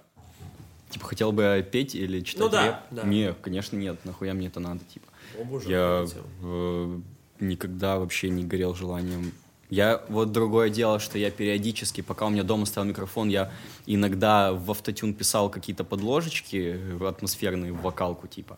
Типа 0.89 1.05
хотел 1.05 1.31
бы 1.33 1.67
петь 1.69 1.95
или 1.95 2.21
читать 2.21 2.39
Ну 2.41 2.49
да, 2.49 2.65
рэп? 2.65 2.75
да. 2.91 3.03
Не, 3.03 3.33
конечно, 3.33 3.75
нет. 3.75 3.97
Нахуя 4.05 4.33
мне 4.33 4.47
это 4.47 4.59
надо, 4.59 4.79
типа. 4.85 5.07
о 5.39 5.43
боже, 5.43 5.69
Я 5.69 6.05
э, 6.41 6.99
никогда 7.41 7.99
вообще 7.99 8.29
не 8.29 8.45
горел 8.45 8.73
желанием. 8.73 9.33
Я 9.69 10.01
вот 10.07 10.31
другое 10.31 10.69
дело, 10.69 10.97
что 10.99 11.17
я 11.17 11.29
периодически, 11.29 11.99
пока 11.99 12.27
у 12.27 12.29
меня 12.29 12.43
дома 12.43 12.65
стоял 12.65 12.87
микрофон, 12.87 13.27
я 13.27 13.51
иногда 13.85 14.53
в 14.53 14.71
автотюн 14.71 15.13
писал 15.13 15.49
какие-то 15.49 15.83
подложечки 15.83 16.79
э, 16.79 17.05
атмосферные 17.05 17.73
в 17.73 17.81
вокалку 17.81 18.27
типа. 18.27 18.57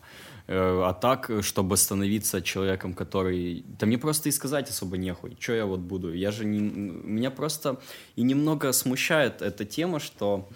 Э, 0.50 0.82
А 0.84 0.92
так, 0.94 1.30
чтобы 1.42 1.76
становиться 1.76 2.42
человеком, 2.42 2.92
который... 2.92 3.64
Да 3.78 3.86
мне 3.86 3.98
просто 3.98 4.28
и 4.28 4.32
сказать 4.32 4.68
особо 4.68 4.96
нехуй. 4.96 5.36
Что 5.38 5.52
я 5.52 5.64
вот 5.64 5.78
буду? 5.78 6.12
Я 6.12 6.32
же 6.32 6.44
не... 6.44 6.58
Меня 6.58 7.30
просто 7.30 7.78
и 8.16 8.22
немного 8.22 8.72
смущает 8.72 9.42
эта 9.42 9.64
тема, 9.64 10.00
что, 10.00 10.48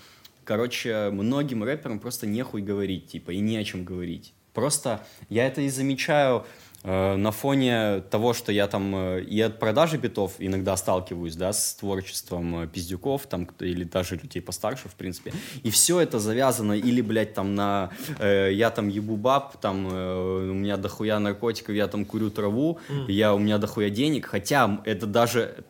короче, 0.42 1.10
многим 1.12 1.62
рэперам 1.62 2.00
просто 2.00 2.26
нехуй 2.26 2.60
говорить, 2.60 3.06
типа, 3.06 3.30
и 3.30 3.38
не 3.38 3.56
о 3.56 3.62
чем 3.62 3.84
говорить. 3.84 4.34
Просто 4.52 5.06
я 5.28 5.46
это 5.46 5.60
и 5.60 5.68
замечаю 5.68 6.44
на 6.84 7.30
фоне 7.30 8.02
того, 8.10 8.34
что 8.34 8.52
я 8.52 8.66
там 8.66 8.94
э, 8.94 9.22
и 9.22 9.40
от 9.40 9.58
продажи 9.58 9.96
битов 9.96 10.34
иногда 10.38 10.76
сталкиваюсь, 10.76 11.34
да, 11.34 11.52
с 11.54 11.74
творчеством 11.74 12.64
э, 12.64 12.66
пиздюков, 12.68 13.26
там, 13.26 13.48
или 13.60 13.84
даже 13.84 14.16
людей 14.16 14.42
постарше, 14.42 14.88
в 14.90 14.94
принципе. 14.94 15.32
И 15.62 15.70
все 15.70 16.00
это 16.00 16.18
завязано 16.18 16.74
или, 16.74 17.00
блядь, 17.00 17.32
там 17.32 17.54
на 17.54 17.90
э, 18.18 18.50
я 18.52 18.70
там 18.70 18.88
ебу 18.88 19.16
баб, 19.16 19.56
там 19.62 19.88
э, 19.90 20.50
у 20.50 20.54
меня 20.54 20.76
дохуя 20.76 21.18
наркотиков, 21.18 21.74
я 21.74 21.88
там 21.88 22.04
курю 22.04 22.30
траву, 22.30 22.78
я, 23.08 23.34
у 23.34 23.38
меня 23.38 23.56
дохуя 23.56 23.88
денег, 23.88 24.26
хотя 24.26 24.82
это 24.84 25.06
даже 25.06 25.64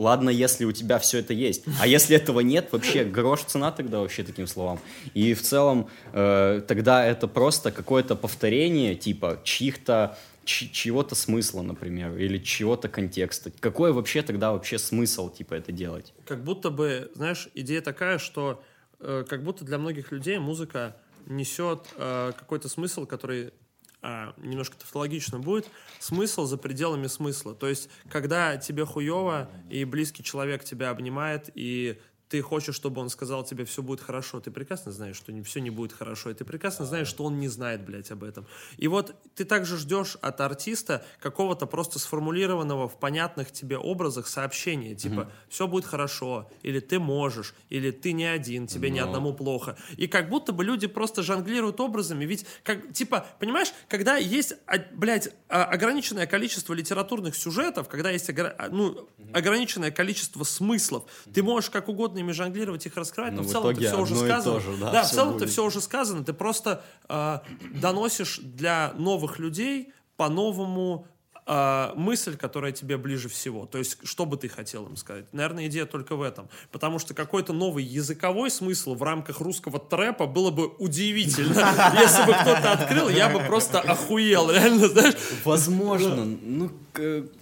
Ладно, 0.00 0.30
если 0.30 0.64
у 0.64 0.72
тебя 0.72 0.98
все 0.98 1.18
это 1.18 1.34
есть. 1.34 1.64
А 1.78 1.86
если 1.86 2.16
этого 2.16 2.40
нет, 2.40 2.68
вообще 2.72 3.04
грош 3.04 3.42
цена 3.42 3.70
тогда 3.70 3.98
вообще 4.00 4.22
таким 4.22 4.46
словам. 4.46 4.80
И 5.12 5.34
в 5.34 5.42
целом 5.42 5.88
э, 6.14 6.62
тогда 6.66 7.04
это 7.04 7.28
просто 7.28 7.70
какое-то 7.70 8.16
повторение 8.16 8.94
типа 8.94 9.40
чьих-то 9.44 10.16
чьего-то 10.44 11.14
смысла, 11.14 11.62
например, 11.62 12.16
или 12.16 12.38
чьего-то 12.38 12.88
контекста. 12.88 13.50
Какой 13.60 13.92
вообще 13.92 14.22
тогда 14.22 14.52
вообще 14.52 14.78
смысл 14.78 15.30
типа 15.32 15.54
это 15.54 15.72
делать? 15.72 16.12
как 16.26 16.44
будто 16.44 16.70
бы, 16.70 17.10
знаешь, 17.14 17.48
идея 17.54 17.80
такая, 17.80 18.18
что 18.18 18.62
э, 19.00 19.24
как 19.28 19.42
будто 19.42 19.64
для 19.64 19.78
многих 19.78 20.12
людей 20.12 20.38
музыка 20.38 20.96
несет 21.26 21.86
э, 21.96 22.32
какой-то 22.36 22.68
смысл, 22.68 23.06
который 23.06 23.52
а, 24.02 24.32
немножко 24.38 24.78
тавтологично 24.78 25.38
будет, 25.38 25.66
смысл 25.98 26.46
за 26.46 26.56
пределами 26.56 27.06
смысла. 27.06 27.54
То 27.54 27.68
есть, 27.68 27.90
когда 28.08 28.56
тебе 28.56 28.86
хуево, 28.86 29.50
и 29.68 29.84
близкий 29.84 30.24
человек 30.24 30.64
тебя 30.64 30.88
обнимает, 30.88 31.50
и 31.54 32.00
ты 32.30 32.42
хочешь, 32.42 32.76
чтобы 32.76 33.00
он 33.00 33.10
сказал 33.10 33.42
тебе, 33.42 33.64
все 33.64 33.82
будет 33.82 34.00
хорошо, 34.00 34.38
ты 34.38 34.52
прекрасно 34.52 34.92
знаешь, 34.92 35.16
что 35.16 35.32
не, 35.32 35.42
все 35.42 35.60
не 35.60 35.70
будет 35.70 35.92
хорошо, 35.92 36.30
и 36.30 36.34
ты 36.34 36.44
прекрасно 36.44 36.84
знаешь, 36.86 37.08
что 37.08 37.24
он 37.24 37.40
не 37.40 37.48
знает, 37.48 37.84
блядь, 37.84 38.12
об 38.12 38.22
этом. 38.22 38.46
И 38.76 38.86
вот 38.86 39.16
ты 39.34 39.44
также 39.44 39.76
ждешь 39.76 40.16
от 40.22 40.40
артиста 40.40 41.04
какого-то 41.18 41.66
просто 41.66 41.98
сформулированного 41.98 42.88
в 42.88 43.00
понятных 43.00 43.50
тебе 43.50 43.78
образах 43.78 44.28
сообщения, 44.28 44.94
типа, 44.94 45.32
все 45.48 45.66
будет 45.66 45.84
хорошо, 45.84 46.48
или 46.62 46.78
ты 46.78 47.00
можешь, 47.00 47.52
или 47.68 47.90
ты 47.90 48.12
не 48.12 48.26
один, 48.26 48.68
тебе 48.68 48.90
ни 48.90 49.00
Но. 49.00 49.06
одному 49.06 49.34
плохо. 49.34 49.76
И 49.96 50.06
как 50.06 50.28
будто 50.28 50.52
бы 50.52 50.62
люди 50.62 50.86
просто 50.86 51.24
жонглируют 51.24 51.80
образами, 51.80 52.24
ведь, 52.26 52.46
как, 52.62 52.92
типа, 52.92 53.26
понимаешь, 53.40 53.72
когда 53.88 54.16
есть, 54.16 54.54
а, 54.66 54.78
блядь, 54.92 55.30
а, 55.48 55.64
ограниченное 55.64 56.28
количество 56.28 56.74
литературных 56.74 57.34
сюжетов, 57.34 57.88
когда 57.88 58.10
есть 58.10 58.30
а, 58.30 58.68
ну, 58.70 59.08
ограниченное 59.32 59.90
количество 59.90 60.44
смыслов, 60.44 61.10
ты 61.34 61.42
можешь 61.42 61.70
как 61.70 61.88
угодно 61.88 62.19
ими 62.20 62.32
жонглировать, 62.32 62.86
их 62.86 62.96
раскрывать, 62.96 63.32
но 63.32 63.38
Но 63.38 63.42
в 63.42 63.46
в 63.48 63.52
целом 63.52 63.70
это 63.70 63.80
все 63.80 64.00
уже 64.00 64.16
сказано. 64.16 64.60
же, 64.60 64.76
да, 64.76 64.92
да 64.92 65.02
в 65.02 65.10
целом 65.10 65.36
это 65.36 65.46
все 65.46 65.64
уже 65.64 65.80
сказано, 65.80 66.24
ты 66.24 66.32
просто 66.32 66.82
а, 67.08 67.42
доносишь 67.74 68.38
для 68.42 68.92
новых 68.96 69.38
людей 69.38 69.92
по-новому 70.16 71.06
а, 71.52 71.92
мысль, 71.96 72.36
которая 72.36 72.70
тебе 72.70 72.96
ближе 72.96 73.28
всего. 73.28 73.66
То 73.66 73.78
есть, 73.78 73.98
что 74.04 74.24
бы 74.24 74.36
ты 74.36 74.48
хотел 74.48 74.86
им 74.86 74.96
сказать? 74.96 75.24
Наверное, 75.32 75.66
идея 75.66 75.84
только 75.84 76.14
в 76.14 76.22
этом. 76.22 76.48
Потому 76.70 77.00
что 77.00 77.12
какой-то 77.12 77.52
новый 77.52 77.82
языковой 77.82 78.52
смысл 78.52 78.94
в 78.94 79.02
рамках 79.02 79.40
русского 79.40 79.80
трэпа 79.80 80.26
было 80.26 80.52
бы 80.52 80.68
удивительно. 80.68 81.54
Если 82.00 82.24
бы 82.24 82.34
кто-то 82.34 82.70
открыл, 82.70 83.08
я 83.08 83.28
бы 83.28 83.40
просто 83.40 83.80
охуел, 83.80 84.48
реально, 84.52 84.86
знаешь? 84.86 85.16
Возможно. 85.44 86.24
Ну, 86.24 86.70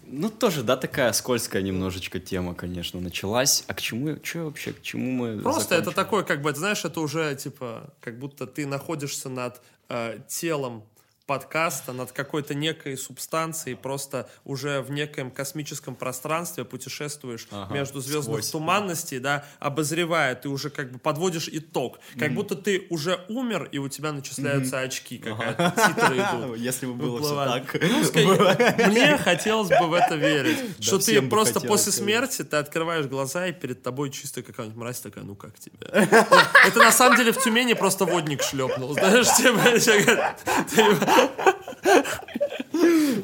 ну, 0.06 0.30
тоже, 0.30 0.62
да, 0.62 0.78
такая 0.78 1.12
скользкая 1.12 1.60
немножечко 1.60 2.18
тема, 2.18 2.54
конечно, 2.54 3.00
началась. 3.00 3.64
А 3.66 3.74
к 3.74 3.82
чему, 3.82 4.16
что 4.22 4.44
вообще, 4.46 4.72
к 4.72 4.80
чему 4.80 5.10
мы 5.10 5.42
Просто 5.42 5.74
это 5.74 5.90
закончим? 5.90 5.96
такое, 5.96 6.22
как 6.22 6.40
бы, 6.40 6.54
знаешь, 6.54 6.82
это 6.82 7.00
уже, 7.00 7.34
типа, 7.34 7.92
как 8.00 8.18
будто 8.18 8.46
ты 8.46 8.66
находишься 8.66 9.28
над 9.28 9.60
э, 9.90 10.20
телом 10.28 10.84
подкаста, 11.28 11.92
над 11.92 12.10
какой-то 12.12 12.54
некой 12.54 12.96
субстанцией, 12.96 13.76
просто 13.76 14.30
уже 14.46 14.80
в 14.80 14.90
некоем 14.90 15.30
космическом 15.30 15.94
пространстве 15.94 16.64
путешествуешь 16.64 17.46
Ага, 17.50 17.74
между 17.74 18.00
звездных 18.00 18.42
сквозь. 18.42 18.50
туманностей, 18.50 19.18
да, 19.18 19.44
обозревая, 19.60 20.34
ты 20.34 20.48
уже 20.48 20.70
как 20.70 20.90
бы 20.90 20.98
подводишь 20.98 21.48
итог. 21.52 22.00
Как 22.18 22.32
будто 22.32 22.56
ты 22.56 22.86
уже 22.88 23.20
умер, 23.28 23.68
и 23.70 23.78
у 23.78 23.88
тебя 23.88 24.12
начисляются 24.12 24.80
очки, 24.80 25.18
какая-то 25.18 25.74
титры 25.76 26.16
идут. 26.16 26.56
Если 26.68 26.86
бы 26.86 26.94
было 26.94 27.20
все 27.20 27.44
так. 27.44 27.74
Ну, 27.74 28.88
Мне 28.88 29.18
хотелось 29.18 29.68
бы 29.68 29.86
в 29.86 29.92
это 29.92 30.16
верить. 30.16 30.82
Что 30.82 30.98
ты 30.98 31.20
просто 31.20 31.60
после 31.60 31.92
смерти 31.92 32.42
ты 32.42 32.56
открываешь 32.56 33.04
глаза, 33.04 33.46
и 33.48 33.52
перед 33.52 33.82
тобой 33.82 34.10
чисто 34.10 34.42
какая-нибудь 34.42 34.78
мразь 34.78 35.00
такая, 35.00 35.24
ну 35.24 35.36
как 35.36 35.58
тебе? 35.58 35.76
Это 35.90 36.78
на 36.78 36.90
самом 36.90 37.18
деле 37.18 37.32
в 37.32 37.42
Тюмени 37.42 37.74
просто 37.74 38.06
водник 38.06 38.42
шлепнул. 38.42 38.94
Знаешь, 38.94 39.26
типа, 39.36 39.58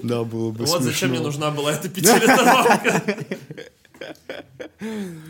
Да, 0.02 0.24
было 0.24 0.50
бы 0.50 0.64
вот 0.64 0.82
зачем 0.82 1.10
мне 1.10 1.20
нужна 1.20 1.50
была 1.50 1.72
эта 1.72 1.88
пятилитровка. 1.88 3.02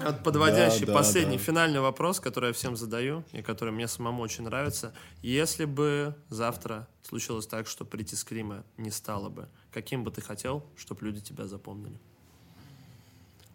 Вот 0.04 0.22
подводящий 0.22 0.80
Да, 0.80 0.86
да, 0.86 0.92
последний 0.94 1.36
да. 1.36 1.42
финальный 1.42 1.80
вопрос, 1.80 2.18
который 2.20 2.48
я 2.48 2.52
всем 2.52 2.76
задаю, 2.76 3.24
и 3.32 3.42
который 3.42 3.72
мне 3.72 3.86
самому 3.88 4.22
очень 4.22 4.44
нравится. 4.44 4.92
Если 5.22 5.64
бы 5.64 6.14
завтра 6.28 6.88
случилось 7.02 7.46
так, 7.46 7.68
что 7.68 7.84
прийти 7.84 8.16
скрима 8.16 8.64
не 8.76 8.90
стало 8.90 9.28
бы, 9.28 9.48
каким 9.72 10.02
бы 10.02 10.10
ты 10.10 10.20
хотел, 10.22 10.64
чтобы 10.76 11.06
люди 11.06 11.20
тебя 11.20 11.46
запомнили? 11.46 11.98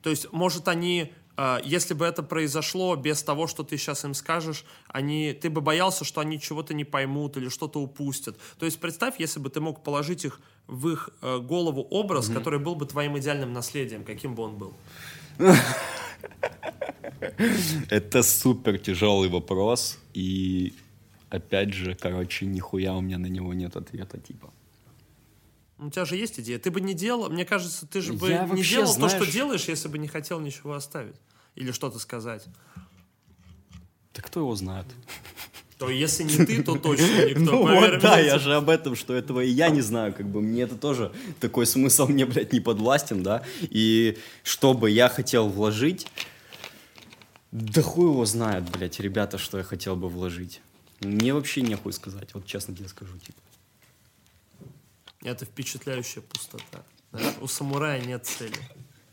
То 0.02 0.10
есть, 0.10 0.32
может, 0.32 0.68
они, 0.68 1.14
если 1.64 1.94
бы 1.94 2.06
это 2.06 2.24
произошло 2.24 2.96
без 2.96 3.24
того, 3.24 3.48
что 3.48 3.64
ты 3.64 3.78
сейчас 3.78 4.04
им 4.04 4.14
скажешь, 4.14 4.66
они, 4.88 5.34
ты 5.34 5.50
бы 5.50 5.62
боялся, 5.62 6.04
что 6.04 6.22
они 6.22 6.40
чего-то 6.40 6.74
не 6.74 6.84
поймут 6.84 7.38
или 7.38 7.50
что-то 7.50 7.80
упустят. 7.80 8.38
То 8.58 8.66
есть, 8.66 8.80
представь, 8.80 9.20
если 9.20 9.40
бы 9.40 9.50
ты 9.50 9.62
мог 9.62 9.84
положить 9.84 10.26
их 10.26 10.42
в 10.68 10.90
их 10.90 11.10
э, 11.22 11.40
голову 11.40 11.88
образ, 11.90 12.30
который 12.30 12.60
был 12.60 12.76
бы 12.76 12.86
твоим 12.86 13.18
идеальным 13.18 13.54
наследием, 13.54 14.04
каким 14.04 14.36
бы 14.36 14.44
он 14.44 14.58
был. 14.58 14.74
Это 17.90 18.24
супер 18.24 18.78
тяжелый 18.78 19.30
вопрос, 19.30 19.98
и 20.14 20.74
опять 21.30 21.74
же, 21.74 21.96
короче, 21.96 22.46
нихуя 22.46 22.94
у 22.94 23.02
меня 23.02 23.18
на 23.18 23.28
него 23.28 23.54
нет 23.54 23.76
ответа, 23.76 24.20
типа. 24.20 24.52
У 25.80 25.90
тебя 25.90 26.06
же 26.06 26.18
есть 26.18 26.40
идея. 26.40 26.60
Ты 26.60 26.72
бы 26.72 26.82
не 26.82 26.94
делал, 26.94 27.30
мне 27.30 27.46
кажется, 27.46 27.88
ты 27.88 28.02
же 28.02 28.14
бы 28.14 28.30
Я 28.30 28.46
не 28.46 28.62
делал 28.64 28.94
то, 28.94 29.08
что 29.08 29.18
знаешь- 29.18 29.34
делаешь, 29.34 29.66
если 29.70 29.88
бы 29.88 29.98
не 29.98 30.08
хотел 30.08 30.40
ничего 30.40 30.74
оставить. 30.74 31.16
Или 31.56 31.72
что-то 31.72 32.00
сказать. 32.00 32.46
Да 34.14 34.22
кто 34.22 34.42
его 34.42 34.56
знает? 34.56 34.86
То 35.78 35.90
если 35.90 36.24
не 36.24 36.46
ты, 36.46 36.62
то 36.62 36.76
точно 36.78 37.06
никто. 37.30 37.40
Ну 37.40 37.64
поверь 37.66 37.94
вот, 37.94 38.02
да, 38.02 38.18
мне. 38.18 38.26
я 38.26 38.40
же 38.40 38.54
об 38.56 38.70
этом, 38.70 38.98
что 38.98 39.14
этого 39.14 39.40
и 39.40 39.50
я 39.50 39.70
не 39.70 39.80
знаю, 39.80 40.14
как 40.14 40.28
бы 40.28 40.42
мне 40.42 40.64
это 40.64 40.76
тоже 40.76 41.14
такой 41.40 41.66
смысл 41.66 42.08
мне, 42.08 42.26
блядь, 42.26 42.52
не 42.52 42.60
подвластен, 42.60 43.24
да, 43.24 43.44
и 43.62 44.18
что 44.44 44.74
бы 44.74 44.92
я 44.92 45.08
хотел 45.08 45.48
вложить, 45.48 46.08
да 47.54 47.82
хуй 47.82 48.10
его 48.10 48.26
знает, 48.26 48.70
блядь, 48.70 49.00
ребята, 49.00 49.38
что 49.38 49.58
я 49.58 49.64
хотел 49.64 49.96
бы 49.96 50.10
вложить. 50.10 50.60
Мне 51.00 51.34
вообще 51.34 51.62
нехуй 51.62 51.94
сказать, 51.94 52.34
вот 52.34 52.46
честно 52.46 52.76
тебе 52.76 52.90
скажу, 52.90 53.18
типа. 53.18 53.40
Это 55.24 55.46
впечатляющая 55.46 56.22
пустота. 56.22 56.84
Знаешь, 57.12 57.36
У 57.42 57.48
самурая 57.48 58.02
нет 58.02 58.26
цели. 58.26 58.56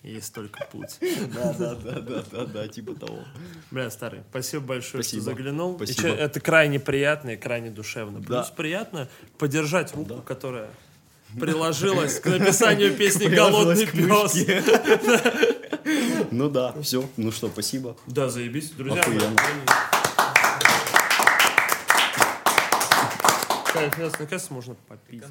Есть 0.02 0.32
только 0.32 0.64
путь. 0.70 0.98
Да, 1.34 1.52
да, 1.58 1.74
да, 1.74 2.00
да, 2.00 2.24
да, 2.30 2.44
да, 2.44 2.68
типа 2.68 2.94
того. 2.94 3.24
Бля, 3.72 3.90
старый, 3.90 4.20
спасибо 4.30 4.64
большое, 4.64 5.02
Спасибо. 5.02 5.22
что 5.22 5.30
заглянул. 5.32 5.76
Спасибо. 5.76 6.02
чё, 6.02 6.14
это 6.14 6.38
крайне 6.38 6.78
приятно 6.78 7.30
и 7.30 7.36
крайне 7.36 7.70
душевно. 7.70 8.20
Да. 8.20 8.42
Плюс 8.42 8.50
приятно 8.50 9.08
подержать 9.36 9.92
руку, 9.96 10.22
которая 10.22 10.70
приложилась 11.40 12.20
к 12.20 12.26
написанию 12.26 12.94
песни 12.94 13.26
«Голодный 13.26 13.86
пес». 13.86 14.46
Ну 16.30 16.48
да, 16.50 16.72
все, 16.82 17.08
ну 17.16 17.32
что, 17.32 17.48
спасибо. 17.48 17.96
Да, 18.06 18.28
заебись. 18.28 18.70
Друзья. 18.70 19.02
Кайф, 23.72 23.98
наконец-то 23.98 24.54
можно 24.54 24.76
попить. 24.86 25.24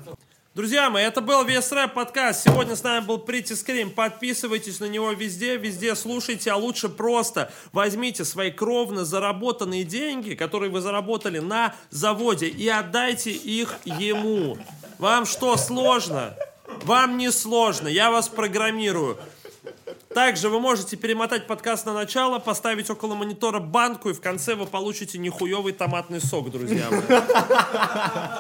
Друзья 0.56 0.90
мои, 0.90 1.03
это 1.03 1.19
был 1.19 1.44
вес 1.44 1.69
рэп 1.73 1.95
подкаст. 1.95 2.45
Сегодня 2.45 2.77
с 2.77 2.84
нами 2.84 3.03
был 3.03 3.18
Pretty 3.18 3.52
Scream. 3.52 3.90
Подписывайтесь 3.90 4.80
на 4.80 4.86
него 4.86 5.11
везде, 5.11 5.57
везде 5.57 5.94
слушайте, 5.95 6.49
а 6.49 6.56
лучше 6.56 6.88
просто 6.88 7.52
возьмите 7.73 8.23
свои 8.23 8.52
кровно 8.52 9.03
заработанные 9.03 9.84
деньги, 9.84 10.34
которые 10.34 10.72
вы 10.72 10.80
заработали 10.80 11.40
на 11.40 11.76
заводе, 11.90 12.48
и 12.48 12.69
отдайте 12.69 13.32
их 13.32 13.76
ему. 13.84 14.57
Вам 14.98 15.26
что, 15.26 15.57
сложно? 15.57 16.34
Вам 16.84 17.18
не 17.18 17.34
сложно, 17.34 17.90
я 17.90 18.10
вас 18.10 18.30
программирую. 18.30 19.18
Также 20.14 20.50
вы 20.50 20.60
можете 20.60 20.96
перемотать 20.96 21.46
подкаст 21.46 21.86
на 21.86 21.94
начало, 21.94 22.40
поставить 22.40 22.90
около 22.90 23.16
монитора 23.16 23.60
банку, 23.60 24.10
и 24.10 24.14
в 24.14 24.22
конце 24.22 24.56
вы 24.56 24.66
получите 24.66 25.18
нихуевый 25.18 25.74
томатный 25.74 26.22
сок, 26.22 26.52
друзья. 26.52 26.90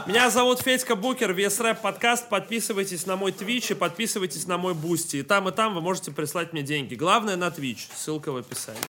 Меня 0.07 0.29
зовут 0.29 0.61
Федька 0.61 0.95
Букер, 0.95 1.33
VSRAP 1.33 1.81
Podcast. 1.81 2.29
Подписывайтесь 2.29 3.05
на 3.05 3.17
мой 3.17 3.31
Twitch 3.31 3.71
и 3.71 3.75
подписывайтесь 3.75 4.47
на 4.47 4.57
мой 4.57 4.73
Boosty. 4.73 5.17
И 5.17 5.23
там, 5.23 5.49
и 5.49 5.51
там 5.51 5.75
вы 5.75 5.81
можете 5.81 6.11
прислать 6.11 6.53
мне 6.53 6.61
деньги. 6.61 6.95
Главное 6.95 7.35
на 7.35 7.47
Twitch. 7.47 7.89
Ссылка 7.95 8.31
в 8.31 8.37
описании. 8.37 8.81